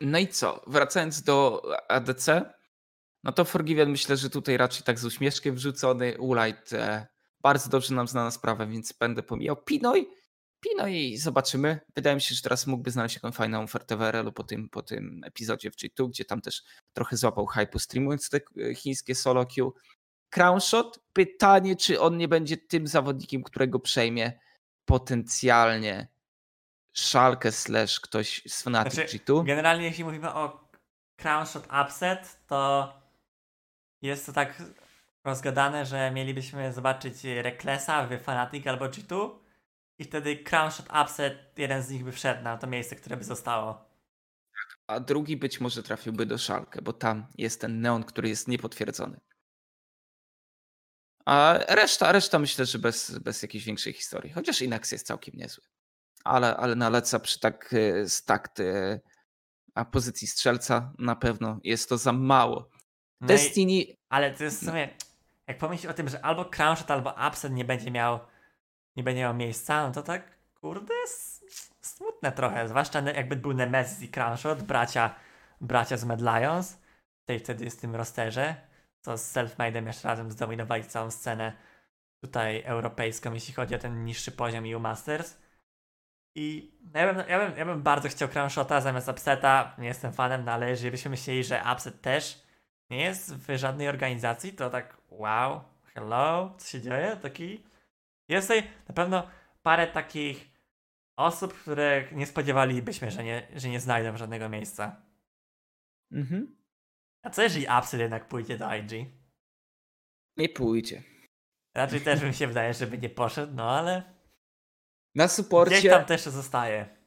No 0.02 0.20
i 0.20 0.28
co? 0.28 0.64
Wracając 0.68 1.24
do 1.24 1.62
ADC, 1.88 2.54
no 3.24 3.32
to 3.32 3.46
Forgiven 3.46 3.90
myślę, 3.90 4.18
że 4.18 4.30
tutaj 4.30 4.58
raczej 4.58 4.84
tak 4.84 5.00
z 5.00 5.06
uśmieszkiem 5.06 5.56
wrzucony. 5.56 6.18
Ulight 6.18 6.74
e, 6.74 7.08
bardzo 7.42 7.70
dobrze 7.70 7.96
nam 7.96 8.08
znana 8.08 8.32
sprawa, 8.32 8.66
więc 8.66 8.94
będę 8.94 9.24
pomijał. 9.24 9.56
Pinoj, 9.56 10.10
Pinoj 10.62 11.18
zobaczymy. 11.18 11.80
Wydaje 11.96 12.16
mi 12.16 12.22
się, 12.22 12.36
że 12.36 12.42
teraz 12.42 12.68
mógłby 12.68 12.92
znaleźć 12.92 13.16
jakąś 13.16 13.36
fajną 13.36 13.64
ofertę 13.64 13.98
w 13.98 14.02
RL-u 14.02 14.32
po 14.32 14.44
tym, 14.44 14.70
po 14.70 14.84
tym 14.84 15.22
epizodzie 15.26 15.72
w 15.72 15.76
G2, 15.76 16.10
gdzie 16.10 16.26
tam 16.26 16.42
też 16.42 16.64
trochę 16.94 17.18
złapał 17.18 17.46
hype'u 17.46 17.80
streamując 17.80 18.30
te 18.30 18.40
e, 18.58 18.76
chińskie 18.76 19.16
solo 19.16 19.46
queue. 19.46 19.74
Crownshot, 20.30 21.00
pytanie, 21.14 21.76
czy 21.76 22.00
on 22.00 22.18
nie 22.18 22.28
będzie 22.28 22.58
tym 22.58 22.88
zawodnikiem, 22.88 23.44
którego 23.44 23.80
przejmie 23.80 24.40
potencjalnie 24.86 26.08
Schalke 26.94 27.52
slash 27.52 28.00
ktoś 28.00 28.42
z 28.48 28.64
Fnatic 28.64 28.94
Znaczy, 28.94 29.18
G2. 29.18 29.46
Generalnie 29.46 29.86
jeśli 29.86 30.04
mówimy 30.04 30.34
o 30.34 30.70
Crownshot 31.22 31.68
Upset, 31.86 32.40
to 32.48 32.94
jest 34.02 34.26
to 34.26 34.34
tak 34.34 34.64
rozgadane, 35.24 35.86
że 35.86 36.12
mielibyśmy 36.12 36.74
zobaczyć 36.74 37.24
Reklesa 37.24 38.08
w 38.08 38.22
Fanatic 38.22 38.68
albo 38.68 38.86
G2 38.86 39.30
i 40.00 40.04
wtedy 40.04 40.44
Crownshot 40.44 40.86
Upset, 41.04 41.38
jeden 41.58 41.84
z 41.84 41.90
nich 41.90 42.04
by 42.04 42.12
wszedł 42.12 42.44
na 42.44 42.58
to 42.58 42.68
miejsce, 42.68 42.96
które 42.96 43.18
by 43.18 43.24
zostało. 43.24 43.92
A 44.88 45.00
drugi 45.00 45.38
być 45.38 45.62
może 45.62 45.84
trafiłby 45.84 46.26
do 46.26 46.38
Szalkę, 46.38 46.82
bo 46.82 46.94
tam 46.94 47.28
jest 47.38 47.62
ten 47.62 47.82
neon, 47.82 48.04
który 48.04 48.30
jest 48.30 48.48
niepotwierdzony. 48.48 49.20
A 51.26 51.60
reszta, 51.68 52.12
reszta 52.12 52.40
myślę, 52.40 52.66
że 52.66 52.80
bez, 52.80 53.20
bez 53.20 53.42
jakiejś 53.42 53.64
większej 53.64 53.94
historii. 53.94 54.34
Chociaż 54.34 54.62
Inax 54.62 54.92
jest 54.92 55.08
całkiem 55.08 55.36
niezły. 55.36 55.64
Ale, 56.24 56.58
ale 56.58 56.76
na 56.76 56.90
Leca 56.90 57.20
przy 57.20 57.40
tak 57.40 57.74
e, 57.74 58.10
stakt 58.10 58.60
e, 58.60 59.00
a 59.76 59.86
pozycji 59.86 60.28
strzelca 60.28 60.94
na 61.00 61.16
pewno 61.16 61.60
jest 61.64 61.90
to 61.90 61.98
za 61.98 62.14
mało. 62.14 62.70
No 63.22 63.26
i, 63.26 63.28
Destiny 63.28 63.84
ale 64.10 64.32
to 64.32 64.44
jest 64.44 64.62
w 64.62 64.66
sumie, 64.66 64.90
jak 65.48 65.58
pomyślisz 65.58 65.92
o 65.92 65.94
tym, 65.94 66.10
że 66.10 66.26
albo 66.26 66.46
Crownshot, 66.46 66.92
albo 66.92 67.16
Upset 67.28 67.54
nie 67.54 67.66
będzie 67.66 67.92
miał 67.92 68.20
nie 68.96 69.04
będzie 69.04 69.22
miał 69.22 69.34
miejsca, 69.34 69.88
no 69.88 69.94
to 69.94 70.04
tak, 70.04 70.38
kurde, 70.62 70.94
smutne 71.82 72.32
trochę. 72.32 72.68
Zwłaszcza 72.68 73.02
jakby 73.02 73.36
był 73.36 73.54
Nemesis 73.54 74.02
i 74.02 74.10
Crownshot, 74.10 74.64
bracia, 74.64 75.16
bracia 75.62 75.98
z 75.98 76.06
Mad 76.06 76.22
Lions, 76.22 76.78
tej 77.26 77.40
wtedy 77.40 77.70
z 77.70 77.78
tym 77.78 77.96
rosterze, 77.96 78.56
co 79.02 79.18
z 79.18 79.34
Selfmade'em 79.34 79.88
jeszcze 79.88 80.08
razem 80.08 80.32
zdominowali 80.32 80.84
całą 80.84 81.12
scenę 81.12 81.54
tutaj 82.22 82.64
europejską, 82.66 83.34
jeśli 83.34 83.54
chodzi 83.54 83.76
o 83.76 83.80
ten 83.80 84.06
niższy 84.06 84.32
poziom 84.32 84.66
EU 84.74 84.80
Masters. 84.80 85.38
I 86.36 86.72
no 86.94 87.00
ja 87.00 87.14
bym, 87.14 87.30
ja 87.30 87.40
bym, 87.40 87.58
ja 87.58 87.66
bym 87.66 87.82
bardzo 87.84 88.10
chciał 88.10 88.30
Crownshota 88.30 88.82
zamiast 88.82 89.08
Upseta, 89.08 89.76
nie 89.78 89.88
jestem 89.88 90.14
fanem, 90.14 90.46
no 90.46 90.52
ale 90.52 90.70
jeżeli 90.70 90.92
byśmy 90.92 91.12
myśleli, 91.12 91.44
że 91.44 91.64
Upset 91.74 92.02
też 92.02 92.44
nie 92.90 93.04
jest 93.04 93.36
w 93.36 93.58
żadnej 93.58 93.88
organizacji, 93.88 94.54
to 94.54 94.70
tak 94.70 94.98
wow, 95.10 95.62
hello, 95.94 96.56
co 96.58 96.68
się 96.68 96.82
dzieje? 96.82 97.18
Taki 97.22 97.64
jest 98.30 98.48
tutaj 98.48 98.64
na 98.88 98.96
pewno 98.96 99.28
parę 99.64 99.88
takich 99.88 100.52
osób, 101.16 101.54
które 101.54 102.08
nie 102.12 102.26
spodziewalibyśmy, 102.26 103.12
że 103.12 103.24
nie, 103.24 103.48
że 103.56 103.70
nie 103.70 103.80
znajdą 103.80 104.18
żadnego 104.18 104.50
miejsca. 104.50 105.02
mhm. 106.12 106.56
A 107.24 107.30
co 107.30 107.42
jeżeli 107.42 107.66
Upset 107.80 108.00
jednak 108.00 108.28
pójdzie 108.28 108.58
do 108.58 108.76
IG? 108.76 108.92
nie 110.38 110.50
pójdzie. 110.50 111.04
Raczej 111.76 112.02
też 112.02 112.22
mi 112.24 112.34
się 112.34 112.48
wydaje, 112.48 112.74
żeby 112.74 112.98
nie 112.98 113.10
poszedł, 113.10 113.54
no 113.56 113.72
ale 113.72 114.04
Na 115.16 115.26
gdzieś 115.26 115.36
suporcie 115.36 115.90
tam 115.90 116.06
też 116.06 116.22
zostaje. 116.22 116.98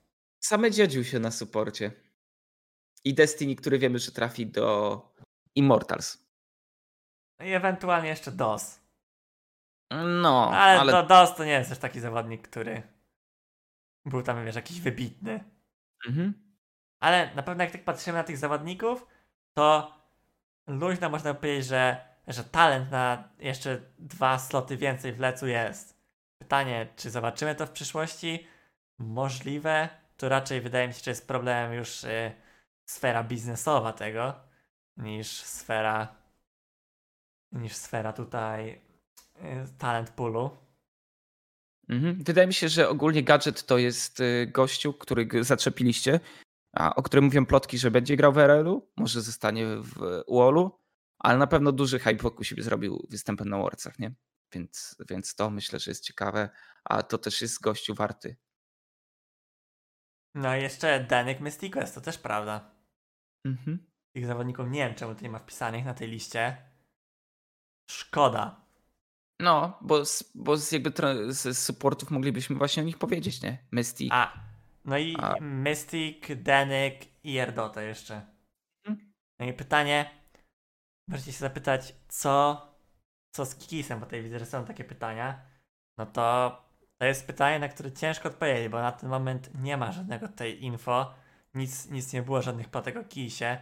same 0.40 0.70
dziedził 0.70 1.05
się 1.05 1.18
na 1.18 1.31
suporcie. 1.31 1.93
I 3.05 3.14
Destiny, 3.14 3.56
który 3.56 3.78
wiemy, 3.78 3.98
że 3.98 4.12
trafi 4.12 4.47
do 4.47 5.01
Immortals. 5.55 6.24
No 7.39 7.47
i 7.47 7.52
ewentualnie 7.52 8.09
jeszcze 8.09 8.32
DOS. 8.32 8.81
No, 10.22 10.51
Ale, 10.55 10.81
ale, 10.81 10.93
Do, 10.93 11.02
DOS 11.02 11.35
to 11.36 11.44
nie 11.44 11.52
jest 11.52 11.70
też 11.70 11.78
taki 11.78 12.01
zawodnik, 12.01 12.48
który 12.48 12.82
był 14.05 14.22
tam, 14.22 14.44
wiesz, 14.44 14.56
jakiś 14.56 14.81
wybitny. 14.81 15.44
Mhm. 16.06 16.35
Ale 17.01 17.35
na 17.35 17.43
pewno 17.43 17.64
jak 17.64 17.72
tak 17.72 17.85
patrzymy 17.85 18.18
na 18.18 18.24
tych 18.24 18.39
zawodników, 18.39 19.06
to 19.56 19.94
luźno 20.66 21.10
można 21.10 21.35
powiedzieć, 21.35 21.66
że, 21.66 22.09
że 22.26 22.44
talent 22.44 22.90
na 22.90 23.28
jeszcze 23.39 23.81
dwa 23.98 24.39
sloty 24.39 24.76
więcej 24.76 25.12
w 25.12 25.20
lecu 25.20 25.47
jest. 25.47 25.93
Pytanie, 26.44 26.86
czy 26.96 27.10
zobaczymy 27.10 27.54
to 27.54 27.66
w 27.66 27.70
przyszłości? 27.70 28.46
Możliwe. 28.98 29.88
To 30.16 30.28
raczej 30.28 30.60
wydaje 30.60 30.88
mi 30.88 30.94
się, 30.94 31.00
że 31.04 31.10
jest 31.10 31.28
problemem 31.28 31.72
już 31.72 32.04
y, 32.04 32.32
sfera 32.84 33.24
biznesowa 33.24 33.92
tego, 33.92 34.34
niż 34.96 35.28
sfera 35.28 36.16
niż 37.52 37.74
sfera 37.74 38.12
tutaj 38.12 38.70
y, 38.70 38.80
talent 39.78 40.10
poolu. 40.10 40.50
Mhm. 41.88 42.24
Wydaje 42.24 42.46
mi 42.46 42.54
się, 42.54 42.68
że 42.68 42.88
ogólnie 42.88 43.22
gadżet 43.22 43.66
to 43.66 43.78
jest 43.78 44.20
y, 44.20 44.50
gościu, 44.52 44.92
który 44.92 45.28
zaczepiliście, 45.40 46.20
a, 46.72 46.94
o 46.94 47.02
którym 47.02 47.24
mówią 47.24 47.46
plotki, 47.46 47.78
że 47.78 47.90
będzie 47.90 48.16
grał 48.16 48.32
w 48.32 48.38
RL-u, 48.38 48.90
może 48.96 49.20
zostanie 49.20 49.66
w 49.66 50.22
UOL-u, 50.26 50.70
ale 51.18 51.38
na 51.38 51.46
pewno 51.46 51.72
duży 51.72 51.98
hype 51.98 52.22
wokół 52.22 52.44
siebie 52.44 52.62
zrobił 52.62 53.06
występem 53.10 53.48
na 53.48 53.58
Worldsach, 53.58 53.98
nie? 53.98 54.14
Więc, 54.52 54.96
więc 55.10 55.34
to 55.34 55.50
myślę, 55.50 55.78
że 55.78 55.90
jest 55.90 56.04
ciekawe, 56.04 56.50
a 56.84 57.02
to 57.02 57.18
też 57.18 57.42
jest 57.42 57.60
gościu 57.60 57.94
warty. 57.94 58.36
No 60.34 60.56
i 60.56 60.62
jeszcze 60.62 61.04
Danek 61.04 61.40
Mysticus, 61.40 61.92
to 61.92 62.00
też 62.00 62.18
prawda. 62.18 62.70
Mhm. 63.46 63.90
Tych 64.14 64.26
zawodników 64.26 64.70
nie 64.70 64.86
wiem, 64.86 64.94
czemu 64.94 65.14
to 65.14 65.22
nie 65.22 65.30
ma 65.30 65.38
wpisanych 65.38 65.84
na 65.84 65.94
tej 65.94 66.08
liście. 66.08 66.56
Szkoda. 67.90 68.64
No, 69.40 69.78
bo 69.80 70.04
z, 70.04 70.32
bo 70.34 70.56
z 70.56 70.72
jakby 70.72 70.92
z 71.28 71.58
supportów 71.58 72.10
moglibyśmy 72.10 72.56
właśnie 72.56 72.82
o 72.82 72.86
nich 72.86 72.98
powiedzieć, 72.98 73.42
nie? 73.42 73.58
Mystic. 73.72 74.08
A, 74.12 74.40
no 74.84 74.98
i 74.98 75.16
A. 75.18 75.34
Mystic, 75.40 76.24
Danek 76.36 77.24
i 77.24 77.38
Erdota 77.38 77.82
jeszcze. 77.82 78.26
Mhm. 78.84 79.12
No 79.38 79.46
i 79.46 79.52
pytanie, 79.52 80.10
możecie 81.08 81.32
się 81.32 81.38
zapytać, 81.38 81.94
co, 82.08 82.73
co 83.35 83.47
z 83.47 83.56
Kikisem, 83.56 84.01
bo 84.01 84.06
tutaj 84.06 84.23
widzę, 84.23 84.39
że 84.39 84.47
są 84.47 84.65
takie 84.65 84.85
pytania. 84.85 85.40
No 85.98 86.06
to 86.06 86.56
to 86.98 87.05
jest 87.05 87.27
pytanie, 87.27 87.59
na 87.59 87.69
które 87.69 87.93
ciężko 87.93 88.28
odpowiedzieć, 88.28 88.69
bo 88.69 88.81
na 88.81 88.93
ten 88.93 89.11
moment 89.11 89.51
nie 89.62 89.77
ma 89.77 89.93
żadnego 89.93 90.28
tej 90.28 90.65
info. 90.65 91.15
Nic, 91.55 91.90
nic 91.90 92.12
nie 92.12 92.23
było, 92.23 92.43
żadnych 92.43 92.69
plotek 92.69 92.97
o 92.97 93.05
Kisie. 93.05 93.59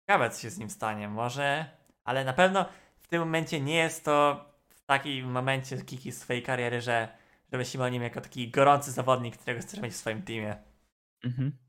Ciekawe, 0.00 0.30
co 0.30 0.40
się 0.40 0.50
z 0.50 0.58
nim 0.58 0.70
stanie. 0.70 1.08
Może, 1.08 1.70
ale 2.04 2.24
na 2.24 2.32
pewno 2.32 2.64
w 2.98 3.08
tym 3.08 3.20
momencie 3.20 3.60
nie 3.60 3.74
jest 3.74 4.04
to 4.04 4.44
w 4.68 4.80
takim 4.80 5.30
momencie 5.30 5.82
Kiki 5.82 6.12
swojej 6.12 6.42
kariery, 6.42 6.80
że, 6.80 7.08
że 7.52 7.58
myślimy 7.58 7.84
o 7.84 7.88
nim 7.88 8.02
jako 8.02 8.20
taki 8.20 8.50
gorący 8.50 8.92
zawodnik, 8.92 9.36
którego 9.36 9.60
chcesz 9.60 9.80
mieć 9.80 9.92
w 9.92 9.96
swoim 9.96 10.22
teamie. 10.22 10.56
Mhm. 11.24 11.65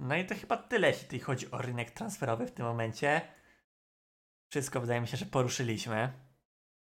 No 0.00 0.16
i 0.16 0.26
to 0.26 0.34
chyba 0.34 0.56
tyle, 0.56 0.88
jeśli 0.88 1.20
chodzi 1.20 1.50
o 1.50 1.58
rynek 1.58 1.90
transferowy 1.90 2.46
w 2.46 2.52
tym 2.52 2.66
momencie. 2.66 3.20
Wszystko 4.48 4.80
wydaje 4.80 5.00
mi 5.00 5.08
się, 5.08 5.16
że 5.16 5.26
poruszyliśmy. 5.26 6.12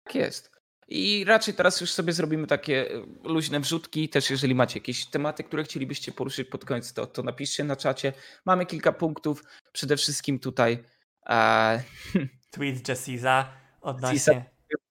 Tak 0.03 0.15
jest. 0.15 0.55
I 0.87 1.25
raczej 1.27 1.53
teraz 1.53 1.81
już 1.81 1.91
sobie 1.91 2.13
zrobimy 2.13 2.47
takie 2.47 2.91
e, 2.91 3.05
luźne 3.23 3.59
wrzutki. 3.59 4.09
Też 4.09 4.29
jeżeli 4.29 4.55
macie 4.55 4.79
jakieś 4.79 5.05
tematy, 5.05 5.43
które 5.43 5.63
chcielibyście 5.63 6.11
poruszyć 6.11 6.49
pod 6.49 6.65
koniec, 6.65 6.93
to, 6.93 7.07
to 7.07 7.23
napiszcie 7.23 7.63
na 7.63 7.75
czacie. 7.75 8.13
Mamy 8.45 8.65
kilka 8.65 8.91
punktów. 8.91 9.43
Przede 9.71 9.97
wszystkim 9.97 10.39
tutaj 10.39 10.83
e, 11.29 11.83
Tweet 12.51 12.89
Jessiza 12.89 13.49
odnośnie... 13.81 14.45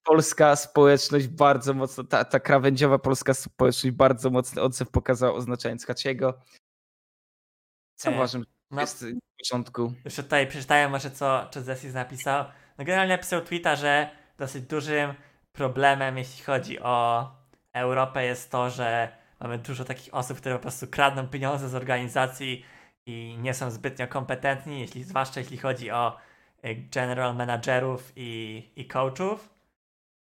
polska 0.05 0.57
społeczność 0.57 1.27
bardzo 1.27 1.75
mocno, 1.75 2.05
ta, 2.05 2.25
ta 2.25 2.41
krawędziowa 2.41 2.99
polska 2.99 3.35
społeczność 3.35 3.97
bardzo 3.97 4.31
mocny 4.31 4.63
odzew 4.63 4.91
pokazała 4.91 5.35
oznaczając 5.35 5.87
Haciego. 5.87 6.39
Co 8.05 8.11
E, 8.11 8.15
uważam, 8.15 8.45
No, 8.71 8.81
jest 8.81 9.05
w 9.05 9.39
porządku. 9.39 9.93
Już 10.05 10.15
tutaj 10.15 10.47
przeczytałem 10.47 10.91
może 10.91 11.11
co, 11.11 11.51
Jessis 11.69 11.95
napisał. 11.95 12.45
No 12.79 12.85
generalnie 12.85 13.15
napisał 13.15 13.41
tweeta, 13.41 13.77
że 13.77 14.11
dosyć 14.39 14.65
dużym 14.65 15.15
problemem 15.53 16.19
jeśli 16.19 16.45
chodzi 16.45 16.81
o 16.81 17.31
Europę 17.73 18.25
jest 18.25 18.51
to, 18.51 18.71
że 18.71 19.17
mamy 19.41 19.59
dużo 19.59 19.85
takich 19.85 20.15
osób, 20.15 20.39
które 20.39 20.55
po 20.55 20.63
prostu 20.63 20.87
kradną 20.87 21.29
pieniądze 21.29 21.69
z 21.69 21.75
organizacji 21.75 22.65
i 23.07 23.37
nie 23.41 23.55
są 23.55 23.71
zbytnio 23.71 24.09
kompetentni, 24.09 24.81
jeśli, 24.81 25.05
zwłaszcza 25.05 25.41
jeśli 25.41 25.59
chodzi 25.59 25.91
o 25.91 26.17
y, 26.65 26.75
general 26.75 27.37
managerów 27.37 28.13
i, 28.17 28.63
i 28.77 28.87
coachów. 28.87 29.55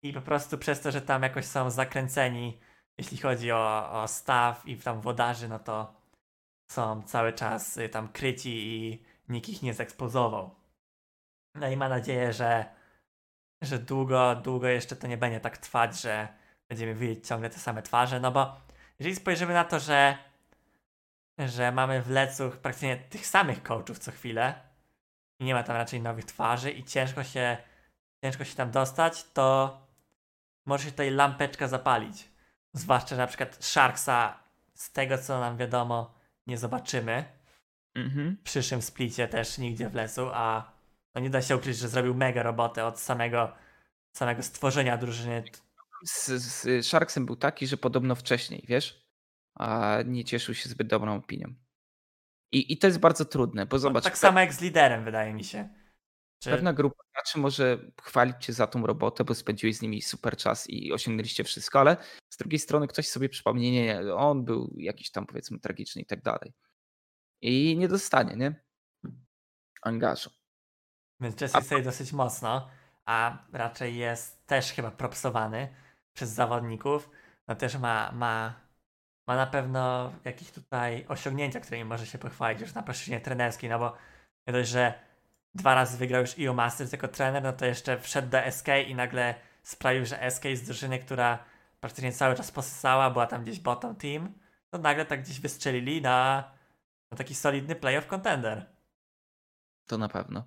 I 0.03 0.13
po 0.13 0.21
prostu 0.21 0.59
przez 0.59 0.81
to, 0.81 0.91
że 0.91 1.01
tam 1.01 1.23
jakoś 1.23 1.45
są 1.45 1.71
zakręceni, 1.71 2.61
jeśli 2.99 3.19
chodzi 3.19 3.53
o, 3.53 3.91
o 4.03 4.09
staff 4.09 4.67
i 4.67 4.77
tam 4.77 5.01
wodarzy, 5.01 5.49
no 5.49 5.59
to 5.59 6.04
są 6.67 7.03
cały 7.03 7.33
czas 7.33 7.77
y, 7.77 7.89
tam 7.89 8.09
kryci 8.09 8.69
i 8.69 9.05
nikt 9.29 9.49
ich 9.49 9.63
nie 9.63 9.75
zekspozował. 9.75 10.55
No 11.55 11.69
i 11.69 11.77
mam 11.77 11.91
nadzieję, 11.91 12.33
że, 12.33 12.65
że 13.63 13.79
długo, 13.79 14.35
długo 14.35 14.67
jeszcze 14.67 14.97
to 14.97 15.07
nie 15.07 15.17
będzie 15.17 15.41
tak 15.41 15.59
trwać, 15.59 16.01
że 16.01 16.29
będziemy 16.69 16.95
widzieć 16.95 17.27
ciągle 17.29 17.51
te 17.51 17.59
same 17.59 17.83
twarze, 17.83 18.21
no 18.21 18.31
bo 18.31 18.57
jeżeli 18.99 19.17
spojrzymy 19.17 19.55
na 19.55 19.65
to, 19.65 19.81
że, 19.81 20.19
że 21.39 21.73
mamy 21.73 22.03
w 22.03 22.11
lecuch 22.11 22.57
praktycznie 22.57 22.97
tych 22.97 23.27
samych 23.27 23.63
coachów 23.63 23.99
co 23.99 24.13
chwilę 24.13 24.55
i 25.41 25.45
nie 25.45 25.55
ma 25.55 25.63
tam 25.63 25.77
raczej 25.77 26.01
nowych 26.01 26.25
twarzy 26.25 26.71
i 26.71 26.85
ciężko 26.85 27.25
się, 27.25 27.57
ciężko 28.25 28.45
się 28.45 28.55
tam 28.55 28.71
dostać, 28.71 29.25
to 29.25 29.79
może 30.67 30.85
się 30.85 30.91
tutaj 30.91 31.11
lampeczka 31.11 31.69
zapalić. 31.69 32.29
Zwłaszcza, 32.73 33.09
że 33.09 33.17
na 33.17 33.27
przykład 33.27 33.65
Sharksa, 33.65 34.39
z 34.75 34.93
tego 34.93 35.19
co 35.19 35.41
nam 35.41 35.57
wiadomo, 35.57 36.15
nie 36.47 36.59
zobaczymy 36.59 37.25
Mhm. 37.97 38.37
w 38.37 38.43
przyszłym 38.43 38.83
splicie 38.83 39.29
też 39.29 39.59
nigdzie 39.59 39.89
w 39.89 39.95
lesu, 39.95 40.29
a 40.33 40.73
no 41.15 41.21
nie 41.21 41.31
da 41.31 41.43
się 41.43 41.57
ukryć, 41.57 41.77
że 41.77 41.89
zrobił 41.89 42.15
mega 42.15 42.43
robotę 42.43 42.87
od 42.87 43.01
samego, 43.01 43.53
samego 44.17 44.43
stworzenia 44.43 44.97
drużyny. 44.97 45.45
Z, 46.05 46.27
z 46.43 46.87
Sharksem 46.87 47.27
był 47.27 47.37
taki, 47.37 47.67
że 47.67 47.77
podobno 47.77 48.15
wcześniej, 48.15 48.65
wiesz, 48.69 49.07
a 49.59 49.99
nie 50.07 50.25
cieszył 50.25 50.55
się 50.55 50.69
zbyt 50.69 50.87
dobrą 50.89 51.17
opinią. 51.17 51.55
I, 52.53 52.73
I 52.73 52.79
to 52.79 52.87
jest 52.87 52.99
bardzo 52.99 53.25
trudne, 53.25 53.67
bo 53.67 53.77
No, 53.77 53.81
zobacz, 53.81 54.05
tak 54.05 54.19
samo 54.19 54.41
jak 54.41 54.53
z 54.55 54.61
liderem, 54.61 55.05
wydaje 55.05 55.35
mi 55.35 55.45
się. 55.45 55.69
Czy... 56.45 56.51
pewna 56.51 56.73
grupa 56.73 57.05
graczy 57.15 57.39
może 57.39 57.79
chwalić 58.03 58.37
cię 58.41 58.53
za 58.53 58.67
tą 58.67 58.87
robotę, 58.87 59.25
bo 59.25 59.35
spędziłeś 59.35 59.77
z 59.77 59.83
nimi 59.83 60.03
super 60.03 60.37
czas 60.37 60.71
i 60.71 60.93
osiągnęliście 60.93 61.45
wszystko, 61.45 61.81
ale 61.81 61.97
z 62.31 62.37
drugiej 62.37 62.59
strony 62.59 62.89
ktoś 62.89 63.09
sobie 63.09 63.29
przypomni, 63.29 63.73
nie, 63.73 63.85
nie, 63.85 64.15
on 64.15 64.45
był 64.45 64.75
jakiś 64.77 65.11
tam 65.11 65.27
powiedzmy 65.27 65.59
tragiczny 65.59 66.03
i 66.03 66.07
tak 66.07 66.23
dalej. 66.23 66.53
I 67.43 67.77
nie 67.79 67.89
dostanie, 67.89 68.37
nie? 68.37 68.65
Angażu. 69.83 70.31
Więc 71.21 71.41
Jesse 71.41 71.57
A- 71.57 71.59
jest 71.59 71.71
tutaj 71.71 71.85
dosyć 71.85 72.13
mocno, 72.13 72.69
a 73.05 73.47
raczej 73.53 73.97
jest 73.97 74.47
też 74.47 74.73
chyba 74.73 74.91
propsowany 74.91 75.75
przez 76.13 76.31
zawodników. 76.31 77.11
No 77.49 77.55
też 77.55 77.77
ma, 77.77 78.13
ma, 78.13 78.61
ma 79.27 79.37
na 79.37 79.47
pewno 79.47 80.13
jakieś 80.25 80.51
tutaj 80.51 81.05
osiągnięcia, 81.09 81.61
którymi 81.61 81.85
może 81.85 82.07
się 82.07 82.19
pochwalić 82.19 82.61
już 82.61 82.75
na 82.75 82.83
płaszczyźnie 82.83 83.21
trenerskiej, 83.21 83.71
no 83.71 83.79
bo 83.79 83.97
nie 84.47 84.53
dość, 84.53 84.71
że 84.71 84.95
dwa 85.55 85.75
razy 85.75 85.99
wygrał 85.99 86.21
już 86.21 86.39
EU 86.39 86.55
Masters 86.55 86.93
jako 86.93 87.09
trener, 87.09 87.43
no 87.43 87.53
to 87.53 87.67
jeszcze 87.67 88.01
wszedł 88.01 88.29
do 88.29 88.39
SK 88.51 88.69
i 88.89 88.95
nagle 88.95 89.35
sprawił, 89.63 90.07
że 90.07 90.31
SK 90.31 90.45
z 90.55 90.63
drużyny, 90.63 90.99
która 90.99 91.39
praktycznie 91.81 92.13
cały 92.13 92.35
czas 92.35 92.51
posysała, 92.51 93.11
była 93.11 93.27
tam 93.27 93.43
gdzieś 93.43 93.61
bottom 93.61 93.97
team, 93.97 94.33
to 94.71 94.79
nagle 94.79 95.07
tak 95.07 95.23
gdzieś 95.23 95.41
wystrzelili 95.41 96.03
na, 96.03 96.51
na 97.11 97.17
taki 97.17 97.35
solidny 97.35 97.75
playoff 97.75 98.07
contender. 98.07 98.67
To 99.87 99.99
na 99.99 100.09
pewno. 100.09 100.45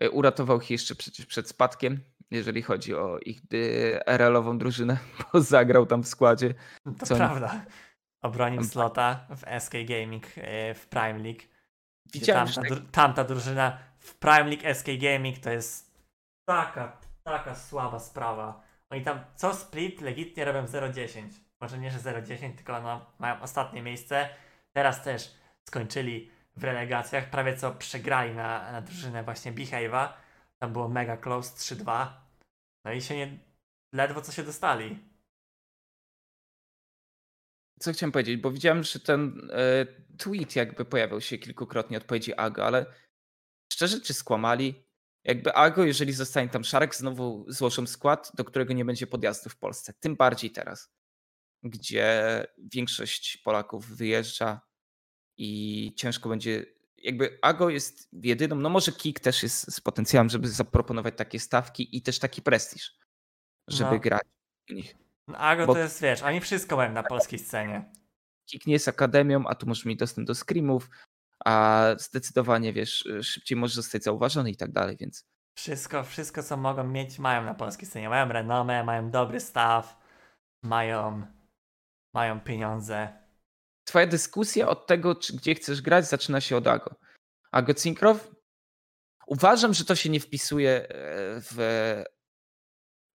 E, 0.00 0.10
Uratował 0.10 0.60
ich 0.60 0.70
jeszcze 0.70 0.94
przecież 0.94 1.26
przed 1.26 1.48
spadkiem, 1.48 2.00
jeżeli 2.30 2.62
chodzi 2.62 2.94
o 2.94 3.18
ich 3.18 3.40
y, 3.54 4.00
RL-ową 4.06 4.58
drużynę, 4.58 4.98
bo 5.32 5.40
zagrał 5.40 5.86
tam 5.86 6.02
w 6.02 6.08
składzie. 6.08 6.54
To 6.98 7.06
Co 7.06 7.16
prawda. 7.16 7.64
Obronił 8.22 8.64
slota 8.64 9.26
w 9.30 9.62
SK 9.62 9.72
Gaming 9.72 10.26
e, 10.36 10.74
w 10.74 10.86
Prime 10.86 11.18
League. 11.18 11.40
Widziałem, 12.12 12.48
tamta, 12.48 12.74
że 12.74 12.80
tamta 12.80 13.24
drużyna 13.24 13.78
w 13.98 14.14
Prime 14.14 14.44
League 14.44 14.74
SK 14.74 14.86
Gaming 15.00 15.38
to 15.38 15.50
jest 15.50 15.98
taka, 16.48 17.00
taka 17.24 17.54
słaba 17.54 17.98
sprawa. 17.98 18.62
Oni 18.90 19.04
tam 19.04 19.20
co 19.34 19.54
split 19.54 20.00
legitnie 20.00 20.44
robią 20.44 20.64
0-10. 20.64 21.22
Może 21.60 21.78
nie, 21.78 21.90
że 21.90 21.98
0-10, 21.98 22.54
tylko 22.54 22.82
no, 22.82 23.06
mają 23.18 23.40
ostatnie 23.40 23.82
miejsce. 23.82 24.28
Teraz 24.72 25.02
też 25.02 25.34
skończyli 25.68 26.30
w 26.56 26.64
relegacjach. 26.64 27.30
Prawie 27.30 27.56
co 27.56 27.72
przegrali 27.72 28.34
na, 28.34 28.72
na 28.72 28.80
drużynę 28.80 29.22
właśnie 29.22 29.52
Behave'a. 29.52 30.08
Tam 30.58 30.72
było 30.72 30.88
mega 30.88 31.16
close 31.16 31.74
3-2. 31.74 32.06
No 32.84 32.92
i 32.92 33.02
się 33.02 33.16
nie... 33.16 33.38
Ledwo 33.92 34.20
co 34.20 34.32
się 34.32 34.42
dostali. 34.42 35.08
co 37.78 37.92
chciałem 37.92 38.12
powiedzieć, 38.12 38.36
bo 38.36 38.50
widziałem, 38.50 38.82
że 38.82 39.00
ten 39.00 39.50
e, 39.52 39.86
tweet 40.18 40.56
jakby 40.56 40.84
pojawiał 40.84 41.20
się 41.20 41.38
kilkukrotnie 41.38 41.96
odpowiedzi 41.98 42.34
Ago, 42.34 42.66
ale 42.66 42.86
szczerze, 43.72 44.00
czy 44.00 44.14
skłamali? 44.14 44.84
Jakby 45.24 45.54
Ago, 45.54 45.84
jeżeli 45.84 46.12
zostanie 46.12 46.48
tam 46.48 46.64
Szarek, 46.64 46.94
znowu 46.94 47.44
złożą 47.48 47.86
skład, 47.86 48.30
do 48.34 48.44
którego 48.44 48.72
nie 48.72 48.84
będzie 48.84 49.06
podjazdu 49.06 49.50
w 49.50 49.56
Polsce. 49.56 49.92
Tym 50.00 50.16
bardziej 50.16 50.50
teraz, 50.50 50.90
gdzie 51.62 52.46
większość 52.58 53.36
Polaków 53.36 53.86
wyjeżdża 53.86 54.60
i 55.36 55.92
ciężko 55.96 56.28
będzie. 56.28 56.66
Jakby 56.96 57.38
Ago 57.42 57.68
jest 57.70 58.08
jedyną, 58.12 58.56
no 58.56 58.68
może 58.68 58.92
Kik 58.92 59.20
też 59.20 59.42
jest 59.42 59.74
z 59.74 59.80
potencjałem, 59.80 60.28
żeby 60.28 60.48
zaproponować 60.48 61.14
takie 61.16 61.40
stawki 61.40 61.96
i 61.96 62.02
też 62.02 62.18
taki 62.18 62.42
prestiż, 62.42 62.98
żeby 63.68 63.90
No. 63.94 64.00
grać 64.00 64.22
w 64.68 64.72
nich. 64.72 64.94
No, 65.28 65.38
Ago 65.38 65.66
Bo- 65.66 65.72
to 65.74 65.78
jest, 65.78 66.02
wiesz, 66.02 66.22
oni 66.22 66.40
wszystko 66.40 66.76
mają 66.76 66.92
na 66.92 67.02
polskiej 67.02 67.38
scenie. 67.38 67.92
Kik 68.46 68.66
nie 68.66 68.72
jest 68.72 68.88
akademią, 68.88 69.44
a 69.46 69.54
tu 69.54 69.66
możesz 69.66 69.84
mieć 69.84 69.98
dostęp 69.98 70.26
do 70.26 70.34
screamów, 70.34 70.90
a 71.48 71.86
zdecydowanie, 71.98 72.72
wiesz, 72.72 73.08
szybciej 73.22 73.58
możesz 73.58 73.76
zostać 73.76 74.04
zauważony 74.04 74.50
i 74.50 74.56
tak 74.56 74.72
dalej, 74.72 74.96
więc 75.00 75.26
Wszystko, 75.58 76.04
wszystko 76.04 76.42
co 76.42 76.56
mogą 76.56 76.84
mieć, 76.84 77.18
mają 77.18 77.44
na 77.44 77.54
polskiej 77.54 77.88
scenie. 77.88 78.08
Mają 78.08 78.28
renomę, 78.28 78.84
mają 78.84 79.10
dobry 79.10 79.40
staw, 79.40 80.00
mają, 80.62 81.26
mają 82.14 82.40
pieniądze. 82.40 83.08
twoja 83.84 84.06
dyskusja 84.06 84.68
od 84.68 84.86
tego, 84.86 85.14
czy, 85.14 85.36
gdzie 85.36 85.54
chcesz 85.54 85.82
grać, 85.82 86.06
zaczyna 86.06 86.40
się 86.40 86.56
od 86.56 86.66
Ago. 86.66 86.94
Ago 87.52 87.74
Cinkrow? 87.74 88.30
Uważam, 89.26 89.74
że 89.74 89.84
to 89.84 89.94
się 89.94 90.10
nie 90.10 90.20
wpisuje 90.20 90.70
e, 90.70 90.88
w 91.40 91.58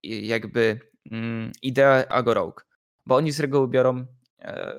jakby 0.03 0.80
mm, 1.11 1.51
ideę 1.61 2.11
Ago 2.11 2.34
Rogue, 2.34 2.61
bo 3.05 3.15
oni 3.15 3.31
z 3.31 3.39
reguły 3.39 3.68
biorą 3.68 4.05
e, 4.39 4.76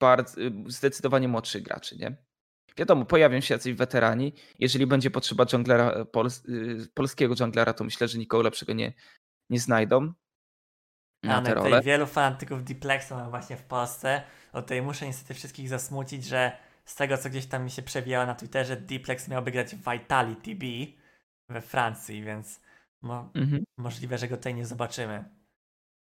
bardzo, 0.00 0.40
zdecydowanie 0.66 1.28
młodszych 1.28 1.62
graczy, 1.62 1.96
nie? 1.96 2.31
Wiadomo, 2.76 3.04
pojawią 3.04 3.40
się 3.40 3.54
jacyś 3.54 3.74
weterani. 3.74 4.32
Jeżeli 4.58 4.86
będzie 4.86 5.10
potrzeba 5.10 5.44
junglera, 5.52 6.04
pols, 6.04 6.44
y, 6.48 6.88
polskiego 6.94 7.34
junglera, 7.40 7.72
to 7.72 7.84
myślę, 7.84 8.08
że 8.08 8.18
nikogo 8.18 8.42
lepszego 8.42 8.72
nie, 8.72 8.92
nie 9.50 9.60
znajdą 9.60 10.12
na 11.22 11.36
Ale 11.36 11.46
te 11.46 11.54
tutaj 11.54 11.70
role. 11.70 11.82
wielu 11.82 12.06
fanatyków 12.06 12.64
Diplexa 12.64 13.10
mam 13.10 13.30
właśnie 13.30 13.56
w 13.56 13.62
Polsce. 13.64 14.22
O 14.52 14.62
tutaj 14.62 14.82
muszę 14.82 15.06
niestety 15.06 15.34
wszystkich 15.34 15.68
zasmucić, 15.68 16.24
że 16.24 16.52
z 16.84 16.94
tego 16.94 17.18
co 17.18 17.30
gdzieś 17.30 17.46
tam 17.46 17.64
mi 17.64 17.70
się 17.70 17.82
przewijało 17.82 18.26
na 18.26 18.34
Twitterze, 18.34 18.76
Diplex 18.76 19.28
miałby 19.28 19.50
grać 19.50 19.74
w 19.74 19.90
Vitality 19.90 20.54
B 20.54 20.66
we 21.48 21.60
Francji, 21.60 22.22
więc 22.22 22.60
mo- 23.02 23.30
Mhm. 23.34 23.64
możliwe, 23.78 24.18
że 24.18 24.28
go 24.28 24.36
tutaj 24.36 24.54
nie 24.54 24.66
zobaczymy. 24.66 25.24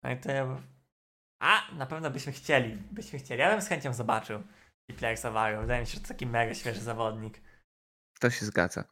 No 0.02 0.10
i 0.10 0.16
to 0.16 0.32
ja... 0.32 0.62
A, 1.40 1.72
na 1.74 1.86
pewno 1.86 2.10
byśmy 2.10 2.32
chcieli, 2.32 2.76
byśmy 2.92 3.18
chcieli. 3.18 3.40
Ja 3.40 3.50
bym 3.50 3.60
z 3.62 3.68
chęcią 3.68 3.94
zobaczył 3.94 4.42
Diplexa 4.90 5.30
Wago. 5.30 5.60
Wydaje 5.60 5.80
mi 5.80 5.86
się, 5.86 5.94
że 5.94 6.00
to 6.00 6.08
taki 6.08 6.26
mega 6.26 6.54
świeży 6.54 6.80
zawodnik. 6.80 7.40
To 8.20 8.30
się 8.30 8.46
zgadza. 8.46 8.84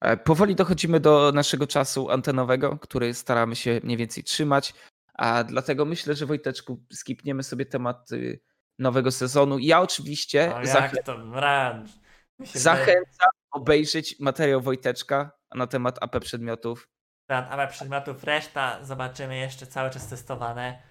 E, 0.00 0.16
Powoli 0.16 0.54
dochodzimy 0.54 1.00
do 1.00 1.32
naszego 1.34 1.66
czasu 1.66 2.10
antenowego, 2.10 2.78
który 2.78 3.14
staramy 3.14 3.56
się 3.56 3.80
mniej 3.84 3.96
więcej 3.96 4.24
trzymać, 4.24 4.74
a 5.14 5.44
dlatego 5.44 5.84
myślę, 5.84 6.14
że 6.14 6.26
Wojteczku 6.26 6.84
skipniemy 6.92 7.42
sobie 7.42 7.66
temat 7.66 8.12
y, 8.12 8.40
nowego 8.78 9.10
sezonu. 9.10 9.58
Ja 9.58 9.80
oczywiście 9.80 10.48
No 10.48 10.66
zachę- 10.66 10.96
jak 10.96 11.04
to 11.04 11.18
wręcz. 11.18 11.90
Mi 12.38 12.46
się 12.46 12.52
wydaje- 12.58 12.60
zachęcam 12.78 13.30
obejrzeć 13.50 14.20
materiał 14.20 14.60
Wojteczka 14.60 15.30
na 15.54 15.66
temat 15.66 16.02
AP 16.02 16.20
przedmiotów. 16.20 16.88
Plan 17.30 17.44
AWE 17.50 17.68
przedmiotów, 17.68 18.24
reszta 18.24 18.84
zobaczymy 18.84 19.36
jeszcze 19.36 19.66
cały 19.66 19.90
czas 19.90 20.08
testowane. 20.08 20.82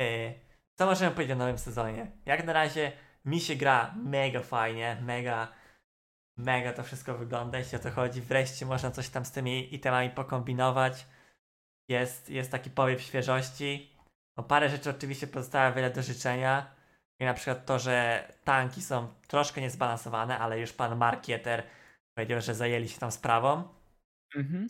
Yy, 0.00 0.34
co 0.78 0.86
możemy 0.86 1.10
powiedzieć 1.10 1.32
o 1.34 1.38
nowym 1.38 1.58
sezonie? 1.58 2.12
Jak 2.26 2.44
na 2.44 2.52
razie 2.52 2.92
mi 3.28 3.40
się 3.40 3.56
gra 3.56 3.94
mega 3.96 4.40
fajnie, 4.40 4.96
mega, 5.02 5.48
mega 6.36 6.72
to 6.72 6.82
wszystko 6.82 7.18
wygląda, 7.18 7.58
jeśli 7.58 7.78
o 7.78 7.80
to 7.80 7.90
chodzi. 7.90 8.20
Wreszcie 8.20 8.66
można 8.66 8.90
coś 8.90 9.08
tam 9.08 9.24
z 9.24 9.32
tymi 9.32 9.74
itemami 9.74 10.10
pokombinować. 10.10 11.06
Jest, 11.88 12.30
jest 12.30 12.50
taki 12.50 12.70
powiew 12.70 13.02
świeżości. 13.02 13.96
No, 14.36 14.44
parę 14.44 14.68
rzeczy 14.68 14.90
oczywiście 14.90 15.26
pozostawia 15.26 15.72
wiele 15.72 15.90
do 15.90 16.02
życzenia. 16.02 16.74
I 17.20 17.24
na 17.24 17.34
przykład 17.34 17.66
to, 17.66 17.78
że 17.78 18.28
tanki 18.44 18.82
są 18.82 19.14
troszkę 19.28 19.60
niezbalansowane, 19.60 20.38
ale 20.38 20.60
już 20.60 20.72
pan 20.72 20.96
Markieter 20.96 21.62
powiedział, 22.14 22.40
że 22.40 22.54
zajęli 22.54 22.88
się 22.88 23.00
tą 23.00 23.10
sprawą 23.10 23.68
Mhm. 24.36 24.68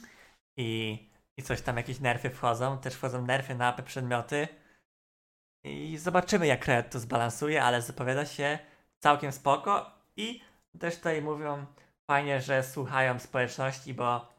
i, 0.57 0.99
i 1.37 1.43
coś 1.43 1.63
tam, 1.63 1.77
jakieś 1.77 2.01
nerfy 2.01 2.31
wchodzą, 2.31 2.79
też 2.79 2.95
wchodzą 2.95 3.27
nerfy 3.27 3.55
na 3.55 3.69
AP 3.69 3.83
przedmioty 3.83 4.49
i 5.65 5.99
zobaczymy 5.99 6.47
jak 6.47 6.67
Red 6.67 6.91
to 6.91 7.01
zbalansuje, 7.01 7.63
ale 7.63 7.83
zapowiada 7.83 8.27
się 8.27 8.59
całkiem 8.99 9.33
spoko 9.33 9.91
i 10.17 10.41
też 10.79 10.97
tutaj 10.97 11.23
mówią 11.23 11.67
fajnie, 12.07 12.41
że 12.41 12.63
słuchają 12.63 13.19
społeczności, 13.19 13.95
bo 13.95 14.33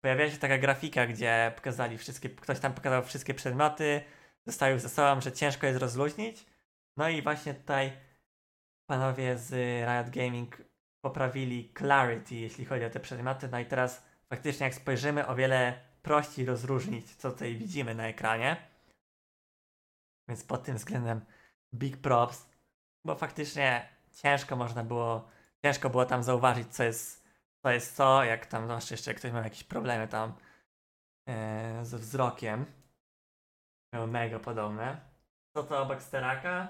pojawia 0.00 0.30
się 0.30 0.38
taka 0.38 0.58
grafika, 0.58 1.06
gdzie 1.06 1.52
pokazali 1.56 1.98
wszystkie, 1.98 2.30
ktoś 2.30 2.60
tam 2.60 2.74
pokazał 2.74 3.02
wszystkie 3.02 3.34
przedmioty, 3.34 4.00
zostawił 4.46 4.78
ze 4.78 4.88
sobą, 4.88 5.20
że 5.20 5.32
ciężko 5.32 5.66
jest 5.66 5.80
rozluźnić, 5.80 6.46
no 6.96 7.08
i 7.08 7.22
właśnie 7.22 7.54
tutaj 7.54 7.92
panowie 8.86 9.38
z 9.38 9.52
Riot 9.86 10.10
Gaming 10.14 10.62
poprawili 11.00 11.72
clarity, 11.78 12.34
jeśli 12.34 12.64
chodzi 12.64 12.84
o 12.84 12.90
te 12.90 13.00
przedmioty, 13.00 13.48
no 13.48 13.58
i 13.58 13.66
teraz 13.66 14.06
faktycznie 14.28 14.64
jak 14.64 14.74
spojrzymy, 14.74 15.26
o 15.26 15.34
wiele 15.34 15.80
prościej 16.02 16.46
rozróżnić, 16.46 17.14
co 17.14 17.30
tutaj 17.30 17.56
widzimy 17.56 17.94
na 17.94 18.06
ekranie. 18.08 18.56
Więc 20.28 20.44
pod 20.44 20.62
tym 20.62 20.76
względem 20.76 21.20
big 21.74 21.96
props, 21.96 22.48
bo 23.04 23.14
faktycznie 23.14 23.88
ciężko 24.12 24.56
można 24.56 24.84
było, 24.84 25.28
ciężko 25.62 25.90
było 25.90 26.04
tam 26.04 26.22
zauważyć, 26.22 26.74
co 26.74 26.84
jest 26.84 27.26
co, 27.62 27.70
jest 27.70 27.96
co 27.96 28.24
jak 28.24 28.46
tam, 28.46 28.64
zwłaszcza 28.64 28.94
jeszcze 28.94 29.14
ktoś 29.14 29.32
miał 29.32 29.44
jakieś 29.44 29.64
problemy 29.64 30.08
tam 30.08 30.32
e, 31.28 31.84
ze 31.84 31.98
wzrokiem. 31.98 32.66
Miał 33.94 34.06
mega 34.06 34.38
podobne. 34.38 35.00
Co 35.56 35.62
to 35.62 35.82
obok 35.82 36.02
steraka? 36.02 36.68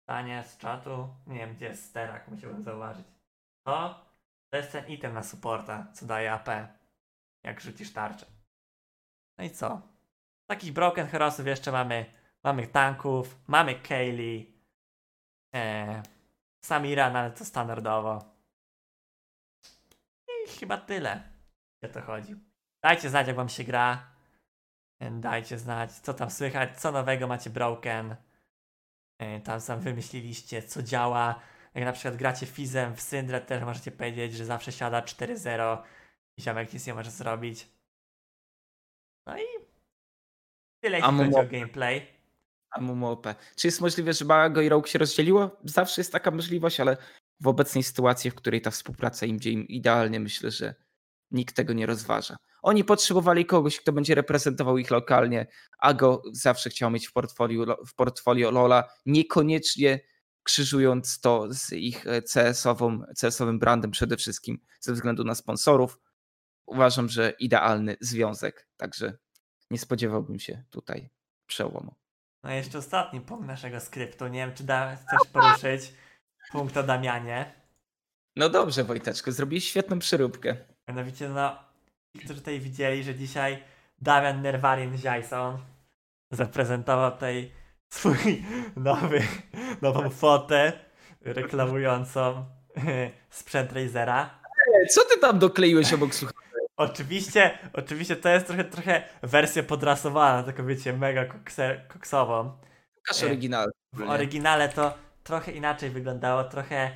Pytanie 0.00 0.44
z 0.46 0.56
czatu. 0.56 1.08
Nie 1.26 1.38
wiem, 1.38 1.54
gdzie 1.54 1.66
jest 1.66 1.84
sterak, 1.84 2.28
musiałbym 2.28 2.62
zauważyć. 2.62 3.06
To 3.66 4.12
to 4.52 4.56
jest 4.56 4.72
ten 4.72 4.88
item 4.88 5.14
na 5.14 5.22
supporta, 5.22 5.86
co 5.92 6.06
daje 6.06 6.32
AP, 6.32 6.48
jak 7.44 7.60
rzucisz 7.60 7.92
tarczę. 7.92 8.26
No 9.38 9.44
i 9.44 9.50
co? 9.50 9.82
Takich 10.46 10.72
Broken 10.72 11.06
Heroesów 11.06 11.46
jeszcze 11.46 11.72
mamy, 11.72 12.06
mamy 12.44 12.66
tanków, 12.66 13.36
mamy 13.48 13.74
Kaylee, 13.80 14.52
e, 15.54 16.02
Samira, 16.64 17.10
no 17.10 17.18
ale 17.18 17.30
to 17.30 17.44
standardowo. 17.44 18.24
I 20.46 20.50
chyba 20.50 20.76
tyle. 20.78 21.22
O 21.84 21.88
to 21.88 22.02
chodzi. 22.02 22.34
Dajcie 22.82 23.10
znać, 23.10 23.26
jak 23.26 23.36
wam 23.36 23.48
się 23.48 23.64
gra. 23.64 24.12
Dajcie 25.10 25.58
znać, 25.58 25.92
co 25.92 26.14
tam 26.14 26.30
słychać, 26.30 26.80
co 26.80 26.92
nowego 26.92 27.26
macie 27.26 27.50
broken. 27.50 28.16
E, 29.18 29.40
Tam 29.40 29.60
sam 29.60 29.80
wymyśliliście, 29.80 30.62
co 30.62 30.82
działa. 30.82 31.40
Jak 31.74 31.84
na 31.84 31.92
przykład 31.92 32.16
gracie 32.16 32.46
Fizem 32.46 32.96
w 32.96 33.00
Syndrę, 33.00 33.40
też 33.40 33.64
możecie 33.64 33.90
powiedzieć, 33.90 34.32
że 34.34 34.44
zawsze 34.44 34.72
siada 34.72 35.02
4-0 35.02 35.82
i 36.36 36.42
ziomek 36.42 36.72
nic 36.72 36.86
nie 36.86 36.94
może 36.94 37.10
zrobić. 37.10 37.68
No 39.26 39.38
i 39.38 39.44
tyle, 40.84 40.98
jeśli 40.98 41.16
chodzi 41.16 41.34
o 41.34 41.44
gameplay. 41.44 42.21
Czy 43.56 43.66
jest 43.66 43.80
możliwe, 43.80 44.12
że 44.12 44.24
Bago 44.24 44.60
i 44.60 44.68
Rogue 44.68 44.86
się 44.86 44.98
rozdzieliło? 44.98 45.60
Zawsze 45.64 46.00
jest 46.00 46.12
taka 46.12 46.30
możliwość, 46.30 46.80
ale 46.80 46.96
w 47.40 47.48
obecnej 47.48 47.82
sytuacji, 47.82 48.30
w 48.30 48.34
której 48.34 48.60
ta 48.60 48.70
współpraca 48.70 49.26
im 49.26 49.36
idzie 49.36 49.50
im 49.50 49.68
idealnie, 49.68 50.20
myślę, 50.20 50.50
że 50.50 50.74
nikt 51.30 51.56
tego 51.56 51.72
nie 51.72 51.86
rozważa. 51.86 52.36
Oni 52.62 52.84
potrzebowali 52.84 53.46
kogoś, 53.46 53.80
kto 53.80 53.92
będzie 53.92 54.14
reprezentował 54.14 54.78
ich 54.78 54.90
lokalnie. 54.90 55.46
Ago 55.78 56.22
zawsze 56.32 56.70
chciał 56.70 56.90
mieć 56.90 57.08
w 57.08 57.12
portfolio, 57.12 57.76
w 57.86 57.94
portfolio 57.94 58.50
Lola, 58.50 58.84
niekoniecznie 59.06 60.00
krzyżując 60.42 61.20
to 61.20 61.46
z 61.50 61.72
ich 61.72 62.06
e, 62.06 62.22
CS-ową, 62.22 63.02
CS-owym 63.20 63.58
brandem 63.58 63.90
przede 63.90 64.16
wszystkim 64.16 64.58
ze 64.80 64.92
względu 64.92 65.24
na 65.24 65.34
sponsorów. 65.34 65.98
Uważam, 66.66 67.08
że 67.08 67.32
idealny 67.38 67.96
związek, 68.00 68.68
także 68.76 69.18
nie 69.70 69.78
spodziewałbym 69.78 70.38
się 70.38 70.64
tutaj 70.70 71.10
przełomu. 71.46 72.01
No 72.44 72.52
i 72.52 72.54
jeszcze 72.54 72.78
ostatni 72.78 73.20
punkt 73.20 73.46
naszego 73.46 73.80
skryptu. 73.80 74.28
Nie 74.28 74.38
wiem, 74.38 74.54
czy 74.54 74.64
da, 74.64 74.96
chcesz 74.96 75.32
poruszyć 75.32 75.92
punkt 76.52 76.76
o 76.76 76.82
Damianie. 76.82 77.52
No 78.36 78.48
dobrze, 78.48 78.84
Wojteczku, 78.84 79.32
zrobiłeś 79.32 79.64
świetną 79.68 79.98
przyróbkę. 79.98 80.56
Mianowicie, 80.88 81.28
no, 81.28 81.56
ci, 82.12 82.18
którzy 82.18 82.40
tutaj 82.40 82.60
widzieli, 82.60 83.04
że 83.04 83.14
dzisiaj 83.14 83.62
Damian 83.98 84.42
Nerwarin 84.42 84.98
Jason 85.02 85.58
zaprezentował 86.30 87.12
tutaj 87.12 87.52
swój 87.92 88.44
nowy, 88.76 89.22
nową 89.82 90.10
fotę 90.10 90.72
reklamującą 91.20 92.44
sprzęt 93.30 93.72
Razera. 93.72 94.42
Co 94.90 95.04
ty 95.04 95.20
tam 95.20 95.38
dokleiłeś 95.38 95.92
obok? 95.92 96.10
Oczywiście, 96.76 97.58
oczywiście 97.72 98.16
to 98.16 98.28
jest 98.28 98.46
trochę, 98.46 98.64
trochę 98.64 99.02
wersja 99.22 99.62
podrasowana, 99.62 100.42
taką 100.42 100.66
wiecie, 100.66 100.92
mega 100.92 101.24
kokse, 101.24 101.80
koksową. 101.88 102.58
Pokaż 102.94 103.22
Nie. 103.22 103.26
oryginał. 103.28 103.68
W 103.92 104.02
oryginale 104.10 104.68
to 104.68 104.94
trochę 105.24 105.52
inaczej 105.52 105.90
wyglądało, 105.90 106.44
trochę 106.44 106.90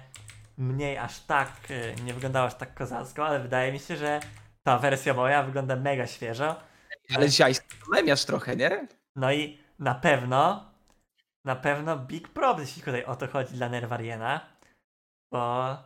mniej 0.59 0.99
aż 0.99 1.21
tak, 1.21 1.53
y, 1.71 1.95
nie 2.05 2.15
wyglądało 2.15 2.47
aż 2.47 2.55
tak 2.55 2.75
kozacko, 2.75 3.27
ale 3.27 3.41
wydaje 3.41 3.73
mi 3.73 3.79
się, 3.79 3.97
że 3.97 4.21
ta 4.63 4.79
wersja 4.79 5.15
moja 5.15 5.43
wygląda 5.43 5.77
mega 5.77 6.07
świeżo. 6.07 6.61
Ale 7.17 7.29
ziaj, 7.29 7.55
memiasz 7.93 8.25
trochę, 8.25 8.57
nie? 8.57 8.89
No 9.17 9.33
i 9.33 9.59
na 9.79 9.95
pewno, 9.95 10.71
na 11.45 11.57
pewno 11.57 11.97
big 11.99 12.29
props, 12.29 12.61
jeśli 12.61 12.83
tutaj 12.83 13.05
o 13.05 13.17
to 13.17 13.27
chodzi 13.29 13.55
dla 13.55 13.69
Nerwariena, 13.69 14.41
bo 15.33 15.77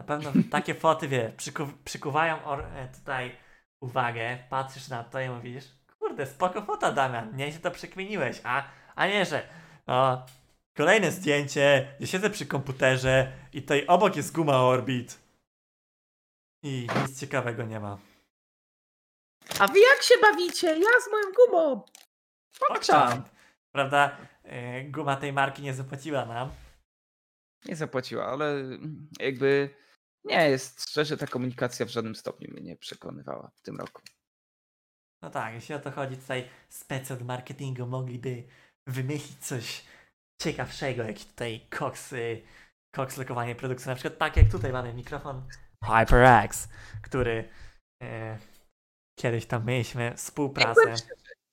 na 0.00 0.04
pewno 0.04 0.32
takie 0.50 0.74
foty, 0.74 1.08
wie, 1.08 1.32
przyku, 1.36 1.66
przykuwają 1.84 2.44
or, 2.44 2.60
e, 2.60 2.88
tutaj 2.98 3.36
uwagę, 3.80 4.38
patrzysz 4.50 4.88
na 4.88 5.04
to 5.04 5.20
i 5.20 5.28
mówisz, 5.28 5.64
kurde, 5.98 6.26
spoko 6.26 6.62
fota 6.62 6.92
Damian, 6.92 7.36
nie 7.36 7.52
się 7.52 7.58
to 7.58 7.70
przekminiłeś, 7.70 8.40
a, 8.44 8.64
a 8.94 9.06
nie, 9.06 9.24
że 9.24 9.48
o, 9.86 10.26
kolejne 10.76 11.10
zdjęcie, 11.10 11.94
gdzie 11.98 12.06
siedzę 12.06 12.30
przy 12.30 12.46
komputerze 12.46 13.32
i 13.52 13.62
tutaj 13.62 13.86
obok 13.86 14.16
jest 14.16 14.34
guma 14.34 14.56
Orbit 14.62 15.18
i 16.62 16.88
nic 17.00 17.20
ciekawego 17.20 17.62
nie 17.62 17.80
ma. 17.80 17.98
A 19.58 19.66
wy 19.66 19.80
jak 19.80 20.02
się 20.02 20.14
bawicie? 20.22 20.66
Ja 20.66 21.00
z 21.00 21.10
moją 21.10 21.24
gumą. 21.36 21.82
Pokczam. 22.68 23.24
Prawda, 23.72 24.16
e, 24.44 24.84
guma 24.84 25.16
tej 25.16 25.32
marki 25.32 25.62
nie 25.62 25.74
zapłaciła 25.74 26.24
nam. 26.24 26.50
Nie 27.64 27.76
zapłaciła, 27.76 28.26
ale 28.26 28.54
jakby 29.20 29.80
nie 30.24 30.50
jest, 30.50 30.90
szczerze 30.90 31.16
ta 31.16 31.26
komunikacja 31.26 31.86
w 31.86 31.90
żadnym 31.90 32.14
stopniu 32.14 32.50
mnie 32.50 32.62
nie 32.62 32.76
przekonywała 32.76 33.50
w 33.54 33.60
tym 33.60 33.76
roku. 33.76 34.02
No 35.22 35.30
tak, 35.30 35.54
jeśli 35.54 35.74
o 35.74 35.80
to 35.80 35.90
chodzi, 35.90 36.16
tutaj 36.16 36.48
spec 36.68 37.10
od 37.10 37.22
marketingu 37.22 37.86
mogliby 37.86 38.44
wymyślić 38.86 39.38
coś 39.38 39.84
ciekawszego, 40.42 41.02
jak 41.02 41.18
tutaj 41.18 41.66
Cox, 41.78 42.12
y, 42.12 42.42
Cox 42.96 43.16
lokowanie 43.16 43.54
produkcji. 43.54 43.88
Na 43.88 43.94
przykład 43.94 44.18
tak 44.18 44.36
jak 44.36 44.50
tutaj 44.50 44.72
mamy 44.72 44.94
mikrofon 44.94 45.46
HyperX, 45.84 46.68
który 47.02 47.48
e, 48.02 48.38
kiedyś 49.18 49.46
tam 49.46 49.66
mieliśmy 49.66 50.14
współpracę. 50.16 50.94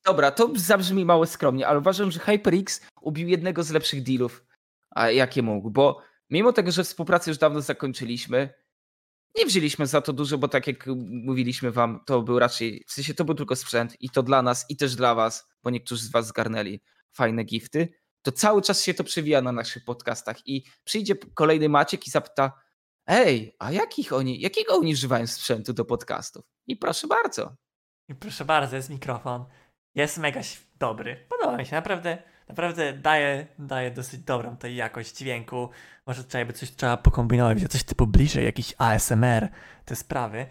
Dobra, 0.06 0.32
to 0.32 0.52
zabrzmi 0.56 1.06
mało 1.06 1.26
skromnie, 1.26 1.68
ale 1.68 1.80
uważam, 1.80 2.12
że 2.12 2.20
HyperX 2.20 2.82
ubił 3.02 3.28
jednego 3.28 3.64
z 3.64 3.72
lepszych 3.72 4.04
dealów, 4.04 4.46
a 4.96 5.10
jakie 5.10 5.42
mógł, 5.42 5.70
bo 5.70 6.02
mimo 6.30 6.54
tego, 6.54 6.72
że 6.72 6.84
współpracę 6.84 7.32
już 7.32 7.38
dawno 7.38 7.62
zakończyliśmy, 7.62 8.54
nie 9.38 9.46
wzięliśmy 9.46 9.88
za 9.88 10.02
to 10.02 10.14
dużo, 10.14 10.38
bo 10.38 10.48
tak 10.48 10.68
jak 10.68 10.86
mówiliśmy 11.10 11.72
wam, 11.72 12.00
to 12.06 12.22
był 12.22 12.40
raczej, 12.40 12.84
w 12.88 12.92
sensie 12.92 13.14
to 13.14 13.26
był 13.26 13.36
tylko 13.36 13.56
sprzęt 13.56 14.02
i 14.02 14.10
to 14.10 14.24
dla 14.24 14.42
nas 14.42 14.66
i 14.70 14.78
też 14.78 14.96
dla 14.96 15.16
was, 15.16 15.48
bo 15.64 15.70
niektórzy 15.70 16.04
z 16.04 16.12
was 16.12 16.28
zgarnęli 16.28 16.82
fajne 17.14 17.44
gifty, 17.44 17.94
to 18.22 18.32
cały 18.32 18.62
czas 18.62 18.84
się 18.84 18.94
to 18.94 19.04
przewija 19.04 19.42
na 19.42 19.52
naszych 19.52 19.86
podcastach 19.86 20.48
i 20.48 20.64
przyjdzie 20.84 21.16
kolejny 21.34 21.70
Maciek 21.70 22.08
i 22.08 22.10
zapyta, 22.10 22.52
ej, 23.08 23.56
a 23.60 23.72
jakich 23.72 24.14
oni, 24.14 24.40
jakiego 24.40 24.78
oni 24.78 24.94
używają 24.94 25.28
sprzętu 25.28 25.74
do 25.74 25.86
podcastów? 25.86 26.46
I 26.68 26.78
proszę 26.78 27.08
bardzo. 27.08 27.56
I 28.10 28.16
proszę 28.16 28.46
bardzo, 28.46 28.76
jest 28.76 28.90
mikrofon. 28.90 29.46
Jest 29.96 30.18
mega 30.18 30.42
dobry. 30.76 31.26
Podoba 31.30 31.58
mi 31.58 31.66
się, 31.66 31.76
naprawdę, 31.76 32.24
naprawdę 32.48 32.94
daje, 32.94 33.48
daje 33.60 33.92
dosyć 33.92 34.22
dobrą 34.22 34.58
tej 34.58 34.76
jakość 34.76 35.18
dźwięku. 35.18 35.70
Może 36.06 36.24
tutaj 36.24 36.46
by 36.46 36.54
coś 36.54 36.72
trzeba 36.72 36.98
pokombinować, 36.98 37.68
coś 37.70 37.84
typu 37.84 38.08
bliżej, 38.08 38.46
jakiś 38.46 38.74
ASMR, 38.78 39.50
te 39.86 39.96
sprawy. 39.96 40.46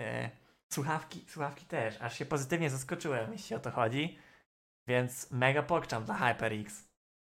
E, 0.00 0.30
słuchawki, 0.72 1.24
słuchawki 1.28 1.66
też, 1.66 2.00
aż 2.00 2.18
się 2.18 2.26
pozytywnie 2.26 2.70
zaskoczyłem, 2.70 3.32
jeśli 3.32 3.56
o 3.56 3.60
to 3.60 3.70
chodzi. 3.70 4.18
Więc 4.88 5.30
mega 5.30 5.62
pokczam 5.62 6.04
dla 6.04 6.14
HyperX. 6.14 6.88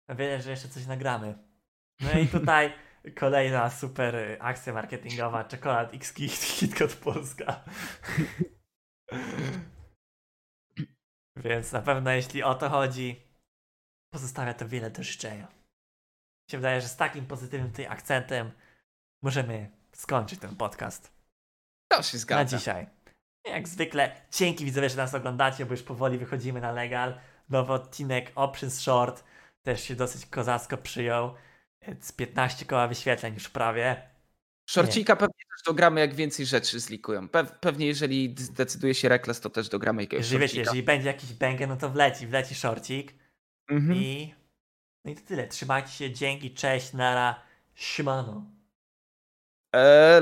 Wiem, 0.09 0.43
że 0.43 0.51
jeszcze 0.51 0.69
coś 0.69 0.87
nagramy. 0.87 1.39
No 2.01 2.19
i 2.19 2.29
tutaj 2.39 2.73
kolejna 3.15 3.71
super 3.71 4.37
akcja 4.41 4.73
marketingowa, 4.73 5.45
czekolad 5.45 5.95
X 5.95 6.13
Kit, 6.15 6.39
KitKat 6.59 6.95
Polska. 6.95 7.61
Więc 11.37 11.73
na 11.73 11.83
pewno 11.83 12.11
jeśli 12.11 12.43
o 12.43 12.55
to 12.55 12.69
chodzi, 12.69 13.32
pozostawia 14.13 14.55
to 14.55 14.69
wiele 14.69 14.91
do 14.91 15.03
życzenia. 15.03 15.47
Mi 15.47 16.51
się 16.51 16.59
wydaje, 16.59 16.81
że 16.81 16.89
z 16.89 16.97
takim 16.97 17.27
pozytywnym 17.27 17.71
tutaj 17.71 17.87
akcentem 17.87 18.51
możemy 19.23 19.71
skończyć 19.93 20.41
ten 20.41 20.57
podcast 20.57 21.13
To 21.89 22.03
się 22.03 22.17
na 22.17 22.21
zgadza. 22.21 22.59
dzisiaj. 22.59 22.87
Jak 23.45 23.69
zwykle, 23.69 24.21
dzięki 24.33 24.65
widzowie, 24.65 24.91
że 24.91 24.97
nas 24.97 25.15
oglądacie, 25.15 25.67
bo 25.67 25.73
już 25.73 25.83
powoli 25.83 26.19
wychodzimy 26.19 26.61
na 26.61 26.73
legal. 26.73 27.19
Nowy 27.49 27.73
odcinek 27.73 28.33
Options 28.35 28.81
Short 28.81 29.25
też 29.63 29.83
się 29.85 29.95
dosyć 29.95 30.27
kozacko 30.27 30.77
przyjął. 30.77 31.35
Z 32.01 32.13
15 32.13 32.67
koła 32.67 32.89
wyświetleń 32.89 33.35
już 33.35 33.49
prawie. 33.49 34.11
Szorcika 34.71 35.17
pewnie 35.17 35.35
też 35.51 35.63
dogramy, 35.67 36.01
jak 36.01 36.15
więcej 36.15 36.47
rzeczy 36.47 36.81
zlikują. 36.81 37.29
Pew, 37.29 37.53
pewnie 37.61 37.87
jeżeli 37.87 38.35
zdecyduje 38.39 38.95
się 38.95 39.09
Rekles, 39.09 39.41
to 39.41 39.51
też 39.51 39.69
dogramy 39.69 40.03
jakiegoś 40.03 40.25
Jeżeli 40.25 40.41
wiecie, 40.41 40.59
jeżeli 40.59 40.83
będzie 40.83 41.07
jakiś 41.07 41.33
banger, 41.33 41.69
no 41.69 41.77
to 41.77 41.91
wleci, 41.91 42.27
wleci 42.27 42.55
shorcik. 42.55 43.22
Mhm. 43.73 43.93
I 43.97 44.35
no 45.05 45.11
i 45.13 45.15
to 45.17 45.21
tyle. 45.27 45.49
Trzymajcie 45.49 45.89
się, 45.91 46.13
dzięki, 46.13 46.55
cześć, 46.55 46.93
nara, 46.93 47.41
siemano. 47.75 48.45
Eee, 49.73 50.21